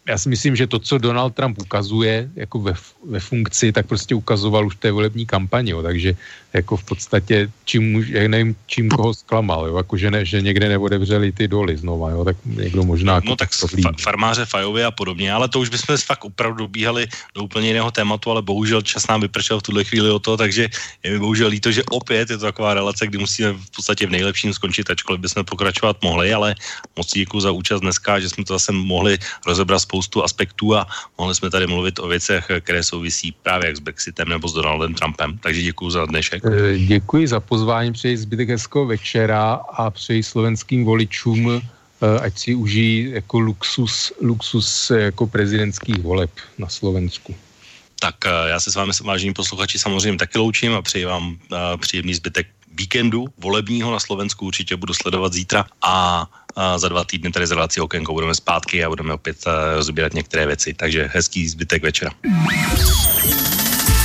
já 0.07 0.17
si 0.17 0.30
myslím, 0.30 0.55
že 0.55 0.67
to, 0.67 0.80
co 0.80 0.97
Donald 0.97 1.35
Trump 1.35 1.61
ukazuje 1.61 2.30
jako 2.35 2.59
ve, 2.59 2.73
ve 3.07 3.19
funkci, 3.19 3.71
tak 3.71 3.88
prostě 3.88 4.15
ukazoval 4.15 4.67
už 4.67 4.75
v 4.75 4.80
té 4.80 4.91
volební 4.91 5.25
kampani, 5.25 5.71
jo, 5.71 5.81
takže 5.81 6.15
jako 6.53 6.77
v 6.77 6.84
podstatě, 6.84 7.51
čím, 7.65 8.05
já 8.09 8.27
nevím, 8.27 8.55
čím 8.67 8.89
koho 8.89 9.13
zklamal, 9.13 9.67
jo, 9.67 9.77
jako 9.77 9.97
že, 9.97 10.11
ne, 10.11 10.25
že 10.25 10.41
někde 10.41 10.69
neodevřeli 10.69 11.31
ty 11.31 11.47
doly 11.47 11.77
znova, 11.77 12.09
jo, 12.09 12.25
tak 12.25 12.38
někdo 12.45 12.84
možná... 12.84 13.21
No 13.23 13.35
tak 13.35 13.51
fa- 13.51 14.01
farmáře 14.01 14.45
Fajovi 14.45 14.84
a 14.84 14.91
podobně, 14.91 15.34
ale 15.34 15.49
to 15.49 15.59
už 15.59 15.69
bychom 15.69 15.97
fakt 15.97 16.25
opravdu 16.25 16.67
bíhali 16.67 17.07
do 17.35 17.43
úplně 17.43 17.67
jiného 17.67 17.91
tématu, 17.91 18.31
ale 18.31 18.41
bohužel 18.41 18.81
čas 18.81 19.07
nám 19.07 19.21
vypršel 19.21 19.59
v 19.59 19.63
tuhle 19.63 19.84
chvíli 19.84 20.09
o 20.11 20.19
to, 20.19 20.38
takže 20.38 20.69
je 21.03 21.11
mi 21.11 21.19
bohužel 21.19 21.47
líto, 21.47 21.71
že 21.71 21.84
opět 21.89 22.30
je 22.30 22.38
to 22.38 22.45
taková 22.45 22.73
relace, 22.73 23.07
kdy 23.07 23.17
musíme 23.17 23.53
v 23.53 23.71
podstatě 23.75 24.07
v 24.07 24.11
nejlepším 24.11 24.53
skončit, 24.53 24.89
ačkoliv 24.89 25.21
bychom 25.21 25.45
pokračovat 25.45 25.97
mohli, 26.03 26.34
ale 26.34 26.55
moc 26.95 27.07
děkuji 27.13 27.39
za 27.39 27.51
účast 27.51 27.81
dneska, 27.81 28.19
že 28.19 28.30
jsme 28.30 28.43
to 28.45 28.53
zase 28.53 28.71
mohli 28.71 29.17
rozebrat 29.47 29.80
spoustu 29.94 30.24
aspektů 30.24 30.76
a 30.76 30.88
mohli 31.18 31.36
jsme 31.36 31.49
tady 31.53 31.68
mluvit 31.68 31.99
o 31.99 32.07
věcech, 32.07 32.49
které 32.65 32.84
souvisí 32.84 33.32
právě 33.32 33.68
jak 33.68 33.78
s 33.78 33.80
Brexitem 33.80 34.30
nebo 34.30 34.48
s 34.49 34.53
Donaldem 34.53 34.94
Trumpem. 34.94 35.38
Takže 35.38 35.61
děkuji 35.61 35.90
za 35.90 36.06
dnešek. 36.06 36.41
Eh, 36.45 36.78
děkuji 36.78 37.28
za 37.28 37.40
pozvání, 37.40 37.94
přeji 37.94 38.18
zbytek 38.18 38.49
hezkého 38.49 38.86
večera 38.86 39.53
a 39.53 39.94
přeji 39.94 40.24
slovenským 40.24 40.82
voličům, 40.82 41.61
eh, 41.61 42.20
ať 42.26 42.34
si 42.38 42.56
užijí 42.57 43.22
jako 43.22 43.40
luxus, 43.40 44.10
luxus 44.18 44.90
jako 44.90 45.30
prezidentských 45.30 46.02
voleb 46.02 46.34
na 46.57 46.65
Slovensku. 46.65 47.38
Tak 48.02 48.26
eh, 48.26 48.49
já 48.49 48.57
se 48.57 48.74
s 48.74 48.76
vámi, 48.76 48.91
vážení 49.06 49.34
posluchači, 49.38 49.78
samozřejmě 49.78 50.18
taky 50.18 50.41
loučím 50.41 50.74
a 50.74 50.82
přeji 50.82 51.06
vám 51.06 51.38
příjemný 51.78 52.18
zbytek 52.18 52.49
víkendu 52.74 53.30
volebního 53.38 53.94
na 53.94 54.02
Slovensku 54.02 54.49
určitě 54.49 54.74
budu 54.74 54.94
sledovat 54.94 55.34
zítra 55.34 55.70
a, 55.86 56.26
a 56.55 56.77
za 56.77 56.89
dva 56.89 57.03
týdny 57.03 57.31
tady 57.31 57.47
z 57.47 57.51
relací 57.51 57.81
Okénko 57.81 58.13
budeme 58.13 58.35
zpátky 58.35 58.85
a 58.85 58.89
budeme 58.89 59.13
opět 59.13 59.38
rozbírat 59.75 60.13
některé 60.13 60.45
věci. 60.45 60.73
Takže 60.73 61.09
hezký 61.13 61.47
zbytek 61.47 61.84
večera. 61.84 62.11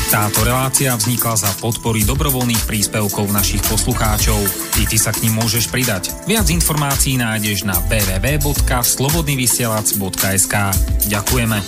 Táto 0.08 0.40
relácia 0.40 0.96
vznikla 0.96 1.36
za 1.36 1.52
podpory 1.60 2.00
dobrovoľných 2.00 2.64
príspevkov 2.64 3.28
našich 3.28 3.60
poslucháčov. 3.68 4.40
I 4.80 4.88
ty 4.88 4.96
sa 4.96 5.12
k 5.12 5.28
ním 5.28 5.36
môžeš 5.36 5.68
pridať. 5.68 6.08
Viac 6.24 6.48
informácií 6.48 7.20
nájdeš 7.20 7.68
na 7.68 7.76
www.slobodnyvysielac.sk 7.92 10.54
Ďakujeme. 11.12 11.60